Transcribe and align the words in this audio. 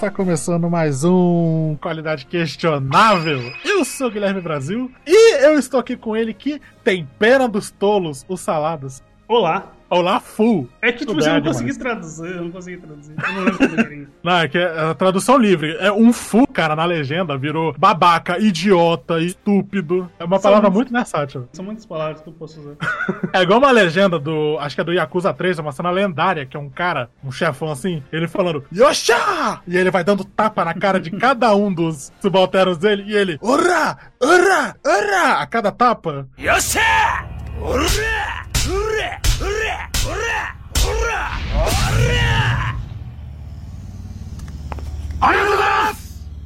está 0.00 0.10
começando 0.10 0.70
mais 0.70 1.04
um 1.04 1.76
Qualidade 1.78 2.24
Questionável. 2.24 3.38
Eu 3.62 3.84
sou 3.84 4.06
o 4.06 4.10
Guilherme 4.10 4.40
Brasil 4.40 4.90
e 5.06 5.44
eu 5.44 5.58
estou 5.58 5.78
aqui 5.78 5.94
com 5.94 6.16
ele 6.16 6.32
que 6.32 6.58
tem 6.82 7.06
pena 7.18 7.46
dos 7.46 7.70
tolos, 7.70 8.24
os 8.26 8.40
salados. 8.40 9.02
Olá. 9.28 9.79
Olá, 9.90 10.20
full. 10.20 10.68
É 10.80 10.92
que 10.92 11.00
tipo, 11.00 11.14
você 11.14 11.32
não 11.32 11.42
consegui 11.42 11.76
traduzir, 11.76 12.30
eu 12.36 12.44
não 12.44 12.50
consegui 12.52 12.76
traduzir. 12.76 13.12
Eu 13.20 13.32
não 13.34 13.40
lembro 13.42 13.58
como 13.58 13.80
era. 13.80 14.06
Não, 14.22 14.38
é 14.38 14.48
que 14.48 14.56
é 14.56 14.80
a 14.90 14.94
tradução 14.94 15.36
livre. 15.36 15.76
É 15.80 15.90
um 15.90 16.12
fu, 16.12 16.46
cara, 16.46 16.76
na 16.76 16.84
legenda 16.84 17.36
virou 17.36 17.74
babaca, 17.76 18.38
idiota, 18.38 19.18
estúpido. 19.20 20.08
É 20.16 20.24
uma 20.24 20.36
São 20.36 20.42
palavra 20.44 20.70
muitos- 20.70 20.92
muito 20.92 20.92
versátil. 20.92 21.48
São 21.52 21.64
muitas 21.64 21.84
palavras 21.84 22.20
que 22.20 22.28
eu 22.28 22.32
posso 22.32 22.60
usar. 22.60 22.74
É 23.34 23.42
igual 23.42 23.58
uma 23.58 23.70
legenda 23.72 24.16
do. 24.18 24.56
Acho 24.60 24.76
que 24.76 24.80
é 24.80 24.84
do 24.84 24.92
Yakuza 24.92 25.32
3, 25.34 25.58
é 25.58 25.62
uma 25.62 25.72
cena 25.72 25.90
lendária, 25.90 26.46
que 26.46 26.56
é 26.56 26.60
um 26.60 26.68
cara, 26.70 27.10
um 27.24 27.32
chefão 27.32 27.70
assim, 27.72 28.02
ele 28.12 28.26
falando 28.28 28.64
Yosha! 28.72 29.60
E 29.66 29.76
ele 29.76 29.90
vai 29.90 30.04
dando 30.04 30.24
tapa 30.24 30.64
na 30.64 30.74
cara 30.74 31.00
de 31.00 31.10
cada 31.10 31.52
um 31.56 31.72
dos 31.72 32.12
subalternos 32.20 32.78
dele 32.78 33.04
e 33.08 33.14
ele. 33.16 33.38
Ora! 33.42 33.96
Ora! 34.22 34.76
Ora! 34.86 35.32
A 35.40 35.46
cada 35.46 35.72
tapa. 35.72 36.28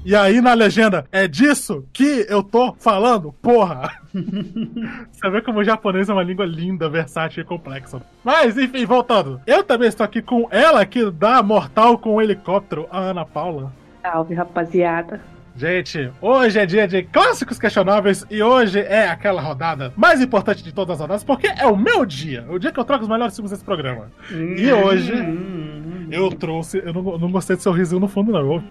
E 0.05 0.14
aí 0.14 0.38
na 0.42 0.52
legenda, 0.52 1.06
é 1.10 1.27
disso 1.27 1.88
que 1.91 2.27
eu 2.28 2.42
tô 2.42 2.75
falando, 2.78 3.32
porra! 3.32 3.91
Você 5.10 5.30
vê 5.30 5.41
como 5.41 5.60
o 5.60 5.64
japonês 5.64 6.10
é 6.10 6.12
uma 6.12 6.22
língua 6.22 6.44
linda, 6.44 6.91
versátil 6.91 7.42
e 7.42 7.47
complexa. 7.47 8.02
Mas, 8.22 8.58
enfim, 8.58 8.84
voltando. 8.84 9.41
Eu 9.47 9.64
também 9.64 9.88
estou 9.88 10.05
aqui 10.05 10.20
com 10.20 10.47
ela 10.50 10.84
que 10.84 11.10
dá 11.10 11.42
mortal 11.42 11.97
com 11.97 12.16
o 12.16 12.20
helicóptero, 12.20 12.86
a 12.91 12.98
Ana 12.98 13.25
Paula. 13.25 13.72
Salve, 14.02 14.34
rapaziada. 14.34 15.22
Gente, 15.56 16.10
hoje 16.20 16.58
é 16.58 16.66
dia 16.66 16.88
de 16.88 17.05
clássicos 17.05 17.60
questionáveis 17.60 18.27
e 18.28 18.42
hoje 18.42 18.80
é 18.80 19.08
aquela 19.08 19.41
rodada 19.41 19.92
mais 19.97 20.20
importante 20.20 20.64
de 20.64 20.74
todas 20.74 20.94
as 20.94 21.00
rodadas, 21.00 21.22
porque 21.22 21.47
é 21.47 21.64
o 21.64 21.77
meu 21.77 22.05
dia, 22.05 22.44
o 22.50 22.58
dia 22.58 22.72
que 22.72 22.80
eu 22.80 22.84
trago 22.84 23.05
os 23.05 23.08
melhores 23.08 23.36
filmes 23.36 23.52
desse 23.52 23.64
programa. 23.64 24.10
E 24.32 24.72
hoje 24.72 25.12
eu 26.10 26.28
trouxe. 26.32 26.78
Eu 26.84 26.92
não, 26.92 27.02
não 27.19 27.30
gostei 27.30 27.55
do 27.55 27.62
seu 27.62 27.70
risinho 27.70 28.00
no 28.00 28.08
fundo, 28.08 28.32
não, 28.32 28.64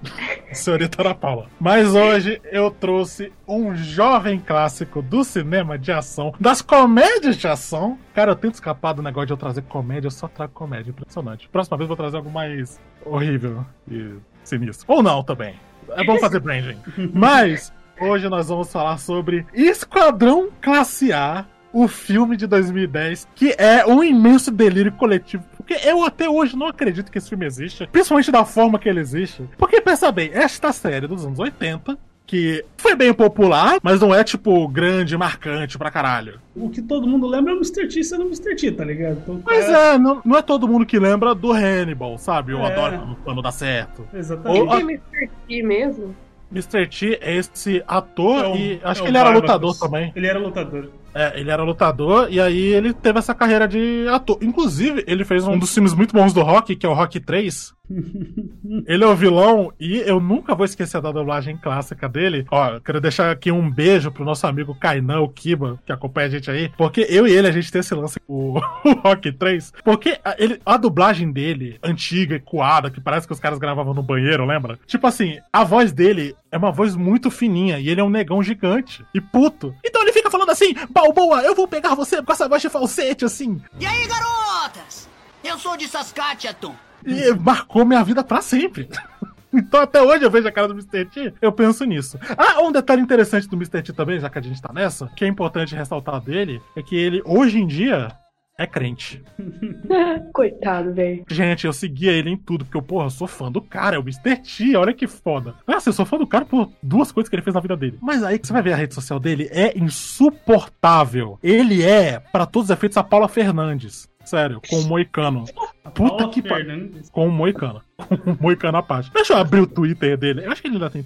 senhorita 0.51 1.01
Ana 1.01 1.15
Paula. 1.15 1.47
Mas 1.57 1.95
hoje 1.95 2.41
eu 2.51 2.69
trouxe 2.69 3.31
um 3.47 3.73
jovem 3.75 4.37
clássico 4.37 5.01
do 5.01 5.23
cinema 5.23 5.77
de 5.77 5.91
ação, 5.91 6.33
das 6.37 6.61
comédias 6.61 7.37
de 7.37 7.47
ação. 7.47 7.97
Cara, 8.13 8.31
eu 8.31 8.35
tento 8.35 8.55
escapar 8.55 8.93
do 8.93 9.01
negócio 9.01 9.27
de 9.27 9.33
eu 9.33 9.37
trazer 9.37 9.61
comédia, 9.63 10.07
eu 10.07 10.11
só 10.11 10.27
trago 10.27 10.51
comédia, 10.53 10.91
impressionante. 10.91 11.47
Próxima 11.47 11.77
vez 11.77 11.85
eu 11.85 11.95
vou 11.95 11.97
trazer 11.97 12.17
algo 12.17 12.29
mais 12.29 12.77
horrível 13.05 13.65
e 13.89 14.15
sinistro. 14.43 14.85
Ou 14.89 15.01
não 15.01 15.23
também. 15.23 15.55
É 15.95 16.03
bom 16.03 16.17
fazer 16.19 16.39
branding. 16.41 16.77
Mas 17.13 17.73
hoje 17.99 18.27
nós 18.29 18.47
vamos 18.47 18.71
falar 18.71 18.97
sobre 18.97 19.45
Esquadrão 19.53 20.49
Classe 20.61 21.11
A. 21.13 21.45
O 21.75 21.87
filme 21.87 22.37
de 22.37 22.45
2010, 22.45 23.27
que 23.33 23.55
é 23.57 23.83
um 23.83 24.03
imenso 24.03 24.51
delírio 24.51 24.91
coletivo. 24.91 25.43
Porque 25.57 25.73
eu 25.83 26.05
até 26.05 26.29
hoje 26.29 26.55
não 26.55 26.67
acredito 26.67 27.11
que 27.11 27.17
esse 27.17 27.29
filme 27.29 27.47
existe. 27.47 27.87
Principalmente 27.87 28.31
da 28.31 28.45
forma 28.45 28.77
que 28.77 28.87
ele 28.87 28.99
existe. 28.99 29.49
Porque 29.57 29.81
pensa 29.81 30.11
bem, 30.11 30.29
esta 30.33 30.71
série 30.71 31.07
dos 31.07 31.25
anos 31.25 31.39
80, 31.39 31.97
que 32.25 32.63
foi 32.77 32.95
bem 32.95 33.13
popular, 33.13 33.77
mas 33.83 33.99
não 34.01 34.13
é 34.13 34.23
tipo 34.23 34.67
grande, 34.67 35.15
marcante 35.17 35.77
pra 35.77 35.91
caralho. 35.91 36.39
O 36.55 36.69
que 36.69 36.81
todo 36.81 37.05
mundo 37.07 37.27
lembra 37.27 37.51
é 37.51 37.55
o 37.55 37.57
Mr. 37.57 37.87
T 37.87 38.03
sendo 38.03 38.23
Mr. 38.23 38.55
T, 38.55 38.71
tá 38.71 38.85
ligado? 38.85 39.17
Então, 39.21 39.41
Mas 39.45 39.65
cara, 39.65 39.95
é, 39.95 39.97
não, 39.97 40.21
não 40.23 40.37
é 40.37 40.41
todo 40.41 40.67
mundo 40.67 40.85
que 40.85 40.97
lembra 40.97 41.35
do 41.35 41.51
Hannibal, 41.51 42.17
sabe? 42.17 42.53
Eu 42.53 42.59
É. 42.59 42.71
adoro 42.71 42.97
quando, 42.97 43.15
quando 43.23 43.41
dá 43.41 43.51
certo. 43.51 44.07
Exatamente. 44.13 44.61
Ou- 44.61 44.67
Quem 44.67 44.77
é 44.79 44.83
Mr. 44.83 45.29
T 45.47 45.63
mesmo? 45.63 46.15
Mr. 46.51 46.87
T 46.87 47.17
é 47.21 47.35
esse 47.35 47.83
ator 47.87 48.45
É 48.45 48.47
o- 48.47 48.55
e 48.55 48.79
acho 48.83 49.01
é 49.01 49.03
que 49.03 49.09
ele 49.09 49.17
era 49.17 49.29
lutador 49.29 49.77
também. 49.77 50.11
Ele 50.15 50.27
era 50.27 50.39
lutador. 50.39 50.89
É, 51.13 51.39
ele 51.39 51.51
era 51.51 51.63
lutador 51.63 52.27
e 52.29 52.39
aí 52.39 52.73
ele 52.73 52.93
teve 52.93 53.19
essa 53.19 53.33
carreira 53.33 53.67
de 53.67 54.07
ator. 54.09 54.37
Inclusive, 54.41 55.03
ele 55.07 55.23
fez 55.23 55.45
um 55.47 55.57
dos 55.57 55.73
filmes 55.73 55.93
muito 55.93 56.13
bons 56.13 56.33
do 56.33 56.41
Rock, 56.41 56.75
que 56.75 56.85
é 56.85 56.89
o 56.89 56.93
Rock 56.93 57.19
3. 57.19 57.73
Ele 58.87 59.03
é 59.03 59.07
o 59.07 59.15
vilão 59.15 59.71
e 59.79 59.97
eu 59.97 60.19
nunca 60.19 60.55
vou 60.55 60.65
esquecer 60.65 61.01
da 61.01 61.11
dublagem 61.11 61.57
clássica 61.57 62.07
dele. 62.07 62.45
Ó, 62.49 62.69
eu 62.69 62.81
quero 62.81 63.01
deixar 63.01 63.29
aqui 63.29 63.51
um 63.51 63.69
beijo 63.69 64.11
pro 64.11 64.25
nosso 64.25 64.47
amigo 64.47 64.75
Kainan, 64.75 65.19
o 65.19 65.29
Kiba, 65.29 65.79
que 65.85 65.91
acompanha 65.91 66.27
a 66.27 66.29
gente 66.29 66.49
aí. 66.49 66.71
Porque 66.77 67.05
eu 67.09 67.27
e 67.27 67.31
ele, 67.31 67.47
a 67.47 67.51
gente 67.51 67.71
tem 67.71 67.81
esse 67.81 67.93
lance 67.93 68.19
com 68.21 68.33
o, 68.33 68.57
o 68.89 68.93
Rock 69.01 69.31
3. 69.31 69.73
Porque 69.83 70.17
a, 70.23 70.35
ele, 70.37 70.59
a 70.65 70.77
dublagem 70.77 71.31
dele, 71.31 71.77
antiga 71.83 72.35
e 72.35 72.39
coada, 72.39 72.89
que 72.89 73.01
parece 73.01 73.27
que 73.27 73.33
os 73.33 73.39
caras 73.39 73.59
gravavam 73.59 73.93
no 73.93 74.03
banheiro, 74.03 74.45
lembra? 74.45 74.79
Tipo 74.87 75.07
assim, 75.07 75.39
a 75.51 75.63
voz 75.63 75.91
dele 75.91 76.35
é 76.53 76.57
uma 76.57 76.71
voz 76.71 76.95
muito 76.95 77.31
fininha 77.31 77.79
e 77.79 77.89
ele 77.89 77.99
é 77.99 78.03
um 78.03 78.11
negão 78.11 78.43
gigante 78.43 79.03
e 79.11 79.19
puto. 79.19 79.75
Então 79.83 80.03
ele 80.03 80.13
fica 80.13 80.29
falando 80.29 80.51
assim: 80.51 80.75
Balboa, 80.91 81.41
eu 81.41 81.55
vou 81.55 81.67
pegar 81.67 81.95
você 81.95 82.21
com 82.21 82.31
essa 82.31 82.47
voz 82.47 82.61
de 82.61 82.69
falsete, 82.69 83.25
assim. 83.25 83.59
E 83.79 83.85
aí, 83.85 84.07
garotas? 84.07 85.09
Eu 85.43 85.57
sou 85.57 85.75
de 85.75 85.87
Saskatchewan. 85.87 86.75
E 87.03 87.33
marcou 87.33 87.83
minha 87.83 88.03
vida 88.03 88.23
pra 88.23 88.41
sempre. 88.41 88.87
Então 89.55 89.81
até 89.81 90.01
hoje 90.01 90.23
eu 90.23 90.31
vejo 90.31 90.47
a 90.47 90.51
cara 90.51 90.67
do 90.67 90.73
Mr. 90.73 91.05
T, 91.05 91.31
eu 91.39 91.51
penso 91.51 91.85
nisso. 91.85 92.17
Ah, 92.35 92.59
um 92.63 92.71
detalhe 92.71 93.03
interessante 93.03 93.47
do 93.47 93.55
Mr. 93.55 93.83
T 93.83 93.93
também, 93.93 94.19
já 94.19 94.27
que 94.27 94.39
a 94.39 94.41
gente 94.41 94.59
tá 94.59 94.73
nessa, 94.73 95.05
que 95.15 95.23
é 95.23 95.27
importante 95.27 95.75
ressaltar 95.75 96.19
dele, 96.19 96.59
é 96.75 96.81
que 96.81 96.95
ele, 96.95 97.21
hoje 97.23 97.59
em 97.59 97.67
dia, 97.67 98.11
é 98.57 98.67
crente. 98.67 99.21
Coitado, 100.33 100.93
velho. 100.93 101.25
Gente, 101.29 101.65
eu 101.65 101.73
seguia 101.73 102.11
ele 102.11 102.29
em 102.29 102.37
tudo, 102.37 102.65
porque 102.65 102.77
eu, 102.77 102.81
porra, 102.81 103.05
eu 103.05 103.09
sou 103.09 103.27
fã 103.27 103.51
do 103.51 103.61
cara, 103.61 103.95
é 103.95 103.99
o 103.99 104.03
Mr. 104.03 104.37
T, 104.37 104.75
olha 104.75 104.93
que 104.93 105.07
foda. 105.07 105.55
Nossa, 105.67 105.89
eu 105.89 105.93
sou 105.93 106.05
fã 106.05 106.17
do 106.17 106.27
cara 106.27 106.45
por 106.45 106.71
duas 106.81 107.11
coisas 107.11 107.29
que 107.29 107.35
ele 107.35 107.41
fez 107.41 107.53
na 107.53 107.59
vida 107.59 107.75
dele. 107.75 107.97
Mas 108.01 108.23
aí 108.23 108.37
que 108.37 108.45
você 108.45 108.53
vai 108.53 108.61
ver 108.61 108.73
a 108.73 108.77
rede 108.77 108.93
social 108.93 109.19
dele, 109.19 109.49
é 109.51 109.77
insuportável. 109.77 111.39
Ele 111.41 111.83
é, 111.83 112.19
pra 112.19 112.45
todos 112.45 112.69
os 112.69 112.73
efeitos, 112.73 112.97
a 112.97 113.03
Paula 113.03 113.27
Fernandes. 113.27 114.07
Sério, 114.23 114.61
com 114.69 114.77
o 114.77 114.87
Moicano. 114.87 115.45
Puta 115.93 116.17
Paula 116.17 116.29
que 116.29 116.41
pariu. 116.41 116.65
Fernandes. 116.65 117.09
Com 117.09 117.27
o 117.27 117.31
Moicano. 117.31 117.81
Com 118.23 118.31
o 118.31 118.37
Moicano 118.39 118.77
à 118.77 118.83
parte. 118.83 119.11
Deixa 119.13 119.33
eu 119.33 119.37
abrir 119.37 119.61
o 119.61 119.67
Twitter 119.67 120.17
dele. 120.17 120.45
Eu 120.45 120.51
acho 120.51 120.61
que 120.61 120.67
ele 120.67 120.75
ainda 120.75 120.89
tem. 120.89 121.05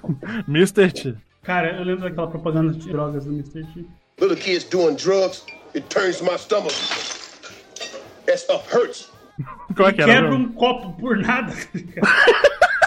Mr. 0.46 0.92
T. 0.92 1.14
Cara, 1.42 1.76
eu 1.76 1.84
lembro 1.84 2.02
daquela 2.02 2.26
propaganda 2.26 2.72
de 2.72 2.88
drogas 2.88 3.24
do 3.24 3.32
Mr. 3.32 3.64
T. 3.64 3.86
Little 4.20 4.36
kids 4.36 4.64
doing 4.64 4.96
drugs, 4.96 5.46
it 5.74 5.88
turns 5.90 6.22
my 6.22 6.36
stomach. 6.36 6.72
That 8.26 8.38
stuff 8.38 8.70
hurts. 8.70 9.10
Como 9.76 9.88
é 9.88 9.92
que 9.92 10.02
era? 10.02 10.12
Quebra 10.12 10.34
um 10.34 10.52
copo 10.52 10.92
por 11.00 11.16
nada. 11.16 11.52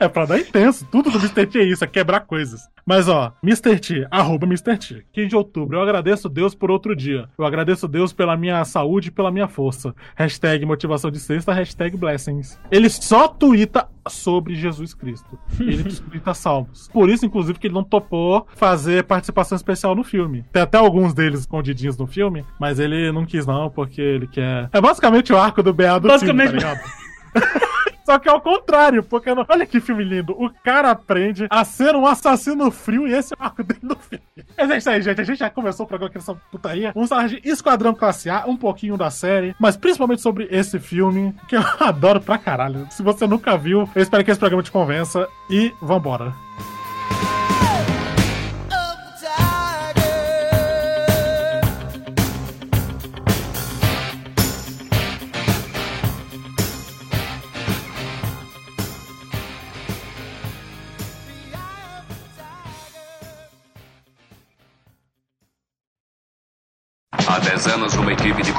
É 0.00 0.08
pra 0.08 0.24
dar 0.24 0.38
intenso. 0.38 0.86
Tudo 0.90 1.10
do 1.10 1.18
Mr. 1.18 1.46
T 1.46 1.58
é 1.58 1.64
isso, 1.64 1.84
é 1.84 1.86
quebrar 1.86 2.20
coisas. 2.20 2.60
Mas 2.84 3.08
ó, 3.08 3.32
Mr. 3.42 3.78
T, 3.78 4.06
arroba 4.10 4.44
Mr. 4.46 4.76
T. 4.76 5.06
15 5.12 5.28
de 5.28 5.36
outubro. 5.36 5.76
Eu 5.76 5.82
agradeço 5.82 6.28
Deus 6.28 6.54
por 6.54 6.70
outro 6.70 6.96
dia. 6.96 7.28
Eu 7.38 7.44
agradeço 7.44 7.86
Deus 7.86 8.12
pela 8.12 8.36
minha 8.36 8.64
saúde 8.64 9.08
e 9.08 9.10
pela 9.12 9.30
minha 9.30 9.46
força. 9.46 9.94
Hashtag 10.16 10.64
motivação 10.66 11.10
de 11.10 11.20
sexta, 11.20 11.52
hashtag 11.52 11.96
blessings. 11.96 12.58
Ele 12.70 12.88
só 12.88 13.28
tuita 13.28 13.86
sobre 14.08 14.54
Jesus 14.56 14.94
Cristo. 14.94 15.38
Ele 15.60 15.84
tuita 16.10 16.34
salmos. 16.34 16.88
Por 16.92 17.08
isso, 17.08 17.24
inclusive, 17.24 17.58
que 17.58 17.68
ele 17.68 17.74
não 17.74 17.84
topou 17.84 18.46
fazer 18.56 19.04
participação 19.04 19.54
especial 19.54 19.94
no 19.94 20.02
filme. 20.02 20.44
Tem 20.52 20.62
até 20.62 20.78
alguns 20.78 21.14
deles 21.14 21.40
escondidinhos 21.40 21.96
no 21.96 22.06
filme, 22.06 22.44
mas 22.58 22.80
ele 22.80 23.12
não 23.12 23.24
quis 23.24 23.46
não, 23.46 23.70
porque 23.70 24.00
ele 24.00 24.26
quer... 24.26 24.68
É 24.72 24.80
basicamente 24.80 25.32
o 25.32 25.36
arco 25.38 25.62
do 25.62 25.72
BA 25.72 26.00
do 26.00 26.08
Basicamente- 26.08 26.50
filme, 26.50 26.62
tá 26.62 26.74
ligado? 26.74 27.72
Só 28.04 28.18
que 28.18 28.28
é 28.28 28.32
o 28.32 28.40
contrário, 28.40 29.02
porque 29.02 29.34
não... 29.34 29.44
olha 29.48 29.66
que 29.66 29.80
filme 29.80 30.04
lindo. 30.04 30.32
O 30.32 30.50
cara 30.62 30.90
aprende 30.90 31.46
a 31.50 31.64
ser 31.64 31.94
um 31.94 32.06
assassino 32.06 32.70
frio 32.70 33.06
e 33.06 33.12
esse 33.12 33.34
é 33.34 33.36
o 33.40 33.44
arco 33.44 33.62
dele 33.62 33.80
no 33.82 33.96
filme. 33.96 34.24
É 34.56 34.76
isso 34.76 34.90
aí, 34.90 35.02
gente. 35.02 35.20
A 35.20 35.24
gente 35.24 35.38
já 35.38 35.50
começou 35.50 35.84
o 35.84 35.88
programa 35.88 36.08
aqui 36.08 36.18
nessa 36.18 36.34
putaria. 36.50 36.92
Vamos 36.94 37.08
falar 37.08 37.28
de 37.28 37.40
Esquadrão 37.44 37.94
Classe 37.94 38.28
A, 38.30 38.44
um 38.46 38.56
pouquinho 38.56 38.96
da 38.96 39.10
série, 39.10 39.54
mas 39.58 39.76
principalmente 39.76 40.20
sobre 40.20 40.48
esse 40.50 40.78
filme, 40.78 41.34
que 41.48 41.56
eu 41.56 41.62
adoro 41.80 42.20
pra 42.20 42.38
caralho. 42.38 42.86
Se 42.90 43.02
você 43.02 43.26
nunca 43.26 43.56
viu, 43.56 43.88
eu 43.94 44.02
espero 44.02 44.24
que 44.24 44.30
esse 44.30 44.40
programa 44.40 44.62
te 44.62 44.70
convença 44.70 45.28
e 45.50 45.72
vambora. 45.80 46.32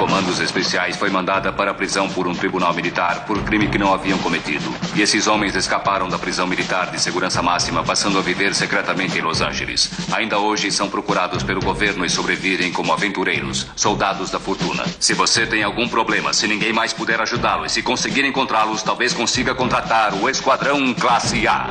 Comandos 0.04 0.38
especiais 0.38 0.98
foi 0.98 1.08
mandada 1.08 1.50
para 1.50 1.70
a 1.70 1.74
prisão 1.74 2.10
por 2.10 2.26
um 2.26 2.34
tribunal 2.34 2.74
militar 2.74 3.24
por 3.24 3.42
crime 3.42 3.68
que 3.68 3.78
não 3.78 3.94
haviam 3.94 4.18
cometido. 4.18 4.70
E 4.94 5.00
esses 5.00 5.26
homens 5.26 5.56
escaparam 5.56 6.10
da 6.10 6.18
prisão 6.18 6.46
militar 6.46 6.90
de 6.90 7.00
segurança 7.00 7.40
máxima, 7.40 7.82
passando 7.82 8.18
a 8.18 8.20
viver 8.20 8.54
secretamente 8.54 9.18
em 9.18 9.22
Los 9.22 9.40
Angeles. 9.40 9.90
Ainda 10.12 10.38
hoje 10.38 10.70
são 10.70 10.90
procurados 10.90 11.42
pelo 11.42 11.62
governo 11.62 12.04
e 12.04 12.10
sobrevivem 12.10 12.70
como 12.70 12.92
aventureiros, 12.92 13.66
soldados 13.74 14.30
da 14.30 14.38
fortuna. 14.38 14.84
Se 15.00 15.14
você 15.14 15.46
tem 15.46 15.62
algum 15.62 15.88
problema, 15.88 16.34
se 16.34 16.46
ninguém 16.46 16.70
mais 16.70 16.92
puder 16.92 17.22
ajudá-lo 17.22 17.64
e 17.64 17.70
se 17.70 17.82
conseguir 17.82 18.26
encontrá-los, 18.26 18.82
talvez 18.82 19.14
consiga 19.14 19.54
contratar 19.54 20.12
o 20.12 20.28
Esquadrão 20.28 20.92
Classe 20.92 21.48
A. 21.48 21.66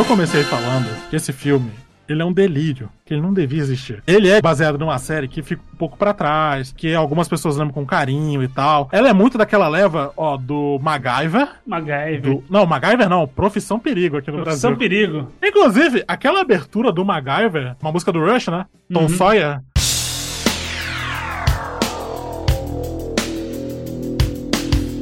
Eu 0.00 0.04
comecei 0.06 0.42
falando 0.44 0.88
que 1.10 1.16
esse 1.16 1.30
filme 1.30 1.70
ele 2.08 2.22
é 2.22 2.24
um 2.24 2.32
delírio, 2.32 2.88
que 3.04 3.12
ele 3.12 3.20
não 3.20 3.34
devia 3.34 3.60
existir. 3.60 4.02
Ele 4.06 4.30
é 4.30 4.40
baseado 4.40 4.78
numa 4.78 4.98
série 4.98 5.28
que 5.28 5.42
fica 5.42 5.60
um 5.74 5.76
pouco 5.76 5.98
pra 5.98 6.14
trás, 6.14 6.72
que 6.72 6.94
algumas 6.94 7.28
pessoas 7.28 7.58
lembram 7.58 7.74
com 7.74 7.84
carinho 7.84 8.42
e 8.42 8.48
tal. 8.48 8.88
Ela 8.92 9.10
é 9.10 9.12
muito 9.12 9.36
daquela 9.36 9.68
leva, 9.68 10.10
ó, 10.16 10.38
do 10.38 10.78
MacGyver. 10.80 11.50
MacGyver. 11.66 12.22
Do, 12.22 12.42
não, 12.48 12.64
MacGyver 12.64 13.10
não, 13.10 13.28
Profissão 13.28 13.78
Perigo 13.78 14.16
aqui 14.16 14.30
no 14.30 14.38
Profissão 14.38 14.70
Brasil. 14.70 14.88
Perigo. 14.88 15.28
Inclusive, 15.44 16.02
aquela 16.08 16.40
abertura 16.40 16.90
do 16.90 17.04
MacGyver, 17.04 17.76
uma 17.82 17.92
música 17.92 18.10
do 18.10 18.24
Rush, 18.24 18.48
né? 18.48 18.64
Tom 18.90 19.06
Sawyer. 19.06 19.60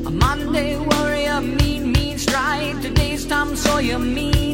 A 0.04 0.10
Monday 0.10 0.76
warrior, 0.76 1.40
mean, 1.40 1.92
mean 1.92 2.16
strike. 2.16 2.82
Today's 2.82 3.24
Tom 3.26 3.54
Sawyer, 3.54 4.00
mean 4.00 4.47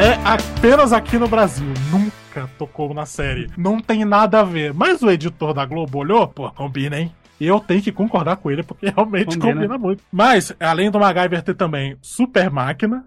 É 0.00 0.14
apenas 0.24 0.92
aqui 0.92 1.18
no 1.18 1.26
Brasil. 1.26 1.66
Nunca 1.90 2.48
tocou 2.56 2.94
na 2.94 3.04
série. 3.04 3.50
Não 3.58 3.80
tem 3.80 4.04
nada 4.04 4.38
a 4.38 4.44
ver. 4.44 4.72
Mas 4.72 5.02
o 5.02 5.10
editor 5.10 5.52
da 5.52 5.66
Globo 5.66 5.98
olhou, 5.98 6.28
pô, 6.28 6.48
combina, 6.52 7.00
hein? 7.00 7.12
E 7.40 7.46
eu 7.46 7.58
tenho 7.58 7.82
que 7.82 7.90
concordar 7.90 8.36
com 8.36 8.48
ele, 8.48 8.62
porque 8.62 8.90
realmente 8.94 9.36
Combina. 9.36 9.54
combina, 9.54 9.78
muito. 9.78 10.02
Mas, 10.12 10.54
além 10.60 10.88
do 10.88 11.00
MacGyver 11.00 11.42
ter 11.42 11.54
também 11.54 11.96
Super 12.00 12.48
Máquina. 12.48 13.04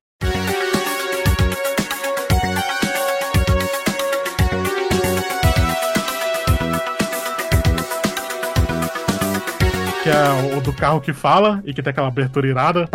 do 10.72 10.78
carro 10.78 11.02
que 11.02 11.12
fala 11.12 11.62
e 11.66 11.74
que 11.74 11.82
tem 11.82 11.92
aquela 11.92 12.08
abertura 12.08 12.48
irada. 12.48 12.90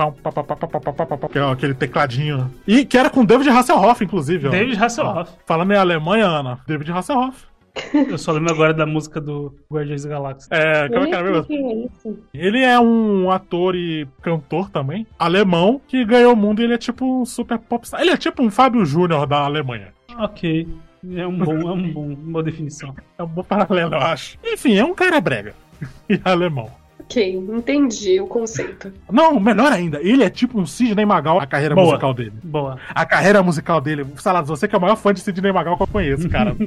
Que 1.31 1.38
é 1.38 1.50
aquele 1.50 1.75
tecladinho. 1.75 2.50
E 2.67 2.84
que 2.84 2.96
era 2.96 3.11
com 3.11 3.25
David 3.25 3.50
Hasselhoff, 3.50 4.02
inclusive. 4.02 4.49
David 4.49 4.81
ó. 4.81 4.84
Hasselhoff. 4.84 5.31
Ah. 5.34 5.38
fala 5.44 5.64
em 5.64 5.76
Alemanha, 5.76 6.25
Ana. 6.25 6.58
David 6.67 6.90
Hasselhoff. 6.90 7.44
Eu 7.93 8.17
só 8.17 8.32
lembro 8.32 8.55
agora 8.55 8.73
da 8.73 8.87
música 8.87 9.20
do 9.20 9.55
Guardiões 9.70 10.05
da 10.05 10.08
Galáxia. 10.08 10.49
É, 10.50 10.88
como 10.88 11.05
é 11.05 11.08
que 11.08 11.14
era 11.14 11.31
mesmo? 11.31 11.44
Que 11.44 11.55
é 11.55 11.84
isso? 11.84 12.19
Ele 12.32 12.62
é 12.62 12.81
um 12.81 13.31
ator 13.31 13.76
e 13.76 14.08
cantor 14.22 14.70
também, 14.70 15.06
alemão, 15.19 15.79
que 15.87 16.02
ganhou 16.02 16.32
o 16.32 16.37
mundo 16.37 16.62
e 16.62 16.64
ele 16.64 16.72
é 16.72 16.79
tipo 16.79 17.20
um 17.20 17.26
super 17.26 17.58
popstar. 17.58 18.00
Ele 18.00 18.11
é 18.11 18.17
tipo 18.17 18.43
um 18.43 18.50
Fábio 18.50 18.87
Júnior 18.87 19.26
da 19.26 19.40
Alemanha. 19.40 19.93
Ok. 20.19 20.67
É 21.14 21.26
um 21.26 21.37
bom, 21.37 21.52
é 21.52 21.72
um 21.72 21.93
bom, 21.93 22.06
uma 22.06 22.17
boa 22.17 22.43
definição. 22.43 22.96
É 23.19 23.22
um 23.22 23.29
bom 23.29 23.44
paralelo, 23.44 23.94
eu 23.94 24.00
acho. 24.00 24.38
Enfim, 24.43 24.79
é 24.79 24.84
um 24.84 24.94
cara 24.94 25.20
brega. 25.20 25.55
e 26.08 26.19
alemão. 26.25 26.70
Ok, 27.08 27.35
entendi 27.35 28.20
o 28.20 28.26
conceito. 28.26 28.93
Não, 29.11 29.38
melhor 29.38 29.73
ainda, 29.73 30.00
ele 30.03 30.25
é 30.25 30.29
tipo 30.31 30.61
um 30.61 30.67
Sidney 30.67 31.06
Magal, 31.06 31.41
a 31.41 31.47
carreira 31.47 31.75
Boa. 31.75 31.87
musical 31.87 32.12
dele. 32.12 32.32
Boa. 32.43 32.79
A 32.94 33.06
carreira 33.06 33.43
musical 33.44 33.81
dele. 33.81 34.05
Saladas, 34.17 34.49
você 34.49 34.67
que 34.67 34.75
é 34.75 34.79
o 34.79 34.81
maior 34.81 34.97
fã 34.97 35.14
de 35.14 35.20
Sidney 35.20 35.53
Magal 35.53 35.76
que 35.76 35.82
eu 35.85 35.87
conheço, 35.87 36.29
cara. 36.29 36.56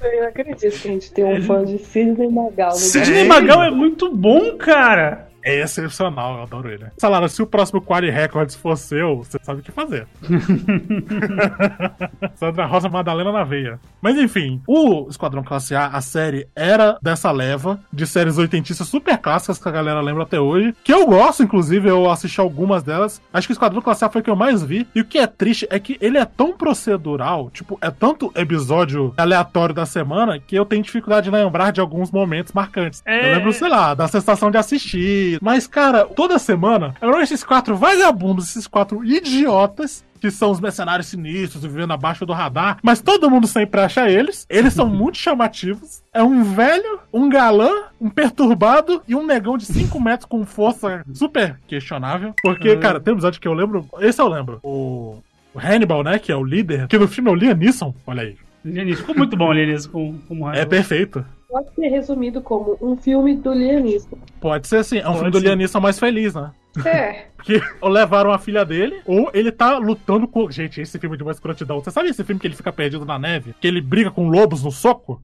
Eu 0.00 0.20
não 0.20 0.28
acredito 0.28 0.58
que 0.60 0.88
a 0.88 0.92
gente 0.92 1.12
tem 1.12 1.24
um 1.24 1.42
fã 1.42 1.64
de 1.64 1.78
Sidney 1.78 2.30
Magal. 2.30 2.70
no 2.70 2.76
Sidney 2.76 3.20
É 3.20 3.24
Magal 3.24 3.62
é 3.64 3.70
muito 3.70 4.14
bom, 4.14 4.56
cara. 4.56 5.27
É 5.42 5.60
excepcional, 5.60 6.36
eu 6.36 6.42
adoro 6.42 6.70
ele. 6.70 6.86
Salara, 6.98 7.28
se 7.28 7.42
o 7.42 7.46
próximo 7.46 7.80
Quali 7.80 8.10
Records 8.10 8.54
for 8.54 8.76
seu, 8.76 9.18
você 9.18 9.38
sabe 9.42 9.60
o 9.60 9.62
que 9.62 9.72
fazer. 9.72 10.06
Sandra 12.36 12.66
Rosa 12.66 12.88
Madalena 12.88 13.32
na 13.32 13.44
veia. 13.44 13.78
Mas 14.00 14.16
enfim, 14.16 14.60
o 14.66 15.08
Esquadrão 15.08 15.42
Classe 15.42 15.74
A, 15.74 15.86
a 15.86 16.00
série, 16.00 16.48
era 16.54 16.98
dessa 17.02 17.30
leva 17.30 17.80
de 17.92 18.06
séries 18.06 18.38
oitentistas 18.38 18.88
super 18.88 19.18
clássicas 19.18 19.58
que 19.58 19.68
a 19.68 19.72
galera 19.72 20.00
lembra 20.00 20.24
até 20.24 20.40
hoje. 20.40 20.74
Que 20.84 20.92
eu 20.92 21.06
gosto, 21.06 21.42
inclusive, 21.42 21.88
eu 21.88 22.10
assisti 22.10 22.40
algumas 22.40 22.82
delas. 22.82 23.20
Acho 23.32 23.46
que 23.46 23.52
o 23.52 23.54
Esquadrão 23.54 23.82
Classe 23.82 24.04
A 24.04 24.10
foi 24.10 24.20
o 24.20 24.24
que 24.24 24.30
eu 24.30 24.36
mais 24.36 24.62
vi. 24.62 24.86
E 24.94 25.00
o 25.00 25.04
que 25.04 25.18
é 25.18 25.26
triste 25.26 25.66
é 25.70 25.78
que 25.78 25.96
ele 26.00 26.18
é 26.18 26.24
tão 26.24 26.56
procedural, 26.56 27.50
tipo, 27.50 27.78
é 27.80 27.90
tanto 27.90 28.32
episódio 28.34 29.12
aleatório 29.16 29.74
da 29.74 29.86
semana 29.86 30.38
que 30.38 30.56
eu 30.56 30.64
tenho 30.64 30.82
dificuldade 30.82 31.24
de 31.24 31.30
lembrar 31.30 31.72
de 31.72 31.80
alguns 31.80 32.10
momentos 32.10 32.52
marcantes. 32.52 33.02
É. 33.04 33.32
Eu 33.32 33.36
lembro, 33.36 33.52
sei 33.52 33.68
lá, 33.68 33.94
da 33.94 34.08
sensação 34.08 34.50
de 34.50 34.56
assistir. 34.56 35.27
Mas, 35.42 35.66
cara, 35.66 36.04
toda 36.04 36.38
semana, 36.38 36.94
eram 37.00 37.20
esses 37.20 37.42
quatro 37.44 37.76
vagabundos, 37.76 38.48
esses 38.50 38.66
quatro 38.66 39.04
idiotas. 39.04 40.06
Que 40.20 40.32
são 40.32 40.50
os 40.50 40.58
mercenários 40.58 41.06
sinistros, 41.06 41.62
vivendo 41.62 41.92
abaixo 41.92 42.26
do 42.26 42.32
radar. 42.32 42.78
Mas 42.82 43.00
todo 43.00 43.30
mundo 43.30 43.46
sempre 43.46 43.80
acha 43.80 44.10
eles. 44.10 44.44
Eles 44.50 44.72
são 44.72 44.88
muito 44.90 45.16
chamativos. 45.16 46.02
É 46.12 46.20
um 46.24 46.42
velho, 46.42 46.98
um 47.12 47.28
galã, 47.28 47.70
um 48.00 48.10
perturbado 48.10 49.00
e 49.06 49.14
um 49.14 49.24
negão 49.24 49.56
de 49.56 49.64
5 49.64 50.00
metros 50.00 50.28
com 50.28 50.44
força 50.44 51.04
super 51.14 51.60
questionável. 51.68 52.34
Porque, 52.42 52.70
Uhum. 52.70 52.80
cara, 52.80 52.98
tem 52.98 53.14
um 53.14 53.16
episódio 53.16 53.40
que 53.40 53.46
eu 53.46 53.54
lembro. 53.54 53.86
Esse 54.00 54.20
eu 54.20 54.26
lembro. 54.26 54.58
O, 54.64 55.22
o 55.54 55.58
Hannibal, 55.60 56.02
né? 56.02 56.18
Que 56.18 56.32
é 56.32 56.36
o 56.36 56.42
líder. 56.42 56.88
Que 56.88 56.98
no 56.98 57.06
filme 57.06 57.30
é 57.30 57.32
o 57.32 57.36
Liam 57.36 57.54
Neeson. 57.54 57.94
Olha 58.04 58.22
aí. 58.22 58.36
Lianis. 58.64 58.98
Ficou 58.98 59.14
muito 59.14 59.36
bom, 59.36 59.52
Lianis, 59.52 59.86
com, 59.86 60.18
com 60.26 60.50
É 60.52 60.64
perfeito. 60.66 61.24
Pode 61.48 61.74
ser 61.74 61.88
resumido 61.88 62.42
como 62.42 62.76
um 62.78 62.94
filme 62.94 63.34
do 63.34 63.54
Lianismo. 63.54 64.18
Pode 64.38 64.68
ser 64.68 64.76
assim. 64.76 64.98
É 64.98 65.08
um 65.08 65.14
Pode 65.14 65.30
filme 65.32 65.48
do 65.48 65.56
Neeson 65.56 65.80
mais 65.80 65.98
feliz, 65.98 66.34
né? 66.34 66.50
É. 66.84 67.24
Porque 67.36 67.62
ou 67.80 67.88
levaram 67.88 68.30
a 68.30 68.38
filha 68.38 68.66
dele, 68.66 69.00
ou 69.06 69.30
ele 69.32 69.50
tá 69.50 69.78
lutando 69.78 70.28
com. 70.28 70.50
Gente, 70.50 70.82
esse 70.82 70.98
filme 70.98 71.16
de 71.16 71.22
uma 71.22 71.32
escrotidão. 71.32 71.80
Você 71.80 71.90
sabe 71.90 72.10
esse 72.10 72.22
filme 72.22 72.38
que 72.38 72.46
ele 72.46 72.54
fica 72.56 72.70
perdido 72.70 73.06
na 73.06 73.18
neve? 73.18 73.54
Que 73.58 73.66
ele 73.66 73.80
briga 73.80 74.10
com 74.10 74.28
lobos 74.28 74.62
no 74.62 74.70
soco? 74.70 75.20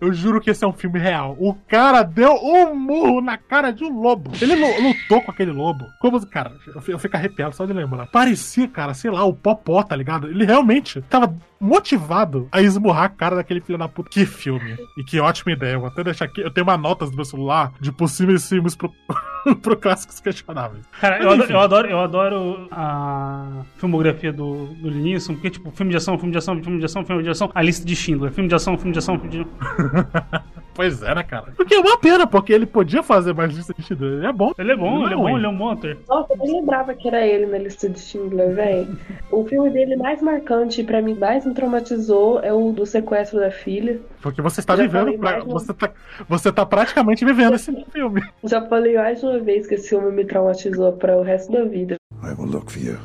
Eu 0.00 0.12
juro 0.12 0.40
que 0.40 0.50
esse 0.50 0.64
é 0.64 0.68
um 0.68 0.72
filme 0.72 0.98
real. 0.98 1.36
O 1.38 1.54
cara 1.68 2.02
deu 2.02 2.32
um 2.34 2.74
murro 2.74 3.20
na 3.20 3.38
cara 3.38 3.70
de 3.72 3.84
um 3.84 4.00
lobo. 4.00 4.32
Ele 4.40 4.54
lu- 4.54 4.82
lutou 4.88 5.22
com 5.22 5.30
aquele 5.30 5.52
lobo. 5.52 5.86
Como, 6.00 6.24
cara, 6.26 6.52
eu 6.74 6.80
fi- 6.82 6.90
eu 6.92 6.98
fico 6.98 7.16
arrepiado 7.16 7.54
só 7.54 7.64
de 7.64 7.72
lembrar. 7.72 8.06
Parecia, 8.06 8.68
cara, 8.68 8.92
sei 8.92 9.10
lá, 9.10 9.24
o 9.24 9.32
Popó, 9.32 9.82
tá 9.82 9.96
ligado? 9.96 10.28
Ele 10.28 10.44
realmente 10.44 11.00
tava 11.02 11.34
motivado 11.60 12.48
a 12.52 12.60
esmurrar 12.60 13.04
a 13.04 13.08
cara 13.08 13.36
daquele 13.36 13.60
filho 13.60 13.78
da 13.78 13.88
puta. 13.88 14.10
Que 14.10 14.26
filme. 14.26 14.76
E 14.98 15.04
que 15.04 15.18
ótima 15.20 15.52
ideia. 15.52 15.74
Eu 15.74 15.80
vou 15.80 15.88
até 15.88 16.04
deixar 16.04 16.26
aqui. 16.26 16.40
Eu 16.42 16.50
tenho 16.50 16.66
uma 16.66 16.76
nota 16.76 17.06
no 17.06 17.12
meu 17.14 17.24
celular 17.24 17.72
de 17.80 17.90
possíveis 17.90 18.46
filmes 18.46 18.76
pro, 18.76 18.90
pro 19.62 19.76
clássicos 19.76 20.20
questionáveis. 20.20 20.84
Cara, 21.00 21.22
eu 21.22 21.30
adoro, 21.30 21.50
eu 21.52 21.60
adoro, 21.60 21.88
eu 21.88 22.00
adoro 22.00 22.68
a 22.70 23.62
filmografia 23.76 24.32
do, 24.32 24.66
do 24.74 24.88
Lianisson, 24.90 25.34
porque, 25.34 25.50
tipo, 25.50 25.70
filme 25.70 25.90
de 25.90 25.96
ação, 25.96 26.18
filme 26.18 26.32
de 26.32 26.38
ação, 26.38 26.60
filme 26.62 26.78
de 26.78 26.84
ação, 26.84 27.04
filme 27.04 27.22
de 27.22 27.30
ação, 27.30 27.50
a 27.54 27.62
lista 27.62 27.84
de 27.86 27.96
Schindler, 27.96 28.30
filme 28.32 28.48
de 28.48 28.54
ação, 28.54 28.76
filme 28.76 28.92
de 28.92 28.98
ação, 28.98 29.18
filme 29.18 29.30
de 29.38 29.43
Pois 30.74 31.04
é, 31.04 31.14
né, 31.14 31.22
cara? 31.22 31.52
Porque 31.56 31.72
é 31.72 31.78
uma 31.78 31.96
pena, 31.96 32.26
porque 32.26 32.52
ele 32.52 32.66
podia 32.66 33.00
fazer 33.00 33.32
mais 33.32 33.54
lista 33.54 33.72
de 33.72 33.80
Schindler. 33.80 34.14
Ele 34.14 34.26
é 34.26 34.32
bom. 34.32 34.52
Ele 34.58 34.72
é 34.72 34.76
bom, 34.76 35.04
ele 35.04 35.10
é 35.10 35.12
é 35.12 35.16
bom, 35.16 35.36
ele 35.36 35.46
é 35.46 35.48
um 35.48 35.56
bom 35.56 35.70
ator. 35.70 35.96
Nossa, 36.08 36.32
eu 36.32 36.36
nem 36.38 36.60
lembrava 36.60 36.92
que 36.94 37.06
era 37.06 37.24
ele 37.24 37.46
na 37.46 37.58
lista 37.58 37.88
de 37.88 38.00
Schindler, 38.00 38.52
velho. 38.56 38.98
O 39.30 39.44
filme 39.46 39.70
dele 39.70 39.94
mais 39.94 40.20
marcante, 40.20 40.82
pra 40.82 41.00
mim, 41.00 41.14
mais 41.14 41.46
me 41.46 41.54
traumatizou 41.54 42.40
é 42.40 42.52
o 42.52 42.72
do 42.72 42.84
sequestro 42.84 43.38
da 43.38 43.52
filha. 43.52 44.00
Porque 44.20 44.42
você 44.42 44.58
está 44.58 44.74
Já 44.74 44.82
vivendo. 44.82 45.16
pra- 45.16 45.44
você, 45.44 45.72
tá, 45.72 45.92
você 46.28 46.50
tá 46.52 46.66
praticamente 46.66 47.24
vivendo 47.24 47.54
esse 47.54 47.70
filme. 47.92 48.24
Já 48.42 48.60
falei 48.66 48.96
mais 48.96 49.20
de 49.20 49.26
uma 49.26 49.38
vez 49.38 49.68
que 49.68 49.74
esse 49.74 49.90
filme 49.90 50.10
me 50.10 50.24
traumatizou 50.24 50.92
para 50.94 51.16
o 51.16 51.22
resto 51.22 51.52
da 51.52 51.62
vida. 51.62 51.94
I 52.20 52.30
will 52.36 52.50
look 52.50 52.72
for 52.72 52.82
you. 52.82 52.98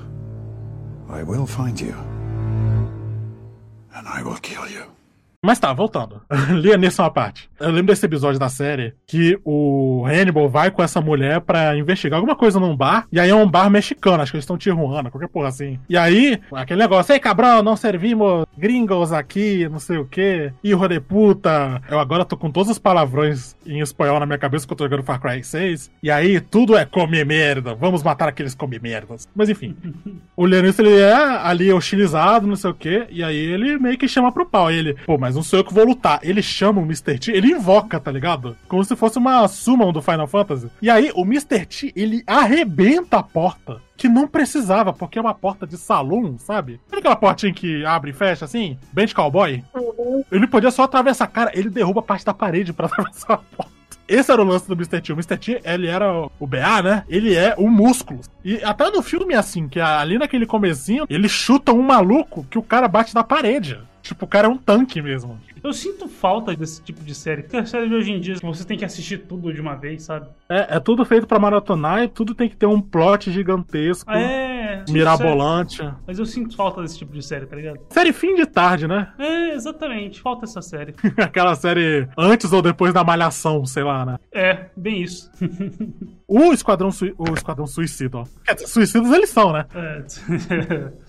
I 1.07 1.21
will 1.21 1.45
find 1.45 1.79
you. 1.79 1.93
And 3.93 4.07
I 4.07 4.23
will 4.23 4.39
kill 4.41 4.65
you. 4.67 4.85
Mas 5.43 5.59
tá, 5.59 5.71
voltando. 5.73 6.21
Liam 6.61 6.77
Neeson 6.77 7.03
à 7.03 7.09
parte. 7.09 7.48
Eu 7.59 7.71
lembro 7.71 7.87
desse 7.87 8.05
episódio 8.05 8.39
da 8.39 8.47
série 8.47 8.93
que 9.05 9.37
o 9.43 10.05
Hannibal 10.05 10.47
vai 10.47 10.71
com 10.71 10.81
essa 10.81 11.01
mulher 11.01 11.41
pra 11.41 11.75
investigar 11.75 12.17
alguma 12.17 12.35
coisa 12.35 12.59
num 12.59 12.75
bar, 12.75 13.05
e 13.11 13.19
aí 13.19 13.29
é 13.29 13.35
um 13.35 13.49
bar 13.49 13.69
mexicano, 13.69 14.23
acho 14.23 14.31
que 14.31 14.37
eles 14.37 14.43
estão 14.43 14.57
Tijuana, 14.57 15.11
qualquer 15.11 15.27
porra 15.27 15.49
assim. 15.49 15.77
E 15.89 15.97
aí, 15.97 16.39
aquele 16.53 16.79
negócio, 16.81 17.11
ei 17.13 17.19
cabrão, 17.19 17.61
não 17.61 17.75
servimos 17.75 18.45
gringos 18.57 19.11
aqui, 19.11 19.67
não 19.69 19.79
sei 19.79 19.97
o 19.97 20.05
que, 20.05 20.51
hijo 20.63 20.87
de 20.87 20.99
puta. 20.99 21.81
Eu 21.89 21.99
agora 21.99 22.23
tô 22.23 22.37
com 22.37 22.49
todos 22.49 22.71
os 22.71 22.79
palavrões 22.79 23.55
em 23.65 23.81
espanhol 23.81 24.19
na 24.19 24.25
minha 24.25 24.37
cabeça 24.37 24.65
que 24.65 24.71
eu 24.71 24.77
tô 24.77 24.85
jogando 24.85 25.03
Far 25.03 25.19
Cry 25.19 25.43
6. 25.43 25.91
E 26.01 26.09
aí, 26.09 26.39
tudo 26.39 26.77
é 26.77 26.85
come 26.85 27.23
merda, 27.25 27.75
vamos 27.75 28.03
matar 28.03 28.29
aqueles 28.29 28.55
come 28.55 28.79
merdas. 28.79 29.27
Mas 29.35 29.49
enfim, 29.49 29.75
o 30.35 30.45
Leonis 30.45 30.79
ele 30.79 30.97
é 30.97 31.13
ali 31.13 31.73
hostilizado, 31.73 32.47
não 32.47 32.55
sei 32.55 32.69
o 32.69 32.73
que, 32.73 33.05
e 33.09 33.21
aí 33.21 33.37
ele 33.37 33.77
meio 33.77 33.97
que 33.97 34.07
chama 34.07 34.31
pro 34.31 34.45
pau. 34.45 34.71
E 34.71 34.77
ele, 34.77 34.93
pô, 35.05 35.17
mas 35.17 35.35
não 35.35 35.43
sou 35.43 35.59
eu 35.59 35.65
que 35.65 35.73
vou 35.73 35.85
lutar. 35.85 36.19
Ele 36.23 36.41
chama 36.41 36.79
o 36.79 36.85
Mr. 36.85 37.17
T, 37.19 37.31
ele 37.31 37.48
invoca, 37.51 37.99
tá 37.99 38.11
ligado? 38.11 38.55
Como 38.67 38.83
se 38.83 38.95
fosse 38.95 39.17
uma 39.17 39.47
summon 39.47 39.91
do 39.91 40.01
Final 40.01 40.27
Fantasy. 40.27 40.69
E 40.81 40.89
aí, 40.89 41.11
o 41.15 41.23
Mr. 41.23 41.65
T, 41.65 41.93
ele 41.95 42.23
arrebenta 42.25 43.17
a 43.17 43.23
porta. 43.23 43.81
Que 43.97 44.07
não 44.07 44.27
precisava, 44.27 44.93
porque 44.93 45.19
é 45.19 45.21
uma 45.21 45.33
porta 45.33 45.67
de 45.67 45.77
salão, 45.77 46.37
sabe? 46.37 46.79
Sabe 46.87 46.99
aquela 46.99 47.17
portinha 47.17 47.53
que 47.53 47.83
abre 47.85 48.11
e 48.11 48.13
fecha 48.13 48.45
assim? 48.45 48.77
Bem 48.93 49.05
de 49.05 49.13
cowboy? 49.13 49.61
Ele 50.31 50.47
podia 50.47 50.71
só 50.71 50.83
atravessar. 50.83 51.27
Cara, 51.27 51.51
ele 51.53 51.69
derruba 51.69 52.01
parte 52.01 52.25
da 52.25 52.33
parede 52.33 52.71
pra 52.71 52.85
atravessar 52.87 53.33
a 53.33 53.37
porta. 53.37 53.79
Esse 54.09 54.31
era 54.31 54.41
o 54.41 54.45
lance 54.45 54.67
do 54.67 54.73
Mr. 54.73 55.01
T. 55.01 55.13
O 55.13 55.15
Mr. 55.15 55.37
T, 55.37 55.61
ele 55.63 55.85
era 55.87 56.11
o 56.39 56.47
BA, 56.47 56.81
né? 56.81 57.03
Ele 57.07 57.35
é 57.35 57.53
o 57.57 57.69
músculo. 57.69 58.21
E 58.43 58.55
até 58.63 58.89
no 58.89 59.03
filme 59.03 59.35
é 59.35 59.37
assim, 59.37 59.67
que 59.67 59.79
ali 59.79 60.17
naquele 60.17 60.47
comecinho, 60.47 61.05
ele 61.07 61.29
chuta 61.29 61.71
um 61.71 61.83
maluco 61.83 62.43
que 62.49 62.57
o 62.57 62.63
cara 62.63 62.87
bate 62.87 63.13
na 63.13 63.23
parede. 63.23 63.79
Tipo, 64.01 64.25
o 64.25 64.27
cara 64.27 64.47
é 64.47 64.49
um 64.49 64.57
tanque 64.57 64.99
mesmo. 65.01 65.39
Eu 65.63 65.73
sinto 65.73 66.07
falta 66.07 66.55
desse 66.55 66.81
tipo 66.81 67.03
de 67.03 67.13
série. 67.15 67.43
Porque 67.43 67.57
a 67.57 67.65
série 67.65 67.87
de 67.89 67.95
hoje 67.95 68.11
em 68.11 68.19
dia, 68.19 68.35
você 68.41 68.63
tem 68.65 68.77
que 68.77 68.85
assistir 68.85 69.19
tudo 69.19 69.53
de 69.53 69.59
uma 69.61 69.75
vez, 69.75 70.03
sabe? 70.03 70.27
É, 70.49 70.77
é 70.77 70.79
tudo 70.79 71.03
feito 71.05 71.27
pra 71.27 71.39
maratonar 71.39 72.03
e 72.03 72.07
tudo 72.07 72.33
tem 72.35 72.49
que 72.49 72.55
ter 72.55 72.65
um 72.65 72.81
plot 72.81 73.31
gigantesco, 73.31 74.09
É. 74.11 74.83
mirabolante. 74.89 75.81
Mas 76.07 76.19
eu 76.19 76.25
sinto 76.25 76.55
falta 76.55 76.81
desse 76.81 76.97
tipo 76.97 77.13
de 77.13 77.21
série, 77.23 77.45
tá 77.45 77.55
ligado? 77.55 77.79
Série 77.89 78.13
fim 78.13 78.35
de 78.35 78.45
tarde, 78.45 78.87
né? 78.87 79.11
É, 79.19 79.53
exatamente. 79.53 80.19
Falta 80.21 80.45
essa 80.45 80.61
série. 80.61 80.93
Aquela 81.17 81.55
série 81.55 82.07
antes 82.17 82.51
ou 82.53 82.61
depois 82.61 82.93
da 82.93 83.03
malhação, 83.03 83.65
sei 83.65 83.83
lá, 83.83 84.05
né? 84.05 84.17
É, 84.33 84.67
bem 84.75 85.01
isso. 85.01 85.29
O 86.31 86.53
Esquadrão, 86.53 86.91
Sui- 86.91 87.15
o 87.17 87.33
Esquadrão 87.33 87.65
Suicida, 87.65 88.19
ó. 88.19 88.23
Quer 88.45 88.53
dizer, 88.53 88.67
suicidas 88.67 89.11
eles 89.11 89.31
são, 89.31 89.51
né? 89.51 89.65
É. 89.73 90.03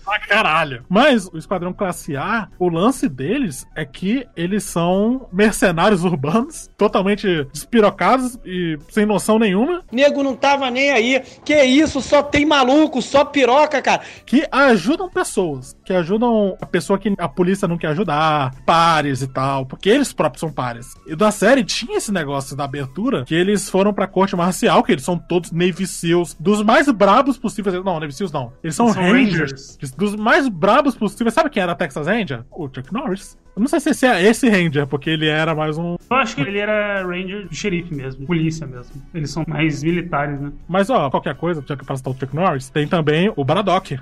Pra 0.03 0.19
caralho. 0.27 0.83
Mas 0.89 1.27
o 1.27 1.37
Esquadrão 1.37 1.71
Classe 1.73 2.17
A, 2.17 2.47
o 2.57 2.67
lance 2.69 3.07
deles 3.07 3.67
é 3.75 3.85
que 3.85 4.25
eles 4.51 4.63
são 4.63 5.27
mercenários 5.31 6.03
urbanos, 6.03 6.69
totalmente 6.77 7.45
despirocados 7.53 8.37
e 8.45 8.77
sem 8.89 9.05
noção 9.05 9.39
nenhuma, 9.39 9.81
Nego 9.91 10.23
não 10.23 10.35
tava 10.35 10.69
nem 10.69 10.91
aí. 10.91 11.21
Que 11.43 11.63
isso, 11.63 12.01
só 12.01 12.21
tem 12.21 12.45
maluco, 12.45 13.01
só 13.01 13.23
piroca, 13.23 13.81
cara. 13.81 14.01
que 14.25 14.45
ajudam 14.51 15.09
pessoas. 15.09 15.75
Que 15.91 15.97
ajudam 15.97 16.55
a 16.61 16.65
pessoa 16.65 16.97
que 16.97 17.13
a 17.17 17.27
polícia 17.27 17.67
não 17.67 17.77
quer 17.77 17.87
ajudar, 17.87 18.55
pares 18.65 19.21
e 19.21 19.27
tal, 19.27 19.65
porque 19.65 19.89
eles 19.89 20.13
próprios 20.13 20.39
são 20.39 20.49
pares. 20.49 20.95
E 21.05 21.17
da 21.17 21.31
série 21.31 21.65
tinha 21.65 21.97
esse 21.97 22.13
negócio 22.13 22.55
da 22.55 22.63
abertura, 22.63 23.25
que 23.25 23.35
eles 23.35 23.69
foram 23.69 23.93
pra 23.93 24.07
corte 24.07 24.33
marcial, 24.33 24.83
que 24.83 24.93
eles 24.93 25.03
são 25.03 25.17
todos 25.17 25.51
Navy 25.51 25.85
Seals, 25.85 26.33
dos 26.39 26.63
mais 26.63 26.89
brabos 26.89 27.37
possíveis. 27.37 27.75
Não, 27.83 27.99
Navy 27.99 28.13
Seals 28.13 28.31
não. 28.31 28.53
Eles 28.63 28.73
são, 28.73 28.87
São 28.93 29.03
Rangers. 29.03 29.77
Dos 29.97 30.15
mais 30.15 30.47
brabos 30.47 30.95
possíveis. 30.95 31.33
Sabe 31.33 31.49
quem 31.49 31.61
era 31.61 31.75
Texas 31.75 32.07
Ranger? 32.07 32.45
O 32.49 32.69
Chuck 32.73 32.93
Norris. 32.93 33.37
Eu 33.53 33.59
não 33.59 33.67
sei 33.67 33.81
se 33.81 33.89
esse 33.89 34.05
é 34.05 34.23
esse 34.23 34.49
Ranger, 34.49 34.87
porque 34.87 35.09
ele 35.09 35.27
era 35.27 35.53
mais 35.53 35.77
um. 35.77 35.97
Eu 36.09 36.17
acho 36.17 36.35
que 36.35 36.41
ele 36.41 36.57
era 36.57 37.05
ranger 37.05 37.49
de 37.49 37.55
xerife 37.55 37.93
mesmo, 37.93 38.25
polícia 38.25 38.65
mesmo. 38.65 38.93
Eles 39.13 39.29
são 39.29 39.43
mais 39.45 39.83
militares, 39.83 40.39
né? 40.39 40.53
Mas 40.69 40.89
ó, 40.89 41.09
qualquer 41.09 41.35
coisa, 41.35 41.61
já 41.67 41.75
que 41.75 41.83
citar 41.83 42.13
o 42.13 42.17
Chuck 42.17 42.33
Norris, 42.33 42.69
tem 42.69 42.87
também 42.87 43.31
o 43.35 43.43
Baradoc. 43.43 43.99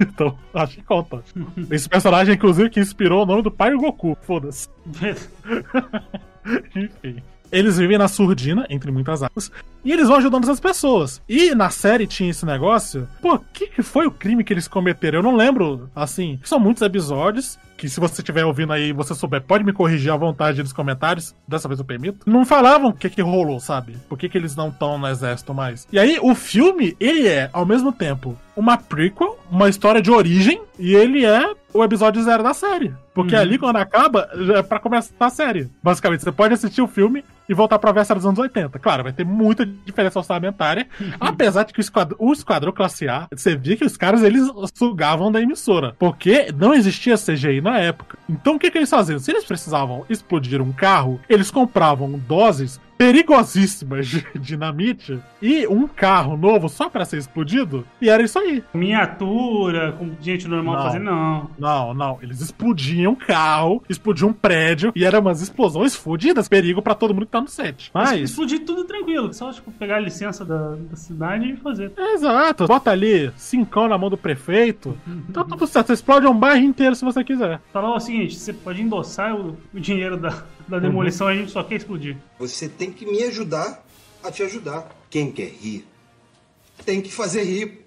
então, 0.00 0.36
acho 0.52 0.76
que 0.76 0.82
conta. 0.82 1.22
Esse 1.70 1.88
personagem, 1.88 2.34
inclusive, 2.34 2.70
que 2.70 2.80
inspirou 2.80 3.22
o 3.22 3.26
nome 3.26 3.42
do 3.42 3.50
pai 3.50 3.70
do 3.70 3.78
Goku. 3.78 4.16
Foda-se. 4.22 4.68
Enfim. 6.76 7.22
Eles 7.54 7.78
vivem 7.78 7.96
na 7.96 8.08
surdina, 8.08 8.66
entre 8.68 8.90
muitas 8.90 9.22
aspas, 9.22 9.48
e 9.84 9.92
eles 9.92 10.08
vão 10.08 10.16
ajudando 10.16 10.42
essas 10.42 10.58
pessoas. 10.58 11.22
E 11.28 11.54
na 11.54 11.70
série 11.70 12.04
tinha 12.04 12.30
esse 12.30 12.44
negócio. 12.44 13.08
Pô, 13.22 13.34
o 13.34 13.38
que, 13.38 13.68
que 13.68 13.80
foi 13.80 14.08
o 14.08 14.10
crime 14.10 14.42
que 14.42 14.52
eles 14.52 14.66
cometeram? 14.66 15.20
Eu 15.20 15.22
não 15.22 15.36
lembro, 15.36 15.88
assim. 15.94 16.40
São 16.42 16.58
muitos 16.58 16.82
episódios. 16.82 17.56
Que 17.76 17.88
se 17.88 17.98
você 17.98 18.22
estiver 18.22 18.44
ouvindo 18.44 18.72
aí 18.72 18.88
e 18.88 18.92
você 18.92 19.14
souber, 19.14 19.42
pode 19.42 19.64
me 19.64 19.72
corrigir 19.72 20.12
à 20.12 20.16
vontade 20.16 20.62
nos 20.62 20.72
comentários. 20.72 21.34
Dessa 21.46 21.68
vez 21.68 21.78
eu 21.78 21.84
permito. 21.84 22.28
Não 22.28 22.44
falavam 22.44 22.90
o 22.90 22.92
que, 22.92 23.10
que 23.10 23.22
rolou, 23.22 23.60
sabe? 23.60 23.96
Por 24.08 24.18
que, 24.18 24.28
que 24.28 24.38
eles 24.38 24.56
não 24.56 24.68
estão 24.68 24.96
no 24.96 25.06
exército 25.06 25.52
mais. 25.52 25.86
E 25.92 25.98
aí, 25.98 26.18
o 26.20 26.34
filme, 26.34 26.96
ele 26.98 27.28
é, 27.28 27.50
ao 27.52 27.66
mesmo 27.66 27.92
tempo, 27.92 28.36
uma 28.56 28.76
prequel, 28.76 29.38
uma 29.50 29.68
história 29.68 30.00
de 30.00 30.10
origem, 30.10 30.62
e 30.78 30.94
ele 30.94 31.24
é 31.24 31.52
o 31.74 31.84
episódio 31.84 32.22
zero 32.22 32.42
da 32.42 32.54
série. 32.54 32.94
Porque 33.12 33.34
Uhum. 33.34 33.40
ali, 33.40 33.58
quando 33.58 33.76
acaba, 33.76 34.28
é 34.56 34.62
pra 34.62 34.78
começar 34.78 35.12
a 35.20 35.30
série. 35.30 35.68
Basicamente, 35.82 36.22
você 36.22 36.32
pode 36.32 36.54
assistir 36.54 36.80
o 36.80 36.86
filme 36.88 37.24
e 37.48 37.52
voltar 37.54 37.78
pra 37.78 37.92
véspera 37.92 38.18
dos 38.18 38.26
anos 38.26 38.38
80. 38.38 38.78
Claro, 38.78 39.02
vai 39.02 39.12
ter 39.12 39.24
muita 39.24 39.66
diferença 39.66 40.18
orçamentária. 40.18 40.86
apesar 41.20 41.64
de 41.64 41.72
que 41.72 41.80
o 41.80 41.82
esquadrão, 41.82 42.16
o 42.18 42.32
esquadrão 42.32 42.72
classe 42.72 43.06
A, 43.08 43.26
você 43.32 43.54
via 43.54 43.76
que 43.76 43.84
os 43.84 43.96
caras 43.96 44.22
eles 44.22 44.50
sugavam 44.74 45.30
da 45.30 45.40
emissora. 45.40 45.94
Porque 45.98 46.52
não 46.56 46.72
existia 46.72 47.16
CGI 47.16 47.60
na 47.60 47.78
época. 47.78 48.16
Então 48.28 48.54
o 48.54 48.58
que, 48.58 48.70
que 48.70 48.78
eles 48.78 48.88
faziam? 48.90 49.18
Se 49.18 49.30
eles 49.30 49.44
precisavam 49.44 50.04
explodir 50.08 50.62
um 50.62 50.72
carro, 50.72 51.20
eles 51.28 51.50
compravam 51.50 52.18
doses 52.26 52.80
perigosíssimas 52.96 54.06
de 54.06 54.24
dinamite 54.38 55.18
e 55.40 55.66
um 55.66 55.86
carro 55.86 56.36
novo 56.36 56.68
só 56.68 56.88
pra 56.88 57.04
ser 57.04 57.18
explodido. 57.18 57.84
E 58.00 58.08
era 58.08 58.22
isso 58.22 58.38
aí. 58.38 58.62
Miniatura, 58.72 59.92
com 59.92 60.10
gente 60.20 60.48
normal 60.48 60.76
Não. 60.76 60.82
fazendo, 60.82 61.04
não. 61.04 61.50
Não, 61.58 61.94
não. 61.94 62.18
Eles 62.22 62.40
explodiam 62.40 63.12
um 63.12 63.16
carro, 63.16 63.82
explodiam 63.88 64.30
um 64.30 64.32
prédio 64.32 64.92
e 64.94 65.04
eram 65.04 65.20
umas 65.20 65.40
explosões 65.40 65.94
fodidas, 65.94 66.48
perigo 66.48 66.82
pra 66.82 66.94
todo 66.94 67.14
mundo 67.14 67.26
que 67.26 67.32
tá 67.32 67.40
no 67.40 67.48
set. 67.48 67.90
Mas. 67.92 68.30
Explodir 68.30 68.64
tudo 68.64 68.84
tranquilo. 68.84 69.32
Só, 69.32 69.52
tipo, 69.52 69.70
pegar 69.72 69.96
a 69.96 70.00
licença 70.00 70.44
da, 70.44 70.76
da 70.76 70.96
cidade 70.96 71.50
e 71.52 71.56
fazer. 71.56 71.92
Exato. 71.96 72.66
Bota 72.66 72.90
ali 72.90 73.30
cincão 73.36 73.88
na 73.88 73.98
mão 73.98 74.10
do 74.10 74.16
prefeito. 74.16 74.96
Tá 75.32 75.44
tudo 75.44 75.66
certo. 75.66 75.88
Você 75.88 75.92
explode 75.94 76.26
um 76.26 76.34
bairro 76.34 76.64
inteiro 76.64 76.94
se 76.94 77.04
você 77.04 77.22
quiser. 77.22 77.60
Falar 77.72 77.94
o 77.94 78.00
seguinte, 78.00 78.34
você 78.36 78.52
pode 78.52 78.80
endossar 78.82 79.34
o, 79.34 79.56
o 79.72 79.80
dinheiro 79.80 80.16
da, 80.16 80.42
da 80.68 80.78
demolição, 80.78 81.28
a 81.28 81.34
gente 81.34 81.50
só 81.50 81.62
quer 81.62 81.76
explodir. 81.76 82.16
Você 82.38 82.68
tem 82.68 82.92
que 82.92 83.04
me 83.06 83.22
ajudar 83.24 83.84
a 84.22 84.30
te 84.30 84.42
ajudar. 84.42 84.88
Quem 85.10 85.30
quer 85.30 85.48
rir, 85.48 85.86
tem 86.84 87.00
que 87.00 87.12
fazer 87.12 87.44
rir. 87.44 87.84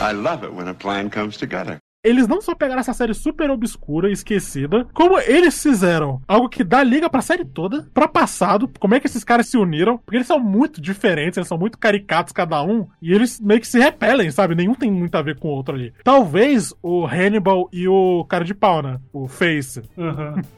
I 0.00 0.12
love 0.12 0.44
it 0.44 0.52
when 0.52 0.68
a 0.68 0.74
plan 0.74 1.08
comes 1.08 1.36
together. 1.38 1.78
Eles 2.04 2.28
não 2.28 2.40
só 2.40 2.54
pegaram 2.54 2.80
essa 2.80 2.92
série 2.92 3.14
super 3.14 3.50
obscura 3.50 4.10
e 4.10 4.12
esquecida, 4.12 4.86
como 4.92 5.18
eles 5.18 5.60
fizeram 5.60 6.20
algo 6.28 6.48
que 6.48 6.62
dá 6.62 6.82
liga 6.82 7.08
pra 7.08 7.22
série 7.22 7.44
toda, 7.44 7.88
pra 7.94 8.06
passado, 8.06 8.70
como 8.78 8.94
é 8.94 9.00
que 9.00 9.06
esses 9.06 9.24
caras 9.24 9.48
se 9.48 9.56
uniram, 9.56 9.96
porque 9.98 10.18
eles 10.18 10.26
são 10.26 10.38
muito 10.38 10.80
diferentes, 10.80 11.36
eles 11.36 11.48
são 11.48 11.58
muito 11.58 11.78
caricatos 11.78 12.32
cada 12.32 12.62
um, 12.62 12.86
e 13.00 13.12
eles 13.12 13.40
meio 13.40 13.60
que 13.60 13.66
se 13.66 13.78
repelem, 13.78 14.30
sabe? 14.30 14.54
Nenhum 14.54 14.74
tem 14.74 14.90
muito 14.90 15.14
a 15.14 15.22
ver 15.22 15.38
com 15.38 15.48
o 15.48 15.52
outro 15.52 15.74
ali. 15.74 15.92
Talvez 16.04 16.74
o 16.82 17.06
Hannibal 17.06 17.68
e 17.72 17.88
o 17.88 18.24
cara 18.28 18.44
de 18.44 18.54
pau, 18.54 18.82
né? 18.82 18.98
O 19.12 19.26
Face. 19.26 19.80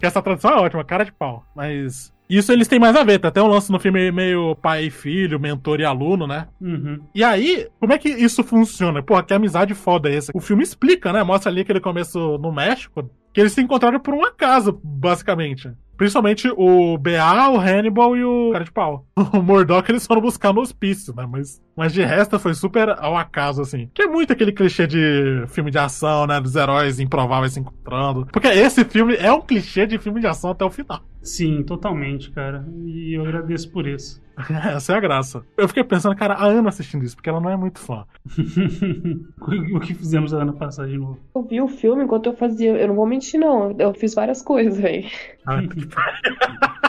Que 0.00 0.06
essa 0.06 0.20
tradução 0.20 0.50
é 0.50 0.56
ótima, 0.56 0.84
cara 0.84 1.04
de 1.04 1.12
pau. 1.12 1.44
Mas. 1.54 2.12
Isso 2.28 2.52
eles 2.52 2.66
têm 2.66 2.78
mais 2.78 2.96
a 2.96 3.04
ver, 3.04 3.18
tá 3.18 3.28
até 3.28 3.42
um 3.42 3.46
lance 3.46 3.70
no 3.70 3.78
filme 3.78 4.10
meio 4.10 4.56
pai 4.56 4.86
e 4.86 4.90
filho, 4.90 5.38
mentor 5.38 5.80
e 5.80 5.84
aluno, 5.84 6.26
né? 6.26 6.48
Uhum. 6.60 7.00
E 7.14 7.22
aí, 7.22 7.68
como 7.78 7.92
é 7.92 7.98
que 7.98 8.08
isso 8.08 8.42
funciona? 8.42 9.02
Porra, 9.02 9.22
que 9.22 9.32
amizade 9.32 9.74
foda 9.74 10.08
é 10.08 10.16
essa? 10.16 10.32
O 10.34 10.40
filme 10.40 10.62
explica, 10.62 11.12
né? 11.12 11.22
Mostra 11.22 11.50
ali 11.50 11.60
aquele 11.60 11.80
começo 11.80 12.38
no 12.38 12.52
México, 12.52 13.08
que 13.32 13.40
eles 13.40 13.52
se 13.52 13.60
encontraram 13.60 14.00
por 14.00 14.14
um 14.14 14.24
acaso, 14.24 14.80
basicamente. 14.82 15.70
Principalmente 15.96 16.48
o 16.56 16.98
BA, 16.98 17.48
o 17.50 17.58
Hannibal 17.58 18.16
e 18.16 18.24
o 18.24 18.50
cara 18.52 18.64
de 18.64 18.72
pau. 18.72 19.06
O 19.32 19.42
Murdoch 19.42 19.90
eles 19.90 20.06
foram 20.06 20.20
buscar 20.20 20.52
no 20.52 20.60
hospício, 20.60 21.14
né? 21.14 21.26
Mas, 21.28 21.60
mas 21.76 21.92
de 21.92 22.02
resto 22.02 22.38
foi 22.38 22.54
super 22.54 22.90
ao 22.90 23.16
acaso, 23.16 23.60
assim. 23.60 23.90
Que 23.92 24.02
é 24.02 24.06
muito 24.06 24.32
aquele 24.32 24.52
clichê 24.52 24.86
de 24.86 25.44
filme 25.48 25.70
de 25.70 25.78
ação, 25.78 26.26
né? 26.26 26.40
Dos 26.40 26.54
heróis 26.54 27.00
improváveis 27.00 27.52
se 27.52 27.60
encontrando. 27.60 28.26
Porque 28.32 28.48
esse 28.48 28.84
filme 28.84 29.14
é 29.16 29.32
um 29.32 29.40
clichê 29.40 29.86
de 29.86 29.98
filme 29.98 30.20
de 30.20 30.26
ação 30.26 30.50
até 30.50 30.64
o 30.64 30.70
final. 30.70 31.02
Sim, 31.22 31.62
totalmente, 31.62 32.30
cara. 32.30 32.64
E 32.84 33.16
eu 33.16 33.22
agradeço 33.22 33.70
por 33.70 33.86
isso. 33.86 34.22
Essa 34.76 34.92
é 34.92 34.96
a 34.96 35.00
graça. 35.00 35.42
Eu 35.56 35.66
fiquei 35.66 35.82
pensando, 35.82 36.14
cara, 36.14 36.34
a 36.34 36.44
Ana 36.44 36.68
assistindo 36.68 37.04
isso, 37.04 37.16
porque 37.16 37.28
ela 37.28 37.40
não 37.40 37.50
é 37.50 37.56
muito 37.56 37.78
fã. 37.78 38.04
o 39.74 39.80
que 39.80 39.94
fizemos 39.94 40.32
ano 40.32 40.52
passado 40.52 40.88
de 40.88 40.98
novo? 40.98 41.18
Eu 41.34 41.42
vi 41.42 41.60
o 41.60 41.68
filme 41.68 42.04
enquanto 42.04 42.26
eu 42.26 42.36
fazia. 42.36 42.72
Eu 42.72 42.88
não 42.88 42.94
vou 42.94 43.06
mentir, 43.06 43.40
não. 43.40 43.74
Eu 43.78 43.94
fiz 43.94 44.14
várias 44.14 44.42
coisas, 44.42 44.78
velho. 44.78 45.08
Ah. 45.46 45.60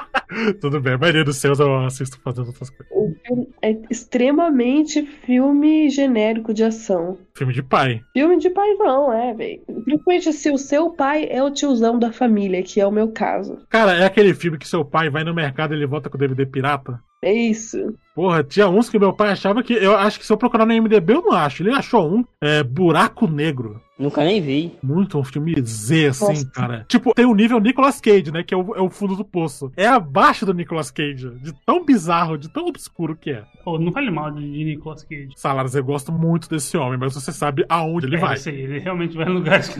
Tudo 0.60 0.82
bem, 0.82 0.94
a 0.94 0.98
maioria 0.98 1.24
dos 1.24 1.38
seus 1.38 1.60
eu 1.60 1.86
assisto 1.86 2.20
fazendo 2.20 2.48
outras 2.48 2.70
coisas. 2.70 2.88
O 2.92 3.16
filme 3.26 3.48
é 3.62 3.78
extremamente 3.90 5.02
filme 5.02 5.90
genérico 5.90 6.54
de 6.54 6.66
ação. 6.66 7.18
Filme 7.34 7.54
de 7.54 7.64
pai. 7.64 8.02
Filme 8.12 8.38
de 8.38 8.50
pai 8.50 8.74
não, 8.74 9.12
é, 9.12 9.34
velho. 9.34 9.62
Principalmente 9.86 10.34
se 10.34 10.52
o 10.52 10.58
seu 10.58 10.90
pai 10.90 11.28
é 11.30 11.42
o 11.42 11.50
tiozão 11.50 11.98
da 11.98 12.12
família, 12.12 12.62
que 12.62 12.82
é 12.82 12.86
o 12.86 12.92
meu 12.92 13.10
caso. 13.10 13.58
Cara, 13.70 13.94
é 13.94 14.06
aquele 14.06 14.34
filme 14.34 14.58
que 14.58 14.68
seu 14.68 14.84
pai 14.84 15.10
vai 15.10 15.24
no 15.24 15.34
mercado 15.34 15.74
e 15.74 15.78
ele 15.78 15.88
volta 15.88 16.10
com 16.10 16.18
o 16.18 16.20
DVD 16.20 16.46
pirata? 16.46 17.02
É 17.22 17.32
isso. 17.34 17.78
Porra, 18.18 18.44
tinha 18.44 18.68
uns 18.68 18.90
que 18.90 18.98
meu 18.98 19.14
pai 19.14 19.30
achava 19.30 19.62
que. 19.62 19.74
Eu 19.74 19.96
acho 19.96 20.18
que 20.18 20.26
se 20.26 20.34
eu 20.34 20.38
procurar 20.38 20.66
no 20.66 20.74
MDB 20.74 21.14
eu 21.14 21.22
não 21.22 21.34
acho. 21.34 21.62
Ele 21.62 21.70
achou 21.70 22.12
um. 22.12 22.26
É 22.42 22.64
Buraco 22.64 23.28
Negro. 23.28 23.80
Nunca 24.00 24.24
nem 24.24 24.40
vi. 24.40 24.78
Muito 24.82 25.18
um 25.18 25.24
filme 25.24 25.56
Z, 25.60 26.08
assim, 26.08 26.26
Nossa. 26.26 26.52
cara. 26.52 26.86
Tipo, 26.88 27.14
tem 27.16 27.26
o 27.26 27.34
nível 27.34 27.60
Nicolas 27.60 28.00
Cage, 28.00 28.32
né? 28.32 28.44
Que 28.44 28.54
é 28.54 28.58
o, 28.58 28.76
é 28.76 28.82
o 28.82 28.90
fundo 28.92 29.16
do 29.16 29.26
poço. 29.26 29.72
É 29.76 29.88
abaixo 29.88 30.46
do 30.46 30.54
Nicolas 30.54 30.92
Cage. 30.92 31.32
De 31.42 31.52
tão 31.66 31.84
bizarro, 31.84 32.38
de 32.38 32.48
tão 32.48 32.68
obscuro 32.68 33.16
que 33.16 33.32
é. 33.32 33.44
Pô, 33.64 33.80
não 33.80 33.92
fale 33.92 34.12
mal 34.12 34.30
de, 34.30 34.42
de 34.42 34.64
Nicolas 34.64 35.04
Cage. 35.04 35.30
Salaras, 35.36 35.74
eu 35.74 35.84
gosto 35.84 36.12
muito 36.12 36.48
desse 36.48 36.78
homem, 36.78 37.00
mas 37.00 37.16
você 37.16 37.32
sabe 37.32 37.66
aonde 37.68 38.06
ele 38.06 38.18
é, 38.18 38.20
vai. 38.20 38.34
eu 38.34 38.38
sei, 38.38 38.62
ele 38.62 38.78
realmente 38.78 39.18
vai 39.18 39.28
em 39.28 39.34
lugares 39.34 39.70
que. 39.70 39.80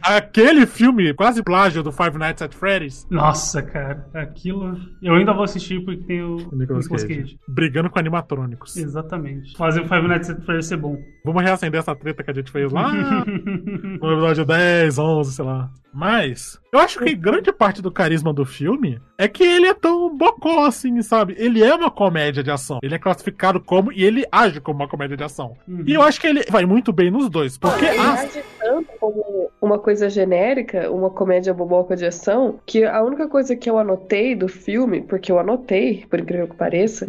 Aquele 0.00 0.64
filme, 0.64 1.12
quase 1.12 1.42
plágio 1.42 1.82
do 1.82 1.90
Five 1.90 2.16
Nights 2.18 2.42
at 2.42 2.54
Freddy's. 2.54 3.06
Nossa, 3.10 3.62
cara, 3.62 4.08
aquilo. 4.14 4.78
Eu 5.02 5.14
ainda 5.14 5.32
vou 5.32 5.42
assistir 5.42 5.84
porque 5.84 6.04
tem 6.04 6.22
o 6.22 6.36
o 6.52 6.56
Nicolas, 6.56 6.86
Cage. 6.86 7.36
Brigando 7.76 7.90
com 7.90 7.98
animatrônicos. 7.98 8.74
Exatamente. 8.74 9.54
Fazer 9.54 9.82
o 9.82 9.86
Five 9.86 10.08
Nights 10.08 10.30
at 10.30 10.40
Freddy's 10.40 10.66
ser 10.66 10.78
bom. 10.78 10.96
Vamos 11.22 11.42
reacender 11.42 11.78
essa 11.78 11.94
treta 11.94 12.24
que 12.24 12.30
a 12.30 12.34
gente 12.34 12.50
fez 12.50 12.72
lá 12.72 12.90
no 13.26 14.12
episódio 14.12 14.46
10, 14.46 14.98
11, 14.98 15.32
sei 15.34 15.44
lá. 15.44 15.70
Mas, 15.96 16.60
eu 16.70 16.78
acho 16.78 16.98
que 17.00 17.14
grande 17.14 17.50
parte 17.50 17.80
do 17.80 17.90
carisma 17.90 18.30
do 18.30 18.44
filme 18.44 19.00
é 19.16 19.26
que 19.26 19.42
ele 19.42 19.66
é 19.66 19.72
tão 19.72 20.14
bocó 20.14 20.66
assim, 20.66 21.00
sabe? 21.00 21.34
Ele 21.38 21.64
é 21.64 21.74
uma 21.74 21.90
comédia 21.90 22.42
de 22.42 22.50
ação. 22.50 22.80
Ele 22.82 22.94
é 22.94 22.98
classificado 22.98 23.58
como 23.58 23.90
e 23.90 24.04
ele 24.04 24.26
age 24.30 24.60
como 24.60 24.80
uma 24.80 24.88
comédia 24.88 25.16
de 25.16 25.24
ação. 25.24 25.56
Uhum. 25.66 25.84
E 25.86 25.94
eu 25.94 26.02
acho 26.02 26.20
que 26.20 26.26
ele 26.26 26.44
vai 26.50 26.66
muito 26.66 26.92
bem 26.92 27.10
nos 27.10 27.30
dois. 27.30 27.56
Porque 27.56 27.86
Ele 27.86 27.96
as- 27.98 28.24
age 28.24 28.44
tanto 28.60 28.88
como 29.00 29.50
uma 29.62 29.78
coisa 29.78 30.10
genérica, 30.10 30.90
uma 30.90 31.08
comédia 31.08 31.54
boboca 31.54 31.96
de 31.96 32.04
ação, 32.04 32.60
que 32.66 32.84
a 32.84 33.02
única 33.02 33.26
coisa 33.26 33.56
que 33.56 33.70
eu 33.70 33.78
anotei 33.78 34.34
do 34.34 34.48
filme, 34.48 35.00
porque 35.00 35.32
eu 35.32 35.38
anotei, 35.38 36.04
por 36.10 36.20
incrível 36.20 36.46
que 36.46 36.56
pareça, 36.56 37.08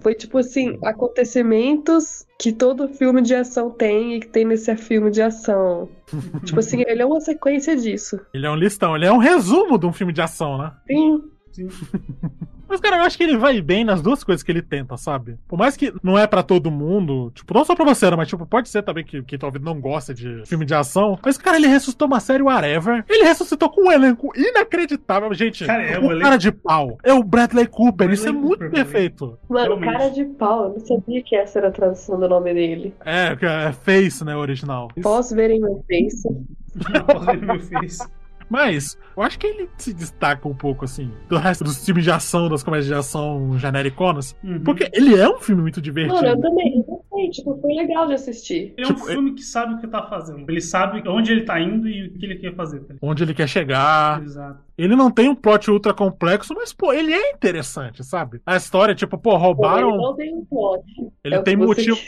foi 0.00 0.14
tipo 0.14 0.38
assim, 0.38 0.78
acontecimentos 0.84 2.24
que 2.42 2.52
todo 2.52 2.88
filme 2.88 3.22
de 3.22 3.36
ação 3.36 3.70
tem 3.70 4.16
e 4.16 4.20
que 4.20 4.26
tem 4.26 4.44
nesse 4.44 4.74
filme 4.74 5.12
de 5.12 5.22
ação. 5.22 5.88
tipo 6.44 6.58
assim, 6.58 6.82
ele 6.88 7.00
é 7.00 7.06
uma 7.06 7.20
sequência 7.20 7.76
disso. 7.76 8.18
ele 8.34 8.44
é 8.44 8.50
um 8.50 8.56
listão, 8.56 8.96
ele 8.96 9.06
é 9.06 9.12
um 9.12 9.18
resumo 9.18 9.78
de 9.78 9.86
um 9.86 9.92
filme 9.92 10.12
de 10.12 10.20
ação, 10.20 10.58
né? 10.58 10.72
Sim. 10.88 11.22
Sim. 11.52 11.68
Mas, 12.72 12.80
cara, 12.80 12.96
eu 12.96 13.02
acho 13.02 13.18
que 13.18 13.22
ele 13.22 13.36
vai 13.36 13.60
bem 13.60 13.84
nas 13.84 14.00
duas 14.00 14.24
coisas 14.24 14.42
que 14.42 14.50
ele 14.50 14.62
tenta, 14.62 14.96
sabe? 14.96 15.36
Por 15.46 15.58
mais 15.58 15.76
que 15.76 15.92
não 16.02 16.18
é 16.18 16.26
pra 16.26 16.42
todo 16.42 16.70
mundo, 16.70 17.30
tipo, 17.34 17.52
não 17.52 17.66
só 17.66 17.74
pra 17.76 17.84
você, 17.84 18.10
né, 18.10 18.16
mas, 18.16 18.28
tipo, 18.28 18.46
pode 18.46 18.70
ser 18.70 18.82
também 18.82 19.04
que 19.04 19.22
quem 19.24 19.38
tá 19.38 19.46
ouvindo 19.46 19.64
não 19.66 19.78
gosta 19.78 20.14
de 20.14 20.42
filme 20.46 20.64
de 20.64 20.74
ação. 20.74 21.18
Mas, 21.22 21.36
cara, 21.36 21.58
ele 21.58 21.66
ressuscitou 21.66 22.08
uma 22.08 22.18
série 22.18 22.42
Whatever. 22.42 23.04
Ele 23.10 23.24
ressuscitou 23.24 23.68
com 23.68 23.88
um 23.88 23.92
elenco 23.92 24.32
inacreditável. 24.34 25.34
Gente, 25.34 25.66
Cara, 25.66 25.82
é 25.82 25.98
o 25.98 26.02
um 26.02 26.06
elenco- 26.06 26.22
cara 26.22 26.36
de 26.38 26.50
pau 26.50 26.96
é 27.04 27.12
o 27.12 27.22
Bradley 27.22 27.66
Cooper. 27.66 28.10
Isso 28.10 28.22
é 28.26 28.32
Bradley 28.32 28.42
muito 28.48 28.58
Cooper, 28.60 28.70
perfeito. 28.70 29.38
Mano, 29.48 29.66
Realmente. 29.76 29.92
cara 29.92 30.08
de 30.10 30.24
pau, 30.24 30.64
eu 30.64 30.68
não 30.70 30.80
sabia 30.80 31.22
que 31.22 31.36
essa 31.36 31.58
era 31.58 31.68
a 31.68 31.72
tradução 31.72 32.18
do 32.18 32.26
nome 32.28 32.54
dele. 32.54 32.94
É, 33.04 33.36
é 33.68 33.72
Face, 33.72 34.24
né, 34.24 34.34
original. 34.34 34.88
Posso 35.02 35.34
ver 35.34 35.50
em 35.50 35.60
meu 35.60 35.84
face? 35.86 36.28
Fazer 37.06 37.36
meu 37.36 37.60
face. 37.60 38.08
Mas, 38.52 38.98
eu 39.16 39.22
acho 39.22 39.38
que 39.38 39.46
ele 39.46 39.66
se 39.78 39.94
destaca 39.94 40.46
um 40.46 40.54
pouco, 40.54 40.84
assim, 40.84 41.10
do 41.26 41.38
resto 41.38 41.64
dos 41.64 41.82
filmes 41.82 42.04
de 42.04 42.10
ação, 42.10 42.50
das 42.50 42.62
comédias 42.62 42.86
de 42.86 42.92
ação 42.92 43.58
genericonas. 43.58 44.36
Uhum. 44.44 44.60
Porque 44.60 44.90
ele 44.92 45.18
é 45.18 45.26
um 45.26 45.38
filme 45.38 45.62
muito 45.62 45.80
divertido. 45.80 46.16
Mano, 46.16 46.28
eu 46.28 46.38
também, 46.38 46.84
eu 46.86 47.30
tipo, 47.30 47.58
foi 47.62 47.72
legal 47.72 48.06
de 48.06 48.12
assistir. 48.12 48.74
Ele 48.76 48.86
é 48.86 48.90
um 48.90 48.94
Tipo, 48.94 49.06
filme 49.06 49.32
que 49.32 49.42
sabe 49.42 49.72
o 49.72 49.78
que 49.78 49.86
tá 49.86 50.02
fazendo. 50.02 50.44
Ele 50.46 50.60
sabe 50.60 51.02
onde 51.08 51.32
ele 51.32 51.44
tá 51.44 51.58
indo 51.58 51.88
e 51.88 52.08
o 52.08 52.12
que 52.12 52.26
ele 52.26 52.36
quer 52.36 52.54
fazer. 52.54 52.80
Tá? 52.80 52.94
Onde 53.00 53.22
ele 53.22 53.32
quer 53.32 53.48
chegar. 53.48 54.22
Exato. 54.22 54.60
Ele 54.84 54.96
não 54.96 55.10
tem 55.10 55.28
um 55.28 55.34
plot 55.34 55.70
ultra 55.70 55.94
complexo, 55.94 56.54
mas, 56.54 56.72
pô, 56.72 56.92
ele 56.92 57.12
é 57.12 57.30
interessante, 57.32 58.02
sabe? 58.04 58.40
A 58.44 58.56
história, 58.56 58.94
tipo, 58.94 59.16
pô, 59.18 59.30
Pô, 59.30 59.36
ele 59.36 59.44
roubaram. 59.44 59.96
não 59.96 60.14
tem 60.16 60.34
um 60.34 60.44
plot. 60.44 60.82
Ele 61.24 61.34
É 61.36 61.42
tem 61.42 61.56
motivo. 61.56 61.96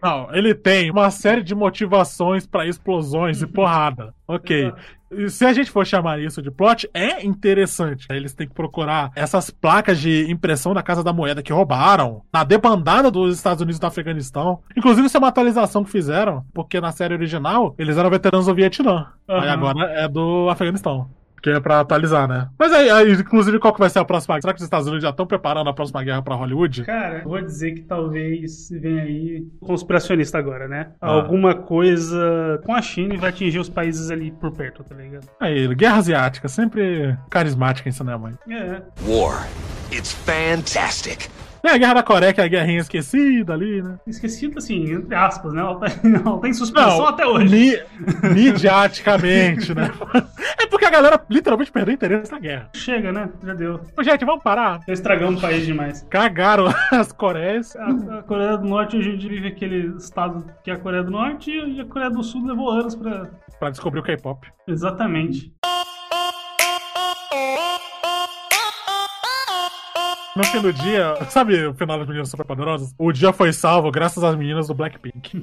Não, 0.00 0.32
ele 0.32 0.54
tem 0.54 0.88
uma 0.88 1.10
série 1.10 1.42
de 1.42 1.52
motivações 1.52 2.46
pra 2.46 2.64
explosões 2.64 3.42
e 3.42 3.46
porrada. 3.46 4.14
Ok. 4.28 4.72
E 5.10 5.28
Se 5.28 5.44
a 5.44 5.52
gente 5.52 5.68
for 5.68 5.84
chamar 5.84 6.20
isso 6.20 6.40
de 6.40 6.48
plot, 6.48 6.88
é 6.94 7.24
interessante. 7.26 8.06
Eles 8.10 8.34
têm 8.34 8.46
que 8.46 8.54
procurar 8.54 9.10
essas 9.16 9.50
placas 9.50 9.98
de 9.98 10.30
impressão 10.30 10.72
da 10.74 10.82
Casa 10.82 11.02
da 11.02 11.12
Moeda 11.12 11.42
que 11.42 11.52
roubaram 11.52 12.22
na 12.32 12.44
debandada 12.44 13.10
dos 13.10 13.34
Estados 13.34 13.60
Unidos 13.60 13.80
do 13.80 13.86
Afeganistão. 13.86 14.60
Inclusive, 14.76 15.06
isso 15.08 15.16
é 15.16 15.20
uma 15.20 15.28
atualização 15.28 15.82
que 15.82 15.90
fizeram, 15.90 16.44
porque 16.54 16.80
na 16.80 16.92
série 16.92 17.14
original 17.14 17.74
eles 17.76 17.96
eram 17.96 18.10
veteranos 18.10 18.46
do 18.46 18.54
Vietnã. 18.54 19.08
Aí 19.26 19.38
Aham. 19.38 19.50
agora 19.52 19.90
é 19.92 20.06
do 20.06 20.48
Afeganistão. 20.50 21.10
Que 21.42 21.50
é 21.50 21.60
pra 21.60 21.80
atualizar, 21.80 22.28
né? 22.28 22.48
Mas 22.58 22.72
aí, 22.72 22.90
aí, 22.90 23.12
inclusive, 23.12 23.58
qual 23.58 23.72
que 23.72 23.80
vai 23.80 23.90
ser 23.90 23.98
a 23.98 24.04
próxima 24.04 24.34
guerra? 24.34 24.42
Será 24.42 24.52
que 24.54 24.58
os 24.58 24.64
Estados 24.64 24.86
Unidos 24.86 25.02
já 25.02 25.10
estão 25.10 25.26
preparando 25.26 25.68
a 25.70 25.72
próxima 25.72 26.02
guerra 26.02 26.22
pra 26.22 26.34
Hollywood? 26.34 26.84
Cara, 26.84 27.20
eu 27.20 27.28
vou 27.28 27.40
dizer 27.40 27.72
que 27.72 27.82
talvez 27.82 28.68
venha 28.70 29.02
aí 29.02 29.46
conspiracionista 29.60 30.38
agora, 30.38 30.68
né? 30.68 30.90
Ah. 31.00 31.10
Alguma 31.10 31.54
coisa 31.54 32.60
com 32.64 32.74
a 32.74 32.82
China 32.82 33.14
e 33.14 33.18
vai 33.18 33.30
atingir 33.30 33.58
os 33.58 33.68
países 33.68 34.10
ali 34.10 34.30
por 34.30 34.52
perto, 34.52 34.82
tá 34.84 34.94
ligado? 34.94 35.28
Aí, 35.40 35.72
guerra 35.74 35.96
asiática, 35.98 36.48
sempre 36.48 37.16
carismática 37.30 37.88
em 37.88 37.92
cinema. 37.92 38.38
É. 38.48 38.82
War. 39.06 39.46
It's 39.92 40.12
fantastic. 40.12 41.28
É 41.62 41.70
a 41.70 41.76
Guerra 41.78 41.94
da 41.94 42.02
Coreia, 42.02 42.32
que 42.32 42.40
é 42.40 42.44
a 42.44 42.48
guerrinha 42.48 42.80
esquecida 42.80 43.52
ali, 43.52 43.82
né? 43.82 43.98
Esquecido 44.06 44.58
assim, 44.58 44.92
entre 44.92 45.14
aspas, 45.14 45.52
né? 45.52 45.60
Ela 45.60 45.76
tá, 45.78 45.86
ela 46.04 46.38
tá 46.38 46.48
em 46.48 46.52
suspensão 46.52 47.06
até 47.06 47.26
hoje. 47.26 47.48
mi- 47.54 48.34
midiaticamente, 48.34 49.74
né? 49.74 49.90
É 50.60 50.66
porque 50.66 50.84
a 50.84 50.90
galera 50.90 51.20
literalmente 51.28 51.70
perdeu 51.72 51.94
interesse 51.94 52.30
na 52.32 52.38
guerra. 52.38 52.70
Chega, 52.74 53.12
né? 53.12 53.28
Já 53.44 53.54
deu. 53.54 53.80
Ô, 53.96 54.02
Gente, 54.02 54.24
vamos 54.24 54.42
parar. 54.42 54.80
Já 54.86 54.92
estragamos 54.92 55.38
o 55.38 55.40
país 55.42 55.64
demais. 55.66 56.06
Cagaram 56.10 56.66
as 56.92 57.12
Coreias. 57.12 57.74
A, 57.76 58.18
a 58.18 58.22
Coreia 58.22 58.56
do 58.56 58.66
Norte 58.68 58.96
hoje 58.96 59.16
vive 59.16 59.48
aquele 59.48 59.96
estado 59.96 60.44
que 60.64 60.70
é 60.70 60.74
a 60.74 60.78
Coreia 60.78 61.02
do 61.02 61.10
Norte 61.10 61.50
e 61.50 61.80
a 61.80 61.84
Coreia 61.84 62.10
do 62.10 62.22
Sul 62.22 62.46
levou 62.46 62.70
anos 62.70 62.94
pra. 62.94 63.28
Pra 63.58 63.70
descobrir 63.70 63.98
o 63.98 64.02
K-pop. 64.04 64.46
Exatamente. 64.68 65.52
No 70.36 70.44
fim 70.44 70.60
do 70.60 70.72
dia, 70.72 71.16
sabe 71.30 71.66
o 71.66 71.74
final 71.74 71.98
das 71.98 72.06
meninas 72.06 72.28
super 72.28 72.46
poderosas? 72.46 72.94
O 72.98 73.12
dia 73.12 73.32
foi 73.32 73.52
salvo 73.52 73.90
graças 73.90 74.22
às 74.22 74.36
meninas 74.36 74.68
do 74.68 74.74
Blackpink. 74.74 75.42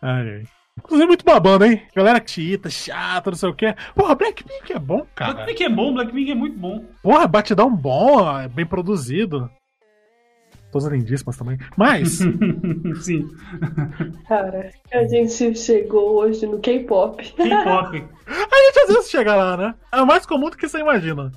ai, 0.00 0.30
ai. 0.30 0.42
Inclusive, 0.78 1.06
muito 1.06 1.24
babando, 1.24 1.66
hein? 1.66 1.82
Galera 1.94 2.22
chita, 2.24 2.70
chata, 2.70 3.30
não 3.30 3.36
sei 3.36 3.48
o 3.50 3.54
quê. 3.54 3.74
Porra, 3.94 4.14
Blackpink 4.14 4.72
é 4.72 4.78
bom, 4.78 5.06
cara. 5.14 5.34
Blackpink 5.34 5.64
é 5.64 5.68
bom, 5.68 5.92
Blackpink 5.92 6.30
é 6.30 6.34
muito 6.34 6.58
bom. 6.58 6.84
Porra, 7.02 7.26
batidão 7.26 7.74
bom, 7.74 8.40
é 8.40 8.48
bem 8.48 8.64
produzido. 8.64 9.50
Todas 10.72 10.88
lindíssimas 10.88 11.36
também. 11.36 11.58
Mas, 11.76 12.20
Sim. 13.04 13.28
Cara, 14.26 14.70
a 14.90 15.04
gente 15.04 15.54
chegou 15.54 16.14
hoje 16.14 16.46
no 16.46 16.58
K-pop. 16.60 17.22
K-pop. 17.34 18.04
A 18.32 18.66
gente 18.66 18.78
às 18.80 18.94
vezes 18.94 19.10
chega 19.10 19.34
lá, 19.34 19.56
né? 19.56 19.74
É 19.92 20.02
mais 20.04 20.24
comum 20.26 20.50
do 20.50 20.56
que 20.56 20.68
você 20.68 20.78
imagina. 20.78 21.32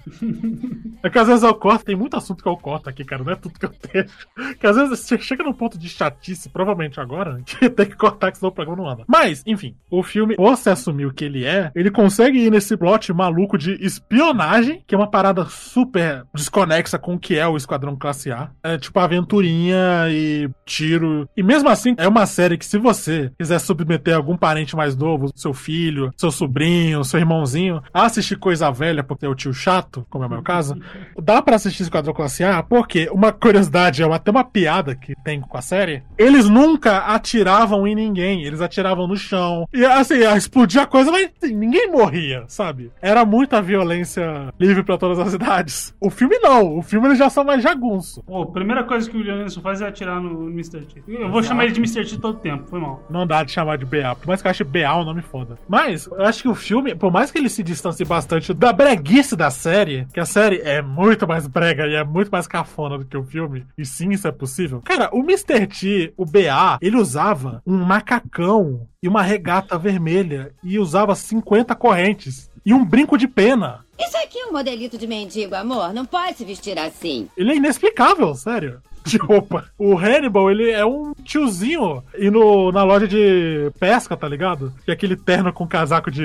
É 1.03 1.10
que 1.10 1.19
às 1.19 1.27
vezes 1.27 1.43
eu 1.43 1.53
corto, 1.53 1.86
tem 1.86 1.95
muito 1.95 2.17
assunto 2.17 2.41
que 2.41 2.49
eu 2.49 2.58
corto 2.58 2.89
aqui, 2.89 3.03
cara, 3.03 3.23
não 3.23 3.34
é 3.34 3.36
tudo 3.36 3.60
que 3.60 3.65
eu 3.65 3.71
deixo. 3.93 4.27
Que 4.60 4.65
às 4.65 4.75
vezes 4.75 4.99
você 4.99 5.17
chega 5.19 5.43
num 5.43 5.53
ponto 5.53 5.77
de 5.77 5.88
chatice, 5.89 6.49
provavelmente 6.49 6.99
agora, 6.99 7.41
que 7.45 7.69
tem 7.69 7.86
que 7.86 7.95
cortar, 7.95 8.31
que 8.31 8.38
senão 8.38 8.49
o 8.49 8.53
programa 8.53 8.81
não 8.81 8.89
anda. 8.89 9.03
Mas, 9.08 9.43
enfim, 9.45 9.75
o 9.89 10.01
filme, 10.01 10.36
ou 10.38 10.55
se 10.55 10.69
assumir 10.69 11.05
o 11.05 11.13
que 11.13 11.25
ele 11.25 11.45
é, 11.45 11.71
ele 11.75 11.91
consegue 11.91 12.39
ir 12.39 12.51
nesse 12.51 12.75
plot 12.77 13.13
maluco 13.13 13.58
de 13.58 13.73
espionagem, 13.86 14.84
que 14.88 14.95
é 14.95 14.97
uma 14.97 15.10
parada 15.10 15.45
super 15.45 16.25
desconexa 16.34 16.97
com 16.97 17.15
o 17.15 17.19
que 17.19 17.38
é 17.38 17.47
o 17.47 17.58
Esquadrão 17.58 17.95
Classe 17.95 18.31
A. 18.31 18.49
É 18.63 18.77
tipo 18.77 18.99
aventurinha 18.99 20.08
e 20.10 20.49
tiro. 20.65 21.29
E 21.36 21.43
mesmo 21.43 21.69
assim, 21.69 21.93
é 21.97 22.08
uma 22.08 22.25
série 22.25 22.58
que 22.58 22.65
se 22.65 22.77
você 22.77 23.31
quiser 23.38 23.60
submeter 23.60 24.15
algum 24.15 24.38
parente 24.38 24.75
mais 24.75 24.95
novo, 24.95 25.31
seu 25.36 25.53
filho, 25.53 26.12
seu 26.17 26.31
sobrinho, 26.31 26.85
seu 27.04 27.19
irmãozinho, 27.19 27.82
a 27.93 28.06
assistir 28.06 28.38
coisa 28.38 28.71
velha, 28.71 29.04
porque 29.04 29.26
é 29.26 29.30
o 29.30 29.36
tio 29.36 29.54
chato, 29.54 30.06
como 30.10 30.24
é 30.24 30.28
o 30.28 30.30
meu 30.30 30.41
caso, 30.41 30.76
dá 31.21 31.41
pra 31.41 31.56
assistir 31.56 31.84
Esquadrão 31.84 32.13
Classe 32.13 32.43
A, 32.43 32.62
porque 32.62 33.10
uma 33.12 33.32
curiosidade, 33.32 34.04
é 34.04 34.13
até 34.13 34.32
uma 34.32 34.43
piada 34.43 34.95
que 34.95 35.15
tem 35.24 35.41
com 35.41 35.58
a 35.58 35.62
série, 35.62 36.04
eles 36.17 36.50
nunca 36.50 36.98
atiravam 36.98 37.88
em 37.88 37.95
ninguém, 37.95 38.43
eles 38.43 38.62
atiravam 38.62 39.08
no 39.08 39.17
chão. 39.17 39.67
E 39.74 39.86
assim, 39.86 40.24
explodia 40.36 40.84
a 40.84 40.88
coisa, 40.88 41.12
mas 41.12 41.30
ninguém 41.43 41.91
morria, 41.91 42.43
sabe? 42.48 42.91
Era 43.02 43.26
muita 43.26 43.62
violência 43.62 44.54
livre 44.60 44.84
pra 44.84 44.98
todas 44.98 45.19
as 45.19 45.34
idades. 45.34 45.95
O 46.00 46.10
filme 46.10 46.38
não, 46.39 46.78
o 46.78 46.82
filme 46.82 47.08
eles 47.08 47.19
já 47.19 47.30
são 47.30 47.43
mais 47.43 47.63
jagunço. 47.63 48.24
Pô, 48.24 48.43
a 48.43 48.52
primeira 48.52 48.84
coisa 48.84 49.10
que 49.10 49.17
o 49.17 49.21
Anderson 49.21 49.62
faz 49.62 49.82
é 49.82 49.88
atirar 49.88 50.21
no 50.21 50.50
Mr. 50.50 50.82
T. 50.82 51.04
Eu 51.08 51.30
vou 51.30 51.43
chamar 51.43 51.65
ele 51.65 51.74
de 51.74 51.80
Mr. 51.80 52.06
T 52.06 52.17
todo 52.17 52.39
tempo, 52.39 52.69
foi 52.69 52.80
mal. 52.80 53.04
Não 53.10 53.26
dá 53.26 53.43
de 53.43 53.52
chamar 53.52 53.78
de 53.78 53.86
BA, 53.86 54.15
por 54.15 54.28
mais 54.28 54.41
que 54.41 54.48
eu 54.48 54.52
ache 54.52 54.63
BA 54.63 54.95
um 54.95 55.06
nome 55.06 55.21
foda. 55.21 55.58
Mas, 55.67 56.08
eu 56.08 56.26
acho 56.26 56.41
que 56.41 56.50
o 56.50 56.56
filme, 56.65 56.95
por 56.95 57.12
mais 57.12 57.32
que 57.32 57.38
ele 57.38 57.49
se 57.49 57.62
distancie 57.62 58.06
bastante 58.06 58.54
da 58.54 58.73
breguice 58.73 59.36
da 59.36 59.51
série, 59.51 60.08
que 60.13 60.19
a 60.19 60.25
série 60.25 60.62
é 60.62 60.82
muito 60.82 61.28
mais 61.28 61.47
brega 61.47 61.86
e 61.88 61.93
é 61.93 62.04
muito 62.04 62.30
mais 62.30 62.47
cafona 62.47 62.97
do 62.97 63.06
que 63.06 63.15
o 63.15 63.23
filme, 63.23 63.65
e 63.78 63.86
sim, 63.86 64.10
isso 64.10 64.28
é 64.28 64.32
possível. 64.32 64.82
Cara, 64.84 65.10
o 65.13 65.19
Mr. 65.19 65.67
T, 65.67 66.13
o 66.17 66.25
BA, 66.25 66.80
ele 66.82 66.97
usava 66.97 67.62
um 67.65 67.78
macacão 67.78 68.88
e 69.01 69.08
uma 69.08 69.21
regata 69.21 69.78
vermelha 69.78 70.51
e 70.63 70.80
usava 70.80 71.15
50 71.15 71.75
correntes 71.75 72.49
e 72.65 72.73
um 72.73 72.84
brinco 72.84 73.17
de 73.17 73.28
pena. 73.28 73.86
Isso 73.97 74.17
aqui 74.17 74.39
é 74.39 74.47
um 74.47 74.51
modelito 74.51 74.97
de 74.97 75.08
mendigo, 75.08 75.56
amor. 75.56 75.93
Não 75.93 76.06
pode 76.06 76.38
se 76.38 76.43
vestir 76.43 76.78
assim. 76.80 77.30
Ele 77.38 77.51
é 77.51 77.56
inexplicável, 77.56 78.34
sério. 78.34 78.82
De 79.07 79.17
roupa. 79.17 79.65
O 79.77 79.95
Hannibal, 79.95 80.49
ele 80.49 80.71
é 80.71 80.83
um 80.85 81.13
tiozinho 81.23 82.03
indo 82.17 82.71
na 82.71 82.83
loja 82.83 83.07
de 83.07 83.71
pesca, 83.79 84.17
tá 84.17 84.27
ligado? 84.27 84.73
Que 84.83 84.91
é 84.91 84.93
aquele 84.93 85.15
terno 85.15 85.53
com 85.53 85.67
casaco 85.67 86.09
de 86.09 86.23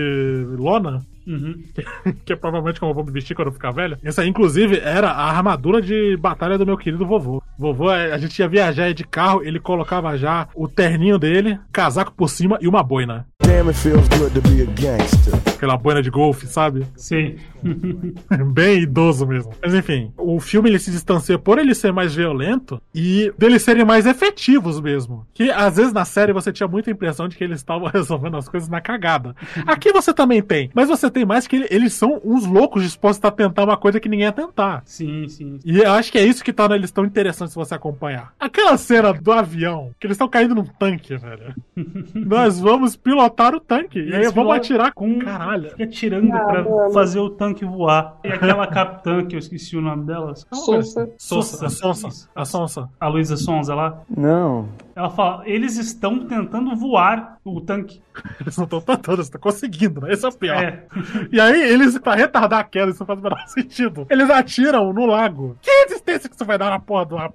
lona. 0.57 1.05
Uhum. 1.27 1.63
que 2.25 2.33
é 2.33 2.37
provavelmente 2.37 2.81
como 2.81 2.91
eu 2.91 2.95
vou 2.95 3.05
me 3.05 3.13
vestir 3.13 3.35
quando 3.35 3.49
eu 3.49 3.53
ficar 3.53 3.71
velho. 3.71 3.99
Essa 4.03 4.23
aí, 4.23 4.29
inclusive, 4.29 4.79
era 4.79 5.11
a 5.11 5.31
armadura 5.31 5.81
de 5.81 6.17
batalha 6.17 6.59
do 6.59 6.67
meu 6.67 6.77
querido 6.77 7.07
vovô. 7.07 7.43
Vovô, 7.59 7.91
é, 7.91 8.13
a 8.13 8.19
gente 8.19 8.39
ia 8.39 8.49
viajar 8.49 8.93
de 8.93 9.05
carro, 9.05 9.43
ele 9.43 9.61
colocava 9.61 10.17
já 10.17 10.49
o 10.55 10.67
terninho 10.67 11.19
dele, 11.19 11.59
casaco 11.73 12.13
por 12.13 12.29
cima 12.29 12.59
e 12.61 12.69
uma 12.69 12.83
boina. 12.83 13.27
Damn, 13.43 13.69
it 13.69 13.79
feels 13.79 14.07
good 14.09 14.33
to 14.33 14.41
be 14.43 14.63
a 14.63 14.67
gangster. 14.67 15.35
Aquela 15.55 15.77
boina 15.77 16.03
de 16.03 16.11
golfe, 16.11 16.47
sabe? 16.47 16.87
Sim. 16.97 17.37
Bem 18.53 18.83
idoso 18.83 19.27
mesmo. 19.27 19.53
Mas 19.63 19.75
enfim, 19.75 20.13
o 20.17 20.41
filme 20.41 20.71
ele 20.71 20.79
se 20.79 20.91
distancia 20.91 21.39
por 21.39 21.59
ele 21.59 21.75
ser 21.75 21.93
mais 21.93 22.15
violento 22.15 22.81
e 22.95 23.33
deles 23.37 23.63
serem 23.63 23.85
mais 23.85 24.07
efetivos 24.07 24.81
mesmo. 24.81 25.27
Que 25.35 25.51
às 25.51 25.77
vezes 25.77 25.93
na 25.93 26.05
série 26.05 26.33
você 26.33 26.53
tinha 26.53 26.69
muita 26.69 26.91
impressão 26.91 27.29
de 27.29 27.37
que 27.37 27.45
eles 27.45 27.59
estavam 27.59 27.89
resolvendo 27.93 28.37
as 28.37 28.49
coisas 28.49 28.69
na 28.69 28.81
cagada. 28.81 29.35
Aqui 29.67 29.93
você 29.93 30.15
também 30.15 30.41
tem, 30.43 30.71
mas 30.75 30.89
você 30.89 31.10
tem 31.11 31.25
mais 31.25 31.47
que 31.47 31.57
ele- 31.57 31.69
eles 31.71 31.93
são 31.95 32.21
uns 32.25 32.47
loucos 32.47 32.83
dispostos 32.83 33.25
a 33.25 33.31
tentar 33.31 33.65
uma 33.65 33.77
coisa 33.77 33.99
que 34.01 34.09
ninguém 34.09 34.27
ia 34.27 34.33
tentar. 34.33 34.83
Sim, 34.85 35.29
sim. 35.29 35.59
E 35.65 35.79
eu 35.81 35.93
acho 35.93 36.11
que 36.13 36.19
é 36.19 36.25
isso 36.25 36.43
que 36.45 36.53
torna 36.53 36.75
eles 36.77 36.91
tão 36.91 37.05
interessantes 37.05 37.53
se 37.53 37.59
você 37.59 37.75
acompanhar. 37.75 38.33
Aquela 38.39 38.77
cena 38.77 39.13
do 39.13 39.33
avião, 39.33 39.91
que 39.99 40.07
eles 40.07 40.15
estão 40.15 40.29
caindo 40.29 40.55
num 40.55 40.65
tanque, 40.65 41.17
velho. 41.17 41.55
Nós 42.15 42.59
vamos 42.61 42.97
pilotar 42.97 43.55
o 43.55 43.61
tanque. 43.61 43.99
E 43.99 44.13
aí 44.15 44.21
Eles 44.21 44.33
vamos 44.33 44.55
atirar 44.57 44.93
com. 44.93 45.19
Caralho. 45.19 45.71
Fica 45.71 45.85
atirando 45.85 46.33
Ah, 46.33 46.45
pra 46.45 46.63
mano. 46.65 46.93
fazer 46.93 47.19
o 47.21 47.31
tanque 47.31 47.65
voar. 47.65 48.17
E 48.25 48.29
aquela 48.29 48.67
capitã, 48.67 49.25
que 49.25 49.35
eu 49.35 49.39
esqueci 49.39 49.77
o 49.77 49.81
nome 49.81 50.05
dela. 50.05 50.35
Sonsa. 50.53 51.11
Sonsa. 51.19 51.67
A 51.67 51.69
Sonsa. 51.71 52.09
Isso. 52.09 52.29
A 52.35 52.45
Sonsa. 52.45 52.89
A 53.01 53.09
Luísa 53.09 53.37
Sonza 53.37 53.75
lá. 53.75 54.01
Não. 54.09 54.69
Ela 54.95 55.11
fala: 55.11 55.49
eles 55.49 55.77
estão 55.77 56.27
tentando 56.27 56.75
voar 56.77 57.39
o 57.45 57.61
tanque. 57.61 58.03
Eles 58.41 58.57
não 58.57 58.65
estão 58.65 58.81
tentando, 58.81 59.17
eles 59.17 59.27
estão 59.27 59.41
conseguindo, 59.41 60.01
né? 60.01 60.13
Esse 60.13 60.25
é 60.27 60.29
o 60.29 60.33
pior. 60.33 60.63
É. 60.63 60.85
E 61.33 61.41
aí, 61.41 61.63
eles, 61.63 61.99
pra 61.99 62.15
retardar 62.15 62.61
a 62.61 62.65
queda, 62.65 62.91
isso 62.91 63.01
não 63.01 63.07
faz 63.07 63.19
o 63.19 63.23
menor 63.23 63.43
sentido. 63.49 64.07
Eles 64.11 64.29
atiram 64.29 64.93
no 64.93 65.07
lago. 65.07 65.57
Que 65.63 65.71
resistência 65.85 66.29
que 66.29 66.37
você 66.37 66.45
vai 66.45 66.59
dar 66.59 66.71
na 66.71 66.79
porra 66.79 67.07
do 67.07 67.17
ar? 67.17 67.33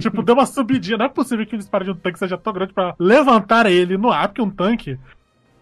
tipo, 0.00 0.22
deu 0.22 0.34
uma 0.34 0.46
subidinha. 0.46 0.98
Não 0.98 1.06
é 1.06 1.08
possível 1.08 1.46
que 1.46 1.54
o 1.54 1.58
disparo 1.58 1.84
de 1.84 1.90
um 1.90 1.94
tanque 1.94 2.18
seja 2.18 2.36
tão 2.36 2.52
grande 2.52 2.72
pra 2.72 2.94
levantar 2.98 3.66
ele 3.66 3.96
no 3.96 4.10
ar, 4.10 4.28
porque 4.28 4.42
um 4.42 4.50
tanque, 4.50 4.98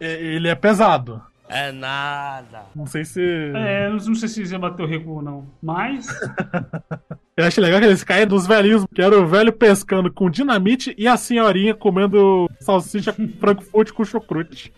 ele 0.01 0.49
é 0.49 0.55
pesado. 0.55 1.21
É 1.49 1.71
nada. 1.73 2.63
Não 2.75 2.87
sei 2.87 3.05
se... 3.05 3.21
É, 3.55 3.89
não 3.91 4.15
sei 4.15 4.29
se 4.29 4.43
ia 4.43 4.59
bater 4.59 4.83
o 4.83 4.87
recuo, 4.87 5.21
não. 5.21 5.47
Mas. 5.63 6.07
Eu 7.37 7.45
acho 7.45 7.61
legal 7.61 7.81
que 7.81 7.87
eles 7.87 8.05
caem 8.05 8.27
dos 8.27 8.47
velhinhos, 8.47 8.87
que 8.95 9.03
era 9.03 9.19
o 9.19 9.27
velho 9.27 9.53
pescando 9.53 10.13
com 10.13 10.31
dinamite 10.31 10.95
e 10.97 11.09
a 11.09 11.17
senhorinha 11.17 11.75
comendo 11.75 12.49
salsicha 12.61 13.13
frankfurt 13.41 13.91
com 13.93 14.05
chucrute. 14.05 14.73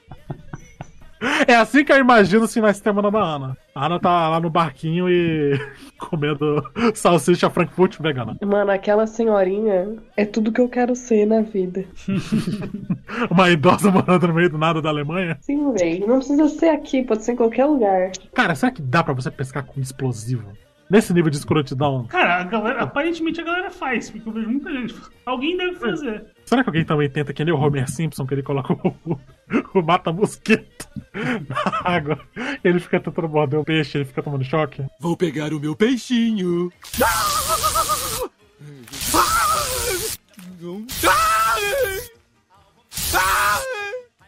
É 1.46 1.54
assim 1.54 1.84
que 1.84 1.92
eu 1.92 1.98
imagino 1.98 2.46
finais 2.46 2.76
de 2.76 2.82
semana 2.82 3.10
da 3.10 3.18
Ana. 3.18 3.56
A 3.74 3.86
Ana 3.86 4.00
tá 4.00 4.28
lá 4.28 4.40
no 4.40 4.50
barquinho 4.50 5.08
e 5.08 5.58
comendo 5.98 6.62
salsicha 6.94 7.50
frankfurt 7.50 7.98
vegana. 8.00 8.36
Mano, 8.44 8.70
aquela 8.70 9.06
senhorinha 9.06 9.96
é 10.16 10.24
tudo 10.24 10.52
que 10.52 10.60
eu 10.60 10.68
quero 10.68 10.94
ser 10.94 11.26
na 11.26 11.42
vida. 11.42 11.84
Uma 13.30 13.50
idosa 13.50 13.90
morando 13.90 14.28
no 14.28 14.34
meio 14.34 14.50
do 14.50 14.58
nada 14.58 14.82
da 14.82 14.88
Alemanha. 14.88 15.38
Sim, 15.40 15.72
velho. 15.72 16.06
Não 16.06 16.18
precisa 16.18 16.48
ser 16.48 16.68
aqui, 16.68 17.02
pode 17.02 17.24
ser 17.24 17.32
em 17.32 17.36
qualquer 17.36 17.64
lugar. 17.64 18.12
Cara, 18.34 18.54
será 18.54 18.72
que 18.72 18.82
dá 18.82 19.02
pra 19.02 19.14
você 19.14 19.30
pescar 19.30 19.64
com 19.64 19.80
explosivo? 19.80 20.52
Nesse 20.88 21.12
nível 21.12 21.30
de 21.30 21.36
escrotidão? 21.36 22.06
Cara, 22.06 22.40
a 22.40 22.44
galera, 22.44 22.82
aparentemente 22.82 23.40
a 23.40 23.44
galera 23.44 23.70
faz, 23.70 24.08
porque 24.08 24.28
eu 24.28 24.32
vejo 24.32 24.48
muita 24.48 24.70
gente. 24.70 24.94
Alguém 25.24 25.56
deve 25.56 25.74
fazer. 25.74 26.26
Será 26.44 26.62
que 26.62 26.68
alguém 26.68 26.84
também 26.84 27.10
tenta 27.10 27.32
que 27.32 27.44
nem 27.44 27.52
o 27.52 27.58
Homer 27.58 27.90
Simpson, 27.90 28.24
que 28.24 28.34
ele 28.34 28.42
coloca 28.42 28.72
o, 28.72 29.18
o, 29.74 29.82
mata-mosquito 29.82 30.88
na 31.14 31.80
água? 31.84 32.20
Ele 32.62 32.80
fica 32.80 33.00
tentando 33.00 33.28
morder 33.28 33.60
o 33.60 33.64
peixe, 33.64 33.98
ele 33.98 34.04
fica 34.04 34.22
tomando 34.22 34.44
choque? 34.44 34.84
Vou 35.00 35.16
pegar 35.16 35.52
o 35.52 35.60
meu 35.60 35.76
peixinho. 35.76 36.72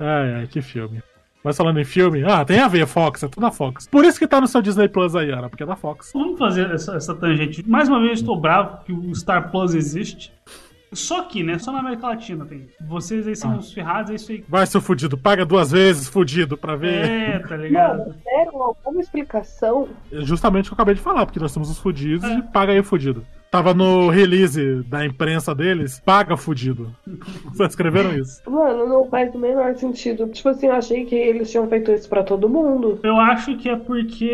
Ai, 0.00 0.34
ai, 0.34 0.46
que 0.46 0.62
filme. 0.62 1.02
Mas 1.42 1.56
falando 1.56 1.80
em 1.80 1.84
filme, 1.84 2.24
ah, 2.24 2.44
tem 2.44 2.58
a 2.58 2.68
ver, 2.68 2.86
Fox, 2.86 3.22
é 3.22 3.28
tudo 3.28 3.42
na 3.42 3.50
Fox. 3.50 3.86
Por 3.86 4.04
isso 4.04 4.18
que 4.18 4.26
tá 4.26 4.40
no 4.40 4.46
seu 4.46 4.60
Disney 4.60 4.88
Plus 4.88 5.14
aí, 5.14 5.30
Ana, 5.30 5.48
porque 5.48 5.62
é 5.62 5.66
da 5.66 5.76
Fox. 5.76 6.10
Vamos 6.12 6.38
fazer 6.38 6.70
essa, 6.70 6.96
essa 6.96 7.14
tangente. 7.14 7.68
Mais 7.68 7.88
uma 7.88 8.00
vez, 8.00 8.10
eu 8.10 8.22
estou 8.22 8.40
bravo 8.40 8.84
que 8.84 8.92
o 8.92 9.14
Star 9.14 9.50
Plus 9.50 9.74
existe. 9.74 10.32
Só 10.92 11.20
aqui, 11.20 11.42
né? 11.42 11.58
Só 11.58 11.70
na 11.72 11.80
América 11.80 12.06
Latina 12.08 12.44
tem. 12.46 12.68
Vocês 12.80 13.26
aí 13.26 13.36
são 13.36 13.56
uns 13.56 13.72
ferrados, 13.72 14.10
é 14.10 14.14
isso 14.14 14.32
aí. 14.32 14.44
Vai, 14.48 14.66
seu 14.66 14.80
fudido, 14.80 15.18
paga 15.18 15.44
duas 15.44 15.70
vezes, 15.70 16.08
fudido, 16.08 16.56
pra 16.56 16.76
ver. 16.76 17.08
É, 17.08 17.38
tá 17.40 17.56
ligado? 17.56 17.98
Mano, 17.98 18.76
alguma 18.84 19.00
explicação? 19.00 19.88
É 20.12 20.22
Justamente 20.22 20.66
o 20.66 20.68
que 20.68 20.72
eu 20.72 20.76
acabei 20.76 20.94
de 20.94 21.00
falar, 21.00 21.26
porque 21.26 21.40
nós 21.40 21.52
somos 21.52 21.70
os 21.70 21.78
fudidos 21.78 22.28
e 22.28 22.42
paga 22.42 22.72
aí 22.72 22.80
o 22.80 22.84
fudido. 22.84 23.24
Tava 23.50 23.72
no 23.72 24.10
release 24.10 24.82
da 24.88 25.06
imprensa 25.06 25.54
deles, 25.54 26.00
paga 26.04 26.36
fudido. 26.36 26.94
Vocês 27.52 27.70
escreveram 27.70 28.14
isso. 28.14 28.42
Mano, 28.48 28.86
não 28.86 29.08
faz 29.08 29.34
o 29.34 29.38
menor 29.38 29.74
sentido. 29.74 30.28
Tipo 30.28 30.50
assim, 30.50 30.66
eu 30.66 30.72
achei 30.74 31.04
que 31.06 31.14
eles 31.14 31.50
tinham 31.50 31.66
feito 31.68 31.90
isso 31.90 32.08
pra 32.08 32.22
todo 32.22 32.48
mundo. 32.48 33.00
Eu 33.02 33.18
acho 33.18 33.56
que 33.56 33.68
é 33.68 33.76
porque. 33.76 34.30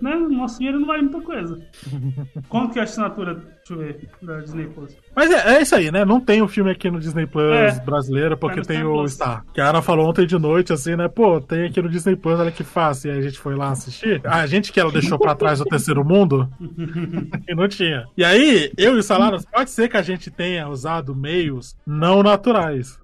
Né, 0.00 0.14
nosso 0.30 0.58
dinheiro 0.58 0.78
não 0.80 0.86
vale 0.86 1.02
muita 1.02 1.20
coisa. 1.22 1.58
Quanto 2.48 2.72
que 2.72 2.78
é 2.78 2.82
a 2.82 2.84
assinatura, 2.84 3.34
deixa 3.34 3.72
eu 3.72 3.78
ver, 3.78 4.08
da 4.22 4.40
Disney 4.40 4.66
Plus? 4.66 4.96
Mas 5.14 5.30
é, 5.30 5.56
é 5.56 5.62
isso 5.62 5.74
aí, 5.74 5.90
né? 5.90 6.04
Não 6.04 6.20
tem 6.20 6.40
o 6.40 6.48
filme 6.48 6.70
aqui 6.70 6.90
no 6.90 7.00
Disney 7.00 7.26
Plus 7.26 7.52
É. 7.52 7.80
brasileiro, 7.84 8.36
porque 8.36 8.62
tem 8.62 8.84
o 8.84 8.92
Plus. 8.92 9.12
Star. 9.14 9.44
Que 9.52 9.60
a 9.60 9.70
Ana 9.70 9.82
falou 9.82 10.08
ontem 10.08 10.26
de 10.26 10.38
noite, 10.38 10.72
assim, 10.72 10.94
né? 10.94 11.08
Pô, 11.08 11.40
tem 11.40 11.64
aqui 11.66 11.82
no 11.82 11.88
Disney 11.88 12.14
Plus, 12.16 12.38
olha 12.38 12.52
que 12.52 12.62
fácil. 12.62 13.08
E 13.08 13.12
aí 13.12 13.18
a 13.18 13.22
gente 13.22 13.38
foi 13.38 13.56
lá 13.56 13.70
assistir. 13.70 14.20
A 14.24 14.46
gente 14.46 14.72
que 14.72 14.78
ela 14.78 14.92
deixou 14.92 15.18
pra 15.18 15.34
trás 15.34 15.60
o 15.60 15.64
terceiro 15.70 16.04
mundo, 16.04 16.48
e 17.48 17.54
não 17.54 17.66
tinha. 17.68 18.04
E 18.20 18.22
aí, 18.22 18.70
eu 18.76 18.96
e 18.96 18.98
o 18.98 19.02
Saladas, 19.02 19.46
pode 19.46 19.70
ser 19.70 19.88
que 19.88 19.96
a 19.96 20.02
gente 20.02 20.30
tenha 20.30 20.68
usado 20.68 21.16
meios 21.16 21.74
não 21.86 22.22
naturais. 22.22 23.00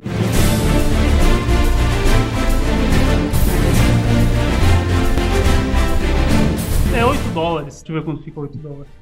É 6.94 7.02
8 7.02 7.30
dólares. 7.32 7.76
Deixa 7.76 7.92
eu 7.92 7.94
ver 7.94 8.04
quanto 8.04 8.22
fica 8.24 8.40
8 8.40 8.58
dólares. 8.58 8.92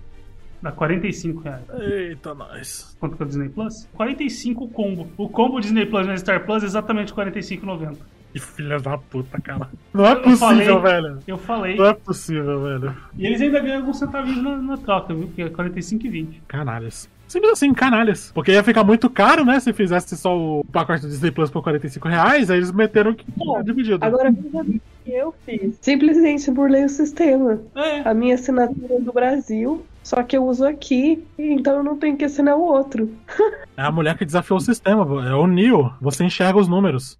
Dá 0.62 0.70
45 0.70 1.40
reais. 1.40 1.64
Eita, 1.80 2.32
nós. 2.32 2.96
Quanto 3.00 3.16
que 3.16 3.22
é 3.24 3.26
o 3.26 3.28
Disney 3.28 3.48
Plus? 3.48 3.88
45 3.94 4.64
o 4.66 4.68
combo. 4.68 5.08
O 5.16 5.28
combo 5.28 5.60
Disney 5.60 5.84
Plus 5.84 6.06
na 6.06 6.16
Star 6.16 6.46
Plus 6.46 6.62
é 6.62 6.66
exatamente 6.66 7.12
45,90. 7.12 7.96
Que 8.34 8.40
filha 8.40 8.80
da 8.80 8.98
puta, 8.98 9.40
cara. 9.40 9.68
Não 9.92 10.04
é 10.04 10.12
Eu 10.14 10.22
possível, 10.22 10.38
falei- 10.80 10.82
velho. 10.82 11.18
Eu 11.24 11.38
falei. 11.38 11.76
Não 11.76 11.86
é 11.86 11.94
possível, 11.94 12.62
velho. 12.64 12.96
E 13.16 13.26
eles 13.26 13.40
ainda 13.40 13.60
ganham 13.60 13.76
alguns 13.78 13.96
centavinhos 14.00 14.42
na, 14.42 14.56
na 14.56 14.76
troca, 14.76 15.14
viu? 15.14 15.28
Que 15.28 15.42
é 15.42 15.48
45,20. 15.48 16.40
Canalhas. 16.48 17.08
Simples 17.28 17.52
assim, 17.52 17.72
canalhas. 17.72 18.32
Porque 18.34 18.50
ia 18.50 18.64
ficar 18.64 18.82
muito 18.82 19.08
caro, 19.08 19.44
né? 19.44 19.60
Se 19.60 19.72
fizesse 19.72 20.16
só 20.16 20.36
o 20.36 20.64
pacote 20.64 21.02
do 21.02 21.08
Disney 21.08 21.30
Plus 21.30 21.48
por 21.48 21.62
45 21.62 22.08
reais, 22.08 22.50
aí 22.50 22.58
eles 22.58 22.72
meteram 22.72 23.14
que 23.14 23.24
Pô, 23.32 23.62
dividido. 23.62 24.04
Agora 24.04 24.32
veja 24.32 24.64
bem 24.64 24.76
o 24.76 25.04
que 25.04 25.12
eu 25.12 25.34
fiz. 25.46 25.78
Simplesmente 25.80 26.50
burlei 26.50 26.84
o 26.84 26.88
sistema. 26.88 27.60
É. 27.76 28.00
A 28.08 28.12
minha 28.12 28.34
assinatura 28.34 28.94
é 28.96 29.00
do 29.00 29.12
Brasil, 29.12 29.86
só 30.02 30.22
que 30.24 30.36
eu 30.36 30.44
uso 30.44 30.66
aqui, 30.66 31.24
então 31.38 31.76
eu 31.76 31.84
não 31.84 31.96
tenho 31.96 32.16
que 32.16 32.24
assinar 32.24 32.56
o 32.56 32.62
outro. 32.62 33.08
É 33.76 33.82
a 33.82 33.90
mulher 33.90 34.16
que 34.16 34.24
desafiou 34.24 34.58
o 34.58 34.62
sistema, 34.62 35.02
é 35.28 35.34
o 35.34 35.48
Neo. 35.48 35.92
Você 36.00 36.22
enxerga 36.22 36.56
os 36.60 36.68
números. 36.68 37.18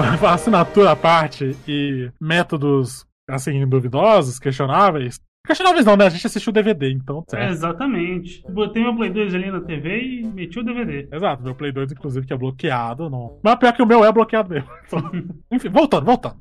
Assinatura 0.28 0.92
à 0.92 0.96
parte 0.96 1.56
e 1.66 2.10
métodos, 2.20 3.04
assim, 3.28 3.66
duvidosos, 3.66 4.38
questionáveis. 4.38 5.20
Questionáveis 5.46 5.86
não, 5.86 5.96
né? 5.96 6.06
A 6.06 6.10
gente 6.10 6.26
assistiu 6.26 6.50
o 6.50 6.52
DVD, 6.52 6.92
então. 6.92 7.24
É, 7.28 7.30
certo. 7.30 7.52
exatamente. 7.52 8.42
Botei 8.48 8.82
meu 8.82 8.94
Play 8.94 9.10
2 9.10 9.34
ali 9.34 9.50
na 9.50 9.60
TV 9.60 10.02
e 10.02 10.22
meti 10.26 10.58
o 10.58 10.62
DVD. 10.62 11.08
Exato, 11.10 11.42
meu 11.42 11.54
Play 11.54 11.72
2, 11.72 11.92
inclusive, 11.92 12.26
que 12.26 12.32
é 12.32 12.36
bloqueado, 12.36 13.08
não. 13.08 13.38
Mas 13.42 13.56
pior 13.56 13.72
que 13.72 13.82
o 13.82 13.86
meu 13.86 14.04
é 14.04 14.12
bloqueado 14.12 14.50
mesmo. 14.50 14.68
Então, 14.86 15.10
Enfim, 15.50 15.68
voltando, 15.70 16.04
voltando. 16.04 16.36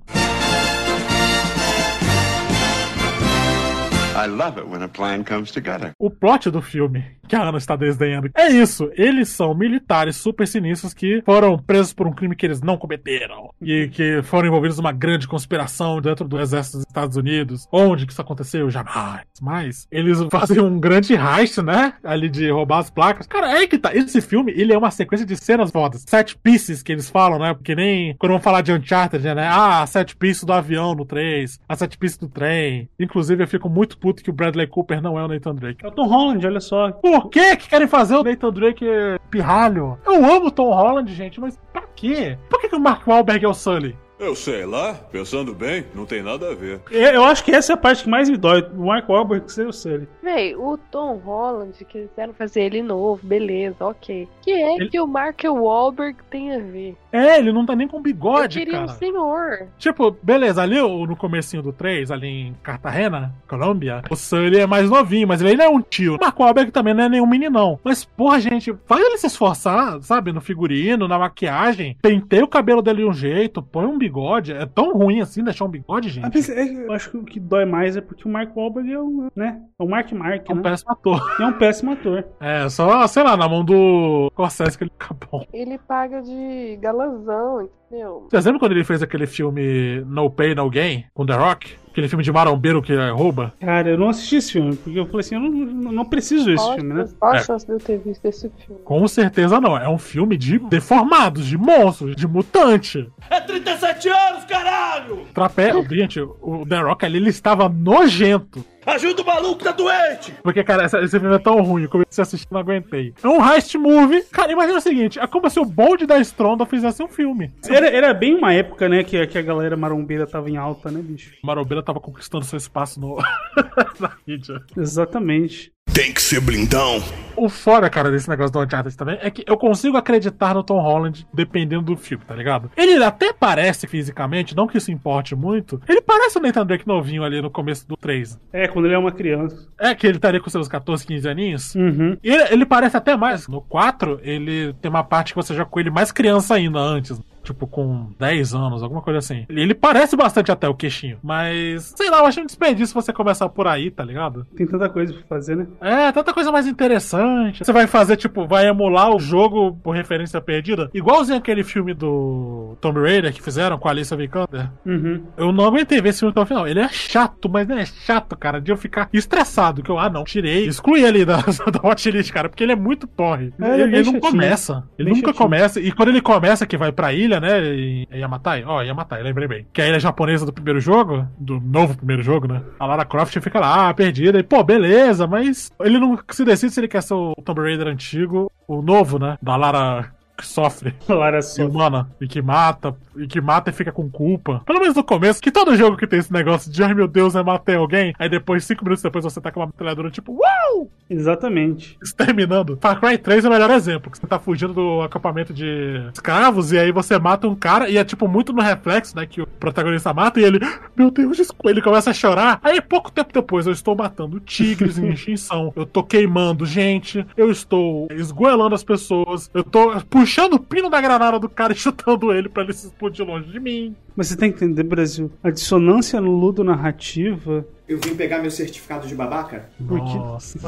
I 4.16 4.28
love 4.28 4.60
it 4.60 4.68
when 4.68 4.84
a 4.84 4.88
plan 4.90 5.24
comes 5.24 5.50
together. 5.50 5.92
O 5.98 6.10
plot 6.10 6.50
do 6.52 6.62
filme, 6.62 7.04
que 7.30 7.36
a 7.36 7.44
Ana 7.44 7.58
está 7.58 7.76
desdenhando. 7.76 8.30
É 8.36 8.48
isso, 8.50 8.92
eles 8.96 9.30
são 9.30 9.54
militares 9.54 10.18
super 10.18 10.48
sinistros 10.48 10.94
que 10.94 11.22
foram 11.26 11.58
presos 11.58 11.94
por 11.94 12.08
um 12.08 12.12
crime 12.12 12.36
que 12.36 12.46
eles 12.46 12.62
não 12.62 12.78
cometeram. 12.78 13.54
E 13.62 13.88
que 13.90 14.22
foram 14.24 14.48
envolvidos 14.48 14.78
numa 14.78 14.92
grande 14.92 15.28
conspiração 15.28 16.02
dentro 16.02 16.28
do 16.28 16.40
exército 16.40 16.78
dos 16.78 16.86
Estados 16.88 17.16
Unidos. 17.16 17.68
Onde 17.72 18.06
que 18.06 18.12
isso 18.12 18.22
aconteceu? 18.22 18.70
Jamais. 18.70 19.22
Mas 19.42 19.88
eles 19.92 20.20
fazem 20.32 20.60
um 20.60 20.80
grande 20.80 21.14
heist, 21.14 21.62
né? 21.62 21.94
Ali 22.04 22.30
de 22.30 22.50
roubar 22.50 22.80
as 22.80 22.90
placas. 22.90 23.28
Cara, 23.28 23.62
é 23.62 23.68
que 23.68 23.78
tá. 23.78 23.94
Esse 23.94 24.22
filme, 24.22 24.52
ele 24.56 24.74
é 24.74 24.78
uma 24.78 24.92
sequência 24.92 25.26
de 25.26 25.36
cenas 25.38 25.72
fodas. 25.72 26.04
Set 26.08 26.38
pieces 26.38 26.82
que 26.82 26.92
eles 26.92 27.10
falam, 27.10 27.40
né? 27.40 27.54
Porque 27.54 27.76
nem 27.76 28.16
quando 28.18 28.32
vão 28.32 28.42
falar 28.42 28.62
de 28.62 28.74
Uncharted, 28.74 29.24
né? 29.24 29.48
Ah, 29.48 29.84
a 29.84 29.88
set 29.88 30.16
piece 30.16 30.46
do 30.46 30.54
avião 30.54 30.96
no 30.96 31.06
3, 31.06 31.60
a 31.68 31.76
set 31.76 31.98
piece 31.98 32.20
do 32.20 32.28
trem. 32.28 32.90
Inclusive, 33.00 33.44
eu 33.44 33.48
fico 33.48 33.70
muito 33.70 33.98
puto 33.98 34.24
que 34.24 34.30
o 34.30 34.34
Bradley 34.34 34.68
Cooper 34.68 35.02
não 35.02 35.20
é 35.20 35.24
o 35.24 35.28
Nathan 35.28 35.56
Drake. 35.56 35.86
É 35.86 35.88
o 35.88 35.92
Tom 35.92 36.08
Holland, 36.08 36.46
olha 36.46 36.60
só. 36.60 36.92
Por 37.22 37.30
que 37.30 37.56
que 37.58 37.70
querem 37.70 37.88
fazer 37.88 38.16
o 38.16 38.24
Nathan 38.24 38.52
Drake 38.52 38.86
pirralho? 39.30 39.98
Eu 40.06 40.14
amo 40.26 40.48
o 40.48 40.52
Tom 40.52 40.70
Holland, 40.74 41.14
gente, 41.14 41.40
mas 41.40 41.58
pra 41.74 41.84
quê? 41.96 42.38
Por 42.50 42.60
que, 42.62 42.70
que 42.70 42.76
o 42.76 42.80
Mark 42.80 43.06
Wahlberg 43.08 43.46
é 43.46 43.48
o 43.48 43.54
Sully? 43.54 43.96
Eu 44.20 44.36
sei 44.36 44.66
lá, 44.66 44.96
pensando 45.10 45.54
bem, 45.56 45.86
não 45.96 46.06
tem 46.06 46.22
nada 46.22 46.52
a 46.52 46.54
ver. 46.54 46.82
Eu 46.92 47.24
acho 47.24 47.42
que 47.42 47.52
essa 47.52 47.72
é 47.72 47.76
a 47.76 47.78
parte 47.78 48.04
que 48.04 48.10
mais 48.10 48.30
me 48.30 48.36
dói. 48.36 48.62
O 48.76 48.86
Mark 48.88 49.08
Wahlberg 49.08 49.50
ser 49.50 49.66
o 49.66 49.72
Sully. 49.72 50.10
Véi, 50.22 50.54
o 50.58 50.78
Tom 50.92 51.16
Holland, 51.24 51.72
que 51.86 51.86
quiseram 51.86 52.34
fazer 52.34 52.64
ele 52.64 52.82
novo, 52.82 53.26
beleza, 53.26 53.78
ok. 53.86 54.28
Que 54.42 54.52
é 54.52 54.76
Ele- 54.76 54.90
que 54.90 55.00
o 55.00 55.08
Mark 55.08 55.42
Wahlberg 55.46 56.18
tem 56.30 56.54
a 56.54 56.60
ver? 56.60 56.98
É, 57.12 57.38
ele 57.40 57.52
não 57.52 57.66
tá 57.66 57.76
nem 57.76 57.88
com 57.88 58.02
bigode, 58.02 58.60
Eu 58.60 58.66
queria 58.66 58.80
cara. 58.80 58.92
um 58.92 58.96
senhor. 58.96 59.68
Tipo, 59.78 60.16
beleza, 60.22 60.62
ali 60.62 60.80
no 60.80 61.16
comecinho 61.16 61.64
do 61.64 61.72
3, 61.74 62.12
ali 62.12 62.28
em 62.28 62.54
Cartagena, 62.62 63.34
Colômbia, 63.48 64.02
o 64.10 64.16
Sully 64.16 64.60
é 64.60 64.68
mais 64.68 64.90
novinho, 64.90 65.28
mas 65.28 65.42
ele 65.42 65.56
não 65.56 65.66
é 65.66 65.70
um 65.70 65.82
tio. 65.82 66.16
O 66.16 66.20
Mark 66.20 66.40
Wahlberg 66.40 66.72
também 66.72 66.94
não 66.94 67.04
é 67.04 67.10
nenhum 67.10 67.26
meninão. 67.28 67.80
Mas, 67.84 68.04
porra, 68.06 68.40
gente, 68.40 68.74
faz 68.86 69.02
ele 69.04 69.18
se 69.18 69.28
esforçar, 69.28 70.02
sabe, 70.02 70.32
no 70.32 70.42
figurino, 70.42 71.08
na 71.08 71.18
maquiagem, 71.18 71.98
penteia 72.02 72.44
o 72.44 72.48
cabelo 72.48 72.82
dele 72.82 73.00
de 73.04 73.06
um 73.10 73.14
jeito, 73.14 73.62
põe 73.62 73.86
um 73.86 73.98
bigode. 73.98 74.54
É 74.54 74.66
tão 74.66 74.94
ruim 74.94 75.22
assim 75.22 75.44
deixar 75.44 75.66
um 75.66 75.70
bigode, 75.70 76.10
gente. 76.10 76.26
Ah, 76.26 76.32
mas 76.34 76.50
é 76.50 76.64
Eu 76.64 76.92
acho 76.94 77.10
que 77.12 77.18
o 77.18 77.24
que 77.24 77.40
dói 77.40 77.66
mais 77.66 77.96
é 77.98 78.02
porque 78.02 78.28
o 78.28 78.32
Mark 78.32 78.56
Wahlberg 78.56 78.92
é 78.92 79.00
o, 79.00 79.28
né? 79.36 79.60
É 79.80 79.84
o 79.84 79.88
Mark 79.90 80.12
Mark, 80.12 80.50
É 80.50 80.54
um 80.54 80.58
né? 80.58 80.62
péssimo 80.64 80.92
ator. 80.92 81.36
É 81.40 81.46
um 81.46 81.54
péssimo 81.54 81.92
ator. 81.92 82.26
É, 82.40 82.70
só, 82.70 83.06
sei 83.08 83.24
lá, 83.24 83.36
na 83.38 83.48
mão 83.48 83.64
do 83.64 84.32
Corsés 84.36 84.76
que 84.76 84.84
ele 84.84 84.92
fica 85.00 85.16
bom. 85.32 85.44
Ele 85.54 85.78
paga 85.78 86.22
de 86.22 86.78
galãzão, 87.00 87.70
entendeu? 87.90 88.28
Vocês 88.30 88.46
lembram 88.46 88.60
quando 88.60 88.72
ele 88.74 88.84
fez 88.84 89.02
aquele 89.04 89.26
filme 89.28 90.02
No 90.06 90.30
Pay, 90.30 90.56
No 90.56 90.70
Gain, 90.70 91.06
com 91.14 91.26
The 91.26 91.36
Rock? 91.36 91.76
Aquele 91.92 92.08
filme 92.08 92.24
de 92.24 92.32
marombeiro 92.32 92.82
que 92.84 92.96
rouba? 93.10 93.52
Cara, 93.60 93.90
eu 93.90 93.98
não 93.98 94.10
assisti 94.10 94.36
esse 94.38 94.52
filme, 94.54 94.76
porque 94.76 94.98
eu 95.00 95.06
falei 95.08 95.20
assim, 95.22 95.36
eu 95.36 95.42
não, 95.42 95.50
não- 95.50 95.92
não 95.92 96.06
preciso 96.06 96.46
desse 96.46 96.74
filme, 96.76 96.94
né? 96.94 97.06
Qual 97.20 97.32
a 97.34 97.38
É. 97.38 97.44
chance 97.44 97.66
de 97.66 97.74
eu 97.74 97.80
ter 97.80 97.98
visto 97.98 98.24
esse 98.26 98.50
filme? 98.66 98.82
Com 98.86 99.06
certeza 99.08 99.60
não. 99.60 99.76
É 99.76 99.90
um 99.90 99.98
filme 99.98 100.38
de 100.38 100.60
deformados, 100.60 101.46
de 101.48 101.58
monstros, 101.58 102.16
de 102.16 102.28
mutante. 102.28 103.10
É 103.30 103.42
37 103.42 104.08
anos, 104.08 104.46
caralho! 104.46 105.24
Trapé, 105.34 105.72
gente, 105.92 106.22
o 106.22 106.64
The 106.70 106.80
Rock 106.80 107.06
ali, 107.06 107.18
ele 107.18 107.30
estava 107.30 107.68
nojento. 107.68 108.64
Ajuda 108.86 109.22
o 109.22 109.26
maluco, 109.26 109.64
tá 109.64 109.72
doente! 109.72 110.34
Porque, 110.42 110.64
cara, 110.64 110.84
essa- 110.84 111.00
esse 111.02 111.20
filme 111.20 111.36
é 111.36 111.40
tão 111.40 111.62
ruim, 111.62 111.84
eu 111.84 111.90
comecei 111.90 112.22
a 112.22 112.24
assistir 112.24 112.48
e 112.50 112.54
não 112.54 112.62
aguentei. 112.62 113.14
É 113.22 113.28
um 113.28 113.46
heist 113.46 113.76
movie. 113.76 114.24
Cara, 114.32 114.52
imagina 114.52 114.78
o 114.80 114.82
seguinte, 114.82 115.20
é 115.20 115.28
como 115.28 115.48
se 115.50 115.60
o 115.60 115.66
bonde 115.66 116.06
da 116.08 116.18
Stronda 116.20 116.66
fizesse 116.66 117.04
um 117.04 117.08
filme. 117.08 117.52
Era, 117.80 117.88
era 117.96 118.14
bem 118.14 118.36
uma 118.36 118.54
época, 118.54 118.90
né, 118.90 119.06
que, 119.06 119.26
que 119.28 119.38
a 119.38 119.42
galera 119.42 119.78
marombeira 119.78 120.28
tava 120.28 120.50
em 120.50 120.58
alta, 120.58 120.92
né, 120.92 121.02
bicho? 121.02 121.32
Marombeira 121.42 121.82
tava 121.82 122.00
conquistando 122.02 122.44
seu 122.44 122.58
espaço 122.58 123.00
no... 123.00 123.16
na 124.00 124.12
mídia. 124.28 124.62
Exatamente. 124.76 125.72
Tem 125.94 126.14
que 126.14 126.22
ser 126.22 126.40
blindão. 126.40 127.02
O 127.36 127.50
fora, 127.50 127.90
cara, 127.90 128.12
desse 128.12 128.30
negócio 128.30 128.52
do 128.52 128.60
Uncharted 128.60 128.96
também 128.96 129.18
é 129.22 129.32
que 129.32 129.44
eu 129.48 129.58
consigo 129.58 129.98
acreditar 129.98 130.54
no 130.54 130.64
Tom 130.64 130.80
Holland 130.80 131.26
dependendo 131.34 131.84
do 131.84 131.98
filme, 131.98 132.24
tá 132.26 132.36
ligado? 132.36 132.70
Ele 132.78 133.04
até 133.04 133.34
parece 133.34 133.88
fisicamente, 133.88 134.56
não 134.56 134.68
que 134.68 134.78
isso 134.78 134.92
importe 134.92 135.36
muito, 135.36 135.82
ele 135.88 136.02
parece 136.02 136.38
o 136.38 136.42
Nathan 136.42 136.66
Drake 136.66 136.88
novinho 136.88 137.24
ali 137.24 137.42
no 137.42 137.50
começo 137.50 137.88
do 137.88 137.98
3. 137.98 138.40
É, 138.54 138.68
quando 138.68 138.86
ele 138.86 138.94
é 138.94 138.98
uma 138.98 139.12
criança. 139.12 139.68
É 139.80 139.96
que 139.96 140.06
ele 140.06 140.18
estaria 140.18 140.40
com 140.40 140.50
seus 140.50 140.68
14, 140.68 141.06
15 141.06 141.28
aninhos. 141.28 141.76
Uhum. 141.76 142.18
E 142.24 142.30
Ele, 142.30 142.44
ele 142.52 142.66
parece 142.66 142.96
até 142.96 143.18
mais. 143.18 143.48
No 143.48 143.62
4, 143.62 144.20
ele 144.22 144.74
tem 144.82 144.90
uma 144.90 145.04
parte 145.04 145.34
que 145.34 145.38
você 145.38 145.54
joga 145.54 145.70
com 145.70 145.80
ele 145.80 145.90
mais 145.90 146.12
criança 146.12 146.56
ainda 146.56 146.80
antes. 146.80 147.20
Tipo, 147.54 147.66
com 147.68 148.12
10 148.20 148.54
anos, 148.54 148.84
alguma 148.84 149.02
coisa 149.02 149.20
assim. 149.20 149.46
Ele, 149.50 149.74
parece 149.74 150.16
bastante 150.16 150.52
até 150.52 150.68
o 150.70 150.74
queixinho. 150.76 151.18
Mas, 151.24 151.94
sei 151.98 152.10
lá, 152.10 152.20
eu 152.20 152.26
achei 152.26 152.44
um 152.44 152.46
desperdício 152.46 152.94
você 152.94 153.12
começar 153.12 153.50
por 153.50 153.68
aí, 153.68 153.90
tá 153.90 154.04
ligado? 154.04 154.46
Tem 154.56 154.68
tanta 154.68 154.88
coisa 154.88 155.14
pra 155.14 155.24
fazer, 155.24 155.56
né? 155.56 155.68
É, 155.82 156.12
tanta 156.12 156.34
coisa 156.34 156.52
mais 156.52 156.68
interessante. 156.68 157.64
Você 157.64 157.72
vai 157.74 157.88
fazer, 157.88 158.18
tipo, 158.18 158.46
vai 158.48 158.68
emular 158.68 159.10
o 159.16 159.20
jogo 159.20 159.74
por 159.84 159.96
referência 159.96 160.40
perdida. 160.42 160.90
Igualzinho 160.94 161.38
aquele 161.38 161.64
filme 161.64 161.94
do 161.94 162.78
Tomb 162.82 163.00
Raider 163.02 163.34
que 163.34 163.42
fizeram 163.42 163.78
com 163.78 163.88
a 163.88 163.92
Alicia 163.92 164.16
Vikander. 164.16 164.70
Uhum. 164.86 165.24
Eu 165.38 165.52
não 165.52 165.66
aguentei 165.66 166.02
ver 166.02 166.10
esse 166.10 166.20
filme 166.20 166.32
até 166.32 166.42
o 166.42 166.46
final. 166.46 166.68
Ele 166.68 166.80
é 166.80 166.90
chato, 166.90 167.50
mas 167.50 167.68
não 167.68 167.78
é 167.78 167.86
chato, 167.86 168.38
cara, 168.38 168.62
de 168.62 168.72
eu 168.72 168.78
ficar 168.78 169.10
estressado. 169.12 169.82
Que 169.82 169.90
eu, 169.90 169.98
ah, 169.98 170.10
não, 170.10 170.24
tirei. 170.24 170.66
Excluí 170.68 171.04
ele 171.04 171.26
da, 171.26 171.38
da 171.72 171.82
watchlist, 171.84 172.32
cara, 172.32 172.48
porque 172.50 172.64
ele 172.64 172.74
é 172.74 172.76
muito 172.76 173.08
porre. 173.08 173.52
É, 173.60 173.74
ele 173.74 173.82
é 173.82 173.86
ele, 173.86 173.98
não 173.98 174.04
chatinho. 174.06 174.22
começa. 174.22 174.84
Ele 174.98 175.10
Bem 175.10 175.16
nunca 175.16 175.28
chatinho. 175.28 175.44
começa. 175.44 175.80
E 175.80 175.92
quando 175.92 176.10
ele 176.10 176.22
começa, 176.22 176.66
que 176.66 176.78
vai 176.78 176.92
pra 176.92 177.14
ilha, 177.14 177.39
né, 177.40 177.76
em 177.76 178.08
em 178.12 178.20
Yamatai, 178.20 178.64
ó, 178.66 178.82
Yamatai, 178.82 179.22
lembrei 179.22 179.48
bem. 179.48 179.68
Que 179.72 179.82
é 179.82 179.86
a 179.86 179.88
ilha 179.90 180.00
japonesa 180.00 180.46
do 180.46 180.54
primeiro 180.54 180.80
jogo, 180.80 181.28
do 181.38 181.60
novo 181.60 181.96
primeiro 181.96 182.24
jogo, 182.24 182.48
né? 182.48 182.62
A 182.80 182.86
Lara 182.86 183.06
Croft 183.06 183.40
fica 183.40 183.60
lá, 183.60 183.94
perdida. 183.94 184.40
E, 184.40 184.44
pô, 184.44 184.64
beleza, 184.64 185.28
mas 185.28 185.72
ele 185.82 186.00
não 186.00 186.18
se 186.30 186.44
decide 186.44 186.74
se 186.74 186.80
ele 186.80 186.88
quer 186.88 187.04
ser 187.04 187.14
o 187.14 187.34
Tomb 187.44 187.62
Raider 187.62 187.88
antigo, 187.88 188.52
o 188.68 188.82
novo, 188.82 189.20
né? 189.20 189.38
Da 189.42 189.56
Lara 189.56 190.12
que 190.40 190.48
sofre. 190.48 190.96
Lara 191.08 191.42
sofre. 191.42 191.66
humana. 191.66 192.10
E 192.20 192.28
que 192.28 192.42
mata. 192.42 192.96
E 193.18 193.28
que 193.28 193.42
mata 193.42 193.70
e 193.70 193.74
fica 193.74 193.92
com 193.92 194.10
culpa. 194.10 194.62
Pelo 194.66 194.80
menos 194.80 194.96
no 194.96 195.04
começo, 195.04 195.42
que 195.42 195.52
todo 195.52 195.76
jogo 195.76 195.98
que 195.98 196.08
tem 196.08 196.20
esse 196.20 196.32
negócio 196.32 196.72
de 196.72 196.82
ai 196.84 196.94
meu 196.94 197.08
Deus, 197.08 197.36
eu 197.36 197.44
matei 197.44 197.76
alguém. 197.76 198.14
Aí 198.18 198.30
depois, 198.30 198.64
cinco 198.64 198.84
minutos 198.84 199.04
depois, 199.04 199.24
você 199.24 199.42
tá 199.42 199.52
com 199.52 199.60
uma 199.60 199.68
metralhadora 199.68 200.10
tipo, 200.10 200.32
uau! 200.34 200.90
Exatamente. 201.10 201.98
Exterminando. 202.02 202.78
Far 202.82 203.00
Cry 203.00 203.18
3 203.18 203.44
é 203.44 203.48
o 203.50 203.52
melhor 203.52 203.70
exemplo. 203.72 204.10
Que 204.10 204.18
você 204.18 204.26
tá 204.28 204.40
fugindo 204.40 204.74
do 204.74 205.02
acampamento 205.02 205.54
de 205.54 206.02
escravos. 206.14 206.72
E 206.72 206.80
aí 206.80 206.92
você 206.92 207.20
mata 207.20 207.48
um 207.48 207.56
cara. 207.56 207.90
E 207.90 207.98
é 207.98 208.04
tipo 208.04 208.28
muito 208.28 208.54
no 208.54 208.62
reflexo, 208.62 209.16
né? 209.16 209.26
Que 209.26 209.42
o 209.42 209.48
protagonista 209.48 210.14
mata. 210.14 210.40
E 210.40 210.44
ele, 210.44 210.60
meu 210.96 211.12
Deus, 211.12 211.36
desculpa. 211.36 211.70
Ele 211.70 211.82
começa 211.82 212.12
a 212.12 212.14
chorar. 212.14 212.60
Aí 212.64 212.80
pouco 212.80 213.12
tempo 213.12 213.34
depois, 213.34 213.68
eu 213.68 213.74
estou 213.74 213.96
matando 213.96 214.40
tigres 214.40 214.98
em 214.98 215.10
extinção. 215.14 215.74
Eu 215.76 215.86
tô 215.86 216.04
queimando 216.04 216.66
gente. 216.66 217.26
Eu 217.36 217.52
estou 217.52 218.08
esgoelando 218.12 218.76
as 218.76 218.84
pessoas. 218.84 219.50
Eu 219.54 219.64
tô 219.64 220.00
puxando 220.10 220.29
o 220.38 220.60
pino 220.60 220.90
da 220.90 221.02
granada 221.02 221.40
do 221.40 221.50
cara 221.50 221.74
e 221.74 221.76
chutando 221.78 222.32
ele 222.34 222.50
pra 222.50 222.64
ele 222.64 222.74
se 222.74 222.88
explodir 222.88 223.26
longe 223.26 223.52
de 223.52 223.60
mim. 223.60 223.96
Mas 224.16 224.28
você 224.28 224.36
tem 224.36 224.52
que 224.52 224.64
entender, 224.64 224.84
Brasil, 224.84 225.32
a 225.44 225.50
dissonância 225.50 226.20
no 226.20 226.32
ludo 226.32 226.64
narrativa. 226.64 227.66
Eu 227.88 228.00
vim 228.04 228.16
pegar 228.16 228.40
meu 228.40 228.52
certificado 228.52 229.08
de 229.08 229.16
babaca? 229.16 229.70
Nossa. 229.80 230.60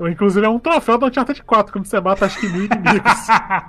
Inclusive 0.10 0.46
é 0.46 0.48
um 0.48 0.58
troféu 0.58 0.96
do 0.96 1.06
Uncharted 1.06 1.42
4 1.42 1.72
quando 1.72 1.84
você 1.84 2.00
mata 2.00 2.24
acho 2.24 2.40
que 2.40 2.48
mil 2.48 2.64
inimigos. 2.64 3.26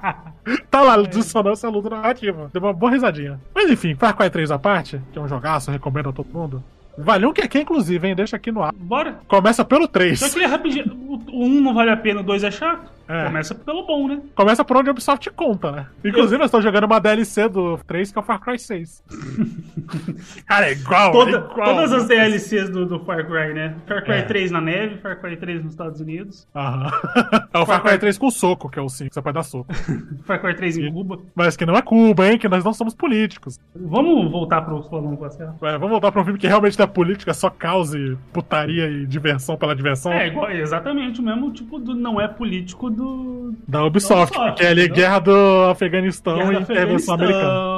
tá 0.71 0.81
lá, 0.81 1.01
dissonância 1.01 1.67
luta 1.69 1.89
narrativa. 1.89 2.49
Deu 2.53 2.61
uma 2.61 2.73
boa 2.73 2.91
risadinha. 2.91 3.39
Mas 3.53 3.69
enfim, 3.69 3.95
Far 3.95 4.15
Cry 4.15 4.29
3 4.29 4.51
à 4.51 4.59
parte, 4.59 5.01
que 5.11 5.19
é 5.19 5.21
um 5.21 5.27
jogaço, 5.27 5.69
eu 5.69 5.73
recomendo 5.73 6.09
a 6.09 6.13
todo 6.13 6.29
mundo. 6.31 6.63
Vale 6.97 7.25
um 7.25 7.33
que 7.33 7.41
aqui, 7.41 7.59
inclusive, 7.59 8.07
hein? 8.07 8.15
Deixa 8.15 8.35
aqui 8.35 8.51
no 8.51 8.61
ar. 8.61 8.73
Bora. 8.73 9.19
Começa 9.27 9.63
pelo 9.63 9.87
3. 9.87 10.19
Só 10.19 10.29
que 10.29 10.45
rapidinho. 10.45 10.93
O 11.07 11.19
o 11.31 11.45
um 11.45 11.61
não 11.61 11.73
vale 11.73 11.89
a 11.89 11.97
pena, 11.97 12.19
o 12.19 12.23
dois 12.23 12.43
é 12.43 12.51
chato. 12.51 12.91
É. 13.09 13.25
Começa 13.25 13.55
pelo 13.55 13.87
bom, 13.87 14.07
né? 14.07 14.21
Começa 14.35 14.63
por 14.63 14.77
onde 14.77 14.87
a 14.89 14.91
Ubisoft 14.91 15.29
conta, 15.31 15.71
né? 15.71 15.87
Inclusive, 16.05 16.39
eu 16.41 16.45
estou 16.45 16.61
jogando 16.61 16.83
uma 16.83 16.99
DLC 16.99 17.49
do 17.49 17.77
3 17.87 18.11
que 18.11 18.19
é 18.19 18.21
o 18.21 18.23
Far 18.23 18.39
Cry 18.39 18.59
6. 18.59 19.03
Cara, 20.45 20.69
é 20.69 20.73
igual, 20.73 21.11
Toda- 21.11 21.31
é 21.31 21.39
igual. 21.39 21.75
todas 21.75 21.91
as 21.93 22.07
DLCs 22.07 22.69
do, 22.69 22.85
do 22.85 22.99
Far 22.99 23.25
Cry, 23.25 23.53
né? 23.53 23.75
Far 23.87 24.03
Cry 24.03 24.13
É. 24.15 24.21
3 24.23 24.51
na 24.51 24.61
neve, 24.61 24.97
Far 24.97 25.19
Cry 25.19 25.37
3 25.37 25.63
nos 25.63 25.73
Estados 25.73 25.99
Unidos, 25.99 26.47
Aham. 26.55 26.91
É 27.53 27.57
o 27.59 27.65
Far 27.65 27.81
Cry 27.81 27.97
3 27.97 28.17
com 28.17 28.29
soco, 28.29 28.69
que 28.69 28.77
é 28.77 28.81
o 28.81 28.89
5, 28.89 29.09
que 29.09 29.13
você 29.15 29.21
pode 29.21 29.33
dar 29.35 29.43
soco. 29.43 29.73
Far 30.25 30.39
Cry 30.41 30.55
3 30.55 30.77
em 30.77 30.93
Cuba. 30.93 31.19
Mas 31.35 31.57
que 31.57 31.65
não 31.65 31.75
é 31.75 31.81
Cuba, 31.81 32.27
hein? 32.27 32.37
Que 32.37 32.47
nós 32.47 32.63
não 32.63 32.73
somos 32.73 32.93
políticos. 32.93 33.59
Vamos 33.75 34.31
voltar 34.31 34.61
pro 34.61 34.81
Solomon 34.83 35.15
Pascal? 35.15 35.55
É, 35.63 35.71
vamos 35.73 35.89
voltar 35.89 36.11
pra 36.11 36.21
um 36.21 36.23
filme 36.23 36.39
que 36.39 36.47
realmente 36.47 36.77
não 36.77 36.83
é 36.85 36.87
política, 36.87 37.31
é 37.31 37.33
só 37.33 37.49
causa 37.49 37.97
e 37.97 38.15
putaria 38.31 38.87
e 38.87 39.05
diversão 39.05 39.57
pela 39.57 39.75
diversão. 39.75 40.11
É, 40.13 40.27
igual, 40.27 40.51
exatamente 40.51 41.19
o 41.19 41.23
mesmo 41.23 41.51
tipo 41.51 41.79
do 41.79 41.95
não 41.95 42.19
é 42.21 42.27
político 42.27 42.89
do. 42.99 43.53
Da 43.67 43.83
Ubisoft, 43.83 44.33
Da 44.35 44.41
Ubisoft, 44.43 44.57
que 44.61 44.63
é 44.65 44.69
ali 44.69 44.87
guerra 44.87 45.19
do 45.19 45.65
Afeganistão 45.71 46.37
Guerra 46.37 46.53
e 46.53 46.57
intervenção 46.61 47.15
americana. 47.15 47.69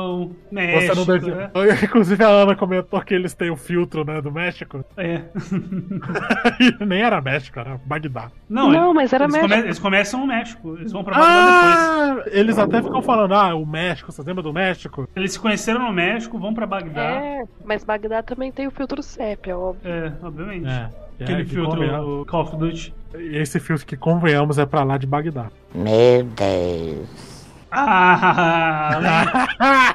México, 0.52 0.96
Você 0.96 1.00
não 1.00 1.06
deve... 1.06 1.32
né? 1.32 1.50
Inclusive 1.84 2.24
a 2.24 2.28
Ana 2.28 2.56
comentou 2.56 3.00
que 3.02 3.14
eles 3.14 3.34
têm 3.34 3.50
o 3.50 3.56
filtro, 3.56 4.04
né, 4.04 4.22
do 4.22 4.32
México. 4.32 4.84
É. 4.98 5.22
Nem 6.86 7.02
era 7.02 7.22
México, 7.22 7.60
era 7.60 7.80
Bagdá. 7.86 8.30
Não, 8.50 8.70
Não, 8.70 8.84
eles- 8.86 8.96
mas 8.96 9.14
era 9.14 9.24
eles, 9.26 9.34
México. 9.36 9.50
come- 9.54 9.64
eles 9.66 9.80
começam 9.80 10.20
no 10.20 10.28
México, 10.28 10.76
eles 10.78 10.92
vão 10.92 11.04
pra 11.04 11.18
Bagdá 11.18 11.62
depois. 12.16 12.28
Ah, 12.28 12.30
eles 12.38 12.58
até 12.60 12.82
ficam 12.82 13.02
falando, 13.02 13.34
ah, 13.34 13.56
o 13.56 13.66
México, 13.66 14.12
você 14.12 14.22
lembra 14.24 14.44
do 14.44 14.52
México? 14.54 15.08
Eles 15.16 15.34
se 15.34 15.40
conheceram 15.40 15.82
no 15.88 15.94
México, 15.94 16.38
vão 16.38 16.54
pra 16.54 16.66
Bagdá. 16.68 17.02
É, 17.02 17.44
mas 17.64 17.84
Bagdá 17.84 18.22
também 18.22 18.52
tem 18.52 18.68
o 18.68 18.72
filtro 18.72 19.02
sépia, 19.02 19.58
óbvio. 19.58 19.90
É, 19.90 20.12
obviamente. 20.22 20.68
É. 20.68 20.90
Aquele 21.24 21.44
que 21.46 21.52
filtro 21.52 22.26
Call 22.26 22.42
of 22.42 22.58
Duty. 22.58 22.94
E 23.18 23.38
esse 23.38 23.60
filme 23.60 23.84
que, 23.84 23.96
convenhamos, 23.98 24.58
é 24.58 24.66
pra 24.66 24.84
lá 24.84 24.98
de 24.98 25.06
Bagdá. 25.06 25.48
Meu 25.76 26.24
Deus. 26.24 27.32
Ah, 27.74 29.48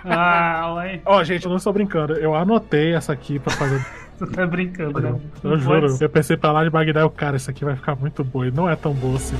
ah, 0.04 0.74
ué. 0.76 1.00
Ó, 1.04 1.22
gente, 1.24 1.44
eu 1.44 1.50
não 1.50 1.56
estou 1.58 1.72
brincando. 1.72 2.14
Eu 2.14 2.34
anotei 2.34 2.94
essa 2.94 3.12
aqui 3.12 3.38
pra 3.38 3.52
fazer. 3.52 3.84
Tu 4.18 4.26
tá 4.28 4.46
brincando, 4.46 4.98
né? 4.98 5.14
Eu 5.44 5.50
Não 5.50 5.58
juro. 5.58 5.88
pode- 5.88 6.02
Eu 6.02 6.08
pensei 6.08 6.38
pra 6.38 6.50
lá 6.50 6.64
de 6.64 6.70
Bagdá 6.70 7.00
e 7.00 7.04
o 7.04 7.10
cara, 7.10 7.36
isso 7.36 7.50
aqui 7.50 7.66
vai 7.66 7.76
ficar 7.76 7.94
muito 7.96 8.24
boa. 8.24 8.46
E 8.46 8.50
não 8.50 8.66
é 8.66 8.74
tão 8.74 8.94
boa 8.94 9.16
assim. 9.16 9.36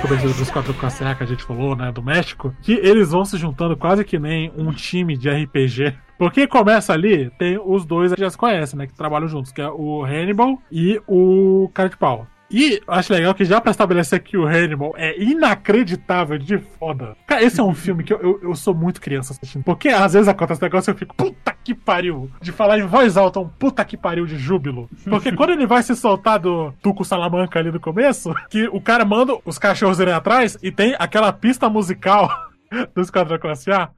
Cobertura 0.00 0.32
do 0.32 0.42
Esquadrão 0.42 0.74
com 0.74 0.86
a 0.86 0.90
Serra 0.90 1.14
que 1.14 1.22
a 1.22 1.26
gente 1.26 1.44
falou, 1.44 1.76
né, 1.76 1.92
do 1.92 2.02
México, 2.02 2.54
que 2.62 2.72
eles 2.72 3.10
vão 3.10 3.24
se 3.24 3.36
juntando 3.36 3.76
quase 3.76 4.02
que 4.02 4.18
nem 4.18 4.50
um 4.56 4.72
time 4.72 5.16
de 5.16 5.28
RPG. 5.28 5.94
Porque 6.18 6.46
começa 6.46 6.92
ali, 6.92 7.30
tem 7.38 7.58
os 7.62 7.84
dois 7.84 8.14
que 8.14 8.20
já 8.20 8.30
se 8.30 8.36
conhecem, 8.36 8.78
né, 8.78 8.86
que 8.86 8.94
trabalham 8.94 9.28
juntos, 9.28 9.52
que 9.52 9.60
é 9.60 9.68
o 9.68 10.02
Hannibal 10.02 10.60
e 10.72 11.00
o 11.06 11.70
Cara 11.74 11.90
de 11.90 11.96
Pau. 11.98 12.26
E 12.50 12.82
acho 12.88 13.12
legal 13.12 13.32
que 13.32 13.44
já 13.44 13.60
pra 13.60 13.70
estabelecer 13.70 14.20
que 14.20 14.36
o 14.36 14.44
Hannibal 14.44 14.92
é 14.96 15.16
inacreditável 15.22 16.36
de 16.36 16.58
foda. 16.58 17.16
Cara, 17.26 17.44
esse 17.44 17.60
é 17.60 17.62
um 17.62 17.74
filme 17.74 18.02
que 18.02 18.12
eu, 18.12 18.20
eu, 18.20 18.40
eu 18.42 18.54
sou 18.56 18.74
muito 18.74 19.00
criança 19.00 19.32
assistindo. 19.32 19.62
Porque 19.62 19.88
às 19.88 20.14
vezes 20.14 20.26
acontece 20.26 20.60
negócio 20.60 20.90
e 20.90 20.92
eu 20.92 20.98
fico, 20.98 21.14
puta 21.14 21.54
que 21.62 21.74
pariu. 21.74 22.28
De 22.40 22.50
falar 22.50 22.78
em 22.78 22.86
voz 22.86 23.16
alta, 23.16 23.38
um 23.38 23.48
puta 23.48 23.84
que 23.84 23.96
pariu 23.96 24.26
de 24.26 24.36
júbilo. 24.36 24.90
Porque 25.04 25.30
quando 25.30 25.50
ele 25.50 25.66
vai 25.66 25.82
se 25.82 25.94
soltar 25.94 26.40
do 26.40 26.72
Tuco 26.82 27.04
Salamanca 27.04 27.60
ali 27.60 27.70
no 27.70 27.78
começo, 27.78 28.34
que 28.48 28.66
o 28.68 28.80
cara 28.80 29.04
manda 29.04 29.38
os 29.44 29.56
cachorros 29.56 30.00
irem 30.00 30.14
atrás 30.14 30.58
e 30.60 30.72
tem 30.72 30.96
aquela 30.98 31.32
pista 31.32 31.68
musical 31.68 32.28
do 32.94 33.00
Esquadrão 33.00 33.38
Classe 33.38 33.70
A. 33.70 33.90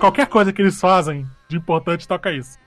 Qualquer 0.00 0.26
coisa 0.26 0.52
que 0.52 0.62
eles 0.62 0.80
fazem 0.80 1.26
de 1.50 1.56
importante 1.56 2.08
toca 2.08 2.32
isso. 2.32 2.58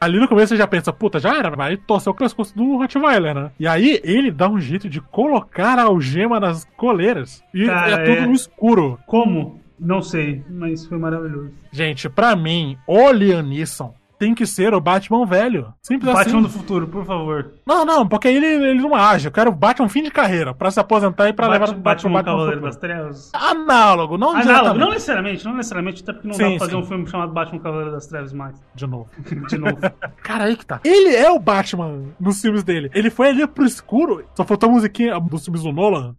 Ali 0.00 0.18
no 0.18 0.28
começo 0.28 0.48
você 0.48 0.56
já 0.56 0.66
pensa, 0.66 0.92
puta, 0.92 1.18
já 1.18 1.36
era, 1.36 1.50
vai 1.50 1.76
torcer 1.76 2.10
o 2.10 2.14
pescoço 2.14 2.54
do 2.56 2.76
Rottweiler, 2.76 3.34
né? 3.34 3.50
E 3.58 3.66
aí 3.66 4.00
ele 4.02 4.30
dá 4.30 4.48
um 4.48 4.60
jeito 4.60 4.88
de 4.88 5.00
colocar 5.00 5.78
a 5.78 5.84
algema 5.84 6.40
nas 6.40 6.64
coleiras. 6.76 7.42
E 7.54 7.66
Cara, 7.66 7.90
é 7.90 8.04
tudo 8.04 8.18
é. 8.18 8.26
no 8.26 8.32
escuro. 8.32 8.98
Como? 9.06 9.60
Não 9.78 10.02
sei, 10.02 10.42
mas 10.48 10.86
foi 10.86 10.98
maravilhoso. 10.98 11.52
Gente, 11.70 12.08
pra 12.08 12.34
mim, 12.34 12.78
o 12.86 13.12
Neeson 13.12 13.94
tem 14.18 14.34
que 14.34 14.46
ser 14.46 14.74
o 14.74 14.80
Batman 14.80 15.26
velho. 15.26 15.72
Simples 15.82 16.12
Batman 16.12 16.40
assim. 16.40 16.42
do 16.42 16.48
futuro, 16.48 16.86
por 16.86 17.04
favor. 17.04 17.52
Não, 17.66 17.84
não, 17.84 18.06
porque 18.06 18.28
ele, 18.28 18.46
ele 18.46 18.80
não 18.80 18.94
age. 18.94 19.28
Eu 19.28 19.32
quero 19.32 19.50
o 19.50 19.54
Batman 19.54 19.88
fim 19.88 20.02
de 20.02 20.10
carreira, 20.10 20.54
pra 20.54 20.70
se 20.70 20.80
aposentar 20.80 21.28
e 21.28 21.32
pra 21.32 21.46
levar 21.46 21.66
Batman, 21.66 21.82
Batman, 21.82 22.12
Batman 22.12 22.24
Cavaleiro 22.24 22.60
das 22.62 22.76
Trevas. 22.76 23.30
Análogo, 23.34 24.18
não 24.18 24.30
Análogo, 24.30 24.78
não 24.78 24.90
necessariamente, 24.90 25.44
não 25.44 25.54
necessariamente, 25.54 26.02
até 26.02 26.12
porque 26.12 26.28
não 26.28 26.36
dá 26.36 26.44
Sim, 26.44 26.50
pra 26.50 26.58
fazer 26.58 26.72
sim. 26.72 26.78
um 26.78 26.86
filme 26.86 27.06
chamado 27.06 27.32
Batman 27.32 27.58
Cavaleiro 27.60 27.92
das 27.92 28.06
Trevas 28.06 28.32
mais. 28.32 28.62
De 28.74 28.86
novo. 28.86 29.08
De 29.48 29.58
novo. 29.58 29.78
Cara, 30.22 30.44
aí 30.44 30.56
que 30.56 30.66
tá. 30.66 30.80
Ele 30.84 31.14
é 31.14 31.30
o 31.30 31.38
Batman 31.38 32.04
nos 32.18 32.40
filmes 32.40 32.62
dele. 32.62 32.90
Ele 32.94 33.10
foi 33.10 33.28
ali 33.28 33.46
pro 33.46 33.64
escuro. 33.64 34.24
Só 34.34 34.44
faltou 34.44 34.68
a 34.68 34.72
musiquinha 34.72 35.18
dos 35.20 35.44
filmes 35.44 35.62
do 35.62 35.72
Nolan. 35.72 36.14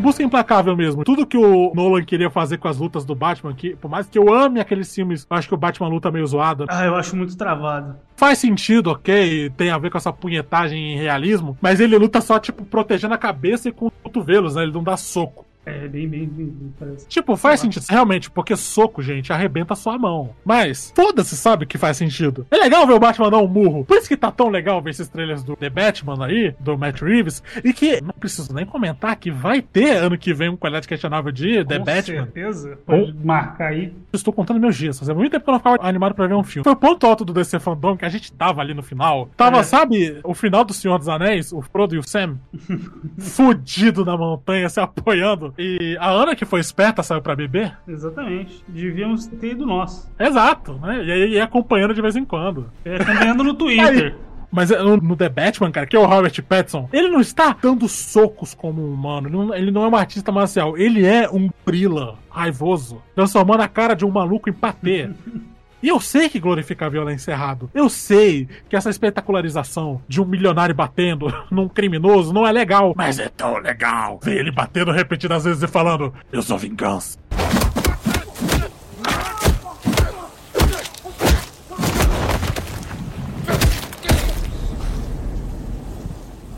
No 0.00 0.04
Busca 0.04 0.22
Implacável 0.22 0.74
mesmo, 0.74 1.04
tudo 1.04 1.26
que 1.26 1.36
o 1.36 1.74
Nolan 1.74 2.02
queria 2.02 2.30
fazer 2.30 2.56
com 2.56 2.66
as 2.66 2.78
lutas 2.78 3.04
do 3.04 3.14
Batman, 3.14 3.52
que 3.52 3.76
por 3.76 3.90
mais 3.90 4.08
que 4.08 4.18
eu 4.18 4.32
ame 4.32 4.58
aqueles 4.58 4.94
filmes, 4.94 5.26
eu 5.28 5.36
acho 5.36 5.46
que 5.46 5.52
o 5.52 5.58
Batman 5.58 5.88
luta 5.88 6.10
meio 6.10 6.26
zoado. 6.26 6.64
Ah, 6.70 6.86
eu 6.86 6.96
acho 6.96 7.14
muito 7.14 7.36
travado. 7.36 7.96
Faz 8.16 8.38
sentido, 8.38 8.92
ok, 8.92 9.50
tem 9.58 9.68
a 9.68 9.76
ver 9.76 9.90
com 9.90 9.98
essa 9.98 10.10
punhetagem 10.10 10.94
em 10.94 10.96
realismo, 10.96 11.54
mas 11.60 11.80
ele 11.80 11.98
luta 11.98 12.22
só, 12.22 12.38
tipo, 12.38 12.64
protegendo 12.64 13.12
a 13.12 13.18
cabeça 13.18 13.68
e 13.68 13.72
com 13.72 13.88
os 13.88 13.92
cotovelos, 14.02 14.54
né? 14.54 14.62
Ele 14.62 14.72
não 14.72 14.82
dá 14.82 14.96
soco. 14.96 15.44
É, 15.66 15.86
bem, 15.86 16.08
bem, 16.08 16.24
bem, 16.26 16.74
parece. 16.78 17.06
Tipo, 17.06 17.36
faz 17.36 17.60
sentido, 17.60 17.84
realmente, 17.88 18.30
porque 18.30 18.56
soco, 18.56 19.02
gente, 19.02 19.30
arrebenta 19.32 19.74
a 19.74 19.76
sua 19.76 19.98
mão. 19.98 20.30
Mas, 20.44 20.90
foda-se, 20.96 21.36
sabe 21.36 21.66
que 21.66 21.76
faz 21.76 21.98
sentido. 21.98 22.46
É 22.50 22.56
legal 22.56 22.86
ver 22.86 22.94
o 22.94 22.98
Batman 22.98 23.30
dar 23.30 23.38
um 23.38 23.46
murro. 23.46 23.84
Por 23.84 23.98
isso 23.98 24.08
que 24.08 24.16
tá 24.16 24.30
tão 24.32 24.48
legal 24.48 24.80
ver 24.80 24.90
esses 24.90 25.08
trailers 25.08 25.44
do 25.44 25.54
The 25.54 25.68
Batman 25.68 26.24
aí, 26.26 26.54
do 26.58 26.78
Matt 26.78 27.02
Reeves, 27.02 27.42
e 27.62 27.72
que, 27.74 28.00
não 28.00 28.14
preciso 28.18 28.52
nem 28.54 28.64
comentar, 28.64 29.14
que 29.16 29.30
vai 29.30 29.60
ter 29.60 29.96
ano 29.98 30.16
que 30.16 30.32
vem 30.32 30.48
um 30.48 30.56
qualidade 30.56 30.88
questionável 30.88 31.30
de 31.30 31.62
The 31.64 31.78
Com 31.78 31.84
Batman. 31.84 32.22
certeza. 32.24 32.78
Pode 32.86 33.14
marcar 33.22 33.68
aí. 33.68 33.92
Estou 34.14 34.32
contando 34.32 34.58
meus 34.58 34.76
dias. 34.76 34.98
Fazia 34.98 35.14
muito 35.14 35.30
tempo 35.30 35.44
que 35.44 35.50
eu 35.50 35.52
não 35.52 35.58
ficava 35.60 35.76
animado 35.86 36.14
pra 36.14 36.26
ver 36.26 36.34
um 36.34 36.42
filme. 36.42 36.64
Foi 36.64 36.72
o 36.72 36.76
ponto 36.76 37.06
alto 37.06 37.24
do 37.24 37.32
DC 37.34 37.58
Fandom 37.60 37.96
que 37.98 38.04
a 38.06 38.08
gente 38.08 38.32
tava 38.32 38.62
ali 38.62 38.72
no 38.72 38.82
final. 38.82 39.28
Tava, 39.36 39.58
É. 39.58 39.62
sabe, 39.62 40.18
o 40.24 40.32
final 40.34 40.64
do 40.64 40.72
Senhor 40.72 40.98
dos 40.98 41.08
Anéis, 41.08 41.52
o 41.52 41.60
Frodo 41.60 41.94
e 41.94 41.98
o 41.98 42.02
Sam, 42.02 42.38
fudido 43.18 44.04
na 44.04 44.16
montanha, 44.16 44.68
se 44.68 44.80
apoiando. 44.80 45.49
E 45.58 45.96
a 45.98 46.10
Ana, 46.10 46.34
que 46.34 46.44
foi 46.44 46.60
esperta, 46.60 47.02
saiu 47.02 47.22
pra 47.22 47.36
beber. 47.36 47.76
Exatamente. 47.86 48.64
Devíamos 48.68 49.26
ter 49.26 49.52
ido 49.52 49.66
nós. 49.66 50.10
Exato, 50.18 50.74
né? 50.74 51.04
E 51.04 51.12
aí 51.12 51.40
acompanhando 51.40 51.94
de 51.94 52.02
vez 52.02 52.16
em 52.16 52.24
quando. 52.24 52.70
É, 52.84 52.96
acompanhando 52.96 53.44
no 53.44 53.54
Twitter. 53.54 54.16
Mas 54.50 54.70
é, 54.70 54.82
no, 54.82 54.96
no 54.96 55.16
The 55.16 55.28
Batman, 55.28 55.70
cara, 55.70 55.86
que 55.86 55.96
é 55.96 55.98
o 55.98 56.06
Robert 56.06 56.42
Pattinson, 56.42 56.88
ele 56.92 57.08
não 57.08 57.20
está 57.20 57.56
dando 57.60 57.88
socos 57.88 58.52
como 58.52 58.82
um 58.82 58.92
humano. 58.92 59.28
Ele 59.28 59.36
não, 59.36 59.54
ele 59.54 59.70
não 59.70 59.84
é 59.84 59.88
um 59.88 59.96
artista 59.96 60.32
marcial. 60.32 60.76
Ele 60.76 61.06
é 61.06 61.28
um 61.30 61.48
Prila 61.64 62.18
raivoso, 62.28 63.00
transformando 63.14 63.62
a 63.62 63.68
cara 63.68 63.94
de 63.94 64.04
um 64.04 64.10
maluco 64.10 64.50
em 64.50 64.52
patê. 64.52 65.10
E 65.82 65.88
eu 65.88 65.98
sei 65.98 66.28
que 66.28 66.38
glorifica 66.38 66.84
a 66.84 66.88
violência 66.90 67.30
é 67.30 67.34
errado. 67.34 67.70
Eu 67.72 67.88
sei 67.88 68.46
que 68.68 68.76
essa 68.76 68.90
espetacularização 68.90 70.02
de 70.06 70.20
um 70.20 70.26
milionário 70.26 70.74
batendo 70.74 71.32
num 71.50 71.68
criminoso 71.68 72.34
não 72.34 72.46
é 72.46 72.52
legal. 72.52 72.92
Mas 72.94 73.18
é 73.18 73.28
tão 73.28 73.56
legal 73.56 74.20
ver 74.22 74.38
ele 74.38 74.50
batendo 74.50 74.92
repetidas 74.92 75.44
vezes 75.44 75.62
e 75.62 75.66
falando: 75.66 76.12
Eu 76.30 76.42
sou 76.42 76.58
vingança. 76.58 77.18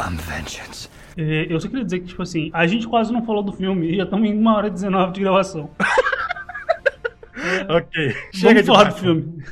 I'm 0.00 0.16
vengeance. 0.16 0.88
É, 1.16 1.46
eu 1.48 1.60
só 1.60 1.68
queria 1.68 1.84
dizer 1.84 2.00
que, 2.00 2.06
tipo 2.06 2.22
assim, 2.22 2.50
a 2.52 2.66
gente 2.66 2.88
quase 2.88 3.12
não 3.12 3.24
falou 3.24 3.42
do 3.44 3.52
filme 3.52 3.92
e 3.92 3.96
já 3.96 4.02
estamos 4.02 4.28
em 4.28 4.36
uma 4.36 4.56
hora 4.56 4.66
e 4.66 4.70
19 4.70 5.12
de 5.12 5.20
gravação. 5.20 5.70
Ok. 7.68 8.14
Chega 8.32 8.60
de 8.62 8.66
falar 8.66 8.84
do 8.92 8.96
filme. 8.96 9.44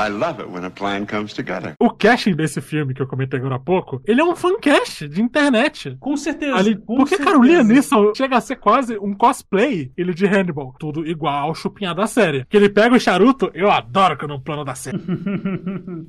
I 0.00 0.08
love 0.08 0.40
it 0.40 0.50
when 0.50 0.64
a 0.64 0.70
plan 0.70 1.04
comes 1.04 1.34
together. 1.34 1.74
O 1.78 1.90
casting 1.90 2.34
desse 2.34 2.60
filme 2.60 2.94
que 2.94 3.02
eu 3.02 3.06
comentei 3.06 3.38
agora 3.38 3.56
há 3.56 3.58
pouco, 3.58 4.00
ele 4.06 4.20
é 4.20 4.24
um 4.24 4.34
fancast 4.34 5.06
de 5.08 5.20
internet. 5.20 5.96
Com 6.00 6.16
certeza. 6.16 6.56
Ali, 6.56 6.74
com 6.76 6.96
porque, 6.96 7.16
certeza. 7.16 7.30
cara, 7.30 7.38
o 7.38 7.42
Liam 7.44 7.64
Neeson 7.64 8.14
chega 8.14 8.36
a 8.36 8.40
ser 8.40 8.56
quase 8.56 8.96
um 8.98 9.14
cosplay, 9.14 9.92
ele 9.96 10.14
de 10.14 10.26
Hannibal. 10.26 10.74
Tudo 10.78 11.06
igual 11.06 11.48
ao 11.48 11.54
chupinhar 11.54 11.94
da 11.94 12.06
série. 12.06 12.46
Que 12.46 12.56
ele 12.56 12.68
pega 12.70 12.94
o 12.96 13.00
charuto, 13.00 13.50
eu 13.52 13.70
adoro 13.70 14.16
que 14.16 14.24
eu 14.24 14.28
não 14.28 14.40
plano 14.40 14.64
da 14.64 14.74
série. 14.74 14.96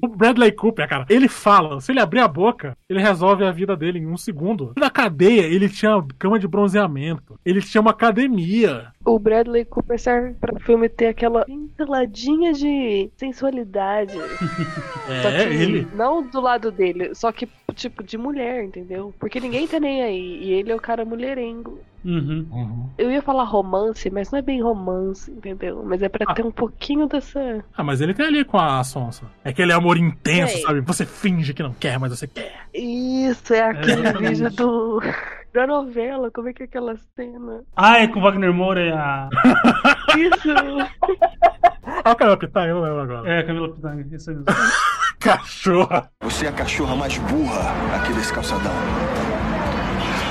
o 0.01 0.08
Bradley 0.08 0.51
Cooper, 0.54 0.88
cara, 0.88 1.06
ele 1.10 1.27
fala, 1.27 1.82
se 1.82 1.91
ele 1.91 1.99
abrir 1.99 2.19
a 2.19 2.27
boca, 2.27 2.77
ele 2.89 3.01
resolve 3.01 3.43
a 3.43 3.51
vida 3.51 3.75
dele 3.75 3.99
em 3.99 4.08
um 4.08 4.17
segundo. 4.17 4.71
Na 4.77 4.89
cadeia, 4.89 5.41
ele 5.41 5.67
tinha 5.67 6.01
cama 6.17 6.39
de 6.39 6.47
bronzeamento, 6.47 7.38
ele 7.45 7.62
tinha 7.62 7.82
uma 7.82 7.91
academia. 7.91 8.91
O 9.06 9.19
Bradley 9.19 9.65
Cooper 9.65 9.99
serve 9.99 10.34
pra 10.39 10.56
o 10.56 10.60
filme 10.60 10.88
ter 10.88 11.08
aquela 11.08 11.43
pinceladinha 11.45 12.53
de 12.53 13.11
sensualidade. 13.18 13.80
É, 15.09 15.21
Só 15.23 15.32
que 15.32 15.38
ele. 15.38 15.88
Não 15.93 16.21
do 16.21 16.39
lado 16.39 16.71
dele, 16.71 17.13
só 17.15 17.32
que 17.32 17.49
tipo 17.73 18.03
de 18.03 18.17
mulher, 18.17 18.63
entendeu? 18.63 19.13
Porque 19.19 19.39
ninguém 19.39 19.67
tá 19.67 19.79
nem 19.79 20.03
aí. 20.03 20.43
E 20.43 20.53
ele 20.53 20.71
é 20.71 20.75
o 20.75 20.79
cara 20.79 21.03
mulherengo. 21.03 21.79
Uhum. 22.03 22.89
Eu 22.97 23.11
ia 23.11 23.21
falar 23.21 23.43
romance, 23.43 24.09
mas 24.09 24.32
não 24.32 24.39
é 24.39 24.41
bem 24.41 24.61
romance, 24.61 25.29
entendeu? 25.29 25.84
Mas 25.86 26.01
é 26.01 26.09
pra 26.09 26.34
ter 26.34 26.45
um 26.45 26.51
pouquinho 26.51 27.07
dessa. 27.07 27.63
Ah, 27.75 27.84
mas 27.84 28.01
ele 28.01 28.13
tem 28.13 28.25
ali 28.25 28.43
com 28.43 28.57
a 28.57 28.84
Sonsa. 28.84 29.25
É 29.43 29.49
aquele 29.49 29.73
amor 29.73 29.97
intenso, 29.97 30.53
Sei. 30.53 30.61
sabe? 30.63 30.82
Você 30.82 31.05
finge 31.05 31.53
que 31.53 31.63
não 31.63 31.73
quer, 31.73 31.99
mas 31.99 32.17
você 32.17 32.27
quer. 32.27 32.53
Isso, 32.73 33.53
é 33.53 33.61
aquele 33.61 34.01
exatamente. 34.01 34.36
vídeo 34.36 34.51
do. 34.51 35.01
Da 35.53 35.67
novela, 35.67 36.32
como 36.32 36.47
é 36.47 36.53
que 36.53 36.63
é 36.63 36.65
aquela 36.65 36.95
cena? 37.13 37.63
Ah, 37.75 37.97
é 37.97 38.07
com 38.07 38.19
o 38.19 38.21
Wagner 38.21 38.53
Moura 38.53 38.86
e 38.86 38.89
a. 38.89 39.27
Isso! 40.18 40.49
Olha 42.03 42.14
o 42.14 42.16
Camila 42.16 42.38
Pitanga, 42.38 42.68
eu 42.68 42.76
não 42.76 42.84
lembro 42.84 43.01
agora. 43.01 43.30
É, 43.30 43.43
Camila 43.43 43.70
Pitanga, 43.70 44.16
isso 44.16 44.30
aí 44.30 44.36
mesmo. 44.36 44.45
Cachorra. 45.20 46.09
Você 46.22 46.47
é 46.47 46.49
a 46.49 46.51
cachorra 46.51 46.95
mais 46.95 47.16
burra 47.18 47.74
aqui 47.95 48.12
desse 48.14 48.34
calçadão. 48.34 48.74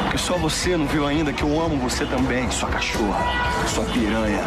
Porque 0.03 0.18
só 0.18 0.37
você 0.37 0.76
não 0.76 0.87
viu 0.87 1.07
ainda 1.07 1.33
que 1.33 1.45
eu 1.45 1.61
amo 1.61 1.76
você 1.76 2.05
também, 2.07 2.51
sua 2.51 2.68
cachorra, 2.68 3.24
sua 3.68 3.85
piranha, 3.85 4.43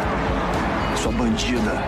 sua 0.96 1.12
bandida. 1.12 1.82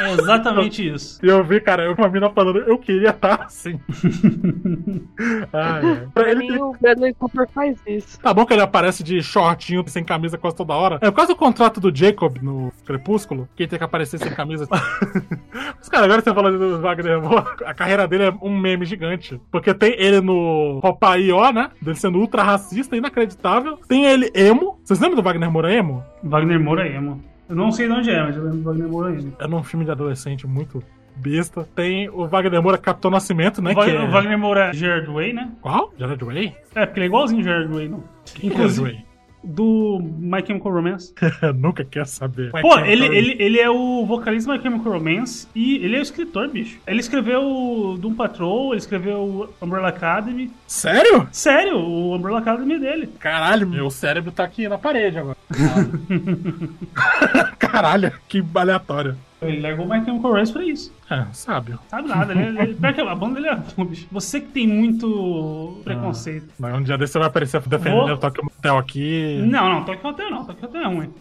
É 0.00 0.12
exatamente 0.12 0.86
isso. 0.88 1.18
E 1.22 1.28
eu 1.28 1.42
vi, 1.44 1.60
cara, 1.60 1.84
eu 1.84 1.94
uma 1.94 2.08
mina 2.08 2.30
falando, 2.30 2.58
eu 2.60 2.78
queria 2.78 3.10
estar 3.10 3.42
assim. 3.42 3.78
Ai, 5.52 5.84
ai. 5.84 6.08
Pra 6.14 6.22
Pra 6.22 6.30
ele 6.30 6.40
mim, 6.40 6.48
ter- 6.48 6.62
o 6.62 6.72
Bradley 6.80 7.14
Cooper 7.14 7.48
faz 7.52 7.78
isso. 7.86 8.20
Tá 8.20 8.32
bom 8.32 8.44
que 8.46 8.52
ele 8.52 8.62
aparece 8.62 9.02
de 9.02 9.22
shortinho, 9.22 9.84
sem 9.88 10.04
camisa 10.04 10.38
quase 10.38 10.56
toda 10.56 10.74
hora. 10.74 10.98
É 11.00 11.10
por 11.10 11.16
causa 11.16 11.32
do 11.32 11.36
contrato 11.38 11.80
do 11.80 11.94
Jacob 11.94 12.38
no 12.42 12.72
Crepúsculo, 12.86 13.48
que 13.56 13.62
ele 13.64 13.70
tem 13.70 13.78
que 13.78 13.84
aparecer 13.84 14.18
sem 14.18 14.32
camisa. 14.32 14.66
Mas, 14.70 15.88
cara, 15.88 16.04
agora 16.04 16.20
você 16.22 16.32
falando 16.34 16.58
do 16.58 16.80
Wagner 16.80 17.20
Moura, 17.20 17.44
a 17.64 17.74
carreira 17.74 18.06
dele 18.06 18.24
é 18.24 18.34
um 18.42 18.56
meme 18.56 18.84
gigante. 18.84 19.40
Porque 19.50 19.72
tem 19.74 19.94
ele 19.98 20.20
no 20.20 20.78
Popeye, 20.80 21.32
ó, 21.32 21.52
né? 21.52 21.70
Dele 21.80 21.96
sendo 21.96 22.18
ultra 22.18 22.42
racista, 22.42 22.96
inacreditável. 22.96 23.78
Tem 23.88 24.04
ele 24.06 24.30
emo. 24.34 24.78
Vocês 24.84 25.00
lembram 25.00 25.16
do 25.16 25.22
Wagner 25.22 25.50
Moura 25.50 25.72
emo? 25.72 26.02
Wagner 26.22 26.60
Moura 26.60 26.86
é 26.86 26.96
emo. 26.96 27.22
Eu 27.48 27.56
não 27.56 27.72
sei 27.72 27.86
de 27.86 27.92
onde 27.92 28.10
é, 28.10 28.22
mas 28.22 28.36
eu 28.36 28.42
lembro 28.44 28.58
do 28.58 28.64
Wagner 28.64 28.88
Moura 28.88 29.10
emo. 29.14 29.32
É 29.38 29.46
num 29.46 29.62
filme 29.62 29.84
de 29.84 29.90
adolescente 29.90 30.46
muito 30.46 30.82
besta. 31.16 31.66
Tem 31.74 32.08
o 32.10 32.26
Wagner 32.26 32.62
Moura 32.62 32.78
Capitão 32.78 33.10
Nascimento, 33.10 33.60
né? 33.62 33.72
o, 33.72 33.74
Wagner, 33.74 33.96
que 33.96 34.02
é... 34.02 34.08
o 34.08 34.10
Wagner 34.10 34.38
Moura 34.38 34.64
é 34.68 34.72
Gerard 34.72 35.06
Way, 35.10 35.32
né? 35.32 35.50
Qual? 35.60 35.92
Jared 35.98 36.24
Way? 36.24 36.54
É, 36.74 36.86
porque 36.86 37.00
ele 37.00 37.06
é 37.06 37.08
igualzinho 37.08 37.42
Gerard 37.42 37.72
Way, 37.72 37.88
não. 37.88 38.04
Quem 38.24 38.40
que 38.40 38.46
é 38.46 38.50
Inclusive- 38.50 38.90
Jared 38.90 39.07
Do 39.42 40.00
My 40.00 40.44
Chemical 40.44 40.72
Romance. 40.72 41.14
Nunca 41.56 41.84
quer 41.84 42.06
saber. 42.06 42.50
Pô, 42.50 42.78
ele, 42.80 43.06
ele, 43.06 43.36
ele 43.38 43.58
é 43.58 43.70
o 43.70 44.04
vocalista 44.04 44.50
do 44.50 44.56
My 44.56 44.62
Chemical 44.62 44.92
Romance 44.92 45.46
e 45.54 45.76
ele 45.76 45.96
é 45.96 45.98
o 46.00 46.02
escritor, 46.02 46.48
bicho. 46.48 46.78
Ele 46.86 47.00
escreveu 47.00 47.96
Doom 47.98 48.14
Patrol, 48.14 48.72
ele 48.72 48.78
escreveu 48.78 49.52
Umbrella 49.60 49.88
Academy. 49.88 50.50
Sério? 50.66 51.28
Sério, 51.32 51.78
o 51.78 52.14
Umbrella 52.14 52.40
Academy 52.40 52.74
é 52.74 52.78
dele. 52.78 53.06
Caralho, 53.18 53.66
meu 53.66 53.90
cérebro 53.90 54.32
tá 54.32 54.44
aqui 54.44 54.68
na 54.68 54.78
parede 54.78 55.18
agora. 55.18 55.36
Caralho, 57.58 58.12
que 58.28 58.42
aleatório. 58.54 59.16
Ele 59.40 59.60
largou 59.60 59.86
o 59.86 59.88
Chemical 59.88 60.16
Romance 60.20 60.52
pra 60.52 60.64
isso. 60.64 60.92
É, 61.10 61.24
sábio. 61.32 61.78
Sabe 61.88 62.08
nada, 62.08 62.32
ele, 62.32 62.74
pior 62.74 62.92
que 62.92 63.00
a 63.00 63.14
banda 63.14 63.34
dele 63.40 63.48
é 63.48 63.84
bicho. 63.84 64.08
Você 64.10 64.40
que 64.40 64.48
tem 64.48 64.66
muito 64.66 65.80
preconceito. 65.84 66.48
Mas 66.58 66.74
um 66.74 66.82
dia 66.82 66.98
desse 66.98 67.12
você 67.12 67.18
vai 67.20 67.28
aparecer 67.28 67.60
defendendo 67.60 68.06
Vou. 68.06 68.14
o 68.14 68.18
Tokyo 68.18 68.42
Motel 68.44 68.78
aqui. 68.78 69.38
Não, 69.48 69.68
não, 69.70 69.84
Tokyo 69.84 70.10
Hotel 70.10 70.30
não, 70.30 70.44
Tokyo 70.44 70.64
Hotel 70.68 70.80
é 70.82 70.86
ruim. 70.86 71.14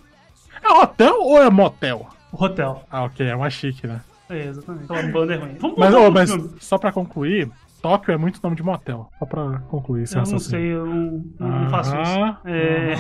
É 0.64 0.70
hotel 0.70 1.16
ou 1.22 1.42
é 1.42 1.50
motel? 1.50 2.08
Hotel. 2.34 2.84
Ah, 2.92 3.04
ok, 3.04 3.26
é 3.28 3.36
mais 3.36 3.54
chique, 3.54 3.86
né? 3.86 4.02
É, 4.30 4.46
exatamente. 4.48 4.92
Aquela 4.92 5.12
banda 5.12 5.34
é 5.36 5.38
ruim. 5.38 5.56
Vamos 5.60 5.78
Mas, 5.78 5.94
pro 5.96 6.12
mas 6.12 6.32
filme. 6.32 6.50
só 6.60 6.78
pra 6.80 6.92
concluir, 6.92 7.50
Tóquio 7.82 8.12
é 8.14 8.18
muito 8.18 8.40
nome 8.44 8.56
de 8.56 8.64
motel. 8.64 9.10
Só 9.20 9.26
pra 9.26 9.60
concluir. 9.70 10.06
Eu 10.12 10.24
não 10.24 10.40
sei, 10.40 10.74
eu 10.74 10.86
não, 10.86 11.24
não 11.40 11.70
faço 11.70 11.92
isso. 11.92 12.20
Aham, 12.20 12.38
É. 12.46 12.96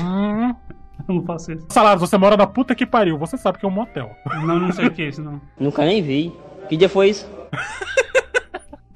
eu 1.07 1.15
não 1.15 1.23
faço 1.23 1.51
isso. 1.51 1.65
Salário, 1.69 1.99
você 1.99 2.17
mora 2.17 2.37
na 2.37 2.47
puta 2.47 2.75
que 2.75 2.85
pariu, 2.85 3.17
você 3.17 3.37
sabe 3.37 3.57
que 3.57 3.65
é 3.65 3.67
um 3.67 3.71
motel. 3.71 4.15
Não, 4.25 4.59
não 4.59 4.71
sei 4.71 4.87
o 4.87 4.91
que 4.91 5.01
é 5.01 5.07
isso, 5.09 5.21
não. 5.21 5.41
Nunca 5.59 5.85
nem 5.85 6.01
vi. 6.01 6.33
Que 6.67 6.75
dia 6.75 6.89
foi 6.89 7.09
isso? 7.09 7.27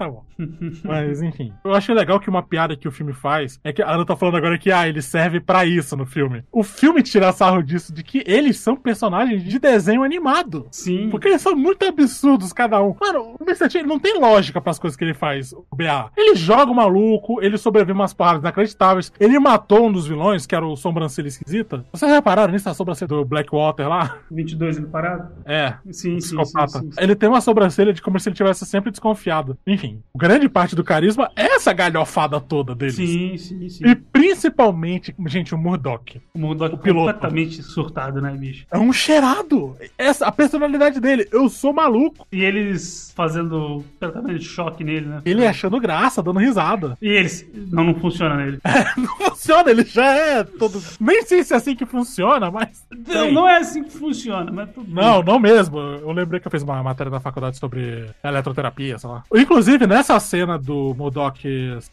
Tá 0.02 0.10
bom. 0.10 0.24
Mas, 0.84 1.22
enfim. 1.22 1.54
Eu 1.64 1.76
acho 1.76 1.94
legal 1.94 2.20
que 2.20 2.28
uma 2.28 2.42
piada 2.42 2.76
que 2.76 2.88
o 2.88 2.92
filme 2.92 3.14
faz 3.14 3.60
é 3.64 3.72
que 3.72 3.84
a 3.84 3.92
Ana 3.92 4.04
tá 4.04 4.16
falando 4.16 4.38
agora 4.38 4.58
que, 4.58 4.72
ah, 4.72 4.88
ele 4.88 5.00
serve 5.00 5.40
pra 5.40 5.64
isso 5.64 5.96
no 5.96 6.08
filme. 6.08 6.44
O 6.52 6.64
filme 6.64 7.04
tira 7.04 7.32
sarro 7.32 7.62
disso, 7.62 7.94
de 7.94 8.04
que 8.04 8.24
eles 8.26 8.58
são 8.58 8.76
personagens 8.76 9.44
de 9.44 9.60
desenho 9.60 10.02
animado. 10.02 10.68
Sim. 10.72 11.10
Porque 11.12 11.28
eles 11.28 11.42
são 11.44 11.56
muito 11.56 11.86
absurdos, 11.86 12.52
cada 12.52 12.82
um. 12.82 12.96
Mano, 13.00 13.36
o 13.40 13.44
Mr. 13.44 13.70
T 13.70 13.84
não 13.84 14.00
tem 14.00 14.20
lógica 14.20 14.60
pras 14.60 14.80
coisas 14.80 14.98
que 14.98 15.04
ele 15.04 15.14
faz, 15.14 15.54
o 15.54 15.66
BA. 15.76 16.12
Ele 16.18 16.36
joga 16.36 16.72
o 16.72 16.76
maluco, 16.76 17.40
ele 17.40 17.58
sobrevive 17.60 17.92
umas 17.92 18.14
paradas 18.14 18.42
inacreditáveis. 18.42 19.14
Ele 19.20 19.38
matou 19.38 19.86
um 19.86 19.92
dos 19.92 20.08
vilões, 20.08 20.48
que 20.48 20.56
era 20.56 20.66
o 20.66 20.76
Sobrancelha 20.76 21.28
Esquisita. 21.28 21.86
Vocês 21.94 22.12
repararam 22.12 22.52
nisso, 22.52 22.68
a 22.68 22.74
sobrancelha 22.74 23.10
do 23.10 23.24
Blackwater 23.24 23.88
lá? 23.88 24.18
22 24.32 24.78
ele 24.78 24.88
parado? 24.88 25.32
É. 25.46 25.76
Sim, 25.86 26.20
sim, 26.20 26.36
psicopata. 26.36 26.80
sim, 26.80 26.80
sim, 26.80 26.92
sim. 26.92 27.04
Ele 27.04 27.16
tem 27.16 27.30
uma 27.30 27.42
sobrancelha 27.42 27.94
de 27.94 28.02
como 28.02 28.20
se 28.20 28.28
ele 28.28 28.36
tivesse 28.36 28.66
sempre 28.66 28.90
desconfiado. 28.90 29.58
Enfim, 29.68 29.91
grande 30.16 30.48
parte 30.48 30.76
do 30.76 30.84
carisma 30.84 31.32
é 31.36 31.56
essa 31.56 31.74
galhofada 31.74 32.40
toda 32.40 32.76
deles. 32.76 32.96
Sim, 32.96 33.38
sim, 33.38 33.70
sim. 33.70 33.88
E 33.88 33.96
principalmente, 33.96 35.16
gente, 35.28 35.54
o 35.56 35.58
Murdoch. 35.58 36.22
O 36.34 36.40
Murdoch 36.40 36.76
o 36.76 36.78
piloto. 36.78 37.14
completamente 37.14 37.62
surtado, 37.64 38.22
né, 38.22 38.32
bicho? 38.32 38.66
É 38.72 38.78
um 38.78 38.94
cheirado. 38.94 39.76
Essa, 39.98 40.28
a 40.28 40.32
personalidade 40.32 41.00
dele, 41.00 41.28
eu 41.32 41.50
sou 41.50 41.74
maluco. 41.74 42.28
E 42.32 42.44
eles 42.44 43.12
fazendo 43.16 43.84
tratamento 44.00 44.40
de 44.40 44.46
choque 44.46 44.84
nele, 44.84 45.06
né? 45.08 45.22
Ele 45.26 45.46
achando 45.46 45.80
graça, 45.80 46.22
dando 46.22 46.40
risada. 46.40 46.98
E 47.02 47.08
eles. 47.08 47.46
Não, 47.72 47.84
não 47.84 47.96
funciona 47.96 48.36
nele. 48.36 48.60
Não 48.98 49.30
funciona, 49.30 49.72
ele 49.72 49.84
já 49.84 50.06
é 50.06 50.44
todo. 50.44 50.82
Nem 51.00 51.24
sei 51.24 51.44
se 51.44 51.54
é 51.54 51.58
assim 51.58 51.76
que 51.76 51.86
funciona, 51.86 52.52
mas. 52.52 52.86
Não, 53.08 53.32
não 53.32 53.48
é 53.48 53.58
assim 53.58 53.84
que 53.84 53.92
funciona, 53.92 54.52
mas 54.52 54.70
tudo 54.72 54.86
bem. 54.86 54.96
Não, 54.96 55.24
não 55.24 55.40
mesmo. 55.40 55.78
Eu 55.80 56.12
lembrei 56.12 56.40
que 56.40 56.48
eu 56.48 56.52
fiz 56.52 56.62
uma 56.64 56.82
matéria 56.84 57.10
na 57.10 57.20
faculdade 57.20 57.58
sobre 57.58 58.10
eletroterapia, 58.24 58.98
sei 58.98 59.10
lá. 59.10 59.24
Inclusive, 59.34 59.81
nessa 59.88 60.20
cena 60.20 60.58
do 60.58 60.94
Murdoch, 60.98 61.40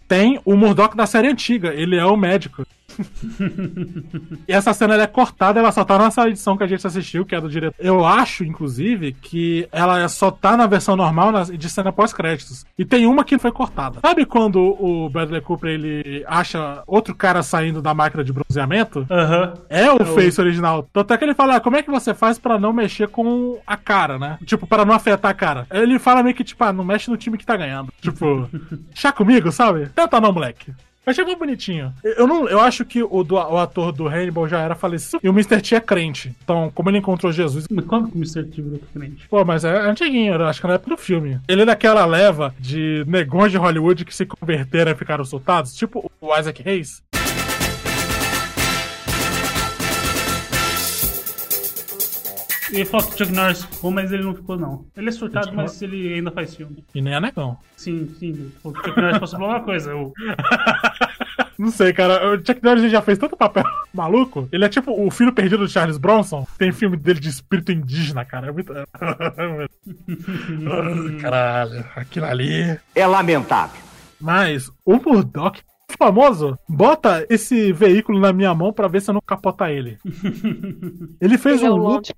tem 0.06 0.40
o 0.44 0.56
Murdoch 0.56 0.96
da 0.96 1.06
série 1.06 1.28
antiga. 1.28 1.72
Ele 1.72 1.96
é 1.96 2.04
o 2.04 2.16
médico. 2.16 2.66
e 4.48 4.52
essa 4.52 4.72
cena 4.72 4.94
ela 4.94 5.02
é 5.04 5.06
cortada, 5.06 5.58
ela 5.60 5.72
só 5.72 5.84
tá 5.84 5.98
nessa 5.98 6.28
edição 6.28 6.56
que 6.56 6.64
a 6.64 6.66
gente 6.66 6.86
assistiu, 6.86 7.24
que 7.24 7.34
é 7.34 7.40
do 7.40 7.48
diretor. 7.48 7.74
Eu 7.84 8.04
acho, 8.04 8.44
inclusive, 8.44 9.12
que 9.12 9.68
ela 9.72 10.08
só 10.08 10.30
tá 10.30 10.56
na 10.56 10.66
versão 10.66 10.96
normal 10.96 11.30
na- 11.32 11.44
de 11.44 11.68
cena 11.70 11.92
pós-créditos. 11.92 12.64
E 12.78 12.84
tem 12.84 13.06
uma 13.06 13.24
que 13.24 13.38
foi 13.38 13.52
cortada. 13.52 14.00
Sabe 14.00 14.24
quando 14.24 14.58
o 14.60 15.08
Bradley 15.08 15.40
Cooper 15.40 15.70
ele 15.70 16.24
acha 16.26 16.82
outro 16.86 17.14
cara 17.14 17.42
saindo 17.42 17.80
da 17.82 17.94
máquina 17.94 18.22
de 18.24 18.32
bronzeamento? 18.32 19.06
Aham. 19.10 19.54
É 19.68 19.90
o 19.92 19.98
É 19.98 20.02
o- 20.02 20.14
face 20.14 20.40
original. 20.40 20.88
Tanto 20.92 21.12
é 21.12 21.18
que 21.18 21.24
ele 21.24 21.34
fala, 21.34 21.56
ah, 21.56 21.60
como 21.60 21.76
é 21.76 21.82
que 21.82 21.90
você 21.90 22.14
faz 22.14 22.38
pra 22.38 22.58
não 22.58 22.72
mexer 22.72 23.08
com 23.08 23.58
a 23.66 23.76
cara, 23.76 24.18
né? 24.18 24.38
Tipo, 24.44 24.66
pra 24.66 24.84
não 24.84 24.94
afetar 24.94 25.30
a 25.30 25.34
cara. 25.34 25.66
Ele 25.70 25.98
fala 25.98 26.22
meio 26.22 26.34
que, 26.34 26.44
tipo, 26.44 26.62
ah, 26.64 26.72
não 26.72 26.84
mexe 26.84 27.10
no 27.10 27.16
time 27.16 27.38
que 27.38 27.46
tá 27.46 27.56
ganhando. 27.56 27.92
Tipo, 28.00 28.48
chá 28.94 29.12
comigo, 29.12 29.50
sabe? 29.52 29.88
Tenta 29.94 30.20
não, 30.20 30.32
moleque. 30.32 30.72
Achei 31.08 31.24
muito 31.24 31.38
bonitinho. 31.38 31.92
Eu, 32.04 32.26
não, 32.26 32.48
eu 32.48 32.60
acho 32.60 32.84
que 32.84 33.02
o, 33.02 33.22
do- 33.24 33.34
o 33.36 33.56
ator 33.58 33.92
do 33.92 34.06
Hannibal 34.08 34.46
já 34.48 34.60
era 34.60 34.74
falecido. 34.74 35.20
E 35.22 35.28
o 35.28 35.32
Mr. 35.32 35.60
T 35.60 35.74
é 35.74 35.80
crente. 35.80 36.34
Então, 36.44 36.70
como 36.74 36.90
ele 36.90 36.98
encontrou 36.98 37.32
Jesus. 37.32 37.66
Mas 37.70 37.84
quando 37.84 38.08
que 38.10 38.14
o 38.16 38.18
Mr. 38.18 38.44
T 38.44 38.62
virou 38.62 38.80
crente? 38.92 39.26
Pô, 39.28 39.44
mas 39.44 39.64
é 39.64 39.76
antiguinho, 39.88 40.34
eu 40.34 40.46
acho 40.46 40.60
que 40.60 40.66
na 40.66 40.74
época 40.74 40.90
do 40.90 40.96
filme. 41.00 41.40
Ele 41.48 41.62
é 41.62 41.64
daquela 41.64 42.04
leva 42.04 42.54
de 42.58 43.04
negões 43.06 43.50
de 43.52 43.58
Hollywood 43.58 44.04
que 44.04 44.14
se 44.14 44.26
converteram 44.26 44.92
e 44.92 44.94
ficaram 44.94 45.24
soltados, 45.24 45.74
tipo 45.74 46.10
o 46.20 46.36
Isaac 46.36 46.62
Hayes. 46.68 47.02
Eu 52.70 52.80
ia 52.80 52.86
falar 52.86 53.04
que 53.04 53.14
o 53.14 53.18
Chuck 53.18 53.32
Norris 53.32 53.64
ficou, 53.64 53.90
mas 53.90 54.12
ele 54.12 54.22
não 54.22 54.34
ficou, 54.34 54.58
não. 54.58 54.84
Ele 54.96 55.08
é 55.08 55.12
surtado, 55.12 55.46
Chuck 55.46 55.56
mas 55.56 55.80
ele 55.80 56.14
ainda 56.14 56.30
faz 56.30 56.54
filme. 56.54 56.84
E 56.94 57.00
nem 57.00 57.14
é 57.14 57.20
negão. 57.20 57.56
Sim, 57.76 58.14
sim. 58.18 58.52
O 58.62 58.74
Chuck 58.74 59.00
Norris 59.00 59.18
passou 59.18 59.38
por 59.38 59.48
uma 59.48 59.60
coisa. 59.60 59.96
O... 59.96 60.12
Não 61.58 61.72
sei, 61.72 61.92
cara. 61.92 62.34
O 62.34 62.36
Chuck 62.36 62.62
Norris 62.62 62.88
já 62.90 63.02
fez 63.02 63.18
tanto 63.18 63.36
papel 63.36 63.64
maluco. 63.92 64.48
Ele 64.52 64.64
é 64.64 64.68
tipo 64.68 64.92
o 64.92 65.10
filho 65.10 65.32
perdido 65.32 65.58
do 65.58 65.68
Charles 65.68 65.98
Bronson. 65.98 66.46
Tem 66.56 66.70
filme 66.70 66.96
dele 66.96 67.18
de 67.18 67.28
espírito 67.28 67.72
indígena, 67.72 68.24
cara. 68.24 68.46
É 68.46 68.52
muito. 68.52 68.72
Caralho, 71.20 71.84
aquilo 71.96 72.26
ali. 72.26 72.78
É 72.94 73.06
lamentável. 73.06 73.80
Mas 74.20 74.70
o 74.84 74.96
Murdoch. 74.96 75.60
Famoso, 75.98 76.58
bota 76.68 77.26
esse 77.30 77.72
veículo 77.72 78.20
na 78.20 78.30
minha 78.30 78.54
mão 78.54 78.74
pra 78.74 78.88
ver 78.88 79.00
se 79.00 79.08
eu 79.10 79.14
não 79.14 79.22
capota 79.22 79.72
ele. 79.72 79.96
Ele 81.18 81.38
fez 81.38 81.62
Ele 81.62 81.66
é 81.66 81.70
um 81.70 81.74
o 81.74 81.76
look. 81.78 82.10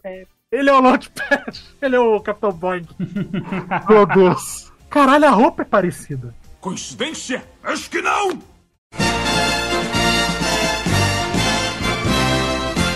Ele 0.53 0.69
é 0.69 0.73
o 0.73 0.81
Launchpad. 0.81 1.63
Ele 1.81 1.95
é 1.97 2.01
o 2.01 2.21
Capitão 2.21 2.51
Boeing. 2.53 2.85
Meu 3.89 4.05
Deus. 4.07 4.73
Caralho, 4.91 5.27
a 5.27 5.31
roupa 5.31 5.63
é 5.63 5.65
parecida. 5.65 6.35
Coincidência? 6.61 7.45
Acho 7.63 7.89
que 7.89 8.03
não! 8.03 8.31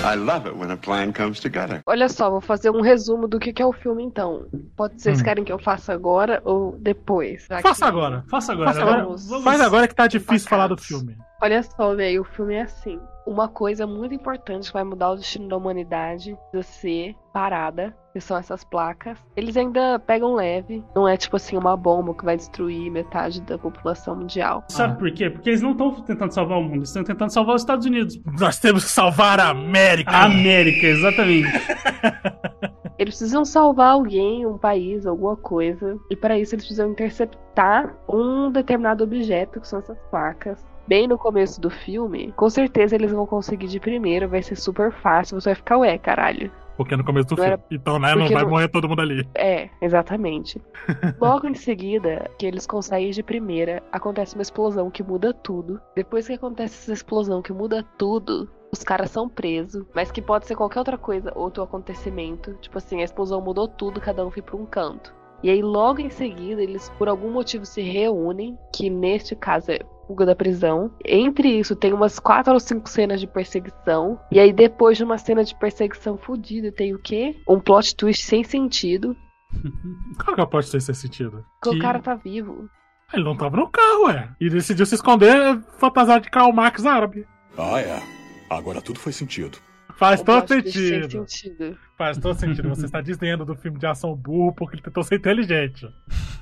I 0.06 0.16
love 0.16 0.46
it 0.48 0.56
when 0.58 0.70
a 0.70 0.76
plan 0.76 1.12
comes 1.12 1.40
together. 1.40 1.80
Olha 1.86 2.08
só, 2.08 2.28
vou 2.28 2.40
fazer 2.40 2.68
um 2.70 2.82
resumo 2.82 3.26
do 3.26 3.38
que, 3.38 3.52
que 3.52 3.62
é 3.62 3.66
o 3.66 3.72
filme 3.72 4.02
então. 4.04 4.46
Pode 4.76 4.94
ser, 5.00 5.10
vocês 5.10 5.20
Hum. 5.20 5.24
querem 5.24 5.44
que 5.44 5.52
eu 5.52 5.58
faça 5.58 5.92
agora 5.94 6.42
ou 6.44 6.76
depois? 6.78 7.46
Faça 7.62 7.84
que- 7.84 7.84
agora. 7.84 8.24
Faça 8.28 8.52
agora. 8.52 8.68
Faça 8.72 8.82
agora. 8.82 9.04
Vamos- 9.04 9.44
Faz 9.44 9.60
agora 9.60 9.88
que 9.88 9.94
tá 9.94 10.06
difícil 10.06 10.48
falar 10.48 10.66
do 10.66 10.76
filme. 10.76 11.16
Olha 11.44 11.62
só, 11.62 11.94
velho, 11.94 12.22
o 12.22 12.24
filme 12.24 12.54
é 12.54 12.62
assim. 12.62 12.98
Uma 13.26 13.48
coisa 13.48 13.86
muito 13.86 14.14
importante 14.14 14.68
que 14.68 14.72
vai 14.72 14.82
mudar 14.82 15.10
o 15.10 15.16
destino 15.16 15.46
da 15.46 15.58
humanidade 15.58 16.34
precisa 16.50 16.80
ser 16.80 17.16
parada, 17.34 17.94
que 18.14 18.20
são 18.22 18.38
essas 18.38 18.64
placas. 18.64 19.18
Eles 19.36 19.54
ainda 19.54 19.98
pegam 19.98 20.32
leve, 20.32 20.82
não 20.96 21.06
é 21.06 21.18
tipo 21.18 21.36
assim 21.36 21.54
uma 21.58 21.76
bomba 21.76 22.14
que 22.14 22.24
vai 22.24 22.38
destruir 22.38 22.90
metade 22.90 23.42
da 23.42 23.58
população 23.58 24.16
mundial. 24.16 24.64
Sabe 24.70 24.98
por 24.98 25.12
quê? 25.12 25.28
Porque 25.28 25.50
eles 25.50 25.60
não 25.60 25.72
estão 25.72 25.92
tentando 26.00 26.32
salvar 26.32 26.58
o 26.58 26.62
mundo, 26.62 26.76
eles 26.76 26.88
estão 26.88 27.04
tentando 27.04 27.30
salvar 27.30 27.56
os 27.56 27.60
Estados 27.60 27.84
Unidos. 27.84 28.18
Nós 28.40 28.58
temos 28.58 28.84
que 28.84 28.90
salvar 28.90 29.38
a 29.38 29.50
América! 29.50 30.12
A 30.12 30.24
América, 30.24 30.86
exatamente. 30.86 31.52
Eles 32.96 33.16
precisam 33.16 33.44
salvar 33.44 33.90
alguém, 33.90 34.46
um 34.46 34.56
país, 34.56 35.04
alguma 35.04 35.36
coisa. 35.36 35.98
E 36.08 36.14
para 36.14 36.38
isso 36.38 36.54
eles 36.54 36.64
precisam 36.64 36.92
interceptar 36.92 37.92
um 38.08 38.52
determinado 38.52 39.02
objeto, 39.02 39.60
que 39.60 39.66
são 39.66 39.80
essas 39.80 39.98
placas. 40.10 40.64
Bem 40.86 41.08
no 41.08 41.16
começo 41.16 41.60
do 41.60 41.70
filme, 41.70 42.32
com 42.36 42.50
certeza 42.50 42.94
eles 42.94 43.10
vão 43.12 43.26
conseguir 43.26 43.68
de 43.68 43.80
primeiro, 43.80 44.28
vai 44.28 44.42
ser 44.42 44.56
super 44.56 44.92
fácil, 44.92 45.40
você 45.40 45.50
vai 45.50 45.54
ficar, 45.54 45.78
ué, 45.78 45.96
caralho. 45.96 46.50
Porque 46.76 46.96
no 46.96 47.04
começo 47.04 47.28
do 47.28 47.36
Não 47.36 47.44
filme. 47.44 47.52
era- 47.52 47.62
Então, 47.70 47.98
né? 48.00 48.14
Não 48.16 48.28
vai 48.28 48.42
não- 48.42 48.50
morrer 48.50 48.68
todo 48.68 48.88
mundo 48.88 49.00
ali. 49.00 49.26
É, 49.34 49.70
exatamente. 49.80 50.60
Logo 51.20 51.46
em 51.46 51.54
seguida, 51.54 52.28
que 52.36 52.44
eles 52.44 52.66
conseguem 52.66 53.10
de 53.12 53.22
primeira, 53.22 53.80
acontece 53.92 54.34
uma 54.34 54.42
explosão 54.42 54.90
que 54.90 55.02
muda 55.02 55.32
tudo. 55.32 55.80
Depois 55.94 56.26
que 56.26 56.32
acontece 56.32 56.74
essa 56.82 56.92
explosão 56.92 57.40
que 57.40 57.52
muda 57.52 57.84
tudo, 57.96 58.50
os 58.72 58.82
caras 58.82 59.10
são 59.10 59.28
presos, 59.28 59.86
mas 59.94 60.10
que 60.10 60.20
pode 60.20 60.46
ser 60.46 60.56
qualquer 60.56 60.80
outra 60.80 60.98
coisa, 60.98 61.32
outro 61.36 61.62
acontecimento. 61.62 62.54
Tipo 62.60 62.76
assim, 62.78 63.00
a 63.00 63.04
explosão 63.04 63.40
mudou 63.40 63.68
tudo, 63.68 64.00
cada 64.00 64.26
um 64.26 64.30
foi 64.30 64.42
pra 64.42 64.56
um 64.56 64.66
canto. 64.66 65.14
E 65.44 65.50
aí, 65.50 65.62
logo 65.62 66.00
em 66.00 66.10
seguida, 66.10 66.60
eles 66.62 66.88
por 66.98 67.08
algum 67.08 67.30
motivo 67.30 67.64
se 67.66 67.82
reúnem, 67.82 68.58
que 68.74 68.90
neste 68.90 69.36
caso 69.36 69.70
é 69.70 69.78
fuga 70.06 70.26
da 70.26 70.34
prisão. 70.34 70.90
Entre 71.04 71.48
isso, 71.48 71.76
tem 71.76 71.92
umas 71.92 72.18
quatro 72.18 72.52
ou 72.52 72.60
cinco 72.60 72.88
cenas 72.88 73.20
de 73.20 73.26
perseguição. 73.26 74.18
E 74.30 74.38
aí, 74.38 74.52
depois 74.52 74.96
de 74.96 75.04
uma 75.04 75.18
cena 75.18 75.44
de 75.44 75.54
perseguição 75.54 76.16
fodida, 76.16 76.72
tem 76.72 76.94
o 76.94 76.98
quê? 76.98 77.36
Um 77.48 77.60
plot 77.60 77.94
twist 77.96 78.24
sem 78.24 78.44
sentido. 78.44 79.16
Qual 80.24 80.34
que 80.34 80.40
é 80.40 80.46
pode 80.46 80.70
ter 80.70 80.78
esse 80.78 80.94
sentido? 80.94 81.44
Que 81.62 81.70
o 81.70 81.78
cara 81.78 82.00
tá 82.00 82.14
vivo. 82.14 82.68
Ele 83.12 83.24
não 83.24 83.36
tava 83.36 83.56
no 83.56 83.68
carro, 83.68 84.06
ué. 84.06 84.30
E 84.40 84.50
decidiu 84.50 84.86
se 84.86 84.94
esconder 84.94 85.60
fantasiado 85.78 86.24
de 86.24 86.30
Karl 86.30 86.52
Marx 86.52 86.84
árabe. 86.84 87.26
Ah, 87.56 87.80
é. 87.80 88.02
Agora 88.50 88.80
tudo 88.80 88.98
faz 88.98 89.16
sentido. 89.16 89.58
Faz 89.96 90.20
Um 90.20 90.24
todo 90.24 90.46
plot 90.46 90.62
twist 90.62 90.78
sentido. 90.78 91.10
Sem 91.10 91.26
sentido. 91.26 91.78
Faz 91.96 92.18
todo 92.18 92.38
sentido. 92.38 92.68
Você 92.70 92.86
está 92.86 93.00
dizendo 93.00 93.44
do 93.44 93.54
filme 93.54 93.78
de 93.78 93.86
ação 93.86 94.14
burro 94.14 94.52
porque 94.54 94.76
ele 94.76 94.82
tentou 94.82 95.04
ser 95.04 95.16
inteligente. 95.16 95.86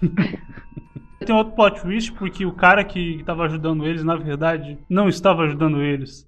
Tem 1.24 1.34
outro 1.34 1.54
plot 1.54 1.80
twist, 1.80 2.12
porque 2.12 2.44
o 2.46 2.52
cara 2.52 2.84
que 2.84 3.16
estava 3.20 3.44
ajudando 3.44 3.86
eles, 3.86 4.02
na 4.04 4.16
verdade, 4.16 4.78
não 4.88 5.08
estava 5.08 5.42
ajudando 5.42 5.80
eles. 5.82 6.26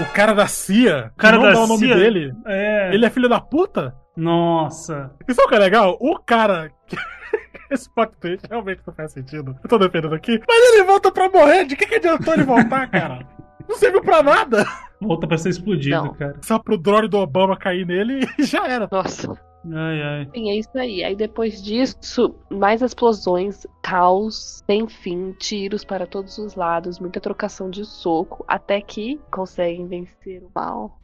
O 0.00 0.12
cara 0.12 0.34
da 0.34 0.46
CIA, 0.46 1.12
O 1.14 1.16
cara 1.18 1.36
que 1.36 1.42
não 1.42 1.48
da 1.52 1.58
dá 1.58 1.64
o 1.64 1.66
nome 1.68 1.86
CIA, 1.86 1.94
dele, 1.96 2.32
É. 2.46 2.90
ele 2.94 3.06
é 3.06 3.10
filho 3.10 3.28
da 3.28 3.40
puta? 3.40 3.94
Nossa. 4.16 5.10
Isso 5.28 5.40
é 5.40 5.44
o 5.44 5.48
que 5.48 5.54
é 5.54 5.58
legal? 5.58 5.96
O 6.00 6.18
cara. 6.18 6.70
que- 6.86 6.96
Esse 7.70 7.88
plot 7.92 8.12
twist 8.20 8.46
realmente 8.48 8.80
não 8.86 8.94
faz 8.94 9.12
sentido. 9.12 9.56
Eu 9.62 9.68
tô 9.68 9.78
defendendo 9.78 10.14
aqui. 10.14 10.40
Mas 10.46 10.72
ele 10.74 10.84
volta 10.84 11.10
pra 11.10 11.28
morrer. 11.28 11.64
De 11.64 11.74
que, 11.76 11.86
que 11.86 11.94
adiantou 11.96 12.34
ele 12.34 12.44
voltar, 12.44 12.88
cara? 12.88 13.26
Não 13.68 13.76
serviu 13.76 14.02
pra 14.02 14.22
nada. 14.22 14.66
Volta 15.00 15.26
pra 15.26 15.38
ser 15.38 15.48
explodido, 15.50 15.96
Não. 15.96 16.14
cara. 16.14 16.36
Só 16.42 16.58
pro 16.58 16.76
drone 16.78 17.08
do 17.08 17.18
Obama 17.18 17.56
cair 17.56 17.86
nele 17.86 18.28
e 18.38 18.44
já 18.44 18.66
era. 18.68 18.88
Nossa. 18.90 19.32
Ai, 19.72 20.02
ai. 20.02 20.28
Sim, 20.34 20.50
é 20.50 20.56
isso 20.56 20.76
aí. 20.76 21.04
Aí 21.04 21.16
depois 21.16 21.62
disso, 21.62 22.34
mais 22.50 22.82
explosões, 22.82 23.66
caos, 23.82 24.62
sem 24.66 24.88
fim, 24.88 25.32
tiros 25.38 25.84
para 25.84 26.06
todos 26.06 26.38
os 26.38 26.54
lados, 26.54 26.98
muita 26.98 27.20
trocação 27.20 27.70
de 27.70 27.84
soco, 27.84 28.44
até 28.48 28.80
que 28.80 29.20
conseguem 29.30 29.86
vencer 29.86 30.42
o 30.42 30.50
mal. 30.54 30.98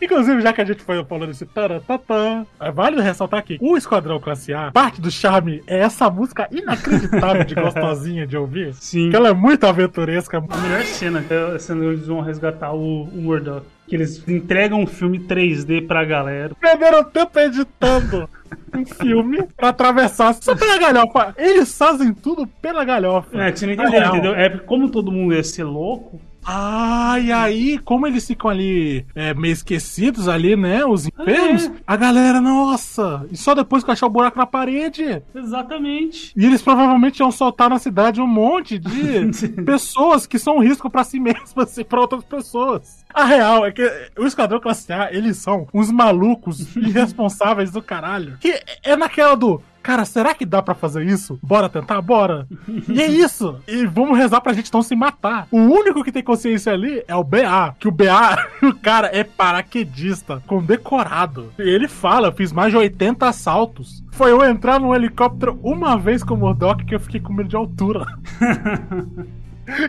Inclusive, 0.00 0.40
já 0.40 0.52
que 0.52 0.60
a 0.60 0.64
gente 0.64 0.82
foi 0.82 1.04
falando 1.04 1.30
esse 1.30 1.44
taratatã, 1.44 2.46
é 2.60 2.70
válido 2.70 3.02
ressaltar 3.02 3.40
aqui: 3.40 3.58
o 3.60 3.76
Esquadrão 3.76 4.18
Classe 4.18 4.54
A, 4.54 4.70
parte 4.70 5.00
do 5.00 5.10
charme 5.10 5.62
é 5.66 5.80
essa 5.80 6.08
música 6.10 6.48
inacreditável 6.50 7.44
de 7.44 7.54
gostosinha 7.60 8.26
de 8.26 8.36
ouvir. 8.36 8.72
Sim. 8.74 9.10
Que 9.10 9.16
ela 9.16 9.28
é 9.28 9.34
muito 9.34 9.66
aventuresca. 9.66 10.38
A 10.38 10.56
melhor 10.58 10.82
cena 10.84 11.24
é 11.28 11.56
a 11.56 11.58
cena 11.58 11.80
onde 11.80 11.94
eles 11.94 12.06
vão 12.06 12.20
resgatar 12.20 12.72
o, 12.72 13.02
o 13.04 13.20
Murdoch. 13.20 13.66
Que 13.86 13.96
eles 13.96 14.26
entregam 14.26 14.80
um 14.80 14.86
filme 14.86 15.18
3D 15.18 15.86
pra 15.86 16.04
galera. 16.04 16.54
Perderam 16.60 17.04
tempo 17.04 17.38
editando 17.38 18.28
um 18.74 18.86
filme 18.86 19.42
pra 19.56 19.68
atravessar 19.68 20.34
só 20.34 20.54
pela 20.54 20.78
galhofa. 20.78 21.34
Eles 21.36 21.76
fazem 21.76 22.12
tudo 22.14 22.46
pela 22.46 22.84
galhofa. 22.84 23.42
É, 23.42 23.52
que 23.52 23.58
você 23.58 23.66
não 23.66 23.72
entendeu, 23.74 24.00
Real. 24.00 24.14
entendeu? 24.14 24.34
É 24.34 24.48
porque 24.48 24.66
como 24.66 24.88
todo 24.90 25.12
mundo 25.12 25.34
ia 25.34 25.44
ser 25.44 25.64
louco. 25.64 26.20
Ah, 26.44 27.18
e 27.20 27.30
aí, 27.30 27.78
como 27.78 28.06
eles 28.06 28.26
ficam 28.26 28.50
ali 28.50 29.06
é, 29.14 29.32
meio 29.34 29.52
esquecidos 29.52 30.28
ali, 30.28 30.56
né? 30.56 30.84
Os 30.84 31.06
enfermos, 31.06 31.70
a 31.86 31.96
galera, 31.96 32.40
nossa, 32.40 33.26
e 33.30 33.36
só 33.36 33.54
depois 33.54 33.84
que 33.84 33.90
achar 33.90 34.06
o 34.06 34.10
buraco 34.10 34.38
na 34.38 34.46
parede. 34.46 35.22
Exatamente. 35.34 36.32
E 36.36 36.44
eles 36.44 36.62
provavelmente 36.62 37.20
iam 37.20 37.30
soltar 37.30 37.70
na 37.70 37.78
cidade 37.78 38.20
um 38.20 38.26
monte 38.26 38.78
de 38.78 39.62
pessoas 39.64 40.26
que 40.26 40.38
são 40.38 40.56
um 40.56 40.62
risco 40.62 40.90
pra 40.90 41.04
si 41.04 41.20
mesmas 41.20 41.76
e 41.78 41.84
pra 41.84 42.00
outras 42.00 42.24
pessoas. 42.24 43.04
A 43.12 43.24
real 43.24 43.64
é 43.66 43.72
que 43.72 43.82
o 44.18 44.26
Esquadrão 44.26 44.60
Classe 44.60 44.92
A, 44.92 45.12
eles 45.12 45.36
são 45.36 45.66
uns 45.72 45.90
malucos 45.90 46.74
irresponsáveis 46.76 47.70
do 47.70 47.82
caralho. 47.82 48.38
Que 48.40 48.60
é 48.82 48.96
naquela 48.96 49.34
do. 49.34 49.62
Cara, 49.82 50.04
será 50.04 50.34
que 50.34 50.46
dá 50.46 50.62
pra 50.62 50.74
fazer 50.74 51.04
isso? 51.04 51.38
Bora 51.42 51.68
tentar? 51.68 52.00
Bora! 52.00 52.46
E 52.88 53.00
é 53.00 53.06
isso! 53.06 53.58
E 53.66 53.84
vamos 53.86 54.16
rezar 54.16 54.40
pra 54.40 54.52
gente 54.52 54.72
não 54.72 54.82
se 54.82 54.94
matar. 54.94 55.48
O 55.50 55.58
único 55.58 56.04
que 56.04 56.12
tem 56.12 56.22
consciência 56.22 56.72
ali 56.72 57.02
é 57.08 57.16
o 57.16 57.24
BA. 57.24 57.74
Que 57.78 57.88
o 57.88 57.90
BA, 57.90 58.48
o 58.62 58.74
cara 58.74 59.10
é 59.12 59.24
paraquedista, 59.24 60.42
condecorado. 60.46 61.52
E 61.58 61.62
ele 61.62 61.88
fala: 61.88 62.28
eu 62.28 62.32
fiz 62.32 62.52
mais 62.52 62.70
de 62.70 62.78
80 62.78 63.26
assaltos. 63.26 64.04
Foi 64.12 64.30
eu 64.30 64.44
entrar 64.44 64.78
num 64.78 64.94
helicóptero 64.94 65.58
uma 65.62 65.98
vez 65.98 66.22
com 66.22 66.34
o 66.34 66.36
Murdoch 66.36 66.84
que 66.84 66.94
eu 66.94 67.00
fiquei 67.00 67.20
com 67.20 67.32
medo 67.32 67.48
de 67.48 67.56
altura. 67.56 68.06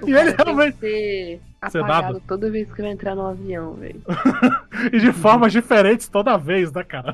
E 0.06 0.12
ele 0.12 0.36
realmente-. 0.38 1.41
Apagado 1.66 2.22
toda 2.28 2.49
vez 2.49 2.72
que 2.72 2.82
vai 2.82 2.91
entrar 2.91 3.16
no 3.16 3.26
avião, 3.28 3.74
velho. 3.74 4.01
e 4.91 4.99
de 4.99 5.11
formas 5.11 5.51
diferentes 5.51 6.07
toda 6.07 6.38
vez, 6.38 6.72
né, 6.72 6.84
cara? 6.84 7.14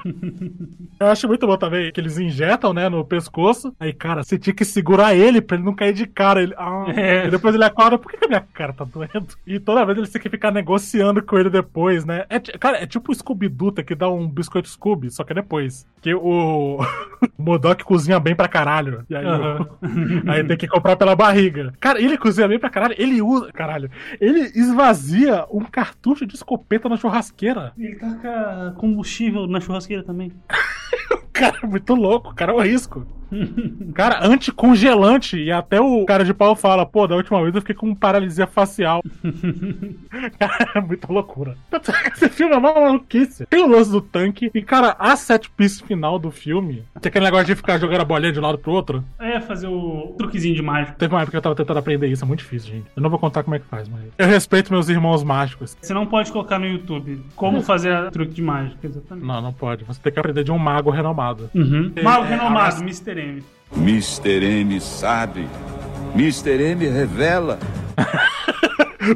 Eu 0.99 1.07
acho 1.07 1.27
muito 1.27 1.45
bom 1.47 1.57
também 1.57 1.91
que 1.91 1.99
eles 1.99 2.17
injetam, 2.17 2.73
né, 2.73 2.89
no 2.89 3.03
pescoço. 3.05 3.73
Aí, 3.79 3.93
cara, 3.93 4.23
você 4.23 4.37
tinha 4.37 4.53
que 4.53 4.65
segurar 4.65 5.15
ele 5.15 5.41
pra 5.41 5.55
ele 5.57 5.65
não 5.65 5.73
cair 5.75 5.93
de 5.93 6.05
cara. 6.05 6.41
Ele, 6.41 6.53
ah, 6.57 6.85
É. 6.95 7.27
E 7.27 7.31
depois 7.31 7.53
ele 7.55 7.63
acorda, 7.63 7.97
por 7.97 8.11
que, 8.11 8.17
que 8.17 8.25
a 8.25 8.27
minha 8.27 8.45
cara 8.53 8.73
tá 8.73 8.83
doendo? 8.83 9.27
E 9.47 9.59
toda 9.59 9.85
vez 9.85 9.97
eles 9.97 10.09
têm 10.09 10.21
que 10.21 10.29
ficar 10.29 10.51
negociando 10.51 11.21
com 11.23 11.37
ele 11.37 11.49
depois, 11.49 12.05
né? 12.05 12.25
É, 12.29 12.39
cara, 12.39 12.77
é 12.77 12.85
tipo 12.85 13.11
o 13.11 13.15
Scooby-Doo 13.15 13.71
que 13.73 13.95
dá 13.95 14.09
um 14.09 14.27
biscoito 14.27 14.67
Scooby, 14.69 15.09
só 15.11 15.23
que 15.23 15.31
é 15.31 15.35
depois. 15.35 15.85
Que 16.01 16.13
o, 16.13 16.79
o 16.79 16.85
Modok 17.37 17.83
cozinha 17.83 18.19
bem 18.19 18.35
pra 18.35 18.47
caralho. 18.47 19.03
E 19.09 19.15
aí, 19.15 19.25
o- 19.25 19.29
Aham. 19.29 19.67
aí 20.27 20.43
tem 20.43 20.57
que 20.57 20.67
comprar 20.67 20.95
pela 20.95 21.15
barriga. 21.15 21.73
Cara, 21.79 22.01
ele 22.01 22.17
cozinha 22.17 22.47
bem 22.47 22.59
pra 22.59 22.69
caralho. 22.69 22.95
Ele 22.97 23.21
usa. 23.21 23.51
Caralho. 23.51 23.89
Ele 24.19 24.38
esvazia 24.39 25.45
um 25.51 25.63
cartucho 25.63 26.25
de 26.25 26.35
escopeta 26.35 26.89
na 26.89 26.97
churrasqueira. 26.97 27.73
Ele 27.77 27.95
taca 27.95 28.73
combustível 28.77 29.47
na 29.47 29.59
churrasqueira 29.59 30.03
também. 30.03 30.31
Cara, 31.33 31.59
é 31.63 31.65
muito 31.65 31.95
louco, 31.95 32.35
cara, 32.35 32.51
é 32.51 32.55
um 32.55 32.59
risco. 32.59 33.07
Cara, 33.93 34.25
anticongelante. 34.25 35.37
E 35.37 35.51
até 35.51 35.79
o 35.79 36.05
cara 36.05 36.23
de 36.23 36.33
pau 36.33 36.55
fala, 36.55 36.85
pô, 36.85 37.07
da 37.07 37.15
última 37.15 37.41
vez 37.41 37.53
eu 37.53 37.61
fiquei 37.61 37.75
com 37.75 37.93
paralisia 37.93 38.47
facial. 38.47 39.01
cara, 40.39 40.71
é 40.75 40.81
muita 40.81 41.11
loucura. 41.11 41.55
Esse 42.13 42.29
filme 42.29 42.53
é 42.53 42.57
uma 42.57 42.73
maluquice. 42.73 43.45
Tem 43.45 43.63
o 43.63 43.67
lance 43.67 43.91
do 43.91 44.01
tanque. 44.01 44.51
E, 44.53 44.61
cara, 44.61 44.95
a 44.99 45.15
set 45.15 45.49
piece 45.51 45.83
final 45.83 46.19
do 46.19 46.31
filme. 46.31 46.83
Tem 47.01 47.09
aquele 47.09 47.25
negócio 47.25 47.47
de 47.47 47.55
ficar 47.55 47.77
jogando 47.77 48.01
a 48.01 48.05
bolinha 48.05 48.31
de 48.31 48.39
um 48.39 48.43
lado 48.43 48.57
pro 48.57 48.71
outro. 48.71 49.03
É, 49.19 49.39
fazer 49.39 49.67
o 49.67 50.15
truquezinho 50.17 50.55
de 50.55 50.61
mágico. 50.61 50.97
Teve 50.97 51.13
uma 51.13 51.21
época 51.21 51.31
que 51.31 51.37
eu 51.37 51.41
tava 51.41 51.55
tentando 51.55 51.79
aprender 51.79 52.07
isso, 52.07 52.23
é 52.23 52.27
muito 52.27 52.39
difícil, 52.39 52.73
gente. 52.73 52.87
Eu 52.95 53.01
não 53.01 53.09
vou 53.09 53.19
contar 53.19 53.43
como 53.43 53.55
é 53.55 53.59
que 53.59 53.65
faz, 53.65 53.87
mas. 53.87 54.01
Eu 54.17 54.27
respeito 54.27 54.71
meus 54.71 54.89
irmãos 54.89 55.23
mágicos. 55.23 55.77
Você 55.81 55.93
não 55.93 56.05
pode 56.05 56.31
colocar 56.31 56.59
no 56.59 56.65
YouTube 56.65 57.21
como 57.35 57.61
fazer 57.61 58.09
truque 58.11 58.33
de 58.33 58.41
mágica, 58.41 58.87
exatamente. 58.87 59.25
Não, 59.25 59.41
não 59.41 59.53
pode. 59.53 59.83
Você 59.83 59.99
tem 60.01 60.11
que 60.11 60.19
aprender 60.19 60.43
de 60.43 60.51
um 60.51 60.57
mago 60.57 60.89
renomado. 60.89 61.49
Uhum. 61.53 61.91
É, 61.95 62.01
Mago 62.01 62.25
é, 62.25 62.29
renomado, 62.29 62.81
Mr. 62.81 63.18
M. 63.19 63.43
Mr. 63.75 64.43
M 64.43 64.79
sabe. 64.79 65.45
Mr. 66.15 66.59
M 66.59 66.79
revela. 66.79 67.59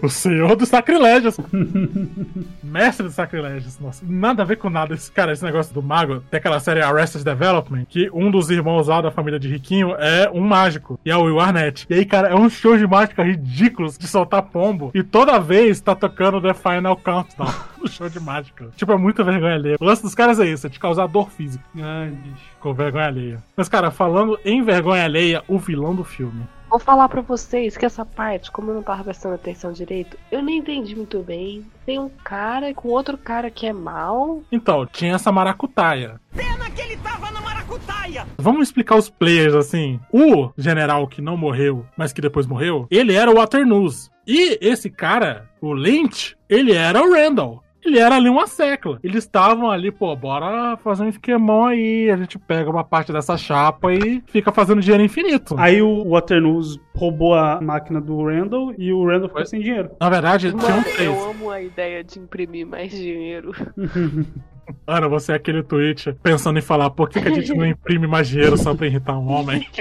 O 0.01 0.09
senhor 0.09 0.55
dos 0.55 0.69
sacrilégios. 0.69 1.37
Mestre 2.63 3.05
dos 3.05 3.15
sacrilégios. 3.15 3.79
Nossa, 3.79 4.05
nada 4.07 4.43
a 4.43 4.45
ver 4.45 4.55
com 4.57 4.69
nada. 4.69 4.93
Esse, 4.93 5.11
cara, 5.11 5.33
esse 5.33 5.43
negócio 5.43 5.73
do 5.73 5.81
mago. 5.81 6.21
Tem 6.31 6.37
aquela 6.37 6.59
série 6.59 6.81
Arrested 6.81 7.23
Development, 7.23 7.85
que 7.87 8.09
um 8.13 8.31
dos 8.31 8.49
irmãos 8.49 8.87
lá 8.87 9.01
da 9.01 9.11
família 9.11 9.39
de 9.39 9.47
Riquinho 9.47 9.93
é 9.97 10.29
um 10.33 10.41
mágico. 10.41 10.99
E 11.05 11.11
é 11.11 11.15
o 11.17 11.23
Will 11.23 11.39
Arnett. 11.39 11.85
E 11.89 11.93
aí, 11.93 12.05
cara, 12.05 12.29
é 12.29 12.35
um 12.35 12.49
show 12.49 12.77
de 12.77 12.87
mágica 12.87 13.23
ridículos 13.23 13.97
de 13.97 14.07
soltar 14.07 14.43
pombo. 14.43 14.91
E 14.93 15.03
toda 15.03 15.39
vez 15.39 15.81
tá 15.81 15.93
tocando 15.95 16.41
The 16.41 16.53
Final 16.53 16.95
Countdown. 16.97 17.53
no 17.81 17.87
show 17.89 18.09
de 18.09 18.19
mágica. 18.19 18.69
Tipo, 18.75 18.93
é 18.93 18.97
muita 18.97 19.23
vergonha 19.23 19.55
alheia. 19.55 19.77
O 19.79 19.85
lance 19.85 20.01
dos 20.01 20.15
caras 20.15 20.39
é 20.39 20.45
isso, 20.45 20.65
é 20.65 20.69
de 20.69 20.79
causar 20.79 21.07
dor 21.07 21.29
física. 21.29 21.63
Ai, 21.77 22.09
bicho. 22.09 22.45
Com 22.59 22.73
vergonha 22.73 23.07
alheia. 23.07 23.43
Mas, 23.55 23.67
cara, 23.67 23.91
falando 23.91 24.39
em 24.45 24.63
vergonha 24.63 25.03
alheia, 25.03 25.43
o 25.47 25.59
vilão 25.59 25.93
do 25.93 26.03
filme. 26.03 26.43
Vou 26.73 26.79
falar 26.79 27.07
pra 27.07 27.21
vocês 27.21 27.77
que 27.77 27.85
essa 27.85 28.03
parte, 28.03 28.51
como 28.51 28.71
eu 28.71 28.73
não 28.73 28.81
tava 28.81 29.03
prestando 29.03 29.35
atenção 29.35 29.71
direito, 29.71 30.17
eu 30.31 30.41
nem 30.41 30.57
entendi 30.57 30.95
muito 30.95 31.19
bem. 31.19 31.63
Tem 31.85 31.99
um 31.99 32.09
cara 32.09 32.73
com 32.73 32.87
outro 32.87 33.15
cara 33.15 33.51
que 33.51 33.67
é 33.67 33.71
mal. 33.71 34.41
Então, 34.51 34.83
tinha 34.87 35.13
essa 35.13 35.31
maracutaia. 35.31 36.19
Pena 36.35 36.71
que 36.71 36.81
ele 36.81 36.97
tava 36.97 37.29
na 37.29 37.41
maracutaia! 37.41 38.25
Vamos 38.39 38.69
explicar 38.69 38.95
os 38.95 39.07
players 39.07 39.53
assim. 39.53 39.99
O 40.11 40.49
general 40.57 41.07
que 41.07 41.21
não 41.21 41.37
morreu, 41.37 41.85
mas 41.95 42.11
que 42.11 42.21
depois 42.21 42.47
morreu, 42.47 42.87
ele 42.89 43.13
era 43.13 43.29
o 43.29 43.35
Waternoose. 43.35 44.09
E 44.25 44.57
esse 44.59 44.89
cara, 44.89 45.47
o 45.61 45.73
Lynch, 45.73 46.35
ele 46.49 46.73
era 46.73 47.03
o 47.03 47.13
Randall. 47.13 47.62
Ele 47.85 47.99
era 47.99 48.15
ali 48.15 48.29
uma 48.29 48.47
secla. 48.47 48.99
Eles 49.03 49.23
estavam 49.23 49.69
ali, 49.69 49.91
pô, 49.91 50.15
bora 50.15 50.77
fazer 50.77 51.03
um 51.03 51.09
esquemão 51.09 51.65
aí. 51.65 52.09
A 52.09 52.17
gente 52.17 52.39
pega 52.39 52.69
uma 52.69 52.83
parte 52.83 53.11
dessa 53.11 53.37
chapa 53.37 53.93
e 53.93 54.23
fica 54.27 54.51
fazendo 54.51 54.81
dinheiro 54.81 55.03
infinito. 55.03 55.55
Aí 55.57 55.81
o 55.81 56.09
Waternoose 56.09 56.79
roubou 56.95 57.33
a 57.33 57.59
máquina 57.61 57.99
do 57.99 58.23
Randall 58.25 58.73
e 58.77 58.93
o 58.93 59.05
Randall 59.05 59.29
ficou 59.29 59.45
sem 59.45 59.61
dinheiro. 59.61 59.91
Na 59.99 60.09
verdade, 60.09 60.51
tinha 60.51 60.63
um 60.63 60.69
Mano, 60.69 60.83
três. 60.83 60.99
eu 61.01 61.29
amo 61.29 61.51
a 61.51 61.61
ideia 61.61 62.03
de 62.03 62.19
imprimir 62.19 62.65
mais 62.65 62.91
dinheiro. 62.91 63.51
Ana, 64.87 65.09
você 65.09 65.33
é 65.33 65.35
aquele 65.35 65.61
tweet 65.61 66.13
pensando 66.23 66.57
em 66.57 66.61
falar 66.61 66.89
por 66.89 67.09
que, 67.09 67.21
que 67.21 67.27
a 67.27 67.33
gente 67.33 67.53
não 67.53 67.65
imprime 67.67 68.07
mais 68.07 68.29
dinheiro 68.29 68.57
só 68.57 68.73
pra 68.73 68.87
irritar 68.87 69.17
um 69.19 69.29
homem? 69.29 69.67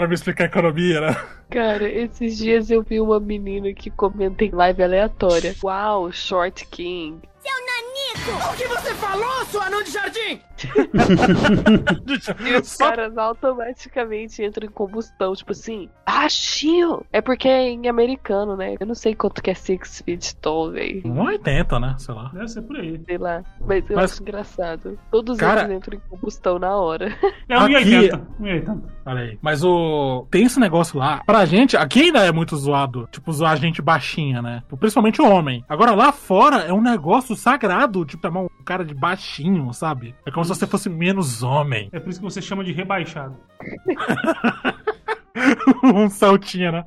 pra 0.00 0.08
me 0.08 0.14
explicar 0.14 0.44
a 0.44 0.46
economia, 0.46 1.00
né? 1.02 1.16
Cara, 1.50 1.86
esses 1.86 2.38
dias 2.38 2.70
eu 2.70 2.82
vi 2.82 2.98
uma 3.00 3.20
menina 3.20 3.70
que 3.74 3.90
comenta 3.90 4.44
em 4.44 4.50
live 4.50 4.82
aleatória. 4.82 5.54
Uau, 5.62 6.10
Short 6.10 6.66
King. 6.68 7.20
Seu 7.38 7.52
Nanico! 7.52 8.50
O 8.50 8.56
que 8.56 8.66
você 8.66 8.94
falou, 8.94 9.44
sua 9.46 9.66
anão 9.66 9.82
de 9.82 9.90
jardim? 9.90 10.40
E 12.46 12.56
os 12.60 12.76
caras 12.76 13.16
automaticamente 13.16 14.42
entram 14.44 14.66
em 14.66 14.70
combustão, 14.70 15.32
tipo 15.34 15.52
assim, 15.52 15.88
achio! 16.04 17.04
É 17.12 17.20
porque 17.20 17.48
é 17.48 17.68
em 17.70 17.88
americano, 17.88 18.56
né? 18.56 18.74
Eu 18.78 18.86
não 18.86 18.94
sei 18.94 19.14
quanto 19.14 19.42
que 19.42 19.50
é 19.50 19.54
Six 19.54 20.02
Feet 20.04 20.34
Tall, 20.40 20.72
velho. 20.72 21.02
1,80, 21.02 21.80
né? 21.80 21.94
Sei 21.98 22.14
lá. 22.14 22.30
Deve 22.32 22.48
ser 22.48 22.62
por 22.62 22.76
aí. 22.76 23.00
Sei 23.06 23.18
lá. 23.18 23.42
Mas 23.60 23.88
eu 23.88 23.96
Mas- 23.96 24.12
acho 24.12 24.22
engraçado. 24.22 24.98
Todos 25.10 25.38
Cara- 25.38 25.62
eles 25.64 25.76
entram 25.76 25.96
em 25.98 26.00
combustão 26.08 26.58
na 26.58 26.76
hora. 26.76 27.14
É 27.48 27.54
Aqui- 27.54 27.74
1,80. 27.74 28.20
1,80. 28.40 28.82
Olha 29.06 29.20
aí. 29.22 29.38
Mas 29.42 29.64
o. 29.64 30.26
Tem 30.30 30.44
esse 30.44 30.58
negócio 30.60 30.98
lá. 30.98 31.22
Pra 31.26 31.44
gente, 31.44 31.76
aqui 31.76 32.02
ainda 32.02 32.20
é 32.20 32.32
muito 32.32 32.56
zoado. 32.56 33.08
Tipo, 33.10 33.32
zoar 33.32 33.56
gente 33.56 33.82
baixinha, 33.82 34.40
né? 34.42 34.62
Principalmente 34.78 35.20
o 35.20 35.28
homem. 35.28 35.64
Agora 35.68 35.92
lá 35.94 36.12
fora 36.12 36.58
é 36.64 36.72
um 36.72 36.80
negócio 36.80 37.34
sagrado. 37.36 38.04
Tipo, 38.04 38.26
chamar 38.26 38.42
um 38.42 38.48
cara 38.64 38.84
de 38.84 38.94
baixinho, 38.94 39.72
sabe? 39.72 40.14
É 40.26 40.30
como 40.30 40.44
se 40.54 40.60
você 40.60 40.66
fosse 40.66 40.88
menos 40.88 41.42
homem. 41.42 41.88
É 41.92 42.00
por 42.00 42.10
isso 42.10 42.18
que 42.18 42.24
você 42.24 42.42
chama 42.42 42.64
de 42.64 42.72
rebaixado. 42.72 43.36
um 45.84 46.08
saltinho, 46.08 46.72
né? 46.72 46.84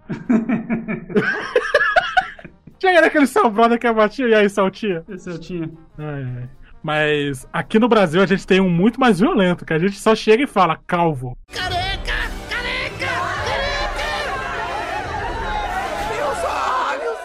Chega 2.81 3.01
naquele 3.01 3.27
seu 3.27 3.49
brother 3.49 3.79
que 3.79 3.87
é 3.87 3.93
baixinho. 3.93 4.29
E 4.29 4.35
aí, 4.35 4.49
saltinha? 4.49 5.03
Esse 5.07 5.29
eu 5.29 5.39
tinha. 5.39 5.69
Ai, 5.97 6.23
ai. 6.23 6.49
Mas 6.81 7.47
aqui 7.53 7.79
no 7.79 7.87
Brasil 7.87 8.21
a 8.21 8.25
gente 8.25 8.45
tem 8.45 8.59
um 8.59 8.69
muito 8.69 8.99
mais 8.99 9.21
violento, 9.21 9.65
que 9.65 9.71
a 9.71 9.79
gente 9.79 9.97
só 9.97 10.13
chega 10.13 10.43
e 10.43 10.47
fala 10.47 10.77
calvo. 10.85 11.37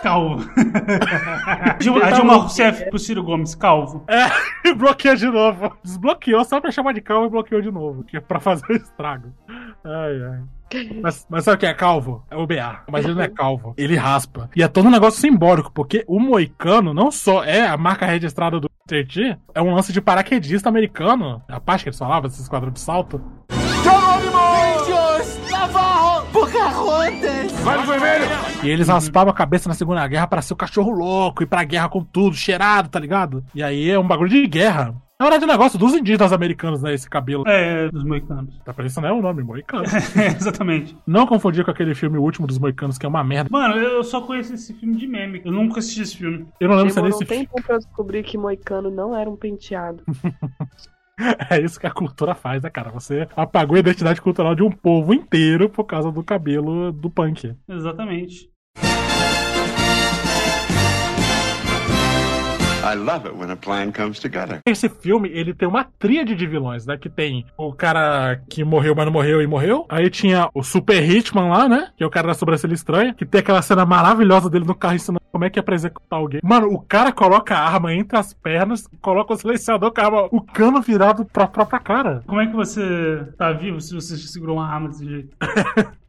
Calvo. 0.09 0.49
Dilma- 1.79 2.05
a 2.05 2.11
Dilma 2.13 2.37
Rousseff 2.37 2.89
pro 2.89 2.99
Ciro 2.99 3.23
Gomes, 3.23 3.55
calvo. 3.55 4.05
É, 4.09 4.27
e 4.69 4.75
bloqueia 4.75 5.15
de 5.15 5.27
novo. 5.27 5.77
Desbloqueou 5.85 6.45
só 6.45 6.61
pra 6.61 6.71
chamar 6.71 6.95
de 6.95 7.03
calvo 7.03 7.27
e 7.27 7.31
bloqueou 7.31 7.61
de 7.61 7.71
novo, 7.71 8.05
que 8.05 8.17
é 8.17 8.21
pra 8.21 8.41
fazer 8.41 8.65
o 8.71 8.77
estrago. 8.77 9.33
Ai, 9.85 10.23
ai. 10.23 10.41
Mas, 11.03 11.27
mas 11.31 11.45
sabe 11.45 11.57
o 11.57 11.61
que 11.61 11.67
é 11.67 11.75
calvo? 11.75 12.25
É 12.31 12.37
o 12.37 12.47
BA. 12.47 12.81
Mas 12.91 13.05
ele 13.05 13.15
não 13.15 13.23
é 13.23 13.29
calvo. 13.29 13.75
Ele 13.77 13.97
raspa. 13.97 14.51
E 14.55 14.63
é 14.63 14.69
todo 14.69 14.87
um 14.87 14.91
negócio 14.91 15.21
simbólico, 15.21 15.71
porque 15.73 16.05
o 16.07 16.19
moicano 16.21 16.93
não 16.93 17.11
só 17.11 17.43
é 17.45 17.67
a 17.67 17.77
marca 17.77 18.05
registrada 18.07 18.61
do 18.61 18.69
T, 18.87 19.07
é 19.55 19.63
um 19.63 19.75
lance 19.75 19.93
de 19.93 20.01
paraquedista 20.01 20.69
americano. 20.69 21.43
A 21.49 21.61
parte 21.61 21.83
que 21.85 21.89
eles 21.91 21.99
falavam, 21.99 22.29
esse 22.29 22.41
esquadrão 22.41 22.71
de 22.71 22.81
salto. 22.81 23.21
Navarro! 25.51 26.27
Pocahontas! 26.33 27.53
Vai 27.63 27.87
vermelho! 27.87 28.18
E 28.63 28.69
eles 28.69 28.89
raspavam 28.89 29.31
a 29.31 29.35
cabeça 29.37 29.69
na 29.69 29.75
Segunda 29.75 30.07
Guerra 30.07 30.27
pra 30.27 30.43
ser 30.43 30.53
o 30.53 30.57
cachorro 30.57 30.91
louco, 30.91 31.43
ir 31.43 31.47
pra 31.47 31.65
guerra 31.65 31.89
com 31.89 32.03
tudo, 32.03 32.35
cheirado, 32.35 32.89
tá 32.89 32.99
ligado? 32.99 33.45
E 33.55 33.63
aí 33.63 33.89
é 33.89 33.99
um 33.99 34.07
bagulho 34.07 34.31
de 34.31 34.47
guerra. 34.47 34.95
Na 35.21 35.27
verdade, 35.27 35.45
é 35.45 35.47
um 35.49 35.51
negócio 35.51 35.77
dos 35.77 35.95
indígenas 35.95 36.33
americanos, 36.33 36.81
né? 36.81 36.95
Esse 36.95 37.11
cabelo. 37.11 37.43
É, 37.47 37.91
dos 37.91 38.05
moicanos. 38.05 38.57
Tá 38.65 38.73
parecendo 38.73 39.09
é 39.09 39.13
o 39.13 39.21
nome, 39.21 39.43
Moicano. 39.43 39.83
É, 40.17 40.29
exatamente. 40.29 40.97
Não 41.05 41.27
confundir 41.27 41.65
com 41.65 41.73
aquele 41.73 41.93
filme 41.93 42.19
o 42.19 42.23
último 42.23 42.47
dos 42.47 42.57
Moicanos, 42.59 42.99
que 42.99 43.05
é 43.05 43.09
uma 43.09 43.25
merda. 43.25 43.49
Mano, 43.51 43.75
eu 43.77 44.05
só 44.05 44.21
conheço 44.21 44.55
esse 44.55 44.73
filme 44.75 44.97
de 44.97 45.09
meme. 45.09 45.43
Eu 45.45 45.51
nunca 45.51 45.81
assisti 45.81 46.03
esse 46.03 46.17
filme. 46.17 46.47
Eu 46.61 46.69
não 46.69 46.77
lembro 46.77 46.93
se 46.93 46.99
é 46.99 47.03
Demorou 47.03 47.17
um 47.21 47.27
filme. 47.27 47.47
tempo 47.47 47.63
pra 47.63 47.75
eu 47.75 47.79
descobrir 47.79 48.23
que 48.23 48.39
Moicano 48.39 48.91
não 48.93 49.15
era 49.17 49.29
um 49.29 49.35
penteado. 49.37 50.05
É 51.51 51.61
isso 51.61 51.79
que 51.81 51.87
a 51.87 51.91
cultura 51.91 52.35
faz, 52.35 52.63
né, 52.63 52.71
cara? 52.71 52.91
Você 52.91 53.29
apagou 53.37 53.77
a 53.77 53.81
identidade 53.81 54.23
cultural 54.23 54.55
de 54.55 54.63
um 54.63 54.71
povo 54.71 55.13
inteiro 55.13 55.69
por 55.69 55.85
causa 55.85 56.11
do 56.13 56.23
cabelo 56.23 56.93
do 56.93 57.11
punk. 57.11 57.55
Exatamente. 57.69 58.51
I 62.89 62.95
love 62.95 63.27
it 63.27 63.37
when 63.37 63.51
a 63.51 63.57
plan 63.57 63.93
comes 63.93 64.19
together. 64.19 64.61
Esse 64.65 64.89
filme, 64.89 65.29
ele 65.29 65.53
tem 65.53 65.69
uma 65.69 65.85
tríade 65.85 66.35
de 66.35 66.47
vilões, 66.47 66.87
né? 66.87 66.97
Que 66.97 67.11
tem 67.11 67.45
o 67.57 67.71
cara 67.73 68.41
que 68.49 68.65
morreu, 68.65 68.95
mas 68.95 69.05
não 69.05 69.13
morreu 69.13 69.43
e 69.43 69.47
morreu. 69.47 69.85
Aí 69.91 70.09
tinha 70.09 70.49
o 70.55 70.63
Super 70.63 71.03
Hitman 71.03 71.49
lá, 71.51 71.69
né? 71.69 71.91
Que 71.97 72.03
é 72.03 72.07
o 72.07 72.11
cara 72.11 72.29
da 72.29 72.35
sobrancelha 72.35 72.73
estranha. 72.73 73.13
Que 73.13 73.27
tem 73.27 73.41
aquela 73.41 73.61
cena 73.61 73.85
maravilhosa 73.85 74.49
dele 74.49 74.65
no 74.65 74.75
carro 74.75 74.95
ensinando 74.95 75.21
como 75.31 75.45
é 75.45 75.51
que 75.51 75.59
é 75.59 75.63
pra 75.63 75.75
executar 75.75 76.19
alguém. 76.19 76.41
Mano, 76.43 76.73
o 76.73 76.81
cara 76.81 77.13
coloca 77.13 77.55
a 77.55 77.61
arma 77.61 77.93
entre 77.93 78.17
as 78.17 78.33
pernas, 78.33 78.89
coloca 79.03 79.35
o 79.35 79.37
silenciador 79.37 79.93
com 79.93 80.01
a 80.01 80.05
arma, 80.05 80.29
o 80.31 80.41
cano 80.41 80.81
virado 80.81 81.27
pra 81.27 81.47
própria 81.47 81.79
cara. 81.79 82.23
Como 82.27 82.41
é 82.41 82.47
que 82.47 82.57
você 82.57 83.25
tá 83.37 83.53
vivo 83.53 83.81
se 83.81 83.95
você 83.95 84.17
segurou 84.17 84.57
uma 84.57 84.67
arma 84.67 84.89
desse 84.89 85.05
jeito? 85.05 85.37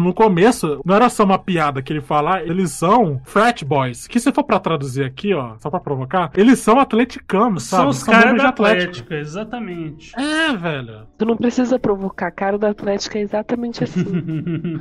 No 0.00 0.14
começo, 0.14 0.80
não 0.84 0.94
era 0.94 1.08
só 1.08 1.24
uma 1.24 1.40
piada 1.40 1.82
que 1.82 1.92
ele 1.92 2.00
fala, 2.00 2.40
eles 2.40 2.70
são 2.70 3.20
frat 3.24 3.64
boys. 3.64 4.06
Que 4.06 4.20
se 4.20 4.30
for 4.30 4.44
pra 4.44 4.60
traduzir 4.60 5.04
aqui, 5.04 5.34
ó, 5.34 5.56
só 5.58 5.68
pra 5.68 5.80
provocar, 5.80 6.30
eles 6.36 6.60
são 6.60 6.78
atleticanos, 6.78 7.64
sabe? 7.64 7.82
São 7.82 7.90
os 7.90 8.02
caras 8.04 8.36
da 8.36 8.38
de 8.38 8.46
Atlético. 8.46 8.82
Atlética, 8.90 9.14
exatamente. 9.16 10.12
É, 10.16 10.56
velho. 10.56 11.04
Tu 11.18 11.26
não 11.26 11.36
precisa 11.36 11.80
provocar, 11.80 12.30
cara 12.30 12.56
da 12.56 12.70
Atlética 12.70 13.18
é 13.18 13.22
exatamente 13.22 13.82
assim. 13.82 14.04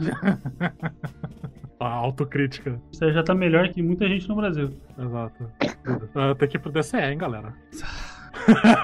A 1.80 1.88
autocrítica. 1.88 2.80
Você 2.92 3.12
já 3.12 3.24
tá 3.24 3.34
melhor 3.34 3.70
que 3.70 3.82
muita 3.82 4.08
gente 4.08 4.30
no 4.30 4.36
Brasil. 4.36 4.72
Exato. 5.00 5.52
Ah, 6.16 6.36
Tem 6.36 6.48
que 6.48 6.58
ir 6.58 6.60
pro 6.60 6.72
DCE, 6.72 6.98
hein, 6.98 7.18
galera. 7.18 7.54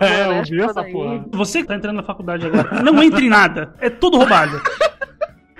É, 0.02 0.06
é, 0.34 0.40
eu 0.40 0.44
vi 0.44 0.62
essa 0.62 0.84
porra. 0.84 1.26
Você 1.32 1.62
que 1.62 1.68
tá 1.68 1.76
entrando 1.76 1.98
na 1.98 2.04
faculdade 2.04 2.46
agora, 2.48 2.82
não 2.82 3.02
entre 3.04 3.26
em 3.26 3.30
nada. 3.30 3.74
É 3.80 3.90
tudo 3.90 4.18
roubado. 4.18 4.60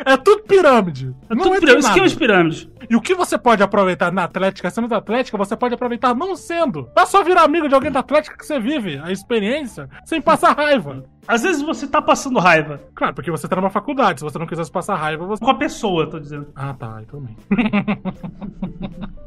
É 0.06 0.18
tudo 0.18 0.44
pirâmide. 0.44 1.14
É 1.30 1.36
não 1.36 1.44
tudo 1.44 1.56
entra 1.56 1.68
pirâmide, 1.68 1.88
esquema 1.88 2.08
de 2.08 2.16
pirâmide. 2.16 2.72
E 2.90 2.96
o 2.96 3.02
que 3.02 3.16
você 3.16 3.38
pode 3.38 3.64
aproveitar 3.64 4.12
na 4.12 4.24
Atlética, 4.24 4.70
sendo 4.70 4.88
da 4.88 4.98
Atlética, 4.98 5.38
você 5.38 5.56
pode 5.56 5.74
aproveitar 5.74 6.14
não 6.16 6.36
sendo. 6.36 6.90
É 6.96 7.06
só 7.06 7.24
virar 7.24 7.44
amigo 7.44 7.68
de 7.68 7.76
alguém 7.76 7.92
da 7.92 8.00
Atlética 8.02 8.38
que 8.38 8.46
você 8.46 8.60
vive 8.60 9.00
a 9.04 9.12
experiência 9.12 9.90
sem 10.06 10.22
passar 10.22 10.56
raiva. 10.56 11.04
Às 11.28 11.44
vezes 11.44 11.62
você 11.62 11.88
tá 11.88 12.02
passando 12.02 12.40
raiva. 12.40 12.82
Claro, 12.94 13.14
porque 13.14 13.32
você 13.32 13.48
tá 13.48 13.56
numa 13.56 13.70
faculdade. 13.70 14.20
Se 14.20 14.26
você 14.26 14.38
não 14.38 14.46
quisesse 14.46 14.72
passar 14.72 14.96
raiva, 14.96 15.26
você. 15.26 15.44
Com 15.44 15.52
a 15.52 15.56
pessoa, 15.56 16.10
tô 16.10 16.20
dizendo. 16.20 16.48
Ah, 16.56 16.74
tá, 16.74 17.02
então 17.02 17.22
bem. 17.22 17.38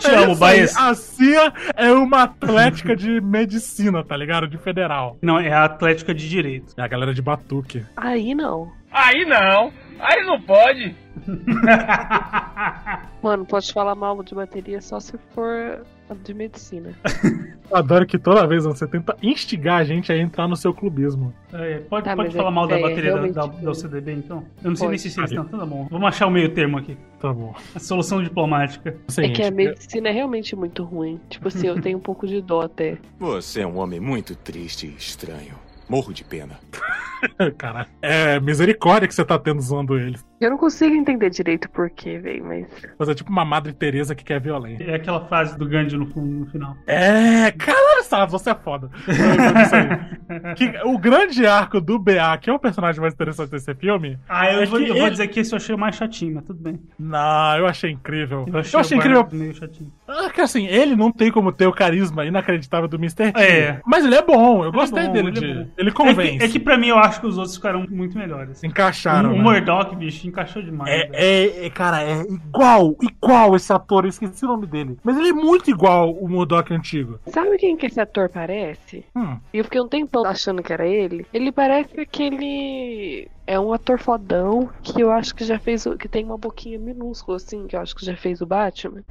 Te 0.00 0.10
amo, 0.10 0.32
isso 0.32 0.44
aí. 0.44 0.50
Baez. 0.50 0.76
A 0.76 0.94
CIA 0.94 1.52
é 1.76 1.92
uma 1.92 2.24
atlética 2.24 2.96
de 2.96 3.20
medicina, 3.20 4.04
tá 4.04 4.16
ligado? 4.16 4.48
De 4.48 4.58
federal. 4.58 5.18
Não, 5.22 5.38
é 5.38 5.52
a 5.52 5.64
Atlética 5.64 6.14
de 6.14 6.28
Direito. 6.28 6.74
É 6.76 6.82
a 6.82 6.88
galera 6.88 7.14
de 7.14 7.22
batuque. 7.22 7.84
Aí 7.96 8.34
não. 8.34 8.72
Aí 8.92 9.24
não! 9.24 9.72
Aí 10.00 10.24
não 10.24 10.40
pode! 10.40 10.94
Mano, 13.22 13.44
pode 13.44 13.72
falar 13.72 13.94
mal 13.94 14.22
de 14.22 14.34
bateria 14.34 14.80
só 14.80 14.98
se 14.98 15.18
for 15.34 15.84
de 16.24 16.34
medicina. 16.34 16.92
Adoro 17.72 18.04
que 18.04 18.18
toda 18.18 18.44
vez 18.46 18.64
você 18.64 18.84
tenta 18.86 19.16
instigar 19.22 19.80
a 19.80 19.84
gente 19.84 20.10
a 20.10 20.16
entrar 20.16 20.48
no 20.48 20.56
seu 20.56 20.74
clubismo. 20.74 21.32
É, 21.52 21.78
pode 21.80 22.04
Tá, 22.04 22.16
pode 22.16 22.28
mas 22.28 22.36
falar 22.36 22.48
é- 22.50 22.52
mal 22.52 22.66
da 22.66 22.78
é, 22.78 22.82
bateria 22.82 23.14
da, 23.14 23.26
da, 23.28 23.48
foi. 23.52 23.62
da 23.62 23.70
UCDB, 23.70 24.12
então? 24.14 24.44
Eu 24.64 24.70
não 24.70 24.76
sei 24.76 24.88
nem 24.88 24.98
Pode. 24.98 25.08
se 25.10 25.20
eles 25.20 25.30
estão. 25.30 25.44
Tá 25.44 25.64
bom. 25.66 25.86
Vamos 25.88 26.08
achar 26.08 26.26
o 26.26 26.30
meio 26.30 26.48
termo 26.52 26.78
aqui. 26.78 26.96
Tá 27.20 27.32
bom. 27.32 27.54
A 27.74 27.78
solução 27.78 28.22
diplomática. 28.22 28.96
É 29.18 29.28
que 29.28 29.42
a 29.42 29.50
medicina 29.52 30.08
é 30.08 30.12
realmente 30.12 30.56
muito 30.56 30.82
ruim. 30.82 31.20
Tipo 31.28 31.46
assim, 31.46 31.68
eu 31.68 31.80
tenho 31.80 31.98
um 31.98 32.02
pouco 32.02 32.26
de 32.26 32.40
dó 32.40 32.62
até. 32.62 32.98
Você 33.20 33.60
é 33.60 33.66
um 33.66 33.78
homem 33.78 34.00
muito 34.00 34.34
triste 34.34 34.86
e 34.88 34.96
estranho. 34.96 35.54
Morro 35.88 36.12
de 36.12 36.24
pena. 36.24 36.58
Caralho. 37.58 37.88
É 38.02 38.40
misericórdia 38.40 39.06
que 39.08 39.14
você 39.14 39.24
tá 39.24 39.38
tendo 39.38 39.60
zoando 39.60 39.98
eles. 39.98 40.24
Eu 40.40 40.50
não 40.50 40.58
consigo 40.58 40.94
entender 40.94 41.28
direito 41.30 41.66
o 41.66 41.70
porquê, 41.70 42.18
velho, 42.18 42.44
mas. 42.44 42.66
Você 42.98 43.12
é 43.12 43.14
tipo 43.14 43.30
uma 43.30 43.44
Madre 43.44 43.72
Teresa 43.72 44.14
que 44.14 44.24
quer 44.24 44.40
violência. 44.40 44.84
É 44.84 44.94
aquela 44.94 45.26
frase 45.26 45.56
do 45.58 45.68
Gandhi 45.68 45.96
no, 45.96 46.06
no 46.06 46.46
final. 46.46 46.76
É, 46.86 47.50
caralho, 47.52 47.89
Você 48.28 48.50
é 48.50 48.54
foda. 48.54 48.90
Que 50.56 50.72
o 50.84 50.96
grande 50.98 51.44
arco 51.46 51.80
do 51.80 51.98
BA, 51.98 52.38
que 52.40 52.48
é 52.48 52.52
o 52.52 52.58
personagem 52.58 53.00
mais 53.00 53.12
interessante 53.14 53.50
desse 53.50 53.74
filme. 53.74 54.16
Ah, 54.28 54.50
eu, 54.52 54.62
é 54.62 54.66
vou, 54.66 54.78
eu 54.80 54.88
vou 54.94 54.96
ele- 55.02 55.10
dizer 55.10 55.26
que 55.28 55.40
esse 55.40 55.52
eu 55.52 55.56
achei 55.56 55.74
o 55.74 55.78
mais 55.78 55.96
chatinho, 55.96 56.34
mas 56.36 56.44
tudo 56.44 56.62
bem. 56.62 56.78
Não, 56.98 57.56
eu 57.58 57.66
achei 57.66 57.90
incrível. 57.90 58.44
Eu 58.46 58.58
achei, 58.60 58.76
eu 58.76 58.80
achei 58.80 58.96
incrível. 58.98 59.26
Meio 59.32 59.54
chatinho. 59.54 59.92
Ah, 60.06 60.30
que 60.30 60.40
assim, 60.40 60.66
ele 60.66 60.94
não 60.94 61.10
tem 61.10 61.30
como 61.32 61.50
ter 61.52 61.66
o 61.66 61.72
carisma 61.72 62.24
inacreditável 62.24 62.88
do 62.88 62.96
Mr. 62.96 63.32
T. 63.32 63.40
É. 63.40 63.80
Mas 63.84 64.04
ele 64.04 64.14
é 64.14 64.22
bom, 64.22 64.62
eu 64.64 64.70
é 64.70 64.72
gostei 64.72 65.06
bom, 65.06 65.12
dele. 65.12 65.28
ele 65.28 65.38
é 65.38 65.40
de- 65.40 65.54
bom. 65.64 65.70
Ele 65.76 65.88
É 65.88 65.92
convence. 65.92 66.38
que, 66.38 66.44
é 66.44 66.48
que 66.48 66.60
pra 66.60 66.78
mim 66.78 66.88
eu 66.88 66.98
acho 66.98 67.20
que 67.20 67.26
os 67.26 67.36
outros 67.36 67.56
ficaram 67.56 67.84
muito 67.88 68.16
melhores. 68.16 68.62
Encaixaram. 68.62 69.30
O, 69.30 69.32
o 69.34 69.36
né? 69.36 69.42
Murdoch, 69.42 69.96
bicho, 69.96 70.26
encaixou 70.28 70.62
demais. 70.62 70.90
É, 70.92 71.10
é, 71.12 71.66
é, 71.66 71.70
cara, 71.70 72.02
é 72.02 72.22
igual, 72.22 72.94
igual 73.02 73.56
esse 73.56 73.72
ator, 73.72 74.04
eu 74.04 74.08
esqueci 74.10 74.44
o 74.44 74.48
nome 74.48 74.66
dele. 74.66 74.96
Mas 75.02 75.16
ele 75.16 75.30
é 75.30 75.32
muito 75.32 75.70
igual 75.70 76.12
o 76.12 76.28
Murdoch 76.28 76.72
antigo. 76.72 77.18
Sabe 77.26 77.56
quem 77.58 77.76
que 77.76 77.89
esse 77.90 78.00
ator 78.00 78.28
parece? 78.28 79.04
Hum. 79.16 79.38
E 79.52 79.58
eu 79.58 79.64
fiquei 79.64 79.80
um 79.80 79.88
tempão 79.88 80.24
achando 80.24 80.62
que 80.62 80.72
era 80.72 80.86
ele. 80.86 81.26
Ele 81.32 81.50
parece 81.52 82.00
aquele. 82.00 83.28
É 83.46 83.58
um 83.58 83.72
ator 83.72 83.98
fodão 83.98 84.70
que 84.82 85.00
eu 85.00 85.10
acho 85.10 85.34
que 85.34 85.44
já 85.44 85.58
fez. 85.58 85.84
o- 85.86 85.96
que 85.96 86.08
tem 86.08 86.24
uma 86.24 86.38
boquinha 86.38 86.78
minúscula, 86.78 87.36
assim, 87.36 87.66
que 87.66 87.74
eu 87.76 87.80
acho 87.80 87.94
que 87.96 88.04
já 88.06 88.16
fez 88.16 88.40
o 88.40 88.46
Batman. 88.46 89.02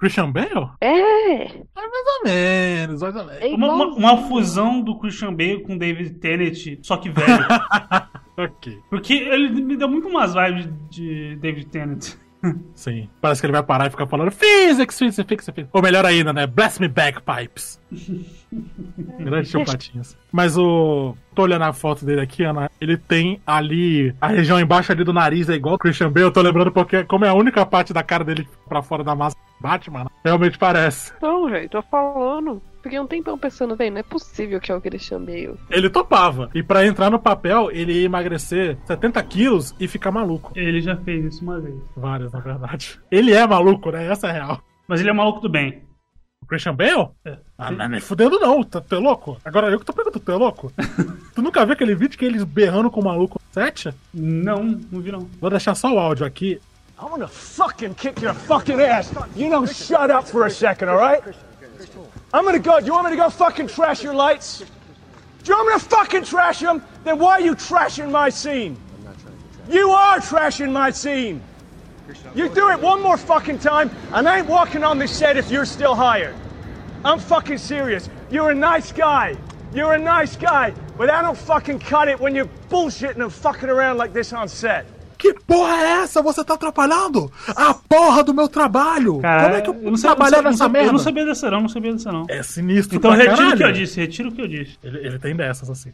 Christian 0.00 0.30
Bale? 0.30 0.70
É! 0.80 1.38
Mais 1.74 1.90
ou 2.06 2.24
menos, 2.24 3.02
mais 3.02 3.16
ou 3.16 3.24
menos. 3.24 3.42
É 3.42 3.48
Uma, 3.48 3.72
uma- 3.74 3.86
uma 3.96 4.16
fusão 4.28 4.80
do 4.80 4.96
Christian 4.98 5.34
Bale 5.34 5.62
com 5.64 5.76
David 5.76 6.10
Tennant, 6.20 6.56
só 6.82 6.96
que 6.96 7.10
velho. 7.10 7.26
Ok. 8.38 8.78
Porque 8.88 9.14
ele 9.14 9.48
me 9.48 9.76
deu 9.76 9.88
muito 9.88 10.06
umas 10.06 10.32
vibes 10.32 10.68
de 10.88 11.34
David 11.40 11.66
Tennant. 11.70 12.14
Sim. 12.74 13.08
Parece 13.20 13.40
que 13.40 13.46
ele 13.46 13.52
vai 13.52 13.62
parar 13.62 13.86
e 13.86 13.90
ficar 13.90 14.06
falando 14.06 14.30
Physics, 14.30 14.98
Physics, 14.98 15.26
Physics, 15.26 15.46
Physics. 15.46 15.70
Ou 15.72 15.82
melhor 15.82 16.04
ainda, 16.04 16.32
né? 16.32 16.46
Bless 16.46 16.80
me 16.80 16.88
bagpipes. 16.88 17.80
Grande 19.18 19.50
tio 19.50 19.64
Patinhas. 19.64 20.16
Mas 20.32 20.56
o. 20.56 21.14
Tô 21.34 21.42
olhando 21.42 21.62
a 21.62 21.72
foto 21.72 22.04
dele 22.04 22.20
aqui, 22.20 22.44
Ana. 22.44 22.70
Ele 22.80 22.96
tem 22.96 23.40
ali. 23.46 24.14
A 24.20 24.28
região 24.28 24.58
embaixo 24.58 24.92
ali 24.92 25.04
do 25.04 25.12
nariz 25.12 25.48
é 25.48 25.54
igual 25.54 25.74
o 25.74 25.78
Christian 25.78 26.10
Bale. 26.10 26.26
Eu 26.26 26.32
tô 26.32 26.40
lembrando 26.40 26.72
porque, 26.72 27.04
como 27.04 27.24
é 27.24 27.28
a 27.28 27.34
única 27.34 27.64
parte 27.66 27.92
da 27.92 28.02
cara 28.02 28.24
dele 28.24 28.48
pra 28.68 28.82
fora 28.82 29.04
da 29.04 29.14
massa 29.14 29.36
Batman, 29.60 30.04
né? 30.04 30.10
realmente 30.24 30.58
parece. 30.58 31.12
Não, 31.20 31.48
velho, 31.48 31.68
tô 31.68 31.82
falando. 31.82 32.62
Fiquei 32.88 33.00
um 33.00 33.06
tempão 33.06 33.36
pensando, 33.36 33.76
velho, 33.76 33.92
não 33.92 34.00
é 34.00 34.02
possível 34.02 34.58
que 34.58 34.72
é 34.72 34.74
o 34.74 34.80
Christian 34.80 35.20
Bale. 35.20 35.58
Ele 35.68 35.90
topava. 35.90 36.48
E 36.54 36.62
pra 36.62 36.86
entrar 36.86 37.10
no 37.10 37.18
papel, 37.18 37.70
ele 37.70 37.92
ia 37.92 38.06
emagrecer 38.06 38.78
70 38.86 39.22
quilos 39.24 39.74
e 39.78 39.86
ficar 39.86 40.10
maluco. 40.10 40.52
Ele 40.56 40.80
já 40.80 40.96
fez 40.96 41.26
isso 41.26 41.44
uma 41.44 41.60
vez. 41.60 41.76
Várias, 41.94 42.32
na 42.32 42.40
verdade. 42.40 42.98
Ele 43.10 43.34
é 43.34 43.46
maluco, 43.46 43.90
né? 43.90 44.06
Essa 44.10 44.28
é 44.28 44.30
a 44.30 44.32
real. 44.32 44.62
Mas 44.88 45.00
ele 45.00 45.10
é 45.10 45.12
maluco 45.12 45.40
do 45.40 45.50
bem. 45.50 45.82
O 46.42 46.46
Christian 46.46 46.74
Bale? 46.74 47.10
É. 47.26 47.36
Ah, 47.58 47.70
não 47.70 47.84
é 47.84 47.88
nem 47.88 48.00
fudendo 48.00 48.40
não, 48.40 48.64
tá, 48.64 48.80
tu 48.80 48.94
é 48.94 48.98
louco? 48.98 49.36
Agora 49.44 49.68
eu 49.70 49.78
que 49.78 49.84
tô 49.84 49.92
perguntando, 49.92 50.24
tu 50.24 50.32
é 50.32 50.36
louco? 50.36 50.72
tu 51.34 51.42
nunca 51.42 51.66
viu 51.66 51.74
aquele 51.74 51.94
vídeo 51.94 52.18
que 52.18 52.24
eles 52.24 52.42
berrando 52.42 52.90
com 52.90 53.02
o 53.02 53.04
maluco 53.04 53.38
7? 53.52 53.92
Não, 54.14 54.62
não 54.90 55.00
vi 55.02 55.12
não. 55.12 55.28
Vou 55.38 55.50
deixar 55.50 55.74
só 55.74 55.92
o 55.92 55.98
áudio 55.98 56.24
aqui. 56.24 56.58
I'm 56.98 57.10
gonna 57.10 57.28
fucking 57.28 57.94
kick 57.94 58.22
your 58.22 58.34
fucking 58.34 58.80
ass. 58.80 59.12
You 59.36 59.50
don't 59.50 59.68
shut 59.68 60.10
up 60.10 60.26
for 60.26 60.46
a 60.46 60.50
second, 60.50 60.88
all 60.88 60.96
right? 60.96 61.22
I'm 62.32 62.44
gonna 62.44 62.58
go. 62.58 62.78
Do 62.80 62.86
you 62.86 62.92
want 62.92 63.06
me 63.06 63.10
to 63.12 63.16
go 63.16 63.30
fucking 63.30 63.68
trash 63.68 64.02
your 64.02 64.14
lights? 64.14 64.58
Do 64.58 65.52
you 65.52 65.56
want 65.56 65.68
me 65.68 65.74
to 65.74 65.96
fucking 65.96 66.24
trash 66.24 66.60
them? 66.60 66.82
Then 67.04 67.18
why 67.18 67.32
are 67.32 67.40
you 67.40 67.54
trashing 67.54 68.10
my 68.10 68.28
scene? 68.28 68.76
I'm 68.98 69.04
not 69.04 69.18
trying 69.18 69.36
to 69.36 69.56
trash. 69.56 69.74
You 69.74 69.90
are 69.90 70.18
trashing 70.18 70.72
my 70.72 70.90
scene. 70.90 71.42
You 72.34 72.48
do 72.48 72.70
it 72.70 72.80
one 72.80 73.02
more 73.02 73.16
fucking 73.16 73.58
time, 73.58 73.90
and 74.12 74.28
I 74.28 74.38
ain't 74.38 74.46
walking 74.46 74.82
on 74.82 74.98
this 74.98 75.16
set 75.16 75.36
if 75.36 75.50
you're 75.50 75.66
still 75.66 75.94
hired. 75.94 76.34
I'm 77.04 77.18
fucking 77.18 77.58
serious. 77.58 78.08
You're 78.30 78.50
a 78.50 78.54
nice 78.54 78.92
guy. 78.92 79.36
You're 79.74 79.94
a 79.94 79.98
nice 79.98 80.36
guy, 80.36 80.72
but 80.96 81.10
I 81.10 81.20
don't 81.20 81.36
fucking 81.36 81.80
cut 81.80 82.08
it 82.08 82.18
when 82.18 82.34
you're 82.34 82.48
bullshitting 82.70 83.22
and 83.22 83.32
fucking 83.32 83.68
around 83.68 83.98
like 83.98 84.12
this 84.12 84.32
on 84.32 84.48
set. 84.48 84.86
Que 85.18 85.34
porra 85.34 85.74
é 85.76 85.90
essa? 86.02 86.22
Você 86.22 86.44
tá 86.44 86.54
atrapalhando 86.54 87.30
a 87.48 87.74
porra 87.74 88.22
do 88.22 88.32
meu 88.32 88.48
trabalho! 88.48 89.18
Cara, 89.18 89.42
Como 89.44 89.54
é 89.56 89.60
que 89.60 89.70
eu, 89.70 89.74
eu 89.74 89.90
não 89.90 89.98
trabalhar 89.98 90.36
eu 90.38 90.42
não 90.44 90.50
nessa 90.52 90.64
sei- 90.64 90.72
merda? 90.72 90.88
Eu 90.88 90.92
não 90.92 90.98
sabia 91.00 91.24
dessa 91.26 91.50
não, 91.50 91.60
não 91.62 91.68
sabia 91.68 91.92
dessa 91.92 92.12
não. 92.12 92.26
É 92.28 92.42
sinistro 92.42 92.96
Então 92.96 93.10
retiro 93.10 93.48
o 93.50 93.56
que 93.56 93.62
eu 93.64 93.72
disse, 93.72 94.00
retiro 94.00 94.28
o 94.28 94.32
que 94.32 94.40
eu 94.40 94.48
disse. 94.48 94.78
Ele, 94.82 94.98
ele 95.06 95.18
tem 95.18 95.34
dessas, 95.34 95.68
assim. 95.68 95.90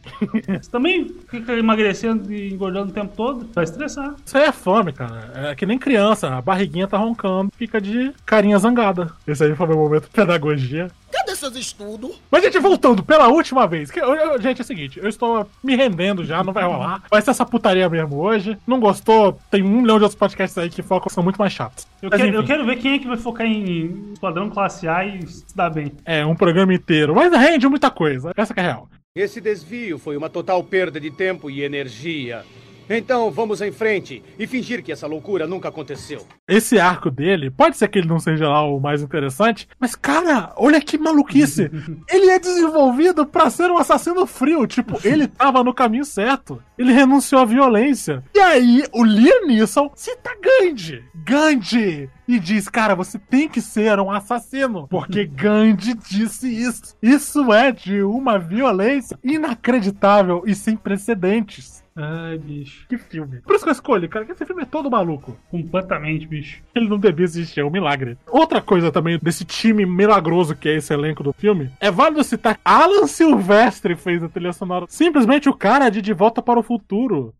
Você 0.61 0.69
também 0.71 1.11
fica 1.29 1.53
emagrecendo 1.53 2.31
e 2.31 2.53
engordando 2.53 2.91
o 2.91 2.93
tempo 2.93 3.13
todo, 3.15 3.49
vai 3.53 3.63
estressar. 3.63 4.13
Isso 4.25 4.37
aí 4.37 4.43
é 4.43 4.51
fome, 4.51 4.93
cara. 4.93 5.31
É 5.49 5.55
que 5.55 5.65
nem 5.65 5.77
criança. 5.79 6.29
A 6.35 6.41
barriguinha 6.41 6.87
tá 6.87 6.97
roncando, 6.97 7.51
fica 7.57 7.81
de 7.81 8.13
carinha 8.25 8.59
zangada. 8.59 9.11
Esse 9.27 9.43
aí 9.43 9.55
foi 9.55 9.67
meu 9.67 9.77
momento 9.77 10.03
de 10.03 10.09
pedagogia. 10.09 10.87
Seus 11.37 11.55
estudos? 11.55 12.21
Mas, 12.31 12.43
gente, 12.43 12.57
voltando 12.59 13.03
pela 13.03 13.27
última 13.27 13.67
vez. 13.67 13.91
Que, 13.91 13.99
eu- 13.99 14.13
eu- 14.15 14.41
gente, 14.41 14.59
é 14.61 14.63
o 14.63 14.65
seguinte, 14.65 14.99
eu 14.99 15.07
estou 15.09 15.49
me 15.63 15.75
rendendo 15.75 16.23
já, 16.25 16.43
não 16.43 16.53
vai 16.53 16.63
rolar. 16.63 17.03
Vai 17.09 17.21
ser 17.21 17.31
essa 17.31 17.45
putaria 17.45 17.89
mesmo 17.89 18.17
hoje. 18.17 18.57
Não 18.65 18.79
gostou? 18.79 19.39
Tem 19.51 19.61
um 19.63 19.81
milhão 19.81 19.97
de 19.97 20.03
outros 20.03 20.15
podcasts 20.17 20.57
aí 20.57 20.69
que 20.69 20.81
focam, 20.81 21.09
são 21.09 21.23
muito 21.23 21.37
mais 21.37 21.53
chatos. 21.53 21.87
Eu, 22.01 22.09
Mas, 22.11 22.21
quero, 22.21 22.35
eu 22.35 22.43
quero 22.43 22.65
ver 22.65 22.75
quem 22.77 22.93
é 22.93 22.99
que 22.99 23.07
vai 23.07 23.17
focar 23.17 23.45
em 23.47 24.11
Esquadrão 24.13 24.49
Classe 24.49 24.87
A 24.87 25.05
e 25.05 25.25
se 25.27 25.55
dar 25.55 25.69
bem. 25.69 25.91
É, 26.05 26.25
um 26.25 26.35
programa 26.35 26.73
inteiro. 26.73 27.13
Mas 27.15 27.31
rende 27.33 27.67
muita 27.67 27.89
coisa. 27.91 28.31
Essa 28.35 28.53
que 28.53 28.59
é 28.59 28.63
a 28.63 28.65
real. 28.67 28.89
Esse 29.15 29.39
desvio 29.39 29.97
foi 29.97 30.17
uma 30.17 30.29
total 30.29 30.61
perda 30.63 30.99
de 30.99 31.09
tempo 31.09 31.49
e 31.49 31.63
energia. 31.63 32.43
Então 32.89 33.31
vamos 33.31 33.61
em 33.61 33.71
frente 33.71 34.21
e 34.37 34.47
fingir 34.47 34.83
que 34.83 34.91
essa 34.91 35.07
loucura 35.07 35.47
nunca 35.47 35.69
aconteceu. 35.69 36.25
Esse 36.47 36.79
arco 36.79 37.09
dele, 37.09 37.49
pode 37.49 37.77
ser 37.77 37.87
que 37.87 37.99
ele 37.99 38.07
não 38.07 38.19
seja 38.19 38.47
lá 38.47 38.63
o 38.63 38.79
mais 38.79 39.01
interessante, 39.01 39.67
mas 39.79 39.95
cara, 39.95 40.53
olha 40.55 40.81
que 40.81 40.97
maluquice. 40.97 41.71
ele 42.09 42.29
é 42.29 42.39
desenvolvido 42.39 43.25
pra 43.25 43.49
ser 43.49 43.71
um 43.71 43.77
assassino 43.77 44.25
frio, 44.25 44.67
tipo, 44.67 44.99
ele 45.03 45.27
tava 45.27 45.63
no 45.63 45.73
caminho 45.73 46.05
certo. 46.05 46.61
Ele 46.77 46.91
renunciou 46.91 47.41
à 47.41 47.45
violência. 47.45 48.23
E 48.33 48.39
aí, 48.39 48.83
o 48.91 49.03
Liam 49.03 49.47
Neeson 49.47 49.91
cita 49.95 50.31
Gandhi. 50.41 51.03
Gandhi! 51.15 52.09
E 52.27 52.39
diz, 52.39 52.67
cara, 52.67 52.95
você 52.95 53.19
tem 53.19 53.47
que 53.47 53.61
ser 53.61 53.99
um 53.99 54.11
assassino, 54.11 54.87
porque 54.87 55.25
Gandhi 55.29 55.93
disse 55.93 56.47
isso. 56.49 56.95
Isso 57.01 57.53
é 57.53 57.71
de 57.71 58.01
uma 58.01 58.37
violência 58.37 59.17
inacreditável 59.23 60.43
e 60.45 60.53
sem 60.55 60.75
precedentes. 60.75 61.84
Ai, 61.97 62.37
bicho. 62.37 62.85
Que 62.89 62.97
filme. 62.97 63.39
Por 63.39 63.55
isso 63.55 63.63
que 63.63 63.69
eu 63.69 63.73
escolhi, 63.73 64.09
cara, 64.09 64.25
que 64.25 64.33
esse 64.33 64.45
filme 64.45 64.63
é 64.63 64.65
todo 64.65 64.91
maluco. 64.91 65.37
Completamente, 65.49 66.27
bicho. 66.27 66.61
Ele 66.75 66.89
não 66.89 66.99
devia 66.99 67.23
existir, 67.23 67.61
é 67.61 67.63
um 67.63 67.69
milagre. 67.69 68.17
Outra 68.27 68.61
coisa 68.61 68.91
também 68.91 69.17
desse 69.21 69.45
time 69.45 69.85
milagroso 69.85 70.55
que 70.55 70.67
é 70.67 70.75
esse 70.75 70.93
elenco 70.93 71.23
do 71.23 71.31
filme, 71.31 71.71
é 71.79 71.89
válido 71.89 72.23
citar 72.23 72.59
Alan 72.65 73.07
Silvestre 73.07 73.95
fez 73.95 74.21
a 74.21 74.27
trilha 74.27 74.51
sonora. 74.51 74.85
Simplesmente 74.89 75.47
o 75.47 75.53
cara 75.53 75.89
de 75.89 76.01
De 76.01 76.11
Volta 76.11 76.41
para 76.41 76.59
o 76.59 76.63
Futuro. 76.63 77.33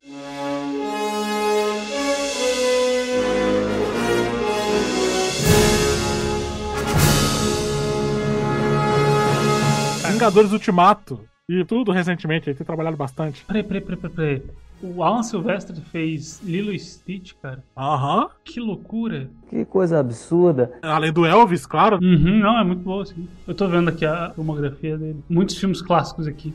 Vingadores 10.13 10.53
Ultimato. 10.53 11.27
E 11.47 11.63
tudo 11.63 11.91
recentemente, 11.91 12.49
ele 12.49 12.57
tem 12.57 12.65
trabalhado 12.65 12.97
bastante. 12.97 13.45
Peraí, 13.45 13.63
peraí, 13.63 13.81
peraí, 13.81 13.99
peraí, 13.99 14.15
peraí. 14.15 14.41
O 14.81 15.03
Alan 15.03 15.23
Silvestre 15.23 15.79
fez 15.79 16.41
Lilo 16.43 16.71
e 16.71 16.79
Stitch, 16.79 17.33
cara. 17.41 17.63
Aham. 17.77 18.29
Que 18.43 18.59
loucura. 18.59 19.29
Que 19.49 19.63
coisa 19.63 19.99
absurda. 19.99 20.77
Além 20.81 21.13
do 21.13 21.25
Elvis, 21.25 21.65
claro. 21.65 21.97
Uhum, 22.01 22.39
não, 22.39 22.59
é 22.59 22.63
muito 22.63 22.81
boa, 22.81 23.03
assim. 23.03 23.27
Eu 23.47 23.53
tô 23.55 23.67
vendo 23.67 23.89
aqui 23.89 24.05
a 24.05 24.31
filmografia 24.31 24.97
dele. 24.97 25.23
Muitos 25.29 25.57
filmes 25.57 25.81
clássicos 25.81 26.27
aqui. 26.27 26.53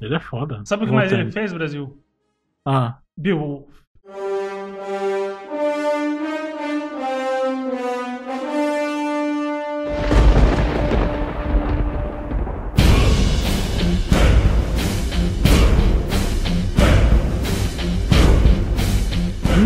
Ele 0.00 0.14
é 0.14 0.20
foda. 0.20 0.62
Sabe 0.64 0.84
o 0.84 0.86
que 0.86 0.92
mais 0.92 1.12
ele 1.12 1.30
fez, 1.30 1.52
Brasil? 1.52 1.96
Ah. 2.64 2.98
Beowulf. 3.16 3.83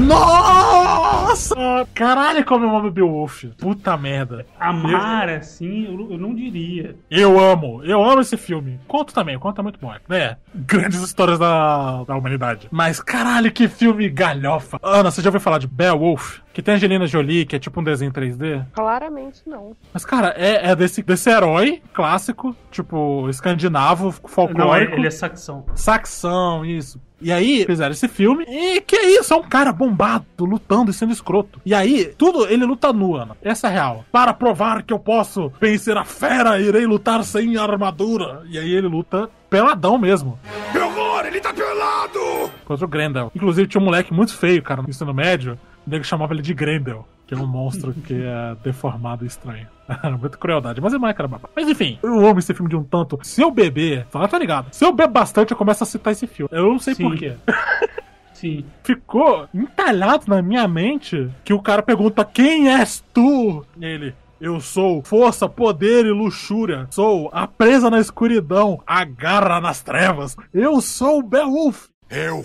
Nossa! 0.08 1.54
Caralho, 1.94 2.44
como 2.44 2.64
eu 2.64 2.76
amo 2.76 2.90
Beowulf. 2.90 3.44
Puta 3.58 3.96
merda. 3.96 4.46
Amar, 4.58 5.28
eu... 5.28 5.36
assim, 5.36 5.84
eu, 5.84 6.18
não 6.18 6.34
diria. 6.34 6.96
Eu 7.10 7.38
amo. 7.38 7.84
Eu 7.84 8.02
amo 8.02 8.20
esse 8.20 8.36
filme. 8.36 8.80
Conto 8.88 9.12
também, 9.12 9.38
conto 9.38 9.60
é 9.60 9.62
muito 9.62 9.78
bom. 9.78 9.92
Né? 10.08 10.36
Grandes 10.54 11.02
histórias 11.02 11.38
da, 11.38 12.04
da 12.04 12.16
humanidade. 12.16 12.68
Mas 12.70 13.00
caralho, 13.00 13.52
que 13.52 13.68
filme 13.68 14.08
galhofa. 14.08 14.78
Ana, 14.82 15.10
você 15.10 15.20
já 15.20 15.28
ouviu 15.28 15.40
falar 15.40 15.58
de 15.58 15.66
Beowulf? 15.66 16.40
Que 16.58 16.62
tem 16.62 16.74
a 16.74 16.76
Angelina 16.76 17.06
Jolie, 17.06 17.46
que 17.46 17.54
é 17.54 17.58
tipo 17.60 17.80
um 17.80 17.84
desenho 17.84 18.10
3D? 18.10 18.66
Claramente 18.72 19.42
não. 19.46 19.76
Mas, 19.94 20.04
cara, 20.04 20.34
é, 20.36 20.70
é 20.70 20.74
desse, 20.74 21.04
desse 21.04 21.30
herói 21.30 21.80
clássico, 21.94 22.52
tipo, 22.68 23.28
escandinavo, 23.30 24.10
folclórico. 24.10 24.90
Não, 24.90 24.98
ele 24.98 25.06
é 25.06 25.10
saxão. 25.12 25.64
Saxão, 25.76 26.64
isso. 26.64 27.00
E 27.20 27.30
aí, 27.30 27.64
fizeram 27.64 27.92
esse 27.92 28.08
filme. 28.08 28.44
E 28.48 28.80
que 28.80 28.96
é 28.96 29.20
isso? 29.20 29.32
É 29.32 29.36
um 29.36 29.44
cara 29.44 29.72
bombado, 29.72 30.26
lutando 30.40 30.90
e 30.90 30.94
sendo 30.94 31.12
escroto. 31.12 31.60
E 31.64 31.72
aí, 31.72 32.06
tudo, 32.18 32.48
ele 32.48 32.64
luta 32.64 32.92
nu, 32.92 33.14
Ana. 33.14 33.36
Essa 33.40 33.68
é 33.68 33.70
a 33.70 33.72
real. 33.72 34.04
Para 34.10 34.34
provar 34.34 34.82
que 34.82 34.92
eu 34.92 34.98
posso 34.98 35.52
vencer 35.60 35.96
a 35.96 36.04
fera, 36.04 36.60
irei 36.60 36.86
lutar 36.86 37.22
sem 37.22 37.56
armadura. 37.56 38.42
E 38.50 38.58
aí 38.58 38.72
ele 38.72 38.88
luta 38.88 39.30
peladão 39.48 39.96
mesmo. 39.96 40.36
Meu 40.74 40.86
amor, 40.86 41.24
ele 41.24 41.40
tá 41.40 41.54
pelado! 41.54 42.50
Contra 42.64 42.84
o 42.84 42.88
Grendel. 42.88 43.30
Inclusive, 43.32 43.68
tinha 43.68 43.80
um 43.80 43.84
moleque 43.84 44.12
muito 44.12 44.36
feio, 44.36 44.60
cara, 44.60 44.82
no 44.82 44.88
ensino 44.88 45.14
médio. 45.14 45.56
O 45.88 45.90
nego 45.90 46.04
chamava 46.04 46.34
ele 46.34 46.42
de 46.42 46.52
Grendel. 46.52 47.08
Que 47.26 47.32
é 47.34 47.36
um 47.36 47.46
monstro 47.46 47.94
que 47.94 48.12
é 48.12 48.54
deformado 48.62 49.24
e 49.24 49.26
estranho. 49.26 49.66
Muita 50.20 50.36
crueldade. 50.36 50.82
Mas 50.82 50.92
é 50.92 50.98
mais, 50.98 51.16
cara. 51.16 51.30
Mas 51.56 51.66
enfim, 51.66 51.98
eu 52.02 52.26
amo 52.26 52.38
esse 52.38 52.52
filme 52.52 52.68
de 52.68 52.76
um 52.76 52.84
tanto. 52.84 53.18
Se 53.22 53.40
eu 53.40 53.50
beber, 53.50 54.06
fala, 54.10 54.28
tá 54.28 54.38
ligado? 54.38 54.68
Se 54.70 54.84
eu 54.84 54.92
beber 54.92 55.10
bastante, 55.10 55.50
eu 55.50 55.56
começo 55.56 55.82
a 55.82 55.86
citar 55.86 56.12
esse 56.12 56.26
filme. 56.26 56.50
Eu 56.52 56.72
não 56.72 56.78
sei 56.78 56.94
Sim. 56.94 57.04
porquê. 57.04 57.32
Sim. 58.34 58.66
Ficou 58.84 59.48
entalhado 59.54 60.24
na 60.28 60.42
minha 60.42 60.68
mente 60.68 61.30
que 61.42 61.54
o 61.54 61.62
cara 61.62 61.82
pergunta: 61.82 62.22
Quem 62.22 62.70
és 62.70 63.02
tu? 63.14 63.64
E 63.80 63.84
ele. 63.84 64.14
Eu 64.38 64.60
sou 64.60 65.02
força, 65.02 65.48
poder 65.48 66.04
e 66.04 66.10
luxúria. 66.10 66.86
Sou 66.90 67.30
a 67.32 67.46
presa 67.46 67.90
na 67.90 67.98
escuridão, 67.98 68.80
a 68.86 69.04
garra 69.04 69.58
nas 69.58 69.82
trevas. 69.82 70.36
Eu 70.52 70.80
sou 70.82 71.20
o 71.20 71.22
Beowulf. 71.22 71.88
Eu 72.08 72.44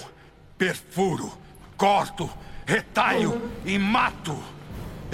perfuro, 0.58 1.32
corto, 1.78 2.30
retalho 2.66 3.42
e 3.66 3.78
mato. 3.78 4.53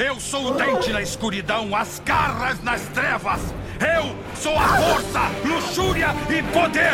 Eu 0.02 0.18
sou 0.18 0.52
o 0.52 0.54
dente 0.54 0.94
na 0.94 1.02
escuridão, 1.02 1.76
as 1.76 2.02
garras 2.06 2.64
nas 2.64 2.82
trevas. 2.88 3.54
Eu 3.82 4.16
sou 4.34 4.56
a 4.56 4.66
força, 4.66 5.20
luxúria 5.46 6.16
e 6.30 6.42
poder. 6.54 6.94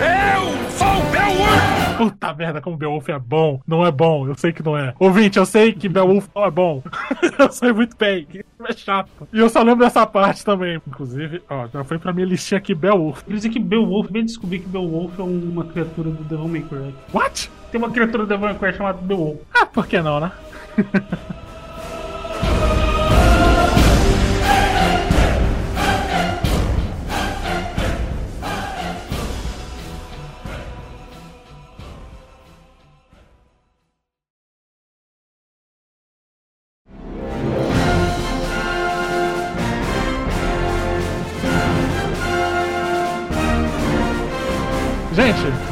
Eu 0.00 0.70
sou 0.72 1.10
Beowulf! 1.12 1.96
Puta 1.96 2.34
merda, 2.34 2.60
como 2.60 2.76
Beowulf 2.76 3.08
é 3.08 3.20
bom. 3.20 3.60
Não 3.64 3.86
é 3.86 3.92
bom, 3.92 4.26
eu 4.26 4.34
sei 4.34 4.52
que 4.52 4.64
não 4.64 4.76
é. 4.76 4.92
Ouvinte, 4.98 5.38
eu 5.38 5.46
sei 5.46 5.72
que 5.72 5.88
Beowulf 5.88 6.26
não 6.34 6.44
é 6.44 6.50
bom. 6.50 6.82
eu 7.38 7.52
sei 7.52 7.72
muito 7.72 7.96
bem, 7.96 8.24
que 8.24 8.44
é 8.66 8.72
chato. 8.72 9.28
E 9.32 9.38
eu 9.38 9.48
só 9.48 9.62
lembro 9.62 9.84
dessa 9.84 10.04
parte 10.04 10.44
também. 10.44 10.82
Inclusive, 10.88 11.40
ó, 11.48 11.68
já 11.68 11.84
foi 11.84 12.00
pra 12.00 12.12
minha 12.12 12.26
listinha 12.26 12.58
aqui 12.58 12.74
Beowulf. 12.74 13.22
Quer 13.22 13.34
dizer 13.34 13.50
que 13.50 13.60
Beowulf, 13.60 14.10
bem 14.10 14.24
descobri 14.24 14.58
que 14.58 14.68
Beowulf 14.68 15.16
é 15.20 15.22
uma 15.22 15.62
criatura 15.66 16.10
do 16.10 16.24
Devil 16.24 16.48
May 16.48 16.62
Cry. 16.62 16.92
What? 17.14 17.48
Tem 17.70 17.80
uma 17.80 17.92
criatura 17.92 18.24
do 18.24 18.28
Devil 18.28 18.48
May 18.48 18.58
Cry 18.58 18.76
chamada 18.76 18.98
Beowulf. 19.00 19.38
Ah, 19.54 19.66
por 19.66 19.86
que 19.86 20.02
não, 20.02 20.18
né? 20.18 20.32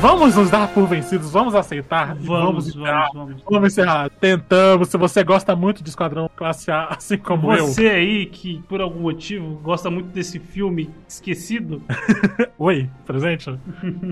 vamos 0.01 0.37
nos 0.37 0.51
dar 0.51 0.69
por 0.69 0.87
vencidos, 0.87 1.31
vamos 1.33 1.55
aceitar 1.55 2.15
Vamos, 2.17 2.69
encerrar. 2.69 3.09
vamos, 3.13 3.29
vamos. 3.29 3.43
Vamos 3.51 3.73
encerrar. 3.73 4.11
Tentamos. 4.11 4.89
Se 4.89 4.97
você 4.97 5.25
gosta 5.25 5.55
muito 5.57 5.83
de 5.83 5.89
Esquadrão 5.89 6.31
Classe 6.37 6.71
A, 6.71 6.87
assim 6.97 7.19
como 7.19 7.53
eu. 7.53 7.67
Você 7.67 7.89
aí 7.89 8.27
que, 8.27 8.63
por 8.69 8.81
algum 8.81 9.01
motivo, 9.01 9.57
gosta 9.63 9.91
muito 9.91 10.07
desse 10.09 10.39
filme 10.39 10.91
esquecido, 11.09 11.83
Oi, 12.59 12.89
presente? 13.07 13.49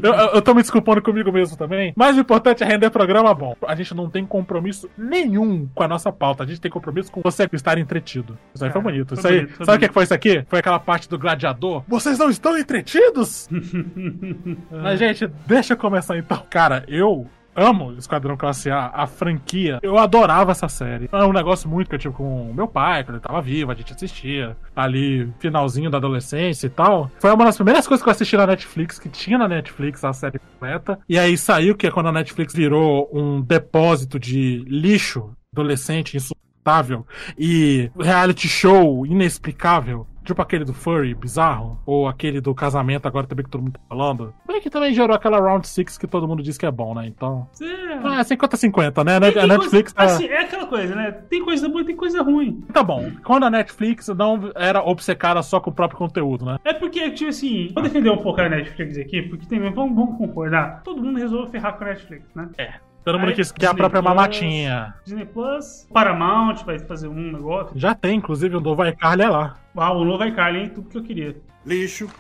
eu, 0.03 0.13
eu- 0.35 0.43
tô 0.43 0.55
me 0.55 0.63
desculpando 0.63 1.03
comigo 1.03 1.31
mesmo 1.33 1.57
também. 1.57 1.93
Mas 1.97 2.17
o 2.17 2.21
importante 2.21 2.63
é 2.63 2.67
render 2.67 2.91
programa 2.91 3.35
bom. 3.35 3.55
A 3.67 3.75
gente 3.75 3.95
não 3.95 4.09
tem 4.09 4.25
compromisso 4.25 4.89
nenhum 4.97 5.69
com 5.75 5.83
a 5.83 5.89
nossa 5.89 6.13
pauta. 6.13 6.45
A 6.45 6.47
gente 6.47 6.61
tem 6.61 6.71
compromisso 6.71 7.11
com 7.11 7.21
você 7.23 7.49
estar 7.53 7.79
entretido. 7.79 8.39
Isso 8.55 8.65
aí 8.65 8.71
foi 8.71 8.81
Ah, 8.81 8.85
bonito. 8.85 9.09
foi 9.09 9.19
Isso 9.19 9.29
aí, 9.29 9.41
bonito, 9.41 9.51
sabe 9.51 9.63
o 9.63 9.65
que 9.65 9.71
bonito. 9.73 9.89
que 9.89 9.95
foi 9.95 10.03
isso 10.05 10.15
aqui? 10.15 10.45
Foi 10.49 10.59
aquela 10.61 10.79
parte 10.79 11.09
do 11.09 11.19
gladiador. 11.19 11.83
Vocês 11.89 12.19
não 12.19 12.31
estão 12.31 12.57
entretidos? 12.57 13.49
Mas, 14.71 14.99
gente, 14.99 15.27
deixa 15.47 15.76
começar 15.77 16.17
então. 16.17 16.43
Cara, 16.51 16.85
eu. 16.89 17.27
Amo 17.59 17.95
Esquadrão 17.95 18.37
Classe 18.37 18.71
A, 18.71 18.91
a 18.93 19.07
franquia. 19.07 19.79
Eu 19.83 19.97
adorava 19.97 20.53
essa 20.53 20.69
série. 20.69 21.09
É 21.11 21.25
um 21.25 21.33
negócio 21.33 21.67
muito 21.67 21.89
que 21.89 21.95
eu 21.95 21.99
tive 21.99 22.13
com 22.13 22.53
meu 22.53 22.69
pai, 22.69 23.03
quando 23.03 23.15
ele 23.17 23.25
tava 23.25 23.41
vivo, 23.41 23.73
a 23.73 23.75
gente 23.75 23.95
assistia. 23.95 24.55
Ali, 24.77 25.33
finalzinho 25.39 25.89
da 25.89 25.97
adolescência 25.97 26.67
e 26.67 26.71
tal. 26.71 27.11
Foi 27.19 27.33
uma 27.33 27.47
das 27.47 27.57
primeiras 27.57 27.89
coisas 27.89 28.03
que 28.03 28.09
eu 28.11 28.13
assisti 28.13 28.37
na 28.37 28.47
Netflix, 28.47 28.99
que 28.99 29.09
tinha 29.09 29.39
na 29.39 29.49
Netflix 29.49 30.05
a 30.05 30.13
série 30.13 30.39
completa. 30.39 30.99
E 31.09 31.19
aí 31.19 31.39
saiu, 31.39 31.75
que 31.75 31.87
é 31.87 31.91
quando 31.91 32.11
a 32.11 32.13
Netflix 32.13 32.53
virou 32.53 33.09
um 33.11 33.41
depósito 33.41 34.21
de 34.21 34.63
lixo 34.69 35.33
adolescente 35.51 36.15
insuportável 36.15 37.07
e 37.39 37.91
reality 37.99 38.49
show 38.49 39.07
inexplicável. 39.07 40.07
Tipo 40.27 40.43
aquele 40.43 40.65
do 40.65 40.75
Furry 40.75 41.15
bizarro, 41.15 41.79
ou 41.87 42.09
aquele 42.09 42.41
do 42.41 42.53
casamento 42.53 43.07
agora 43.07 43.27
também 43.29 43.45
que 43.45 43.51
todo 43.51 43.63
mundo 43.63 43.75
tá 43.75 43.81
falando. 43.89 44.35
Bem 44.47 44.61
que 44.61 44.69
também 44.69 44.93
gerou 44.93 45.15
aquela 45.15 45.39
Round 45.39 45.67
6 45.67 45.97
que 45.97 46.07
todo 46.07 46.27
mundo 46.27 46.43
diz 46.43 46.59
que 46.59 46.67
é 46.67 46.71
bom, 46.71 46.95
né? 46.95 47.07
Então. 47.07 47.49
É. 47.63 48.21
É 48.21 48.25
50-50, 48.25 49.05
né? 49.05 49.21
Tem- 49.21 49.33
tem 49.33 49.43
a 49.43 49.47
Netflix 49.47 49.93
coisa, 49.93 50.09
tá. 50.11 50.17
assim, 50.17 50.27
é 50.27 50.41
aquela 50.41 50.67
coisa, 50.67 50.95
né? 50.97 51.13
Tem 51.31 51.45
coisa 51.45 51.69
boa 51.69 51.81
e 51.83 51.85
tem 51.85 51.95
coisa 51.97 52.23
ruim. 52.23 52.61
Tá 52.73 52.83
bom. 52.83 53.11
Quando 53.25 53.45
a 53.45 53.51
Netflix 53.51 54.09
não 54.09 54.51
era 54.57 54.83
obcecada 54.83 55.43
só 55.43 55.61
com 55.61 55.71
o 55.71 55.73
próprio 55.73 55.99
conteúdo, 55.99 56.45
né? 56.45 56.59
É 56.65 56.73
porque, 56.73 57.11
tipo 57.13 57.31
assim, 57.31 57.71
vou 57.73 57.83
defender 57.83 58.11
um 58.11 58.19
pouco 58.19 58.41
a 58.41 58.49
Netflix 58.49 58.99
aqui, 58.99 59.23
porque 59.23 59.47
tem, 59.47 59.61
vamos, 59.61 59.95
vamos 59.95 60.19
concordar. 60.19 60.83
Todo 60.83 61.03
mundo 61.03 61.19
resolveu 61.19 61.49
ferrar 61.49 61.77
com 61.79 61.85
a 61.85 61.89
Netflix, 61.89 62.25
né? 62.35 62.49
É. 62.59 62.75
Todo 63.07 63.21
mundo 63.21 63.29
Aí, 63.29 63.35
quis 63.37 63.53
que 63.53 63.65
a 63.65 63.73
própria 63.73 64.03
Plus, 64.03 64.15
mamatinha. 64.17 64.95
Disney 65.05 65.27
Plus, 65.27 65.87
Paramount 65.93 66.65
vai 66.65 66.77
fazer 66.81 67.07
um 67.07 67.31
negócio. 67.31 67.71
Já 67.79 67.95
tem, 67.95 68.19
inclusive, 68.19 68.57
o 68.57 68.61
novo 68.61 68.85
iCarly 68.85 69.23
é 69.23 69.29
lá. 69.29 69.57
Ah, 69.77 69.93
o 69.93 70.05
novo 70.05 70.25
iCarly, 70.25 70.59
hein? 70.59 70.73
Tudo 70.75 70.89
que 70.89 70.99
eu 70.99 71.05
queria. 71.05 71.37
Lixo, 71.65 72.11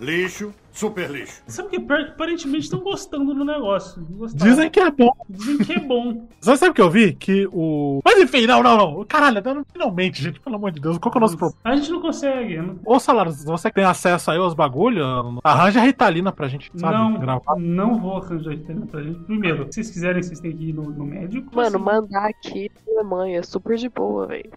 lixo, 0.00 0.52
super 0.72 1.10
lixo. 1.10 1.42
Sabe 1.46 1.68
que 1.70 1.78
que 1.80 1.92
aparentemente 1.92 2.64
estão 2.64 2.80
gostando 2.80 3.34
do 3.34 3.44
negócio. 3.44 4.00
Gostaram. 4.10 4.50
Dizem 4.50 4.70
que 4.70 4.80
é 4.80 4.90
bom. 4.90 5.12
Dizem 5.28 5.58
que 5.58 5.72
é 5.72 5.80
bom. 5.80 6.28
Você 6.40 6.56
sabe 6.56 6.70
o 6.70 6.74
que 6.74 6.80
eu 6.82 6.90
vi? 6.90 7.12
Que 7.14 7.48
o. 7.52 8.00
Mas 8.04 8.18
enfim, 8.20 8.46
não, 8.46 8.62
não, 8.62 8.76
não. 8.76 9.04
Caralho, 9.04 9.42
não- 9.44 9.64
finalmente, 9.72 10.22
gente, 10.22 10.40
pelo 10.40 10.56
amor 10.56 10.70
de 10.70 10.80
Deus, 10.80 10.98
qual 10.98 11.10
que 11.10 11.18
é 11.18 11.20
o 11.20 11.22
nosso 11.22 11.36
problema? 11.36 11.60
A 11.64 11.76
gente 11.76 11.90
não 11.90 12.00
consegue. 12.00 12.56
Não, 12.58 12.78
Ô, 12.84 12.98
Salário, 12.98 13.32
você 13.32 13.68
que 13.68 13.74
tem 13.76 13.84
acesso 13.84 14.30
aí 14.30 14.38
aos 14.38 14.54
bagulho, 14.54 15.04
arranja 15.42 15.80
a 15.80 15.84
Ritalina 15.84 16.32
pra 16.32 16.48
gente, 16.48 16.70
sabe? 16.76 16.94
não, 16.94 17.18
gravar. 17.18 17.56
não 17.56 17.98
vou 17.98 18.16
arranjar 18.18 18.52
internet 18.52 18.88
pra 18.88 19.02
gente. 19.02 19.18
Primeiro, 19.20 19.64
se 19.66 19.74
vocês 19.74 19.90
quiserem, 19.90 20.22
vocês 20.22 20.40
têm 20.40 20.56
que 20.56 20.70
ir 20.70 20.72
no, 20.72 20.82
no 20.90 21.04
médico. 21.04 21.54
Mano, 21.54 21.76
assim. 21.76 21.84
mandar 21.84 22.26
aqui 22.28 22.70
na 22.86 23.00
Alemanha 23.00 23.38
é 23.38 23.42
super 23.42 23.76
de 23.76 23.88
boa, 23.88 24.26
velho. 24.26 24.50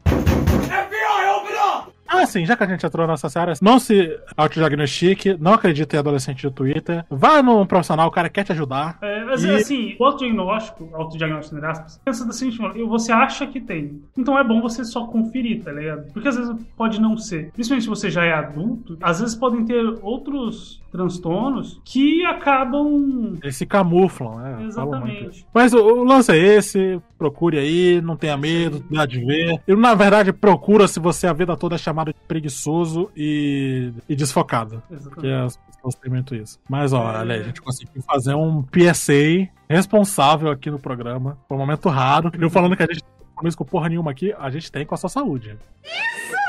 Ah, 2.13 2.25
sim, 2.25 2.45
já 2.45 2.57
que 2.57 2.63
a 2.63 2.67
gente 2.67 2.85
entrou 2.85 3.07
nessa 3.07 3.39
área, 3.39 3.53
não 3.61 3.79
se 3.79 4.19
autodiagnostique, 4.35 5.37
não 5.39 5.53
acredite 5.53 5.95
em 5.95 5.99
adolescente 5.99 6.43
do 6.43 6.51
Twitter. 6.51 7.05
Vá 7.09 7.41
num 7.41 7.65
profissional, 7.65 8.07
o 8.07 8.11
cara 8.11 8.29
quer 8.29 8.43
te 8.43 8.51
ajudar. 8.51 8.97
É, 9.01 9.23
mas, 9.23 9.43
E- 9.43 9.49
assim, 9.55 9.95
o 9.99 10.03
autodiagnóstico, 10.05 10.89
autodiagnóstico, 10.93 11.55
entre 11.57 11.69
aspas, 11.69 12.01
pensa 12.03 12.25
da 12.25 12.33
seguinte 12.33 12.57
forma, 12.57 12.85
você 12.85 13.11
acha 13.11 13.47
que 13.47 13.59
tem. 13.61 14.01
Então 14.17 14.37
é 14.37 14.43
bom 14.43 14.61
você 14.61 14.83
só 14.83 15.05
conferir, 15.07 15.63
tá 15.63 15.71
ligado? 15.71 16.11
Porque 16.11 16.27
às 16.27 16.35
vezes 16.35 16.53
pode 16.75 16.99
não 16.99 17.17
ser. 17.17 17.51
Principalmente 17.53 17.83
se 17.83 17.89
você 17.89 18.09
já 18.09 18.23
é 18.25 18.33
adulto, 18.33 18.97
às 19.01 19.19
vezes 19.21 19.35
podem 19.35 19.63
ter 19.65 19.81
outros 20.01 20.80
transtornos 20.91 21.81
que 21.85 22.25
acabam. 22.25 23.37
Eles 23.41 23.55
se 23.55 23.65
camuflam, 23.65 24.37
né? 24.37 24.65
Exatamente. 24.65 25.45
Mas 25.53 25.73
o, 25.73 25.79
o 25.79 26.03
lance 26.03 26.31
é 26.31 26.37
esse, 26.37 27.01
procure 27.17 27.57
aí, 27.57 28.01
não 28.01 28.17
tenha 28.17 28.37
medo, 28.37 28.83
dá 28.91 29.05
de 29.05 29.23
ver. 29.23 29.61
E 29.67 29.75
na 29.75 29.95
verdade, 29.95 30.33
procura 30.33 30.87
se 30.87 30.99
você 30.99 31.27
a 31.27 31.33
vida 31.33 31.55
toda 31.55 31.75
é 31.75 31.77
chamado 31.77 32.13
de 32.13 32.19
preguiçoso 32.27 33.09
e, 33.15 33.91
e 34.07 34.15
desfocado. 34.15 34.83
Exatamente. 34.91 35.13
Porque 35.13 35.27
as 35.27 35.57
pessoas 35.57 35.95
têm 35.95 36.11
muito 36.11 36.35
isso. 36.35 36.59
Mas 36.69 36.93
ó, 36.93 37.01
olha, 37.01 37.35
a 37.35 37.43
gente 37.43 37.61
conseguiu 37.61 38.01
fazer 38.03 38.35
um 38.35 38.61
PSA 38.63 39.49
responsável 39.69 40.51
aqui 40.51 40.69
no 40.69 40.79
programa. 40.79 41.37
Foi 41.47 41.55
um 41.57 41.59
momento 41.59 41.87
raro. 41.89 42.31
Eu 42.37 42.49
falando 42.49 42.75
que 42.75 42.83
a 42.83 42.87
gente 42.87 43.03
não 43.41 43.51
com 43.51 43.65
porra 43.65 43.89
nenhuma 43.89 44.11
aqui, 44.11 44.33
a 44.37 44.49
gente 44.51 44.71
tem 44.71 44.85
com 44.85 44.93
a 44.93 44.97
sua 44.97 45.09
saúde. 45.09 45.57
Saúde! 45.83 46.40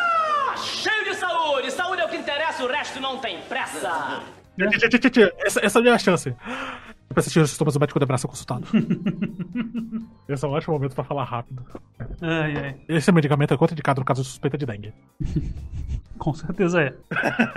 O 2.63 2.65
o 2.65 2.69
resto 2.69 3.01
não 3.01 3.19
tem 3.19 3.41
pressa! 3.49 4.23
Essa, 5.45 5.65
essa 5.65 5.79
é 5.79 5.81
a 5.81 5.83
minha 5.83 5.99
chance. 5.99 6.31
pra 7.09 7.19
assistir 7.19 7.41
os 7.41 7.51
sintomas 7.51 7.75
do 7.75 7.81
médico 7.81 7.99
de 7.99 8.07
braço 8.07 8.29
consultado. 8.29 8.65
Esse 10.29 10.45
é 10.45 10.49
um 10.49 10.53
ótimo 10.53 10.75
momento 10.75 10.95
pra 10.95 11.03
falar 11.03 11.25
rápido. 11.25 11.67
Ai, 12.21 12.57
ai. 12.57 12.81
Esse 12.89 13.11
medicamento 13.11 13.53
é 13.53 13.57
contraindicado 13.57 14.01
no 14.01 14.05
caso 14.05 14.23
de 14.23 14.29
suspeita 14.29 14.57
de 14.57 14.65
dengue. 14.65 14.95
Com 16.19 16.33
certeza 16.35 16.83
é. 16.83 16.95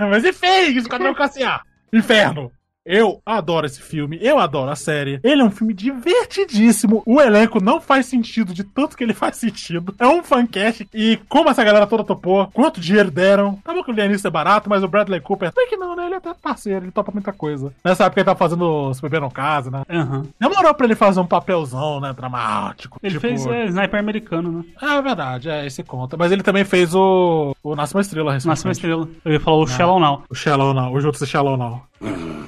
Mas 0.00 0.24
enfim, 0.24 0.76
Esquadrão 0.76 1.14
Classe 1.14 1.44
A. 1.44 1.62
Inferno. 1.92 2.50
Eu 2.86 3.20
adoro 3.26 3.66
esse 3.66 3.82
filme, 3.82 4.16
eu 4.22 4.38
adoro 4.38 4.70
a 4.70 4.76
série. 4.76 5.18
Ele 5.24 5.42
é 5.42 5.44
um 5.44 5.50
filme 5.50 5.74
divertidíssimo. 5.74 7.02
O 7.04 7.20
elenco 7.20 7.62
não 7.62 7.80
faz 7.80 8.06
sentido 8.06 8.54
de 8.54 8.62
tanto 8.64 8.96
que 8.96 9.02
ele 9.02 9.12
faz 9.14 9.36
sentido. 9.36 9.94
É 9.98 10.06
um 10.06 10.22
fancast. 10.22 10.88
E 10.94 11.18
como 11.28 11.50
essa 11.50 11.64
galera 11.64 11.86
toda 11.86 12.04
topou, 12.04 12.48
quanto 12.54 12.80
dinheiro 12.80 13.10
deram. 13.10 13.58
Tá 13.64 13.74
bom 13.74 13.82
que 13.82 13.90
o 13.90 13.94
Lianisson 13.94 14.28
é 14.28 14.30
barato, 14.30 14.70
mas 14.70 14.82
o 14.84 14.88
Bradley 14.88 15.20
Cooper, 15.20 15.52
bem 15.54 15.68
que 15.68 15.76
não, 15.76 15.96
né? 15.96 16.06
Ele 16.06 16.14
é 16.14 16.18
até 16.18 16.32
parceiro, 16.34 16.84
ele 16.84 16.92
topa 16.92 17.10
muita 17.12 17.32
coisa. 17.32 17.72
Nessa 17.84 18.04
época 18.04 18.20
ele 18.20 18.24
tava 18.26 18.38
fazendo 18.38 18.94
Se 18.94 19.02
Beber 19.02 19.20
no 19.20 19.30
Casa, 19.30 19.70
né? 19.70 19.82
Aham. 19.90 20.24
Demorou 20.40 20.72
pra 20.74 20.86
ele 20.86 20.94
fazer 20.94 21.18
um 21.20 21.26
papelzão, 21.26 22.00
né? 22.00 22.12
Dramático. 22.12 22.98
Ele 23.02 23.14
tipo- 23.14 23.20
fez 23.26 23.44
é, 23.46 23.66
sniper 23.66 23.98
americano, 23.98 24.52
né? 24.52 24.64
É 24.80 25.02
verdade, 25.02 25.50
é, 25.50 25.66
esse 25.66 25.82
conta. 25.82 26.16
Mas 26.16 26.30
ele 26.30 26.42
também 26.42 26.64
fez 26.64 26.94
o. 26.94 27.54
O 27.62 27.74
Nasce 27.74 27.94
uma 27.94 28.00
Estrela 28.00 28.32
recentemente. 28.32 28.48
Nasce 28.48 28.64
uma 28.66 28.72
estrela. 28.72 29.08
Eu 29.24 29.32
ia 29.32 29.40
falar 29.40 29.56
o 29.58 29.66
Shallow 29.66 29.98
Now. 29.98 30.22
O 30.30 30.34
Shallow 30.34 30.72
Now, 30.72 30.92
o 30.92 31.00
Jutsu 31.00 31.26
Shallow 31.26 31.56
Now. 31.56 31.82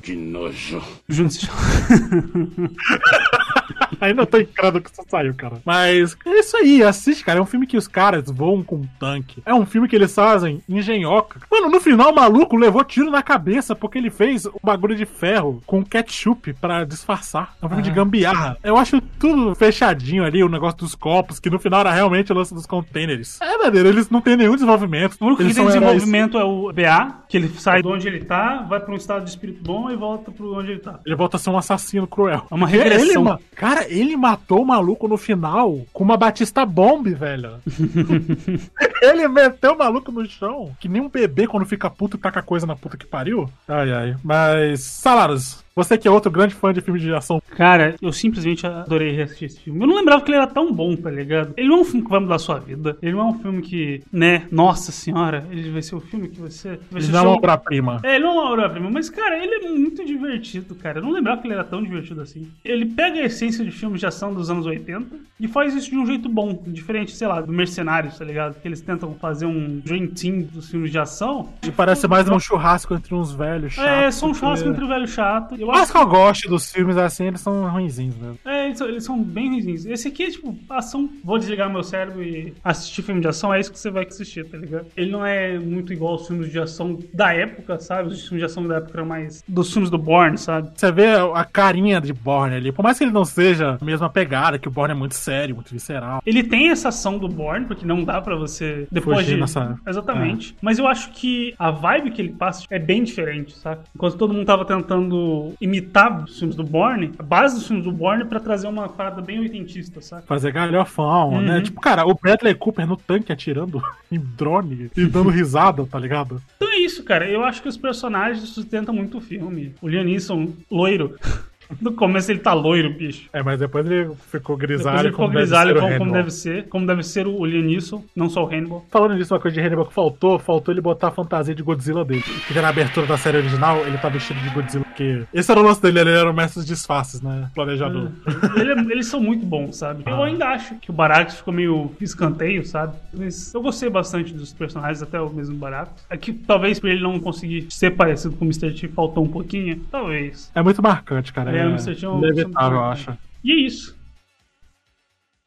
que 0.03 0.14
nojo. 0.29 0.83
Juntos. 1.09 1.49
Ainda 4.01 4.27
tô 4.27 4.39
incrédulo 4.39 4.83
que 4.83 4.91
isso 4.91 5.03
saiu, 5.09 5.35
cara. 5.35 5.57
Mas 5.64 6.16
é 6.27 6.39
isso 6.41 6.57
aí, 6.57 6.83
assiste, 6.83 7.25
cara. 7.25 7.39
É 7.39 7.43
um 7.43 7.47
filme 7.47 7.66
que 7.66 7.77
os 7.77 7.89
caras 7.89 8.31
voam 8.31 8.62
com 8.62 8.77
um 8.77 8.89
tanque. 8.99 9.43
É 9.45 9.53
um 9.55 9.66
filme 9.66 9.89
que 9.89 9.97
eles 9.97 10.14
fazem 10.14 10.62
engenhoca. 10.69 11.41
Mano, 11.51 11.69
no 11.69 11.81
final 11.81 12.12
o 12.12 12.14
maluco 12.14 12.57
levou 12.57 12.83
tiro 12.85 13.11
na 13.11 13.23
cabeça 13.23 13.75
porque 13.75 13.99
ele 13.99 14.11
fez 14.11 14.47
o 14.47 14.59
bagulho 14.62 14.95
de 14.97 15.05
ferro 15.07 15.62
com 15.66 15.85
ketchup 15.85 16.53
pra 16.55 16.85
disfarçar. 16.85 17.55
É 17.61 17.66
um 17.66 17.69
filme 17.69 17.83
de 17.83 17.91
Ah. 17.91 17.95
gambiarra. 17.95 18.57
Eu 18.62 18.77
acho 18.77 19.01
tudo 19.19 19.55
fechadinho 19.55 20.25
ali, 20.25 20.43
o 20.43 20.49
negócio 20.49 20.79
dos 20.79 20.95
copos, 20.95 21.39
que 21.41 21.51
no 21.51 21.59
final 21.59 21.81
era 21.81 21.93
realmente 21.93 22.33
o 22.33 22.35
lance 22.35 22.55
dos 22.55 22.66
containers. 22.66 23.41
É, 23.41 23.57
maneiro, 23.59 23.89
eles 23.89 24.09
não 24.11 24.21
têm 24.21 24.37
nenhum 24.37 24.55
desenvolvimento. 24.55 25.16
O 25.21 25.27
único 25.27 25.43
que 25.45 25.55
tem 25.55 25.64
desenvolvimento 25.66 26.39
é 26.39 26.45
o 26.45 26.73
BA, 26.73 27.23
que 27.29 27.37
ele 27.37 27.49
sai 27.59 27.83
de 27.83 27.89
onde 27.89 28.07
ele 28.07 28.25
tá, 28.25 28.62
vai 28.69 28.81
pra 28.81 28.93
um 28.93 28.97
estado 28.97 29.25
de 29.25 29.31
espírito 29.31 29.62
bom 29.62 29.91
e 29.91 29.97
volta 29.97 30.31
pro 30.31 30.55
onde 30.59 30.73
ele 30.73 30.81
tá. 30.81 31.01
Ele 31.05 31.14
volta 31.16 31.37
a 31.37 31.41
ser 31.41 31.51
um 31.51 31.59
assassino 31.59 32.07
cruel. 32.07 32.47
É 32.51 32.55
uma 32.55 32.66
regressão. 32.66 33.07
Ele, 33.07 33.19
ma- 33.19 33.39
cara, 33.59 33.86
ele 33.88 34.16
matou 34.16 34.62
o 34.62 34.66
maluco 34.66 35.09
no 35.09 35.16
final 35.16 35.80
com 35.92 36.04
uma 36.04 36.16
Batista 36.16 36.64
Bomb, 36.64 37.12
velho. 37.12 37.61
ele 39.02 39.26
meteu 39.26 39.72
o 39.72 39.78
maluco 39.78 40.12
no 40.12 40.24
chão, 40.24 40.74
que 40.78 40.88
nem 40.88 41.02
um 41.02 41.09
bebê 41.09 41.46
quando 41.46 41.66
fica 41.66 41.90
puto 41.90 42.16
e 42.16 42.20
taca 42.20 42.40
coisa 42.40 42.66
na 42.66 42.76
puta 42.76 42.96
que 42.96 43.04
pariu. 43.04 43.50
Ai, 43.66 43.92
ai. 43.92 44.16
Mas, 44.22 44.82
Salaros, 44.82 45.64
você 45.79 45.97
que 45.97 46.09
é 46.09 46.11
outro 46.11 46.29
grande 46.29 46.55
fã 46.55 46.72
de 46.72 46.81
filmes 46.81 47.01
de 47.01 47.14
ação. 47.14 47.41
Cara, 47.51 47.95
eu 48.03 48.12
simplesmente 48.12 48.66
adorei 48.66 49.12
reassistir 49.12 49.47
esse 49.47 49.61
filme. 49.61 49.81
Eu 49.81 49.87
não 49.87 49.95
lembrava 49.95 50.22
que 50.22 50.31
ele 50.31 50.39
era 50.39 50.47
tão 50.47 50.72
bom, 50.72 50.97
tá 50.97 51.09
ligado? 51.09 51.55
Ele 51.57 51.68
não 51.68 51.79
é 51.79 51.81
um 51.81 51.85
filme 51.85 52.03
que 52.03 52.11
vai 52.11 52.18
mudar 52.18 52.35
a 52.35 52.39
sua 52.41 52.59
vida. 52.59 52.97
Ele 53.01 53.12
não 53.12 53.20
é 53.20 53.24
um 53.26 53.39
filme 53.39 53.62
que, 53.62 54.03
né, 54.12 54.49
nossa 54.51 54.91
senhora, 54.91 55.47
ele 55.53 55.70
vai 55.70 55.81
ser 55.81 55.95
o 55.95 56.01
filme 56.01 56.29
que 56.29 56.41
você. 56.41 56.81
Vai 56.91 57.01
Ele 57.01 57.12
não 57.12 57.18
é 57.20 57.22
uma 57.22 57.37
obra-prima. 57.37 58.01
É, 58.03 58.16
ele 58.16 58.24
não 58.24 58.31
é 58.31 58.35
uma 58.35 58.53
obra-prima, 58.53 58.91
mas, 58.91 59.09
cara, 59.09 59.39
ele 59.39 59.55
é 59.55 59.68
muito 59.68 60.05
divertido, 60.05 60.74
cara. 60.74 60.99
Eu 60.99 61.03
não 61.05 61.12
lembrava 61.12 61.41
que 61.41 61.47
ele 61.47 61.55
era 61.55 61.64
tão 61.64 61.81
divertido 61.81 62.20
assim. 62.20 62.49
Ele 62.64 62.87
pega 62.87 63.20
a 63.20 63.24
essência 63.24 63.64
de 63.64 63.70
filmes 63.70 64.01
de 64.01 64.07
ação 64.07 64.35
dos 64.35 64.51
anos 64.51 64.66
80 64.66 65.16
e 65.39 65.47
faz 65.47 65.74
isso 65.74 65.91
de 65.91 65.97
um 65.97 66.05
jeito 66.05 66.29
bom, 66.29 66.61
diferente, 66.66 67.14
sei 67.14 67.29
lá, 67.29 67.41
do 67.41 67.53
Mercenários, 67.53 68.18
tá 68.18 68.24
ligado? 68.24 68.61
Que 68.61 68.66
eles 68.66 68.81
tentam 68.81 69.14
fazer 69.14 69.47
um 69.47 69.79
Dream 69.79 70.09
Team 70.09 70.43
dos 70.43 70.68
filmes 70.68 70.91
de 70.91 70.99
ação. 70.99 71.51
E 71.62 71.70
parece 71.70 72.09
mais 72.09 72.29
um 72.29 72.41
churrasco 72.41 72.95
entre 72.95 73.14
uns 73.14 73.33
velhos 73.33 73.74
chatos. 73.74 73.91
É, 73.91 74.11
só 74.11 74.26
um 74.26 74.35
churrasco 74.35 74.68
entre 74.68 74.85
o 74.85 74.89
velho 74.89 75.07
chato. 75.07 75.55
Eu 75.57 75.68
Mas 75.73 75.83
acho 75.83 75.93
que 75.93 75.99
eu 75.99 76.07
gosto 76.07 76.49
dos 76.49 76.71
filmes 76.73 76.97
assim, 76.97 77.27
eles 77.27 77.41
são 77.41 77.69
ruinzinhos 77.71 78.16
mesmo. 78.16 78.39
É, 78.45 78.66
eles 78.66 78.79
são, 78.79 78.89
eles 78.89 79.05
são 79.05 79.23
bem 79.23 79.62
ruins. 79.62 79.85
Esse 79.87 80.09
aqui 80.09 80.25
é 80.25 80.31
tipo, 80.31 80.57
ação. 80.69 81.09
Vou 81.25 81.39
desligar 81.39 81.71
meu 81.71 81.83
cérebro 81.83 82.23
e 82.23 82.53
assistir 82.64 83.03
filme 83.03 83.21
de 83.21 83.29
ação, 83.29 83.53
é 83.53 83.61
isso 83.61 83.73
que 83.73 83.79
você 83.79 83.91
vai 83.91 84.05
assistir, 84.05 84.45
tá 84.49 84.57
ligado? 84.59 84.87
Ele 84.97 85.11
não 85.11 85.25
é 85.25 85.59
muito 85.59 85.93
igual 85.93 86.12
aos 86.12 86.27
filmes 86.27 86.51
de 86.51 86.59
ação 86.59 86.99
da 87.12 87.33
época, 87.33 87.79
sabe? 87.81 88.09
Os 88.09 88.23
filmes 88.27 88.41
de 88.41 88.45
ação 88.47 88.66
da 88.66 88.77
época 88.77 88.93
eram 88.95 89.07
mais 89.07 89.43
dos 89.47 89.73
filmes 89.73 89.91
do 89.91 89.99
Bourne, 89.99 90.39
sabe? 90.39 90.71
Você 90.75 90.91
vê 90.93 91.07
a 91.35 91.45
carinha 91.45 92.01
de 92.01 92.12
Borne 92.12 92.57
ali, 92.57 92.73
por 92.73 92.83
mais 92.83 92.99
que 92.99 93.05
ele 93.05 93.12
não 93.12 93.25
seja 93.25 93.79
a 93.81 93.85
mesma 93.85 94.09
pegada, 94.11 94.59
que 94.59 94.69
o 94.69 94.71
Borne 94.71 94.93
é 94.93 94.97
muito 94.97 95.14
sério, 95.14 95.55
muito 95.55 95.73
visceral. 95.73 96.23
Ele 96.25 96.43
tem 96.43 96.71
essa 96.71 96.89
ação 96.89 97.19
do 97.19 97.29
Bourne, 97.29 97.66
porque 97.66 97.85
não 97.87 98.05
dá 98.05 98.21
pra 98.21 98.37
você 98.37 98.87
depois 98.91 99.19
Fugir 99.19 99.35
de 99.35 99.41
nessa- 99.41 99.79
Exatamente. 99.87 100.57
Mas 100.61 100.79
eu 100.79 100.87
acho 100.87 101.11
que 101.12 101.55
a 101.59 101.71
vibe 101.71 102.11
que 102.11 102.23
ele 102.23 102.33
passa 102.33 102.64
é 102.71 102.79
bem 102.79 103.03
diferente, 103.05 103.57
sabe? 103.57 103.81
Enquanto 103.95 104.16
todo 104.16 104.33
mundo 104.35 104.47
tava 104.47 104.64
tentando 104.64 105.47
imitar 105.61 106.24
os 106.24 106.38
filmes 106.38 106.57
do 106.57 106.64
Bourne, 106.64 107.12
a 107.18 107.22
base 107.22 107.55
dos 107.57 107.66
filmes 107.66 107.84
do 107.84 107.92
Bourne 107.92 108.24
pra 108.24 108.40
trazer 108.40 108.66
uma 108.68 108.88
parada 108.88 109.20
bem 109.22 109.38
oitentista, 109.40 110.01
sabe? 110.01 110.26
Fazer 110.26 110.53
galhofão, 110.53 111.30
Uhum. 111.34 111.40
né? 111.42 111.61
Tipo, 111.61 111.80
cara, 111.80 112.07
o 112.07 112.14
Bradley 112.14 112.55
Cooper 112.55 112.86
no 112.86 112.96
tanque 112.96 113.32
atirando 113.32 113.82
em 114.11 114.18
drone 114.18 114.90
e 114.96 115.07
dando 115.07 115.28
risada, 115.30 115.84
tá 115.86 115.99
ligado? 115.99 116.40
Então 116.57 116.70
é 116.72 116.78
isso, 116.78 117.03
cara. 117.05 117.28
Eu 117.28 117.44
acho 117.44 117.62
que 117.62 117.68
os 117.68 117.76
personagens 117.76 118.49
sustentam 118.49 118.94
muito 118.94 119.18
o 119.18 119.20
filme. 119.20 119.74
O 119.80 119.88
Liam 119.88 120.05
Neeson, 120.05 120.49
loiro. 120.70 121.16
No 121.81 121.93
começo 121.93 122.31
ele 122.33 122.39
tá 122.41 122.53
loiro, 122.53 122.93
bicho. 122.93 123.29
É, 123.33 123.43
mas 123.43 123.59
depois 123.61 123.87
ele 123.87 124.11
ficou 124.31 124.57
grisalho, 124.57 124.99
ele 125.01 125.09
ficou 125.11 125.27
como 125.27 125.35
deve 125.35 125.47
grisalho 125.47 125.71
ser 125.71 125.77
o 125.77 125.81
como, 125.81 125.99
como 125.99 126.12
deve 126.12 126.31
ser. 126.31 126.69
Como 126.69 126.87
deve 126.87 127.03
ser 127.03 127.27
o 127.27 127.45
Liam 127.45 127.62
Neeson, 127.62 128.05
não 128.16 128.29
só 128.31 128.45
o 128.45 128.49
Hannibal. 128.49 128.85
Falando 128.91 129.16
disso, 129.16 129.35
uma 129.35 129.41
coisa 129.41 129.55
de 129.55 129.61
Hannibal 129.61 129.87
que 129.87 129.95
faltou, 129.95 130.39
faltou 130.39 130.73
ele 130.73 130.81
botar 130.81 131.09
a 131.09 131.11
fantasia 131.11 131.55
de 131.55 131.62
Godzilla 131.62 132.05
dele. 132.05 132.23
Porque 132.47 132.61
na 132.61 132.69
abertura 132.69 133.07
da 133.07 133.16
série 133.16 133.39
original, 133.39 133.79
ele 133.87 133.99
tá 133.99 134.09
vestido 134.09 134.41
de 134.41 134.51
Godzilla, 134.51 134.85
porque 134.85 135.25
esse 135.33 135.51
era 135.51 135.61
o 135.61 135.62
lance 135.62 135.83
dele, 135.83 136.01
ele 136.01 136.11
era 136.11 136.31
o 136.31 136.35
mestre 136.35 136.61
dos 136.61 136.66
disfarces, 136.66 137.21
né? 137.21 137.51
Planejador. 137.55 138.09
Ele 138.57 138.73
é- 138.73 138.93
eles 138.93 139.07
são 139.07 139.21
muito 139.21 139.45
bons, 139.45 139.77
sabe? 139.77 140.03
Eu 140.07 140.23
ainda 140.23 140.47
acho 140.47 140.75
que 140.77 140.91
o 140.91 140.93
Barack 140.93 141.33
ficou 141.35 141.53
meio 141.53 141.93
escanteio, 142.01 142.64
sabe? 142.64 142.97
Mas 143.16 143.53
eu 143.55 143.62
gostei 143.62 143.91
bastante 143.91 144.33
dos 144.33 144.53
personagens, 144.53 145.03
até 145.03 145.21
o 145.21 145.29
mesmo 145.31 145.57
Barack. 145.57 145.91
É 146.11 146.16
que 146.16 146.33
talvez 146.33 146.81
por 146.81 146.89
ele 146.89 147.03
não 147.03 147.19
conseguir 147.21 147.66
ser 147.71 147.91
parecido 147.93 148.35
com 148.37 148.45
o 148.45 148.49
Mr. 148.49 148.73
T 148.73 148.89
faltou 148.89 149.25
um 149.25 149.29
pouquinho. 149.29 149.81
Talvez. 149.91 150.51
É 150.55 150.62
muito 150.62 150.83
marcante, 150.83 151.33
cara. 151.33 151.51
É, 151.57 151.57
É, 151.59 152.04
é 152.04 152.09
um- 152.09 152.18
inevitável, 152.18 152.78
eu 152.78 152.84
acho. 152.84 153.18
E 153.44 153.52
é 153.52 153.66
isso. 153.66 153.96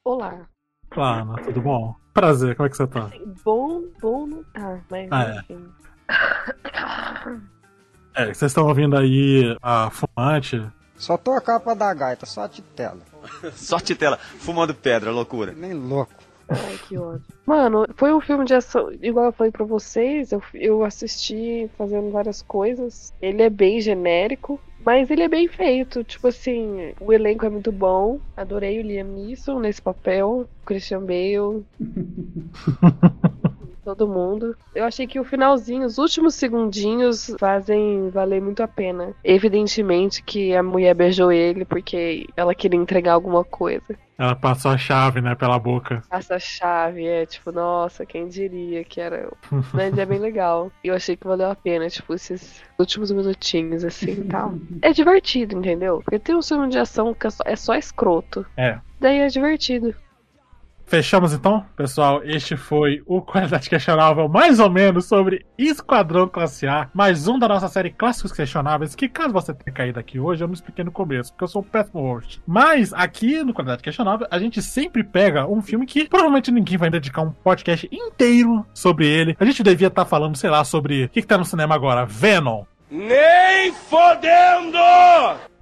Olá. 0.04 0.48
Claro, 0.90 1.36
tudo 1.44 1.62
bom? 1.62 1.96
Prazer, 2.14 2.56
como 2.56 2.68
é 2.68 2.70
que 2.70 2.76
você 2.78 2.88
tá? 2.88 3.10
Bom, 3.46 3.84
bom 4.02 4.28
não 4.28 4.44
tá, 4.46 4.82
mas 4.90 5.08
Ah, 5.12 5.24
é. 5.24 5.40
enfim. 5.40 5.70
É, 8.16 8.26
vocês 8.26 8.52
estão 8.52 8.68
ouvindo 8.68 8.98
aí 8.98 9.56
a 9.62 9.90
fumante. 9.90 10.62
Só 10.98 11.18
tô 11.18 11.32
a 11.32 11.42
capa 11.42 11.74
da 11.74 11.94
gaita, 11.94 12.26
só 12.26 12.44
a 12.44 12.50
titela. 12.50 13.00
Só 13.56 13.80
titela, 13.80 14.18
fumando 14.18 14.74
pedra, 14.74 15.12
loucura. 15.12 15.52
Nem 15.54 15.74
louco. 15.74 16.12
Ai, 16.50 16.78
que 16.88 16.98
ódio. 16.98 17.24
Mano, 17.46 17.86
foi 17.96 18.14
um 18.14 18.20
filme 18.20 18.44
de 18.46 18.54
ação, 18.54 18.92
igual 19.02 19.28
eu 19.28 19.32
falei 19.32 19.52
pra 19.52 19.64
vocês, 19.64 20.32
eu, 20.32 20.44
eu 20.54 20.84
assisti 20.84 21.70
fazendo 21.78 22.12
várias 22.12 22.42
coisas. 22.42 23.14
Ele 23.22 23.42
é 23.44 23.50
bem 23.50 23.80
genérico, 23.80 24.60
mas 24.86 25.10
ele 25.10 25.24
é 25.24 25.28
bem 25.30 25.48
feito. 25.48 26.04
Tipo 26.04 26.28
assim, 26.28 26.94
o 27.00 27.12
elenco 27.12 27.46
é 27.46 27.50
muito 27.50 27.72
bom. 27.72 28.20
Adorei 28.36 28.80
o 28.80 28.84
Liam 28.84 29.08
Neeson 29.08 29.60
nesse 29.60 29.82
papel, 29.82 30.48
o 30.62 30.66
Christian 30.66 31.02
Bale. 31.02 31.66
Todo 33.84 34.08
mundo. 34.08 34.56
Eu 34.76 34.86
achei 34.86 35.08
que 35.08 35.20
o 35.20 35.24
finalzinho, 35.24 35.86
os 35.86 35.98
últimos 35.98 36.36
segundinhos, 36.36 37.36
fazem 37.40 38.10
valer 38.10 38.42
muito 38.42 38.62
a 38.62 38.68
pena. 38.68 39.14
Evidentemente 39.24 40.24
que 40.24 40.56
a 40.56 40.62
mulher 40.62 40.94
beijou 40.94 41.32
ele 41.32 41.66
porque 41.66 42.28
ela 42.36 42.54
queria 42.54 42.80
entregar 42.80 43.14
alguma 43.14 43.44
coisa. 43.44 43.98
Ela 44.22 44.36
passou 44.36 44.70
a 44.70 44.78
chave, 44.78 45.20
né, 45.20 45.34
pela 45.34 45.58
boca. 45.58 46.04
Essa 46.12 46.38
chave 46.38 47.08
é 47.08 47.26
tipo, 47.26 47.52
nossa, 47.52 48.06
quem 48.06 48.28
diria 48.28 48.84
que 48.84 49.02
era 49.02 49.16
eu. 49.16 49.36
Mas 49.74 49.98
é 49.98 50.06
bem 50.06 50.20
legal. 50.20 50.72
E 50.84 50.90
eu 50.90 50.96
achei 50.96 51.18
que 51.18 51.26
valeu 51.26 51.50
a 51.50 51.56
pena, 51.56 51.90
tipo, 51.90 52.14
esses 52.14 52.62
últimos 52.78 53.12
minutinhos 53.12 53.84
assim 53.84 54.12
e 54.12 54.24
tal. 54.26 54.54
É 54.84 54.94
divertido, 54.94 55.58
entendeu? 55.58 56.02
Porque 56.04 56.20
tem 56.20 56.36
um 56.36 56.42
filme 56.44 56.70
de 56.70 56.78
ação 56.78 57.16
que 57.16 57.26
é 57.26 57.30
só, 57.32 57.44
é 57.48 57.56
só 57.56 57.74
escroto. 57.74 58.46
É. 58.56 58.78
Daí 59.00 59.18
é 59.18 59.28
divertido. 59.28 59.96
Fechamos 60.86 61.34
então? 61.34 61.66
Pessoal, 61.76 62.22
este 62.24 62.58
foi 62.58 63.02
o 63.06 63.22
Qualidade 63.22 63.70
Questionável, 63.70 64.28
mais 64.28 64.60
ou 64.60 64.70
menos, 64.70 65.06
sobre 65.06 65.46
Esquadrão 65.58 66.28
Classe 66.28 66.68
A. 66.68 66.90
Mais 66.94 67.28
um 67.28 67.40
da 67.40 67.48
nossa 67.48 67.68
série 67.68 67.92
Clássicos 67.92 68.32
Questionáveis, 68.32 68.96
que 68.96 69.08
caso 69.08 69.34
você 69.34 69.54
tenha 69.54 69.74
caído 69.74 70.00
aqui 70.00 70.20
hoje, 70.20 70.44
eu 70.44 70.48
não 70.48 70.54
expliquei 70.54 70.84
no 70.84 70.92
começo, 70.92 71.32
porque 71.32 71.44
eu 71.44 71.48
sou 71.48 71.62
um 71.62 71.66
péssimo 71.66 72.02
host. 72.02 72.42
Mas 72.46 72.94
aqui 72.94 73.44
no 73.44 73.54
Qualidade 73.54 73.84
Questionável, 73.84 74.28
a 74.30 74.40
gente 74.40 74.62
sempre 74.62 75.04
pega 75.04 75.48
um 75.48 75.62
filme 75.62 75.86
que 75.86 76.08
provavelmente 76.08 76.52
ninguém 76.52 76.78
vai 76.78 76.90
dedicar 76.90 77.22
um 77.22 77.32
podcast 77.32 77.88
inteiro 77.92 78.66
sobre 78.74 79.08
ele. 79.08 79.36
A 79.40 79.46
gente 79.46 79.64
devia 79.64 79.88
estar 79.88 80.06
falando, 80.06 80.36
sei 80.36 80.50
lá, 80.50 80.64
sobre 80.64 81.06
o 81.06 81.10
que, 81.10 81.22
que 81.22 81.28
tá 81.28 81.38
no 81.38 81.46
cinema 81.46 81.76
agora? 81.76 82.06
Venom. 82.06 82.64
Nem 82.90 83.72
fodendo! 83.74 84.78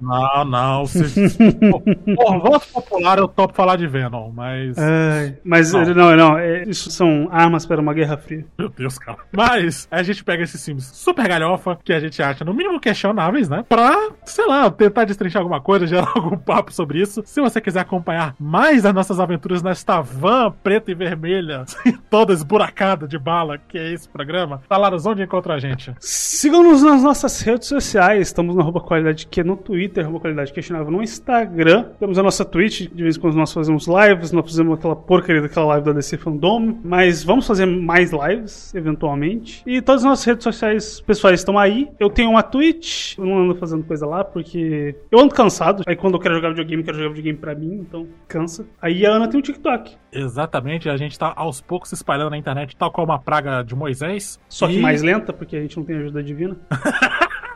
Não, 0.02 0.46
não. 0.46 0.86
Se, 0.86 1.04
por 2.16 2.40
voto 2.40 2.68
popular, 2.74 3.18
eu 3.18 3.28
topo 3.28 3.54
falar 3.54 3.76
de 3.76 3.88
Venom, 3.88 4.32
mas. 4.32 4.78
Ai, 4.78 5.38
mas 5.44 5.74
Não. 5.74 5.84
não, 5.94 6.16
não, 6.16 6.38
é- 6.38 6.64
isso 6.64 6.90
são 6.92 7.28
armas 7.32 7.66
para 7.66 7.82
uma 7.82 7.94
guerra 7.94 8.18
fria. 8.18 8.46
Meu 8.58 8.70
Deus, 8.70 8.98
cara. 8.98 9.18
Mas 9.32 9.88
a 9.92 10.02
gente 10.04 10.24
pega 10.24 10.44
esses 10.44 10.64
filmes 10.64 10.86
super 10.86 11.28
galhofa, 11.28 11.78
que 11.84 11.94
a 11.94 12.00
gente 12.00 12.22
acha 12.22 12.44
no 12.46 12.54
mínimo 12.54 12.80
questionáveis, 12.80 13.50
né? 13.50 13.64
Pra, 13.68 14.10
sei 14.26 14.46
lá, 14.48 14.70
tentar 14.72 15.06
destrinchar 15.06 15.42
alguma 15.42 15.62
coisa, 15.62 15.86
gerar 15.88 16.12
algum 16.16 16.38
papo 16.38 16.72
sobre 16.74 17.02
isso. 17.02 17.22
Se 17.26 17.42
você 17.42 17.60
quiser 17.62 17.82
acompanhar 17.82 18.36
mais 18.40 18.86
as 18.86 18.94
nossas 18.94 19.20
aventuras 19.20 19.62
nesta 19.62 20.02
van 20.02 20.52
preta 20.64 20.92
e 20.92 20.96
vermelha, 20.96 21.66
toda 22.10 22.34
esburacada 22.34 23.08
de 23.08 23.18
bala, 23.18 23.58
que 23.58 23.78
é 23.78 23.94
esse 23.94 24.08
programa, 24.08 24.62
Talaros, 24.68 25.06
onde 25.06 25.24
encontra 25.24 25.56
a 25.56 25.60
gente? 25.60 25.94
Sigam-nos 26.00 26.82
nas 26.84 27.04
nossas 27.04 27.42
redes 27.42 27.68
sociais. 27.68 28.28
Estamos 28.28 28.56
no 28.56 28.62
arroba 28.62 28.80
qualidade 28.80 29.26
que 29.28 29.44
no 29.44 29.56
Twitter, 29.58 29.89
arroba 29.98 30.20
qualidade 30.20 30.52
questionável 30.52 30.92
no 30.92 31.02
Instagram. 31.02 31.86
Temos 32.00 32.20
a 32.20 32.24
nossa 32.24 32.44
Twitch, 32.44 32.90
de 32.94 33.04
vez 33.04 33.16
em 33.18 33.20
quando 33.20 33.36
nós 33.36 33.54
fazemos 33.54 33.88
lives. 33.88 34.32
Nós 34.32 34.46
fizemos 34.46 34.78
aquela 34.78 34.96
porcaria 34.96 35.42
daquela 35.42 35.68
live 35.68 35.86
da 35.86 35.94
DC 35.94 36.18
Fandom. 36.18 36.78
Mas 36.84 37.24
vamos 37.24 37.48
fazer 37.48 37.66
mais 37.66 38.12
lives, 38.12 38.74
eventualmente. 38.76 39.64
E 39.66 39.82
todas 39.82 40.02
as 40.04 40.10
nossas 40.10 40.26
redes 40.26 40.44
sociais 40.44 41.00
pessoais 41.02 41.40
estão 41.40 41.58
aí. 41.58 41.88
Eu 42.00 42.10
tenho 42.10 42.32
uma 42.32 42.44
Twitch, 42.44 43.18
eu 43.18 43.26
não 43.26 43.40
ando 43.44 43.56
fazendo 43.56 43.84
coisa 43.84 44.06
lá 44.06 44.24
porque 44.24 44.96
eu 45.12 45.20
ando 45.20 45.34
cansado. 45.34 45.84
Aí 45.88 45.96
quando 45.96 46.16
eu 46.16 46.20
quero 46.20 46.36
jogar 46.36 46.50
videogame, 46.50 46.82
eu 46.82 46.86
quero 46.86 46.98
jogar 46.98 47.10
videogame 47.10 47.38
pra 47.38 47.56
mim, 47.56 47.74
então 47.88 48.08
cansa. 48.28 48.66
Aí 48.82 49.06
a 49.06 49.12
Ana 49.12 49.28
tem 49.28 49.40
um 49.40 49.44
TikTok. 49.44 49.96
Exatamente, 50.12 50.90
a 50.90 50.98
gente 50.98 51.18
tá 51.18 51.32
aos 51.36 51.62
poucos 51.62 51.90
se 51.90 51.96
espalhando 51.96 52.32
na 52.32 52.38
internet, 52.38 52.76
tal 52.76 52.92
qual 52.92 53.06
uma 53.06 53.20
praga 53.20 53.62
de 53.64 53.76
Moisés. 53.76 54.40
Só 54.50 54.68
que 54.68 54.78
E- 54.78 54.82
mais 54.82 55.02
lenta, 55.02 55.32
porque 55.32 55.56
a 55.56 55.62
gente 55.62 55.78
não 55.78 55.84
tem 55.86 55.98
ajuda 55.98 56.22
divina. 56.24 56.58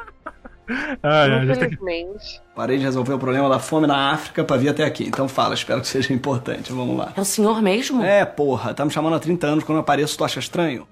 Ah, 1.01 1.27
Infelizmente. 1.43 2.41
Parei 2.55 2.77
de 2.77 2.83
resolver 2.83 3.13
o 3.13 3.19
problema 3.19 3.49
da 3.49 3.57
fome 3.59 3.87
na 3.87 4.11
África 4.11 4.43
pra 4.43 4.55
vir 4.57 4.69
até 4.69 4.83
aqui. 4.85 5.03
Então 5.05 5.27
fala, 5.27 5.53
espero 5.55 5.81
que 5.81 5.87
seja 5.87 6.13
importante. 6.13 6.71
Vamos 6.71 6.95
lá. 6.97 7.11
É 7.17 7.21
o 7.21 7.25
senhor 7.25 7.61
mesmo? 7.61 8.03
É, 8.03 8.23
porra. 8.25 8.73
Tá 8.73 8.85
me 8.85 8.91
chamando 8.91 9.15
há 9.15 9.19
30 9.19 9.47
anos. 9.47 9.63
Quando 9.63 9.77
eu 9.77 9.81
apareço, 9.81 10.15
tu 10.17 10.23
acha 10.23 10.39
estranho? 10.39 10.87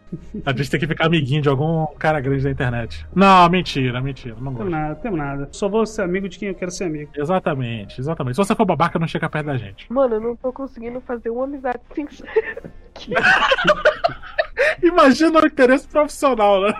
A 0.45 0.51
gente 0.53 0.69
tem 0.72 0.80
que 0.80 0.88
ficar 0.88 1.05
amiguinho 1.05 1.41
de 1.41 1.47
algum 1.49 1.86
cara 1.99 2.19
grande 2.19 2.43
da 2.43 2.49
internet. 2.51 3.05
Não, 3.15 3.47
mentira, 3.49 4.01
mentira. 4.01 4.36
Não 4.36 4.45
Não 4.45 4.53
gosto. 4.53 4.63
tem 4.63 4.72
nada, 4.72 4.95
tem 4.95 5.11
nada. 5.11 5.49
Só 5.51 5.69
vou 5.69 5.86
ser 5.86 6.01
amigo 6.01 6.28
de 6.28 6.38
quem 6.39 6.47
eu 6.49 6.55
quero 6.55 6.72
ser 6.72 6.86
amigo. 6.86 7.11
Exatamente, 7.15 7.99
exatamente. 8.01 8.36
Se 8.36 8.43
você 8.43 8.55
for 8.55 8.65
babaca, 8.65 8.97
não 8.99 9.07
chega 9.07 9.30
perto 9.30 9.45
da 9.45 9.57
gente. 9.57 9.86
Mano, 9.91 10.15
eu 10.15 10.19
não 10.22 10.36
tô 10.36 10.51
conseguindo 10.51 10.99
fazer 11.01 11.30
uma 11.30 11.43
amizade 11.43 11.80
sincera. 11.93 12.63
Imagina 14.83 15.39
o 15.39 15.45
interesse 15.45 15.87
profissional, 15.87 16.61
né? 16.61 16.73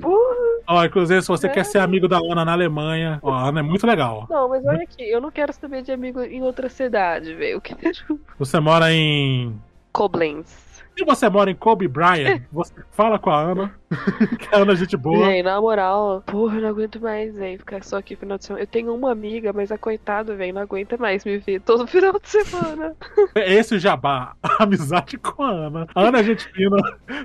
Porra. 0.00 0.50
Ó, 0.66 0.84
inclusive, 0.84 1.20
se 1.22 1.28
você 1.28 1.48
quer 1.48 1.64
ser 1.64 1.78
amigo 1.78 2.06
da 2.06 2.18
Ana 2.18 2.44
na 2.44 2.52
Alemanha, 2.52 3.18
ó, 3.22 3.32
a 3.32 3.48
Ana 3.48 3.60
é 3.60 3.62
muito 3.62 3.86
legal. 3.86 4.26
Não, 4.30 4.48
mas 4.48 4.64
olha 4.64 4.82
aqui, 4.82 5.02
eu 5.10 5.20
não 5.20 5.30
quero 5.30 5.52
saber 5.52 5.82
de 5.82 5.92
amigo 5.92 6.22
em 6.22 6.42
outra 6.42 6.68
cidade, 6.68 7.34
velho. 7.34 7.52
Eu 7.52 7.60
quero 7.60 7.80
Você 8.38 8.60
mora 8.60 8.92
em. 8.92 9.60
Koblenz. 9.92 10.69
Se 11.00 11.04
você 11.06 11.30
mora 11.30 11.50
em 11.50 11.54
Kobe 11.54 11.88
Bryant, 11.88 12.42
você 12.52 12.74
fala 12.90 13.18
com 13.18 13.30
a 13.30 13.40
Ana, 13.40 13.74
que 14.38 14.54
a 14.54 14.58
Ana 14.58 14.72
é 14.72 14.76
gente 14.76 14.98
boa. 14.98 15.28
Véi, 15.28 15.42
na 15.42 15.58
moral, 15.58 16.22
porra, 16.26 16.56
eu 16.56 16.60
não 16.60 16.68
aguento 16.68 17.00
mais, 17.00 17.34
velho, 17.34 17.58
ficar 17.58 17.82
só 17.82 17.96
aqui 17.96 18.14
final 18.14 18.36
de 18.36 18.44
semana. 18.44 18.62
Eu 18.62 18.66
tenho 18.66 18.94
uma 18.94 19.10
amiga, 19.10 19.50
mas 19.50 19.72
a 19.72 19.78
coitada, 19.78 20.36
velho, 20.36 20.52
não 20.52 20.60
aguenta 20.60 20.98
mais 20.98 21.24
me 21.24 21.38
ver 21.38 21.62
todo 21.62 21.86
final 21.88 22.12
de 22.20 22.28
semana. 22.28 22.94
Esse 23.34 23.72
é 23.72 23.76
o 23.78 23.80
jabá, 23.80 24.34
amizade 24.58 25.16
com 25.16 25.42
a 25.42 25.48
Ana. 25.48 25.86
A 25.94 26.02
Ana 26.02 26.20
é 26.20 26.22
gente 26.22 26.46
fina, 26.52 26.76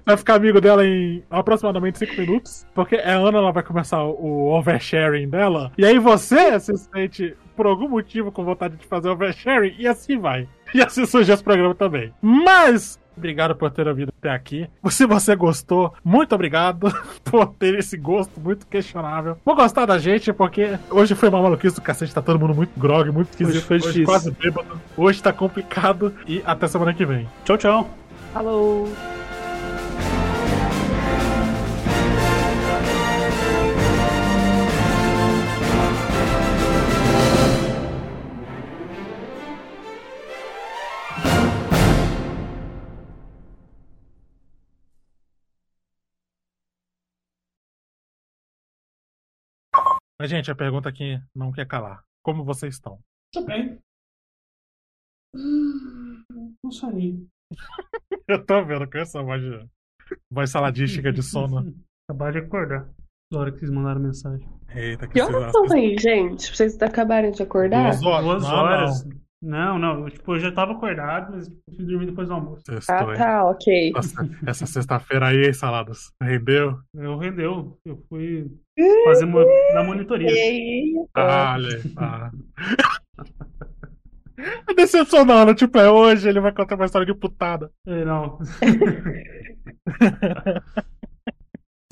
vai 0.05 0.15
ficar 0.15 0.36
amigo 0.36 0.61
dela 0.61 0.86
em 0.86 1.21
aproximadamente 1.30 1.99
5 1.99 2.13
minutos, 2.15 2.65
porque 2.73 2.95
a 2.95 3.17
Ana 3.17 3.39
ela 3.39 3.51
vai 3.51 3.61
começar 3.61 4.01
o 4.05 4.53
oversharing 4.57 5.28
dela, 5.28 5.69
e 5.78 5.86
aí 5.86 5.99
você 5.99 6.57
se 6.61 6.78
sente, 6.78 7.36
por 7.57 7.65
algum 7.65 7.89
motivo, 7.89 8.32
com 8.32 8.45
vontade 8.45 8.78
de 8.78 8.86
fazer 8.88 9.09
oversharing, 9.09 9.76
e 9.78 9.86
assim 9.86 10.17
vai. 10.17 10.47
E 10.73 10.82
assim 10.82 11.05
surge 11.05 11.32
esse 11.32 11.43
programa 11.43 11.76
também. 11.76 12.13
Mas, 12.21 12.99
obrigado 13.18 13.55
por 13.55 13.72
ter 13.72 13.88
ouvido 13.88 14.13
até 14.18 14.30
aqui. 14.30 14.70
Se 14.89 15.05
você 15.05 15.36
gostou, 15.36 15.93
muito 16.03 16.34
obrigado 16.34 16.88
por 17.24 17.47
ter 17.47 17.78
esse 17.80 17.97
gosto 17.97 18.39
muito 18.39 18.68
questionável. 18.68 19.38
Por 19.43 19.55
gostar 19.55 19.86
da 19.86 19.97
gente, 19.97 20.32
porque 20.34 20.78
hoje 20.89 21.16
foi 21.16 21.30
uma 21.30 21.41
maluquice 21.41 21.76
do 21.76 21.82
cacete, 21.82 22.13
tá 22.13 22.22
todo 22.22 22.39
mundo 22.39 22.53
muito 22.55 22.78
grog, 22.80 23.11
muito 23.11 23.30
esquisito. 23.30 23.55
Hoje 23.55 23.66
foi 23.66 23.78
difícil. 23.80 24.05
quase 24.05 24.32
bêbado. 24.32 24.80
Hoje 24.97 25.22
tá 25.22 25.34
complicado 25.34 26.13
e 26.28 26.41
até 26.45 26.68
semana 26.68 26.93
que 26.93 27.05
vem. 27.05 27.28
Tchau, 27.43 27.57
tchau. 27.57 27.89
Falou. 28.34 28.88
Mas, 50.26 50.32
gente, 50.32 50.49
a 50.49 50.55
pergunta 50.55 50.89
aqui 50.89 51.21
não 51.36 51.51
quer 51.51 51.67
calar. 51.67 52.03
Como 52.23 52.43
vocês 52.43 52.73
estão? 52.73 52.97
Tudo 53.32 53.45
bem. 53.45 53.78
Hum, 55.36 56.23
Não 56.63 56.71
sonhei. 56.71 57.28
Eu 58.28 58.43
tô 58.43 58.65
vendo 58.65 58.89
com 58.89 58.97
essa 58.97 59.21
voz, 59.21 59.43
voz 60.32 60.49
saladística 60.49 61.13
de 61.13 61.21
sono. 61.21 61.76
Acabaram 62.09 62.32
de 62.41 62.47
acordar. 62.47 62.89
Da 63.32 63.39
hora 63.39 63.51
que 63.51 63.59
vocês 63.59 63.69
mandaram 63.69 64.01
mensagem. 64.01 64.49
Eita, 64.69 65.05
que 65.05 65.13
Que 65.13 65.21
horas 65.21 65.51
são 65.51 65.71
aí, 65.71 65.95
gente? 65.95 66.47
Pra 66.47 66.55
Vocês 66.55 66.82
acabarem 66.82 67.32
de 67.32 67.43
acordar? 67.43 67.91
Duas 67.91 68.01
horas. 68.03 68.26
Duas 68.26 68.43
Não, 68.43 68.49
horas. 68.49 69.07
Não, 69.45 69.77
não. 69.77 70.05
eu, 70.05 70.09
tipo, 70.09 70.35
eu 70.35 70.39
já 70.39 70.51
tava 70.51 70.71
acordado, 70.71 71.33
mas 71.35 71.47
fui 71.47 71.85
dormir 71.85 72.07
depois 72.07 72.27
do 72.27 72.33
almoço. 72.33 72.63
Sextou, 72.65 73.11
Ah, 73.11 73.15
tá, 73.15 73.45
ok. 73.45 73.91
Nossa, 73.91 74.29
essa 74.47 74.65
sexta-feira 74.65 75.27
aí, 75.27 75.45
hein, 75.45 75.53
saladas? 75.53 76.11
Rendeu? 76.19 76.79
Eu 76.95 77.15
rendeu. 77.17 77.77
Eu 77.85 78.03
fui 78.09 78.47
fazer 79.05 79.25
mo 79.25 79.45
na 79.75 79.83
monitoria. 79.83 80.31
Ah, 81.13 81.53
olha 81.53 81.81
ah. 81.95 82.31
É 84.67 84.73
decepcionante, 84.73 85.59
tipo, 85.59 85.77
é 85.77 85.89
hoje, 85.89 86.27
ele 86.27 86.39
vai 86.39 86.51
contar 86.51 86.75
uma 86.75 86.85
história 86.85 87.05
de 87.05 87.13
putada. 87.13 87.69
É, 87.87 88.03
não. 88.03 88.39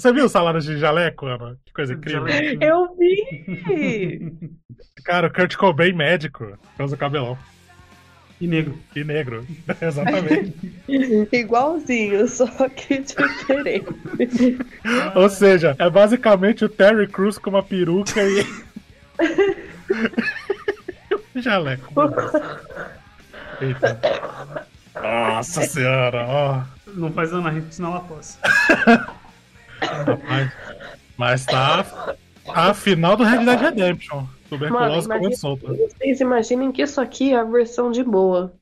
Você 0.04 0.12
viu 0.12 0.26
o 0.26 0.30
salário 0.30 0.60
de 0.60 0.78
jaleco, 0.78 1.26
Ana? 1.28 1.56
Que 1.64 1.72
coisa 1.72 1.94
incrível. 1.94 2.28
Eu 2.60 2.94
vi! 2.98 4.34
Cara, 5.06 5.28
o 5.28 5.34
Kurt 5.34 5.56
Cobain 5.56 5.94
médico, 5.94 6.58
usa 6.78 6.96
o 6.96 6.98
cabelão. 6.98 7.38
E 8.42 8.46
negro. 8.46 8.78
E 8.94 9.02
negro, 9.02 9.48
exatamente. 9.82 10.54
Igualzinho, 11.32 12.28
só 12.28 12.68
que 12.68 13.00
diferente. 13.00 13.88
Ou 15.16 15.30
seja, 15.30 15.74
é 15.80 15.90
basicamente 15.90 16.66
o 16.66 16.70
Terry 16.70 17.08
Crews 17.08 17.38
com 17.38 17.52
uma 17.52 17.64
peruca 17.64 18.20
e. 18.22 18.46
Jaleco. 21.34 21.94
Eita. 23.62 24.02
Nossa 25.02 25.62
senhora, 25.62 26.26
ó. 26.28 26.62
Não 26.88 27.10
faz 27.14 27.32
Ana 27.32 27.50
rir, 27.50 27.64
senão 27.70 27.92
ela 27.92 28.02
tosse. 28.02 28.38
Rapaz. 29.88 30.52
Mas 31.18 31.46
tá 31.46 32.16
a 32.48 32.74
final 32.74 33.16
do 33.16 33.24
Red 33.24 33.46
Dead 33.46 33.60
Redemption. 33.60 34.26
Tuberculose 34.50 35.08
comendo 35.08 35.26
imagina, 35.26 35.36
solta. 35.36 35.68
vocês 35.68 36.20
imaginem 36.20 36.72
que 36.72 36.82
isso 36.82 37.02
aqui 37.02 37.34
é 37.34 37.38
a 37.38 37.44
versão 37.44 37.92
de 37.92 38.04
boa. 38.04 38.54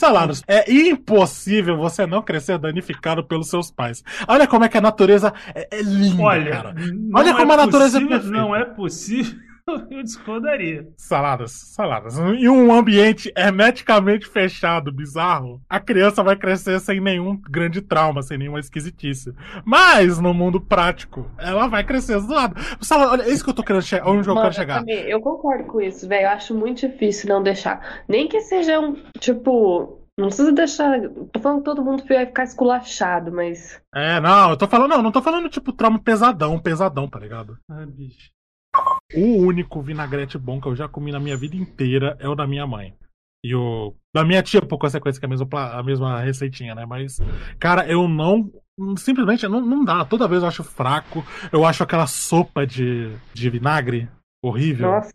Salários, 0.00 0.42
é 0.48 0.70
impossível 0.72 1.76
você 1.76 2.06
não 2.06 2.22
crescer 2.22 2.58
danificado 2.58 3.22
pelos 3.22 3.48
seus 3.48 3.70
pais. 3.70 4.02
Olha 4.26 4.46
como 4.46 4.64
é 4.64 4.68
que 4.68 4.78
a 4.78 4.80
natureza 4.80 5.32
é, 5.54 5.68
é 5.70 5.82
linda, 5.82 6.22
Olha, 6.22 6.50
cara. 6.50 6.74
Olha 7.14 7.30
é 7.30 7.34
como 7.34 7.52
a 7.52 7.56
natureza 7.56 7.98
é 7.98 8.00
possível, 8.00 8.08
perfeita. 8.08 8.36
Não 8.36 8.56
é 8.56 8.64
possível. 8.64 9.49
Eu 9.90 10.02
discordaria. 10.02 10.88
Saladas, 10.96 11.52
saladas. 11.52 12.18
Em 12.18 12.48
um 12.48 12.72
ambiente 12.72 13.32
hermeticamente 13.36 14.26
fechado, 14.26 14.92
bizarro, 14.92 15.60
a 15.68 15.78
criança 15.80 16.22
vai 16.22 16.36
crescer 16.36 16.80
sem 16.80 17.00
nenhum 17.00 17.40
grande 17.48 17.80
trauma, 17.80 18.22
sem 18.22 18.38
nenhuma 18.38 18.60
esquisitice. 18.60 19.32
Mas 19.64 20.18
no 20.18 20.32
mundo 20.34 20.60
prático, 20.60 21.30
ela 21.38 21.66
vai 21.66 21.84
crescer 21.84 22.18
zoado. 22.18 22.54
Salada, 22.80 23.12
olha, 23.12 23.22
é 23.22 23.30
isso 23.30 23.44
que 23.44 23.50
eu 23.50 23.54
tô 23.54 23.62
querendo 23.62 23.82
chegar. 23.82 24.08
Onde 24.08 24.28
eu 24.28 24.34
Mano, 24.34 24.46
quero 24.46 24.54
chegar? 24.54 24.80
também, 24.80 25.08
eu 25.08 25.20
concordo 25.20 25.64
com 25.64 25.80
isso, 25.80 26.08
velho. 26.08 26.24
Eu 26.24 26.30
acho 26.30 26.54
muito 26.54 26.86
difícil 26.88 27.28
não 27.28 27.42
deixar. 27.42 28.02
Nem 28.08 28.28
que 28.28 28.40
seja 28.40 28.80
um, 28.80 28.94
tipo, 29.18 30.00
não 30.18 30.26
precisa 30.28 30.52
deixar. 30.52 31.00
Tô 31.32 31.40
falando 31.40 31.58
que 31.58 31.64
todo 31.64 31.84
mundo 31.84 32.04
vai 32.06 32.26
ficar 32.26 32.44
esculachado, 32.44 33.32
mas. 33.32 33.80
É, 33.94 34.20
não, 34.20 34.50
eu 34.50 34.56
tô 34.56 34.66
falando, 34.66 34.90
não, 34.90 35.02
não 35.02 35.12
tô 35.12 35.22
falando 35.22 35.48
tipo 35.48 35.72
trauma 35.72 35.98
pesadão, 35.98 36.58
pesadão, 36.58 37.08
tá 37.08 37.18
ligado? 37.18 37.58
Ah, 37.68 37.86
bicho. 37.86 38.30
O 39.14 39.38
único 39.38 39.82
vinagrete 39.82 40.38
bom 40.38 40.60
que 40.60 40.68
eu 40.68 40.76
já 40.76 40.88
comi 40.88 41.10
na 41.10 41.18
minha 41.18 41.36
vida 41.36 41.56
inteira 41.56 42.16
é 42.20 42.28
o 42.28 42.34
da 42.34 42.46
minha 42.46 42.66
mãe. 42.66 42.94
E 43.44 43.54
o 43.54 43.94
da 44.14 44.24
minha 44.24 44.42
tia, 44.42 44.60
por 44.60 44.78
consequência, 44.78 45.18
que 45.18 45.24
é 45.24 45.28
a 45.28 45.30
mesma, 45.30 45.48
a 45.78 45.82
mesma 45.82 46.20
receitinha, 46.20 46.74
né? 46.74 46.84
Mas, 46.86 47.18
cara, 47.58 47.86
eu 47.88 48.06
não. 48.06 48.50
Simplesmente 48.96 49.46
não, 49.48 49.60
não 49.60 49.84
dá. 49.84 50.04
Toda 50.04 50.28
vez 50.28 50.42
eu 50.42 50.48
acho 50.48 50.62
fraco. 50.62 51.24
Eu 51.52 51.64
acho 51.64 51.82
aquela 51.82 52.06
sopa 52.06 52.66
de, 52.66 53.10
de 53.32 53.50
vinagre 53.50 54.08
horrível. 54.42 54.90
Nossa, 54.90 55.12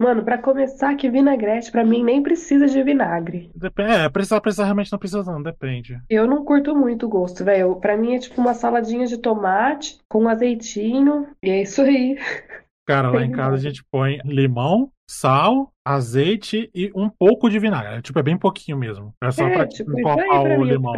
Mano, 0.00 0.22
pra 0.24 0.36
começar 0.36 0.94
que 0.94 1.08
vinagrete 1.08 1.72
pra 1.72 1.84
mim 1.84 2.02
nem 2.02 2.22
precisa 2.22 2.66
de 2.66 2.82
vinagre. 2.82 3.50
É, 3.78 4.08
precisar, 4.08 4.40
precisar 4.40 4.64
realmente 4.64 4.92
não 4.92 4.98
precisa, 4.98 5.22
não, 5.24 5.42
depende. 5.42 5.98
Eu 6.08 6.26
não 6.26 6.44
curto 6.44 6.74
muito 6.74 7.06
o 7.06 7.08
gosto, 7.08 7.44
velho. 7.44 7.76
Pra 7.76 7.96
mim 7.96 8.14
é 8.14 8.18
tipo 8.18 8.40
uma 8.40 8.52
saladinha 8.52 9.06
de 9.06 9.16
tomate 9.16 9.98
com 10.08 10.28
azeitinho 10.28 11.28
e 11.42 11.50
é 11.50 11.62
isso 11.62 11.80
aí. 11.80 12.18
Cara, 12.86 13.10
lá 13.10 13.24
em 13.24 13.30
casa 13.30 13.54
a 13.56 13.58
vinagre. 13.58 13.60
gente 13.60 13.84
põe 13.90 14.18
limão, 14.24 14.90
sal, 15.08 15.72
azeite 15.84 16.70
e 16.74 16.90
um 16.94 17.08
pouco 17.08 17.48
de 17.48 17.58
vinagre. 17.58 18.02
Tipo, 18.02 18.18
é 18.18 18.22
bem 18.22 18.36
pouquinho 18.38 18.76
mesmo. 18.76 19.14
É 19.22 19.30
só 19.30 19.48
É, 19.48 19.50
pra 19.50 19.66
tipo, 19.66 19.98
encorpar 19.98 20.42
o 20.42 20.58
mim 20.58 20.68
é 20.70 20.72
limão. 20.72 20.92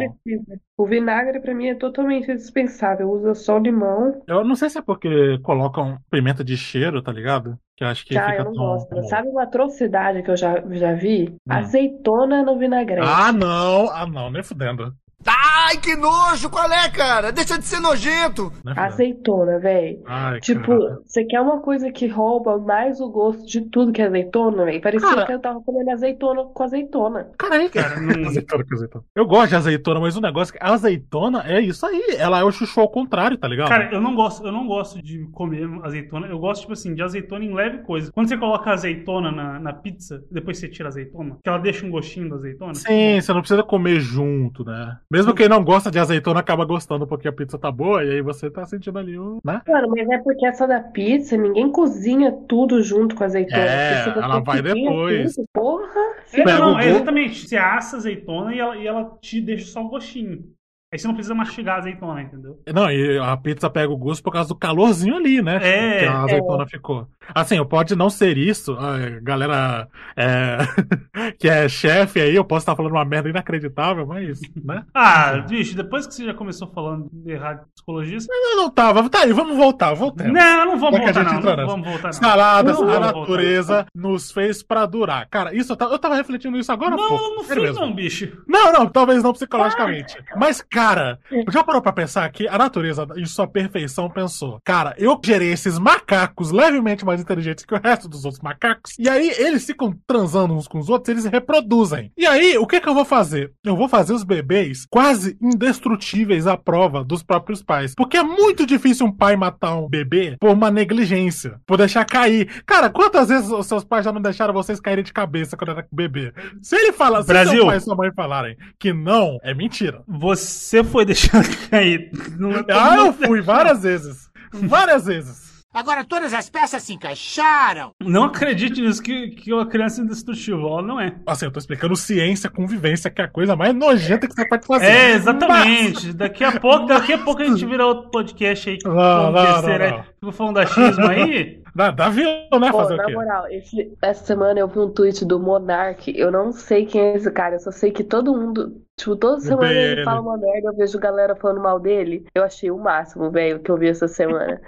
O 0.77 0.85
vinagre 0.85 1.39
pra 1.39 1.53
mim 1.55 1.67
é 1.67 1.75
totalmente 1.75 2.33
dispensável. 2.33 3.09
Usa 3.09 3.33
só 3.35 3.57
limão. 3.57 4.21
Eu 4.27 4.43
não 4.43 4.55
sei 4.55 4.69
se 4.69 4.77
é 4.77 4.81
porque 4.81 5.39
colocam 5.39 5.97
pimenta 6.11 6.43
de 6.43 6.57
cheiro, 6.57 7.01
tá 7.01 7.11
ligado? 7.11 7.57
Que 7.75 7.83
eu 7.83 7.87
acho 7.87 8.05
que 8.05 8.13
Já, 8.13 8.25
fica 8.31 8.37
eu 8.41 8.45
não 8.45 8.53
tão. 8.53 8.63
gosto. 8.65 9.03
Sabe 9.07 9.29
uma 9.29 9.43
atrocidade 9.43 10.23
que 10.23 10.31
eu 10.31 10.37
já, 10.37 10.61
já 10.71 10.93
vi? 10.93 11.29
Hum. 11.29 11.35
Azeitona 11.49 12.43
no 12.43 12.57
vinagrete. 12.57 13.07
Ah, 13.07 13.31
não! 13.31 13.89
Ah, 13.91 14.05
não, 14.05 14.29
nem 14.29 14.43
fudendo. 14.43 14.93
Ai, 15.29 15.77
que 15.77 15.95
nojo! 15.95 16.49
Qual 16.49 16.71
é, 16.71 16.89
cara? 16.89 17.31
Deixa 17.31 17.57
de 17.57 17.65
ser 17.65 17.79
nojento! 17.81 18.49
Fudendo. 18.51 18.79
Azeitona, 18.79 19.59
velho. 19.59 19.99
Ai, 20.05 20.39
Tipo, 20.39 20.79
cara. 20.79 20.99
você 21.05 21.25
quer 21.25 21.41
uma 21.41 21.59
coisa 21.59 21.91
que 21.91 22.07
rouba 22.07 22.57
mais 22.57 23.01
o 23.01 23.09
gosto 23.09 23.45
de 23.45 23.61
tudo 23.69 23.91
que 23.91 24.01
é 24.01 24.05
azeitona, 24.07 24.63
velho? 24.65 24.81
Parecia 24.81 25.09
Cara- 25.09 25.25
que 25.25 25.33
eu 25.33 25.39
tava 25.41 25.61
comendo 25.61 25.91
azeitona 25.91 26.43
com 26.45 26.63
azeitona. 26.63 27.29
Cara, 27.37 27.55
aí, 27.55 27.69
cara. 27.69 27.95
azeitona 28.27 28.63
com 28.65 28.73
azeitona. 28.75 29.03
Eu 29.15 29.25
gosto 29.25 29.49
de 29.49 29.55
azeitona, 29.55 29.99
mas 29.99 30.15
o 30.15 30.21
negócio 30.21 30.55
é 30.55 30.57
que 30.57 30.63
a 30.65 30.73
azeitona 30.73 31.43
é 31.45 31.59
isso 31.61 31.85
aí. 31.85 32.15
Ela 32.17 32.39
é 32.39 32.43
o 32.43 32.51
chuchu 32.51 32.79
ao 32.79 32.89
contrário, 32.89 33.37
tá 33.37 33.47
ligado? 33.47 33.67
Cara, 33.69 33.89
eu 33.93 34.01
não 34.01 34.15
gosto, 34.15 34.45
eu 34.45 34.51
não 34.51 34.65
gosto 34.67 35.01
de 35.01 35.25
comer 35.33 35.67
azeitona. 35.83 36.27
Eu 36.27 36.39
gosto, 36.39 36.61
tipo 36.61 36.73
assim, 36.73 36.95
de 36.95 37.01
azeitona 37.01 37.43
em 37.43 37.53
leve 37.53 37.79
coisa. 37.79 38.11
Quando 38.13 38.29
você 38.29 38.37
coloca 38.37 38.71
azeitona 38.71 39.31
na, 39.31 39.59
na 39.59 39.73
pizza, 39.73 40.23
depois 40.31 40.57
você 40.57 40.67
tira 40.69 40.87
a 40.87 40.91
azeitona, 40.91 41.37
que 41.43 41.49
ela 41.49 41.57
deixa 41.57 41.85
um 41.85 41.89
gostinho 41.91 42.29
da 42.29 42.35
azeitona. 42.35 42.73
Sim, 42.75 43.19
você 43.19 43.33
não 43.33 43.41
precisa 43.41 43.63
comer 43.63 43.99
junto, 43.99 44.63
né? 44.63 44.97
Mesmo 45.17 45.33
quem 45.33 45.49
não 45.49 45.63
gosta 45.63 45.89
de 45.89 45.97
azeitona 45.99 46.39
acaba 46.39 46.63
gostando 46.63 47.07
porque 47.07 47.27
a 47.27 47.31
pizza 47.31 47.57
tá 47.57 47.71
boa 47.71 48.03
e 48.03 48.11
aí 48.11 48.21
você 48.21 48.49
tá 48.51 48.65
sentindo 48.65 48.99
ali 48.99 49.17
um, 49.17 49.39
né? 49.43 49.61
Mano, 49.67 49.87
mas 49.89 50.07
é 50.09 50.17
porque 50.19 50.45
essa 50.45 50.67
da 50.67 50.79
pizza, 50.79 51.35
ninguém 51.35 51.71
cozinha 51.71 52.31
tudo 52.47 52.81
junto 52.83 53.15
com 53.15 53.23
azeitona. 53.23 53.61
É, 53.63 54.09
ela 54.09 54.39
vai 54.39 54.61
depois. 54.61 55.35
tudo, 55.35 55.47
porra! 55.53 56.01
É, 56.33 56.43
não, 56.43 56.71
o 56.71 56.73
go- 56.75 56.79
exatamente. 56.81 57.47
Você 57.47 57.57
assa 57.57 57.95
a 57.95 57.99
azeitona 57.99 58.53
e 58.53 58.59
ela, 58.59 58.77
e 58.77 58.85
ela 58.87 59.17
te 59.21 59.41
deixa 59.41 59.65
só 59.67 59.81
o 59.83 59.89
gostinho. 59.89 60.43
Aí 60.91 60.97
você 60.97 61.05
não 61.07 61.15
precisa 61.15 61.35
mastigar 61.35 61.75
a 61.75 61.79
azeitona, 61.79 62.21
entendeu? 62.21 62.61
Não, 62.73 62.89
e 62.89 63.17
a 63.19 63.35
pizza 63.35 63.69
pega 63.69 63.91
o 63.91 63.97
gosto 63.97 64.23
por 64.23 64.31
causa 64.31 64.47
do 64.47 64.55
calorzinho 64.55 65.17
ali, 65.17 65.41
né? 65.41 65.59
É, 65.61 65.99
que 65.99 66.05
a 66.05 66.21
azeitona 66.23 66.65
ficou. 66.65 67.07
Assim, 67.35 67.61
pode 67.65 67.93
não 67.93 68.09
ser 68.09 68.37
isso, 68.37 68.71
a 68.79 68.97
galera 69.21 69.89
é, 70.15 70.57
que 71.37 71.49
é 71.49 71.67
chefe 71.67 72.21
aí, 72.21 72.33
eu 72.33 72.45
posso 72.45 72.59
estar 72.63 72.75
falando 72.75 72.93
uma 72.93 73.03
merda 73.03 73.27
inacreditável, 73.29 74.07
mas, 74.07 74.39
né? 74.63 74.85
Ah, 74.93 75.37
bicho, 75.39 75.75
depois 75.75 76.07
que 76.07 76.13
você 76.13 76.23
já 76.25 76.33
começou 76.33 76.71
falando 76.73 77.09
errado 77.25 77.65
de 77.65 77.73
psicologia, 77.73 78.19
você... 78.21 78.27
Eu 78.31 78.55
não 78.55 78.69
tava, 78.69 79.09
tá 79.09 79.23
aí, 79.23 79.33
vamos 79.33 79.57
voltar, 79.57 79.93
voltemos. 79.93 80.31
Não, 80.31 80.65
não 80.67 80.79
vamos 80.79 80.99
a 81.01 81.03
voltar, 81.03 81.13
gente 81.21 81.31
não. 81.33 81.37
entrou 81.39 81.51
Não 81.51 81.63
nessa. 81.63 81.71
vamos 81.75 81.87
voltar, 81.89 82.07
não. 82.07 82.13
Saladas, 82.13 82.79
Não 82.79 82.89
a 82.93 82.99
natureza 83.01 83.85
nos 83.93 84.31
fez 84.31 84.63
pra 84.63 84.85
durar. 84.85 85.27
Cara, 85.29 85.53
isso 85.53 85.73
eu 85.73 85.75
tava, 85.75 85.93
eu 85.93 85.99
tava 85.99 86.15
refletindo 86.15 86.57
isso 86.57 86.71
agora 86.71 86.95
Não, 86.95 87.07
pouco. 87.09 87.35
não 87.35 87.43
fez 87.43 87.61
mesmo. 87.61 87.81
não, 87.81 87.93
bicho. 87.93 88.41
Não, 88.47 88.71
não, 88.71 88.87
talvez 88.87 89.21
não 89.21 89.33
psicologicamente. 89.33 90.15
Mas, 90.37 90.61
cara, 90.77 91.17
já 91.49 91.63
parou 91.63 91.81
pra 91.81 91.91
pensar 91.91 92.29
que 92.29 92.47
a 92.47 92.55
natureza, 92.55 93.07
em 93.15 93.25
sua 93.25 93.47
perfeição, 93.47 94.07
pensou: 94.11 94.61
cara, 94.63 94.93
eu 94.99 95.19
gerei 95.23 95.51
esses 95.51 95.79
macacos 95.79 96.51
levemente 96.51 97.03
mais 97.03 97.19
inteligentes 97.19 97.65
que 97.65 97.73
o 97.73 97.81
resto 97.83 98.07
dos 98.07 98.25
outros 98.25 98.43
macacos, 98.43 98.93
e 98.99 99.09
aí 99.09 99.33
eles 99.39 99.65
ficam 99.65 99.91
transando 100.05 100.53
uns 100.53 100.67
com 100.67 100.77
os 100.77 100.87
outros, 100.87 101.09
eles 101.09 101.25
reproduzem. 101.25 102.11
E 102.15 102.27
aí, 102.27 102.57
o 102.59 102.67
que 102.67 102.79
que 102.79 102.87
eu 102.87 102.93
vou 102.93 103.05
fazer? 103.05 103.51
Eu 103.65 103.75
vou 103.75 103.89
fazer 103.89 104.13
os 104.13 104.23
bebês 104.23 104.85
quase 104.87 105.35
indestrutíveis 105.41 106.45
à 106.45 106.55
prova 106.55 107.03
dos 107.03 107.23
próprios 107.23 107.63
pais. 107.63 107.95
Porque 107.95 108.17
é 108.17 108.23
muito 108.23 108.63
difícil 108.63 109.07
um 109.07 109.11
pai 109.11 109.35
matar 109.35 109.75
um 109.75 109.89
bebê 109.89 110.37
por 110.39 110.51
uma 110.51 110.69
negligência, 110.69 111.59
por 111.65 111.77
deixar 111.77 112.05
cair. 112.05 112.61
Cara, 112.67 112.89
quantas 112.89 113.29
vezes 113.29 113.49
os 113.49 113.65
seus 113.65 113.83
pais 113.83 114.05
já 114.05 114.11
não 114.11 114.21
deixaram 114.21 114.53
vocês 114.53 114.79
caírem 114.79 115.03
de 115.03 115.13
cabeça 115.13 115.57
quando 115.57 115.71
era 115.71 115.87
bebê? 115.91 116.33
Se 116.61 116.75
ele 116.75 116.93
fala, 116.93 117.21
se 117.21 117.27
Brasil. 117.27 117.55
seu 117.55 117.65
pai 117.65 117.77
e 117.77 117.81
sua 117.81 117.95
mãe 117.95 118.11
falarem 118.15 118.55
que 118.77 118.93
não, 118.93 119.39
é 119.41 119.55
mentira. 119.55 120.03
Você 120.07 120.66
foi 120.83 121.05
deixando 121.05 121.47
cair. 121.69 122.11
Não, 122.37 122.51
Ah, 122.69 122.97
eu 122.97 123.13
fui 123.13 123.41
várias 123.41 123.83
vezes. 123.83 124.29
Várias 124.51 125.05
vezes. 125.05 125.47
Agora 125.73 126.03
todas 126.03 126.33
as 126.33 126.49
peças 126.49 126.81
se 126.81 126.93
encaixaram! 126.93 127.91
Não 128.01 128.23
acredite 128.23 128.81
nisso 128.81 128.99
que, 129.03 129.27
que 129.29 129.53
uma 129.53 129.65
criança 129.67 130.01
indestrutível. 130.01 130.67
Ela 130.67 130.81
não 130.81 130.99
é. 130.99 131.13
Assim, 131.27 131.45
eu 131.45 131.51
tô 131.51 131.59
explicando 131.59 131.95
ciência, 131.95 132.49
convivência, 132.49 133.11
que 133.11 133.21
é 133.21 133.25
a 133.25 133.27
coisa 133.27 133.55
mais 133.55 133.75
nojenta 133.75 134.27
que 134.27 134.33
você 134.33 134.47
pode 134.47 134.65
fazer. 134.65 134.85
É, 134.85 135.11
exatamente. 135.11 136.13
Daqui 136.13 136.43
a 136.43 136.59
pouco, 136.59 136.87
daqui 136.87 137.13
a 137.13 137.17
pouco 137.19 137.43
a 137.43 137.45
gente 137.45 137.63
vira 137.63 137.85
outro 137.85 138.09
podcast 138.09 138.69
aí. 138.71 138.77
Não, 138.83 139.31
não, 139.31 139.33
besteira 139.33 139.91
não, 139.91 140.03
aí. 140.17 140.31
Ficou 140.31 140.31
falando 140.31 140.55
da 140.55 140.65
xismo 140.65 141.07
aí. 141.07 141.61
Dá, 141.77 141.91
dá 141.91 142.09
viu, 142.09 142.25
né? 142.59 142.71
Pô, 142.71 142.79
Fazer 142.79 142.95
o 142.95 142.97
na 142.97 143.05
quê? 143.05 143.13
moral, 143.13 143.47
esse- 143.51 143.95
essa 144.01 144.25
semana 144.25 144.59
eu 144.59 144.67
vi 144.67 144.79
um 144.79 144.89
tweet 144.89 145.23
do 145.23 145.39
Monark. 145.39 146.11
Eu 146.17 146.31
não 146.31 146.51
sei 146.51 146.87
quem 146.87 146.99
é 146.99 147.15
esse 147.17 147.29
cara, 147.29 147.53
eu 147.53 147.59
só 147.59 147.69
sei 147.69 147.91
que 147.91 148.03
todo 148.03 148.33
mundo. 148.35 148.81
Tipo, 148.99 149.15
toda 149.15 149.39
semana 149.41 149.71
ele 149.71 149.91
ele. 149.91 150.03
fala 150.03 150.21
uma 150.21 150.37
merda, 150.39 150.69
eu 150.69 150.75
vejo 150.75 150.97
galera 150.97 151.35
falando 151.35 151.61
mal 151.61 151.79
dele. 151.79 152.25
Eu 152.33 152.43
achei 152.43 152.71
o 152.71 152.79
máximo, 152.79 153.29
velho, 153.29 153.59
que 153.59 153.69
eu 153.69 153.77
vi 153.77 153.89
essa 153.89 154.07
semana. 154.07 154.59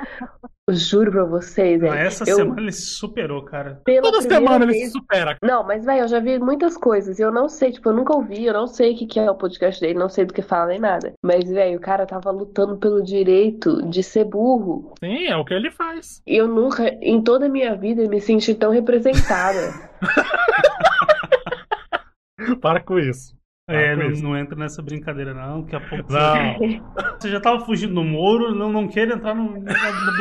Eu 0.68 0.76
juro 0.76 1.12
pra 1.12 1.24
vocês, 1.26 1.82
velho. 1.82 1.92
Mas 1.96 2.06
essa 2.22 2.30
eu- 2.30 2.36
semana 2.36 2.62
ele 2.62 2.72
se 2.72 2.86
superou, 2.94 3.42
cara. 3.44 3.82
pela 3.84 4.04
Toda 4.04 4.22
semana 4.22 4.66
ele 4.66 4.74
vez- 4.74 4.86
se 4.86 4.92
supera. 4.92 5.36
Não, 5.42 5.64
mas, 5.64 5.84
velho, 5.84 6.02
eu 6.02 6.08
já 6.08 6.20
vi 6.20 6.38
muitas 6.38 6.78
coisas. 6.78 7.18
e 7.18 7.24
Eu 7.24 7.32
não 7.32 7.50
sei, 7.50 7.72
tipo, 7.72 7.90
eu 7.90 7.94
nunca 7.94 8.16
ouvi, 8.16 8.46
eu 8.46 8.54
não 8.54 8.68
sei 8.68 8.94
o 8.94 8.96
que, 8.96 9.08
que 9.08 9.20
é 9.20 9.32
o 9.32 9.34
podcast 9.34 9.82
dele, 9.82 9.98
não 9.98 10.10
sei 10.10 10.26
do 10.26 10.34
que 10.34 10.44
fala 10.44 10.68
nem 10.68 10.80
nada. 10.80 11.12
Mas, 11.26 11.50
velho, 11.50 11.80
o 11.80 11.82
cara 11.82 12.06
tava 12.06 12.30
lutando 12.30 12.78
pelo 12.78 13.02
direito 13.02 13.82
de 13.90 14.04
ser 14.04 14.26
burro. 14.26 14.94
Sim, 15.04 15.26
é 15.26 15.36
o 15.42 15.46
que 15.46 15.54
ele 15.54 15.72
faz. 15.72 16.22
Eu 16.26 16.48
nunca, 16.48 16.88
em 17.02 17.22
toda 17.22 17.48
a 17.48 17.50
minha 17.50 17.76
vida, 17.76 18.08
me 18.08 18.20
senti 18.20 18.54
tão 18.54 18.72
representada. 18.72 19.74
Para 22.62 22.82
com 22.82 23.00
isso. 23.00 23.38
É, 23.68 23.96
com 23.96 24.02
não, 24.02 24.12
isso. 24.12 24.24
não 24.24 24.38
entra 24.38 24.58
nessa 24.58 24.82
brincadeira, 24.82 25.34
não. 25.34 25.62
Daqui 25.62 25.76
a 25.76 25.80
pouco 25.80 26.12
Não. 26.12 26.58
você, 26.58 26.82
você 27.22 27.30
já 27.30 27.40
tava 27.40 27.64
fugindo 27.66 27.94
do 27.94 28.04
Moro, 28.04 28.56
não, 28.56 28.72
não 28.72 28.88
queira 28.88 29.14
entrar 29.14 29.36
no, 29.36 29.62
na, 29.62 29.74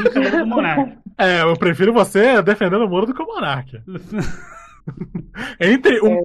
brincadeira 0.03 0.41
do 0.41 0.47
Monark. 0.47 0.99
É, 1.17 1.43
eu 1.43 1.57
prefiro 1.57 1.93
você 1.93 2.43
defendendo 2.43 2.85
o 2.85 2.89
muro 2.89 3.07
do 3.07 3.15
que 3.15 3.23
o 3.23 3.27
monarca. 3.27 3.83
Entre 5.61 6.01
um 6.01 6.23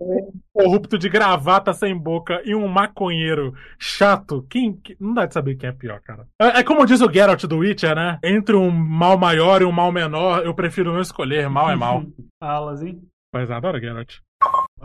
corrupto 0.54 0.98
de 0.98 1.10
gravata 1.10 1.74
sem 1.74 1.96
boca 1.98 2.42
e 2.46 2.56
um 2.56 2.68
maconheiro 2.68 3.54
chato, 3.80 4.46
quem, 4.50 4.74
que- 4.74 4.96
não 5.00 5.14
dá 5.14 5.26
de 5.26 5.34
saber 5.34 5.56
quem 5.56 5.70
é 5.70 5.74
pior, 5.74 6.00
cara. 6.02 6.26
É, 6.42 6.60
é 6.60 6.64
como 6.64 6.86
diz 6.86 7.02
o 7.02 7.12
Geralt 7.12 7.44
do 7.46 7.58
Witcher, 7.60 7.96
né? 7.96 8.20
Entre 8.24 8.56
um 8.56 8.70
mal 8.72 9.18
maior 9.18 9.62
e 9.62 9.66
um 9.66 9.72
mal 9.72 9.92
menor, 9.92 10.46
eu 10.46 10.54
prefiro 10.54 10.94
não 10.94 11.02
escolher. 11.02 11.50
Mal 11.50 11.70
é 11.72 11.76
mal. 11.76 12.04
Alas, 12.42 12.82
hein? 12.82 13.02
Mas 13.34 13.50
adoro 13.50 13.80
Geralt. 13.80 14.18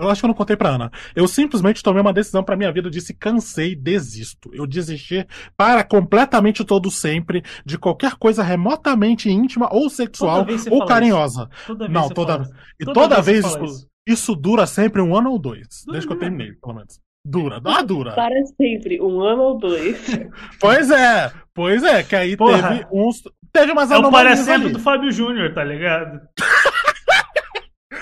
Eu 0.00 0.10
acho 0.10 0.20
que 0.20 0.26
eu 0.26 0.28
não 0.28 0.34
contei 0.34 0.56
pra 0.56 0.70
Ana. 0.70 0.90
Eu 1.14 1.26
simplesmente 1.28 1.82
tomei 1.82 2.00
uma 2.00 2.12
decisão 2.12 2.42
pra 2.42 2.56
minha 2.56 2.72
vida. 2.72 2.86
Eu 2.88 2.90
disse 2.92 3.12
cansei, 3.14 3.74
desisto. 3.74 4.50
Eu 4.52 4.66
desisti 4.66 5.26
para 5.56 5.82
completamente 5.84 6.64
todo 6.64 6.90
sempre 6.90 7.42
de 7.64 7.78
qualquer 7.78 8.14
coisa 8.16 8.42
remotamente 8.42 9.30
íntima 9.30 9.68
ou 9.72 9.88
sexual 9.90 10.46
ou 10.70 10.86
carinhosa. 10.86 11.48
Toda 11.66 11.86
vez 11.86 11.92
não, 11.92 12.08
toda. 12.08 12.48
E 12.80 12.84
Toda 12.84 13.00
toda, 13.00 13.22
vez 13.22 13.42
vez, 13.42 13.46
isso, 13.70 13.88
isso. 14.06 14.34
dura 14.36 14.66
sempre 14.66 15.00
um 15.02 15.16
ano 15.16 15.30
ou 15.30 15.38
dois. 15.38 15.84
Desde 15.90 16.06
que 16.06 16.12
eu 16.12 16.18
terminei, 16.18 16.52
pelo 16.52 16.74
menos. 16.74 16.98
Dura, 17.24 17.60
ah, 17.64 17.82
dura. 17.82 18.12
Para 18.12 18.34
sempre, 18.56 19.00
um 19.02 19.20
ano 19.20 19.42
ou 19.42 19.58
dois. 19.58 19.98
Pois 20.58 20.90
é, 20.90 21.30
pois 21.52 21.82
é, 21.82 22.02
que 22.02 22.16
aí 22.16 22.36
Porra. 22.36 22.68
teve 22.68 22.86
uns. 22.92 23.22
Teve 23.52 23.72
umas 23.72 23.90
É 23.90 23.96
o 23.96 23.98
anomalias 23.98 24.38
parecendo 24.40 24.64
ali. 24.66 24.72
do 24.72 24.78
Fábio 24.80 25.10
Júnior, 25.10 25.52
tá 25.52 25.62
ligado? 25.64 26.20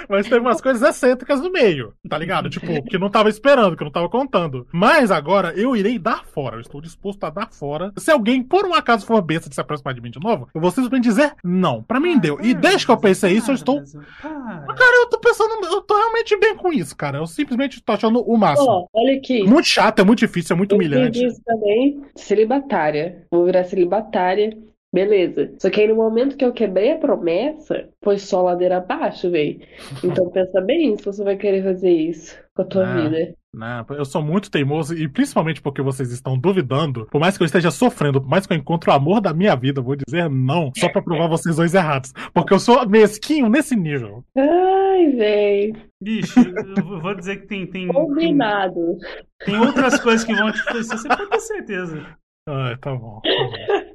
Mas 0.09 0.27
teve 0.29 0.41
umas 0.41 0.61
coisas 0.61 0.83
excêntricas 0.83 1.41
no 1.41 1.51
meio, 1.51 1.93
tá 2.09 2.19
ligado? 2.19 2.51
Tipo, 2.51 2.83
que 2.85 2.99
não 2.99 3.09
tava 3.09 3.29
esperando, 3.29 3.77
que 3.77 3.83
eu 3.83 3.87
não 3.87 3.93
tava 3.93 4.09
contando. 4.09 4.67
Mas 4.73 5.11
agora 5.11 5.53
eu 5.57 5.77
irei 5.77 5.99
dar 5.99 6.25
fora. 6.25 6.57
Eu 6.57 6.61
estou 6.61 6.81
disposto 6.81 7.23
a 7.25 7.31
dar 7.31 7.49
fora. 7.53 7.93
Se 7.97 8.11
alguém, 8.11 8.43
por 8.43 8.67
um 8.67 8.75
acaso, 8.75 9.07
for 9.07 9.15
uma 9.15 9.23
besta 9.23 9.49
de 9.49 9.55
se 9.55 9.61
aproximar 9.61 9.95
de 9.95 10.01
mim 10.01 10.11
de 10.11 10.21
novo, 10.21 10.49
eu 10.55 10.61
vou 10.61 10.71
simplesmente 10.71 11.05
dizer 11.05 11.35
não. 11.43 11.83
Pra 11.83 12.01
mim 12.01 12.19
deu. 12.19 12.39
E 12.41 12.53
desde 12.53 12.85
que 12.85 12.91
eu 12.93 12.97
pensei 12.97 13.33
isso, 13.33 13.51
eu 13.51 13.55
estou. 13.55 13.81
Cara, 14.23 14.97
eu 15.03 15.09
tô 15.09 15.19
pensando. 15.19 15.65
Eu 15.67 15.81
tô 15.83 15.97
realmente 15.97 16.37
bem 16.39 16.57
com 16.57 16.73
isso, 16.73 16.97
cara. 16.97 17.19
Eu 17.19 17.27
simplesmente 17.27 17.83
tô 17.83 17.93
achando 17.93 18.21
o 18.21 18.37
máximo. 18.37 18.69
Ó, 18.69 18.87
olha 18.93 19.17
aqui. 19.17 19.45
Muito 19.45 19.69
chato, 19.69 20.01
é 20.01 20.05
muito 20.05 20.19
difícil, 20.21 20.55
é 20.55 20.57
muito 20.57 20.73
Eu 20.73 20.77
humilhante. 20.77 21.25
isso 21.25 21.41
também, 21.45 22.03
celibatária. 22.17 23.25
Vou 23.31 23.45
virar 23.45 23.65
celibatária. 23.65 24.57
Beleza. 24.95 25.53
Só 25.59 25.69
que 25.69 25.81
aí 25.81 25.89
no 25.89 25.97
momento 25.97 26.37
que 26.37 26.45
eu 26.45 26.53
quebrei 26.53 26.93
a 26.93 26.99
promessa, 26.99 27.89
foi 28.03 28.19
só 28.19 28.43
ladeira 28.43 28.79
abaixo, 28.79 29.31
velho. 29.31 29.61
Então 30.03 30.29
pensa 30.31 30.61
bem 30.61 30.97
se 30.97 31.05
você 31.05 31.23
vai 31.23 31.37
querer 31.37 31.63
fazer 31.65 31.91
isso 31.91 32.39
com 32.55 32.63
a 32.63 32.65
tua 32.65 32.87
Ah. 32.89 32.95
vida. 33.09 33.35
Não, 33.53 33.87
eu 33.97 34.05
sou 34.05 34.23
muito 34.23 34.51
teimoso 34.51 34.95
e 34.95 35.09
principalmente 35.09 35.63
porque 35.63 35.81
vocês 35.81 36.13
estão 36.13 36.39
duvidando, 36.39 37.07
por 37.11 37.19
mais 37.19 37.39
que 37.39 37.43
eu 37.43 37.47
esteja 37.47 37.71
sofrendo, 37.71 38.21
por 38.21 38.29
mais 38.29 38.47
que 38.47 38.53
eu 38.53 38.57
encontre 38.59 38.91
o 38.91 38.93
amor 38.93 39.19
da 39.19 39.33
minha 39.33 39.57
vida, 39.57 39.81
eu 39.81 39.85
vou 39.85 39.97
dizer 39.97 40.29
não, 40.29 40.71
só 40.77 40.91
pra 40.91 41.01
provar 41.01 41.27
vocês 41.27 41.57
dois 41.57 41.73
errados. 41.73 42.13
Porque 42.35 42.53
eu 42.53 42.59
sou 42.59 42.87
mesquinho 42.87 43.49
nesse 43.49 43.75
nível. 43.75 44.23
Ai, 44.37 45.07
véi. 45.13 45.73
Bicho, 46.03 46.39
eu 46.39 47.01
vou 47.01 47.15
dizer 47.15 47.37
que 47.41 47.47
tem. 47.47 47.67
tem, 47.67 47.87
tem, 47.87 47.89
Combinado. 47.95 48.99
tem 49.47 49.59
outras 49.59 49.99
coisas 50.01 50.23
que 50.23 50.35
vão 50.35 50.53
te 50.53 50.59
influenciar, 50.61 50.99
você 50.99 51.09
pode 51.09 51.31
ter 51.31 51.41
certeza. 51.41 52.07
Ai, 52.47 52.77
tá 52.77 52.95
bom. 52.95 53.21
Tá 53.23 53.31
bom. 53.31 53.86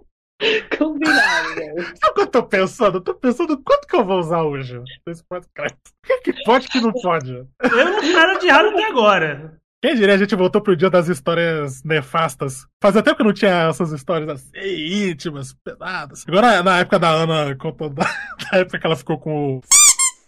Sabe 1.65 2.11
o 2.11 2.13
que 2.13 2.21
eu 2.21 2.27
tô 2.27 2.43
pensando? 2.43 2.97
Eu 2.97 3.01
tô 3.01 3.13
pensando 3.13 3.61
quanto 3.63 3.87
que 3.87 3.95
eu 3.95 4.05
vou 4.05 4.19
usar 4.19 4.43
hoje. 4.43 4.81
Esse 5.07 5.23
podcast. 5.23 5.77
O 6.03 6.07
que, 6.07 6.33
que 6.33 6.43
pode 6.43 6.67
que 6.67 6.81
não 6.81 6.91
pode? 6.91 7.33
Eu 7.33 7.85
não 7.85 7.99
espero 7.99 8.39
de 8.39 8.47
errado 8.47 8.69
até 8.69 8.85
agora. 8.85 9.61
Quem 9.81 9.95
diria 9.95 10.13
a 10.13 10.17
gente 10.17 10.35
voltou 10.35 10.61
pro 10.61 10.75
dia 10.75 10.91
das 10.91 11.07
histórias 11.07 11.83
nefastas. 11.83 12.67
Fazia 12.79 13.01
tempo 13.01 13.17
que 13.17 13.23
não 13.23 13.33
tinha 13.33 13.67
essas 13.67 13.91
histórias 13.91 14.29
assim, 14.29 15.09
íntimas, 15.09 15.55
pesadas. 15.63 16.23
Agora, 16.27 16.61
na 16.61 16.79
época 16.79 16.99
da 16.99 17.09
Ana, 17.09 17.55
contando 17.55 17.95
da, 17.95 18.05
da 18.51 18.59
época 18.59 18.77
que 18.77 18.85
ela 18.85 18.95
ficou 18.95 19.17
com 19.17 19.57
o. 19.57 19.61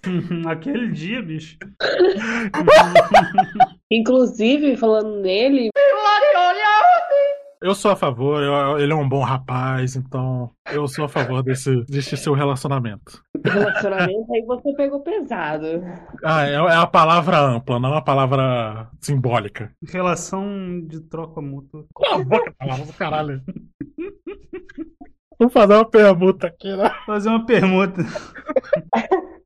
Aquele 0.49 0.91
dia, 0.91 1.21
bicho. 1.21 1.55
Inclusive, 3.91 4.75
falando 4.75 5.21
nele, 5.21 5.69
Eu 7.63 7.73
sou 7.73 7.91
a 7.91 7.95
favor, 7.95 8.43
eu- 8.43 8.77
ele 8.77 8.91
é 8.91 8.95
um 8.95 9.07
bom 9.07 9.21
rapaz, 9.23 9.95
então 9.95 10.51
eu 10.69 10.85
sou 10.85 11.05
a 11.05 11.07
favor 11.09 11.41
desse, 11.41 11.83
desse 11.85 12.17
seu 12.17 12.33
relacionamento. 12.33 13.23
relacionamento, 13.45 14.33
aí 14.33 14.41
você 14.45 14.73
pegou 14.75 14.99
pesado. 15.01 15.65
Ah, 16.25 16.45
é, 16.45 16.55
é 16.55 16.75
a 16.75 16.85
palavra 16.85 17.39
ampla, 17.39 17.79
não 17.79 17.93
a 17.93 18.01
palavra 18.01 18.89
simbólica. 18.99 19.71
Relação 19.89 20.81
de 20.85 20.99
troca 21.01 21.39
mútua. 21.41 21.85
Cala 21.95 22.21
a 22.21 22.25
boca, 22.25 22.53
palavra 22.59 22.85
do 22.85 22.93
caralho. 22.93 23.41
Vamos 25.39 25.53
fazer 25.53 25.73
uma 25.75 25.89
permuta 25.89 26.47
aqui, 26.47 26.75
né? 26.75 26.89
Fazer 27.05 27.29
uma 27.29 27.45
permuta. 27.45 28.01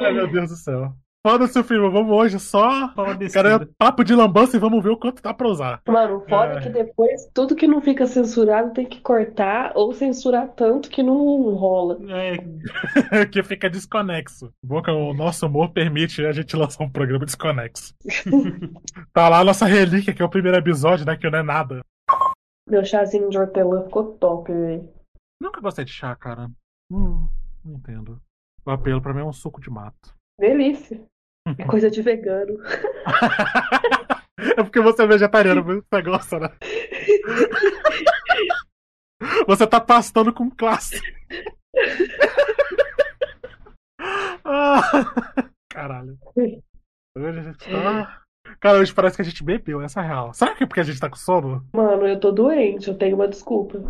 Ai, 0.00 0.12
meu 0.14 0.30
Deus 0.32 0.48
do 0.50 0.56
céu. 0.56 0.94
Foda-se 1.28 1.58
o 1.58 1.62
filme, 1.64 1.90
vamos 1.90 2.10
hoje 2.10 2.40
só. 2.40 2.88
Cara, 3.34 3.56
é 3.56 3.68
papo 3.76 4.02
de 4.02 4.14
lambança 4.14 4.56
e 4.56 4.58
vamos 4.58 4.82
ver 4.82 4.88
o 4.88 4.96
quanto 4.96 5.22
dá 5.22 5.34
pra 5.34 5.46
usar. 5.46 5.82
Mano, 5.86 6.24
foda 6.26 6.54
É. 6.54 6.60
que 6.62 6.70
depois 6.70 7.28
tudo 7.34 7.54
que 7.54 7.66
não 7.66 7.82
fica 7.82 8.06
censurado 8.06 8.72
tem 8.72 8.86
que 8.86 8.98
cortar 9.02 9.72
ou 9.74 9.92
censurar 9.92 10.48
tanto 10.48 10.88
que 10.88 11.02
não 11.02 11.54
rola. 11.54 11.98
É, 12.10 12.38
que 13.30 13.42
fica 13.42 13.68
desconexo. 13.68 14.50
Bom 14.64 14.80
que 14.80 14.90
o 14.90 15.12
nosso 15.12 15.44
humor 15.46 15.70
permite 15.70 16.24
a 16.24 16.32
gente 16.32 16.56
lançar 16.56 16.82
um 16.82 16.90
programa 16.90 17.26
desconexo. 17.26 17.92
tá 19.12 19.28
lá 19.28 19.40
a 19.40 19.44
nossa 19.44 19.66
relíquia, 19.66 20.14
que 20.14 20.22
é 20.22 20.24
o 20.24 20.30
primeiro 20.30 20.56
episódio, 20.56 21.04
né? 21.04 21.14
Que 21.14 21.28
não 21.28 21.40
é 21.40 21.42
nada. 21.42 21.82
Meu 22.66 22.82
chazinho 22.86 23.28
de 23.28 23.36
hortelã 23.38 23.84
ficou 23.84 24.14
top, 24.14 24.50
velho. 24.50 24.88
Nunca 25.42 25.60
gostei 25.60 25.84
de 25.84 25.92
chá, 25.92 26.16
cara. 26.16 26.50
Hum, 26.90 27.28
não 27.62 27.74
entendo. 27.74 28.18
O 28.64 28.70
apelo 28.70 29.02
pra 29.02 29.12
mim 29.12 29.20
é 29.20 29.24
um 29.24 29.32
suco 29.32 29.60
de 29.60 29.68
mato. 29.68 30.16
Delícia. 30.40 31.02
É 31.56 31.64
coisa 31.64 31.90
de 31.90 32.02
vegano. 32.02 32.58
É 34.56 34.62
porque 34.62 34.80
você 34.80 35.02
é 35.02 35.06
vegetariano, 35.06 35.64
mas 35.64 35.82
você 35.84 36.02
gosta, 36.02 36.38
né? 36.40 36.50
Você 39.46 39.66
tá 39.66 39.80
pastando 39.80 40.32
com 40.32 40.50
classe. 40.50 41.00
Ah, 44.44 44.80
caralho. 45.68 46.18
Hoje 46.36 47.38
a 47.38 47.42
gente 47.42 47.70
tá... 47.70 48.22
Cara, 48.60 48.78
hoje 48.78 48.92
parece 48.92 49.16
que 49.16 49.22
a 49.22 49.24
gente 49.24 49.44
bebeu, 49.44 49.80
essa 49.80 50.00
é 50.00 50.04
a 50.04 50.06
real. 50.06 50.34
Sabe 50.34 50.56
que 50.56 50.64
é 50.64 50.66
porque 50.66 50.80
a 50.80 50.84
gente 50.84 50.98
tá 50.98 51.08
com 51.08 51.16
sono? 51.16 51.64
Mano, 51.72 52.06
eu 52.06 52.18
tô 52.18 52.32
doente, 52.32 52.88
eu 52.88 52.94
tenho 52.94 53.14
uma 53.14 53.28
desculpa. 53.28 53.80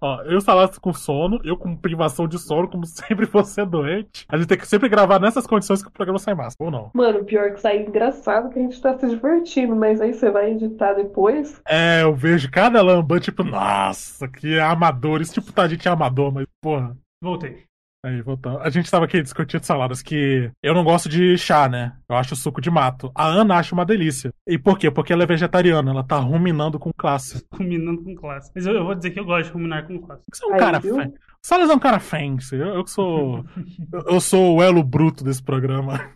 Ó, 0.00 0.22
eu 0.22 0.40
Salas 0.40 0.78
com 0.78 0.92
sono, 0.92 1.40
eu 1.44 1.56
com 1.56 1.76
privação 1.76 2.28
de 2.28 2.38
sono, 2.38 2.68
como 2.68 2.86
sempre 2.86 3.26
você 3.26 3.64
doente. 3.64 4.24
A 4.28 4.36
gente 4.36 4.48
tem 4.48 4.58
que 4.58 4.66
sempre 4.66 4.88
gravar 4.88 5.20
nessas 5.20 5.46
condições 5.46 5.82
que 5.82 5.88
o 5.88 5.92
programa 5.92 6.18
sai 6.18 6.34
massa, 6.34 6.56
ou 6.58 6.70
não? 6.70 6.90
Mano, 6.94 7.24
pior 7.24 7.52
que 7.52 7.60
sai 7.60 7.82
engraçado 7.82 8.50
que 8.50 8.58
a 8.58 8.62
gente 8.62 8.80
tá 8.80 8.96
se 8.98 9.08
divertindo, 9.08 9.74
mas 9.74 10.00
aí 10.00 10.12
você 10.12 10.30
vai 10.30 10.52
editar 10.52 10.94
depois. 10.94 11.60
É, 11.66 12.02
eu 12.02 12.14
vejo 12.14 12.50
cada 12.50 12.82
lambã, 12.82 13.18
tipo, 13.18 13.42
nossa, 13.42 14.28
que 14.28 14.58
amadores. 14.58 15.32
Tipo, 15.32 15.52
tá, 15.52 15.62
a 15.62 15.68
gente 15.68 15.86
é 15.86 15.90
amador, 15.90 16.32
mas, 16.32 16.46
porra. 16.60 16.96
Voltei. 17.20 17.65
Aí, 18.06 18.22
voltando. 18.22 18.60
A 18.60 18.70
gente 18.70 18.88
tava 18.88 19.04
aqui 19.04 19.20
discutindo 19.20 19.64
saladas 19.64 20.00
que 20.00 20.48
eu 20.62 20.72
não 20.72 20.84
gosto 20.84 21.08
de 21.08 21.36
chá, 21.36 21.68
né? 21.68 21.92
Eu 22.08 22.14
acho 22.14 22.36
suco 22.36 22.60
de 22.60 22.70
mato. 22.70 23.10
A 23.12 23.26
Ana 23.26 23.56
acha 23.56 23.74
uma 23.74 23.84
delícia. 23.84 24.32
E 24.46 24.56
por 24.56 24.78
quê? 24.78 24.92
Porque 24.92 25.12
ela 25.12 25.24
é 25.24 25.26
vegetariana, 25.26 25.90
ela 25.90 26.04
tá 26.04 26.16
ruminando 26.16 26.78
com 26.78 26.92
classe. 26.96 27.44
Ruminando 27.52 28.04
com 28.04 28.14
classe. 28.14 28.52
Mas 28.54 28.64
eu, 28.64 28.74
eu 28.74 28.84
vou 28.84 28.94
dizer 28.94 29.10
que 29.10 29.18
eu 29.18 29.24
gosto 29.24 29.48
de 29.48 29.52
ruminar 29.54 29.88
com 29.88 30.00
classe. 30.00 30.22
Você 30.32 30.44
é 30.44 30.54
um 30.54 30.56
cara 30.56 30.80
fancy. 30.80 31.14
Salas 31.42 31.68
é 31.68 31.74
um 31.74 31.80
cara 31.80 31.98
fancy. 31.98 32.54
Eu, 32.54 32.76
eu 32.76 32.84
que 32.84 32.90
sou. 32.92 33.44
eu, 33.92 34.00
eu 34.08 34.20
sou 34.20 34.54
o 34.54 34.62
elo 34.62 34.84
bruto 34.84 35.24
desse 35.24 35.42
programa. 35.42 36.12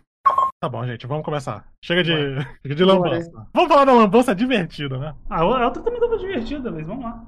Tá 0.61 0.69
bom, 0.69 0.85
gente, 0.85 1.05
vamos 1.05 1.25
começar. 1.25 1.67
Chega 1.83 2.03
de, 2.03 2.13
chega 2.63 2.75
de 2.75 2.85
lambança. 2.85 3.47
Vamos 3.53 3.69
falar 3.69 3.83
da 3.83 3.93
lambança 3.93 4.33
divertida, 4.33 4.97
né? 4.97 5.13
Ah, 5.29 5.41
a 5.41 5.65
outra 5.65 5.83
também 5.83 5.99
tava 5.99 6.17
divertida, 6.17 6.71
mas 6.71 6.87
vamos 6.87 7.03
lá. 7.03 7.25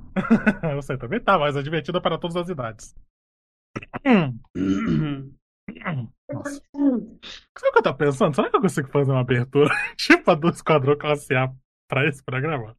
eu 0.72 0.81
sei, 0.81 0.95
também 0.95 1.19
tá, 1.19 1.38
mas 1.38 1.57
é 1.57 1.61
divertida 1.61 1.99
para 1.99 2.18
todas 2.18 2.38
as 2.38 2.48
idades. 2.48 2.95
Nossa. 6.32 6.62
Sabe 6.74 7.70
o 7.70 7.72
que 7.72 7.78
eu 7.80 7.84
tô 7.84 7.94
pensando? 7.94 8.36
Será 8.36 8.50
que 8.50 8.56
eu 8.56 8.62
consigo 8.62 8.90
fazer 8.90 9.12
uma 9.12 9.22
abertura 9.22 9.74
tipo 9.98 10.30
a 10.32 10.36
do 10.36 10.50
Esquadrão 10.50 10.98
Classe 10.98 11.34
A 11.36 11.52
pra 11.90 12.08
esse 12.08 12.24
programa? 12.24 12.76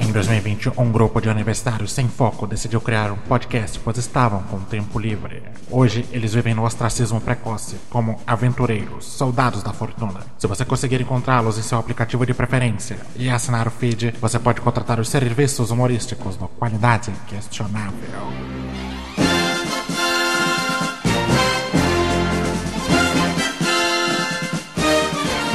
Em 0.00 0.12
2020, 0.12 0.72
um 0.80 0.90
grupo 0.90 1.20
de 1.20 1.28
universitários 1.28 1.92
sem 1.92 2.08
foco 2.08 2.46
decidiu 2.46 2.80
criar 2.80 3.12
um 3.12 3.16
podcast, 3.18 3.78
pois 3.80 3.98
estavam 3.98 4.42
com 4.44 4.58
tempo 4.60 4.98
livre. 4.98 5.42
Hoje, 5.70 6.08
eles 6.10 6.32
vivem 6.32 6.54
no 6.54 6.64
ostracismo 6.64 7.20
precoce, 7.20 7.76
como 7.90 8.18
aventureiros, 8.26 9.04
soldados 9.04 9.62
da 9.62 9.74
fortuna. 9.74 10.20
Se 10.38 10.46
você 10.46 10.64
conseguir 10.64 11.02
encontrá-los 11.02 11.58
em 11.58 11.62
seu 11.62 11.78
aplicativo 11.78 12.24
de 12.24 12.32
preferência 12.32 12.96
e 13.16 13.28
assinar 13.28 13.68
o 13.68 13.70
feed, 13.70 14.14
você 14.18 14.38
pode 14.38 14.62
contratar 14.62 14.98
os 14.98 15.10
serviços 15.10 15.70
humorísticos 15.70 16.38
de 16.38 16.48
qualidade 16.58 17.12
questionável. 17.26 18.08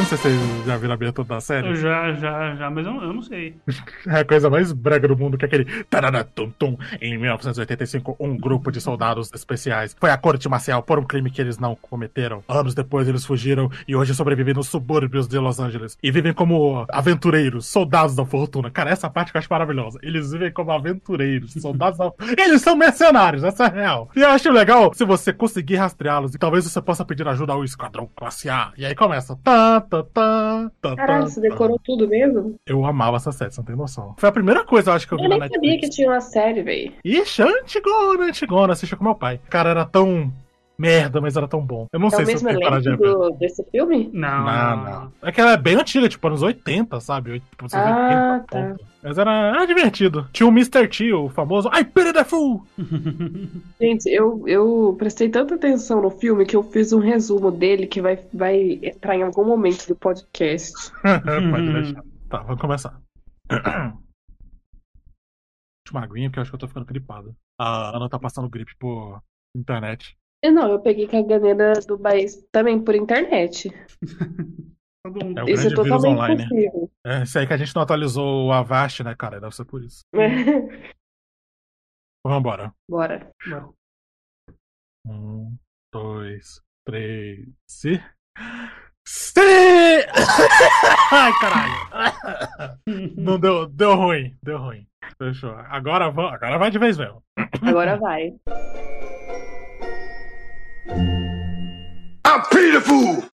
Não 0.03 0.09
sei 0.09 0.17
se 0.17 0.23
vocês 0.23 0.65
já 0.65 0.75
viram 0.75 0.91
a 0.91 0.95
abertura 0.95 1.25
da 1.25 1.39
série. 1.39 1.69
Eu 1.69 1.75
já, 1.77 2.11
já, 2.11 2.55
já, 2.55 2.69
mas 2.69 2.85
eu, 2.85 2.93
eu 3.01 3.13
não 3.13 3.21
sei. 3.21 3.55
É 4.05 4.19
a 4.19 4.25
coisa 4.25 4.49
mais 4.49 4.73
brega 4.73 5.07
do 5.07 5.15
mundo, 5.15 5.37
que 5.37 5.45
é 5.45 5.47
aquele 5.47 5.83
tararatum-tum. 5.85 6.77
Em 6.99 7.17
1985, 7.17 8.17
um 8.19 8.35
grupo 8.37 8.69
de 8.69 8.81
soldados 8.81 9.31
especiais 9.33 9.95
foi 9.97 10.09
à 10.09 10.17
corte 10.17 10.49
marcial 10.49 10.83
por 10.83 10.99
um 10.99 11.05
crime 11.05 11.31
que 11.31 11.39
eles 11.39 11.57
não 11.57 11.73
cometeram. 11.73 12.43
Anos 12.49 12.75
depois, 12.75 13.07
eles 13.07 13.25
fugiram 13.25 13.71
e 13.87 13.95
hoje 13.95 14.13
sobrevivem 14.13 14.53
nos 14.53 14.67
subúrbios 14.67 15.25
de 15.25 15.39
Los 15.39 15.59
Angeles. 15.59 15.97
E 16.03 16.11
vivem 16.11 16.33
como 16.33 16.85
aventureiros, 16.89 17.65
soldados 17.65 18.13
da 18.13 18.25
fortuna. 18.25 18.69
Cara, 18.69 18.89
essa 18.89 19.09
parte 19.09 19.31
que 19.31 19.37
eu 19.37 19.39
acho 19.39 19.47
maravilhosa. 19.49 19.99
Eles 20.03 20.33
vivem 20.33 20.51
como 20.51 20.71
aventureiros, 20.71 21.53
soldados 21.53 21.97
da 21.97 22.11
Eles 22.37 22.61
são 22.61 22.75
mercenários, 22.75 23.41
essa 23.41 23.67
é 23.67 23.69
real. 23.69 24.11
E 24.13 24.19
eu 24.19 24.27
acho 24.27 24.51
legal 24.51 24.93
se 24.93 25.05
você 25.05 25.31
conseguir 25.31 25.77
rastreá-los 25.77 26.35
e 26.35 26.37
talvez 26.37 26.65
você 26.65 26.81
possa 26.81 27.05
pedir 27.05 27.25
ajuda 27.25 27.53
ao 27.53 27.63
Esquadrão 27.63 28.09
Classe 28.13 28.49
A. 28.49 28.73
E 28.77 28.85
aí 28.85 28.93
começa. 28.93 29.37
Tá, 29.41 29.79
tá, 30.01 30.03
tá, 30.03 30.71
tá, 30.81 30.95
Caralho, 30.95 31.23
tá, 31.25 31.29
você 31.29 31.41
decorou 31.41 31.77
tudo 31.83 32.07
mesmo? 32.07 32.55
eu 32.65 32.83
amava 32.85 33.17
essa 33.17 33.31
série, 33.31 33.51
você 33.51 33.59
não 33.59 33.65
tem 33.65 33.75
noção. 33.75 34.15
Foi 34.17 34.29
a 34.29 34.31
primeira 34.31 34.63
coisa, 34.63 34.89
eu 34.89 34.95
acho, 34.95 35.07
que 35.07 35.13
eu 35.13 35.17
vi 35.17 35.25
Eu 35.25 35.29
na 35.29 35.37
nem 35.39 35.49
sabia 35.49 35.59
Netflix. 35.71 35.89
que 35.89 35.95
tinha 35.95 36.09
uma 36.09 36.21
série, 36.21 36.63
velho. 36.63 36.91
Ixi, 37.03 37.41
antigona, 37.43 38.25
antigona, 38.25 38.73
assistia 38.73 38.97
com 38.97 39.03
meu 39.03 39.15
pai. 39.15 39.39
Cara, 39.49 39.69
era 39.69 39.85
tão 39.85 40.31
merda, 40.77 41.21
mas 41.21 41.35
era 41.37 41.47
tão 41.47 41.65
bom. 41.65 41.87
Eu 41.93 41.99
não 41.99 42.07
É 42.07 42.11
sei 42.11 42.35
o 42.35 42.37
se 42.37 42.45
eu 42.45 42.59
coragem 42.59 42.95
de 42.95 42.97
do, 42.97 43.29
desse 43.31 43.63
filme? 43.71 44.09
Não, 44.13 44.43
Não, 44.45 44.83
não. 44.83 45.13
É 45.21 45.31
que 45.31 45.39
ela 45.39 45.53
é 45.53 45.57
bem 45.57 45.75
antiga, 45.75 46.09
tipo, 46.09 46.27
anos 46.27 46.41
80, 46.41 46.99
sabe? 46.99 47.39
Tipo, 47.39 47.69
vocês 47.69 47.81
Ah, 47.81 48.41
80, 48.41 48.45
tá. 48.47 48.69
ponto. 48.69 48.85
Mas 49.03 49.17
era, 49.17 49.31
era 49.31 49.65
divertido. 49.65 50.27
Tinha 50.31 50.47
o 50.47 50.51
Mr. 50.51 50.87
T, 50.87 51.11
o 51.13 51.29
famoso 51.29 51.69
I 51.73 51.83
pity 51.83 52.13
the 52.13 52.23
fool! 52.23 52.65
Gente, 53.79 54.07
eu, 54.09 54.47
eu 54.47 54.95
prestei 54.97 55.27
tanta 55.29 55.55
atenção 55.55 56.01
no 56.01 56.09
filme 56.09 56.45
que 56.45 56.55
eu 56.55 56.63
fiz 56.63 56.93
um 56.93 56.99
resumo 56.99 57.51
dele 57.51 57.85
que 57.85 58.01
vai, 58.01 58.17
vai 58.33 58.79
entrar 58.81 59.15
em 59.15 59.23
algum 59.23 59.43
momento 59.45 59.85
do 59.87 59.95
podcast. 59.95 60.73
Pode 61.03 61.73
deixar. 61.73 62.03
Tá, 62.29 62.37
vamos 62.43 62.61
começar. 62.61 62.97
Deixa 65.85 65.91
uma 65.91 66.03
aguinha, 66.03 66.29
porque 66.29 66.39
eu 66.39 66.41
acho 66.43 66.51
que 66.51 66.55
eu 66.55 66.59
tô 66.59 66.67
ficando 66.67 66.85
gripado. 66.85 67.35
A 67.59 67.95
Ana 67.95 68.09
tá 68.09 68.17
passando 68.17 68.49
gripe 68.49 68.73
por 68.79 69.21
internet. 69.55 70.15
E 70.43 70.51
não, 70.51 70.69
eu 70.69 70.79
peguei 70.79 71.07
caganeira 71.07 71.73
do 71.87 71.97
país 71.97 72.45
também 72.51 72.83
por 72.83 72.93
internet. 72.95 73.69
Todo 75.05 75.23
mundo. 75.23 75.39
É 75.39 75.43
o 75.43 75.49
Isso 75.49 75.67
é 75.67 75.69
grande 75.69 75.75
vírus 75.75 75.89
totalmente 75.89 76.17
online. 76.17 76.43
possível. 76.47 76.91
É, 77.05 77.23
isso 77.23 77.39
aí 77.39 77.47
que 77.47 77.53
a 77.53 77.57
gente 77.57 77.75
não 77.75 77.81
atualizou 77.81 78.47
o 78.47 78.51
Avast, 78.51 79.03
né, 79.03 79.15
cara? 79.15 79.39
Deve 79.39 79.55
ser 79.55 79.65
por 79.65 79.83
isso. 79.83 80.01
Vambora. 82.25 82.73
Bora. 82.89 83.29
Um, 85.05 85.57
dois, 85.93 86.61
três 86.85 87.45
e. 87.85 87.99
Sim! 89.05 89.41
Ai, 91.11 91.31
caralho. 91.41 91.73
Não 93.17 93.37
deu, 93.37 93.67
deu 93.67 93.95
ruim, 93.95 94.37
deu 94.41 94.57
ruim. 94.57 94.87
Fechou. 95.17 95.51
Agora, 95.51 96.05
agora 96.05 96.57
vai 96.57 96.71
de 96.71 96.79
vez 96.79 96.97
mesmo. 96.97 97.21
Agora 97.61 97.97
vai. 97.97 98.33
I'm 100.89 102.41
pitiful! 102.51 103.29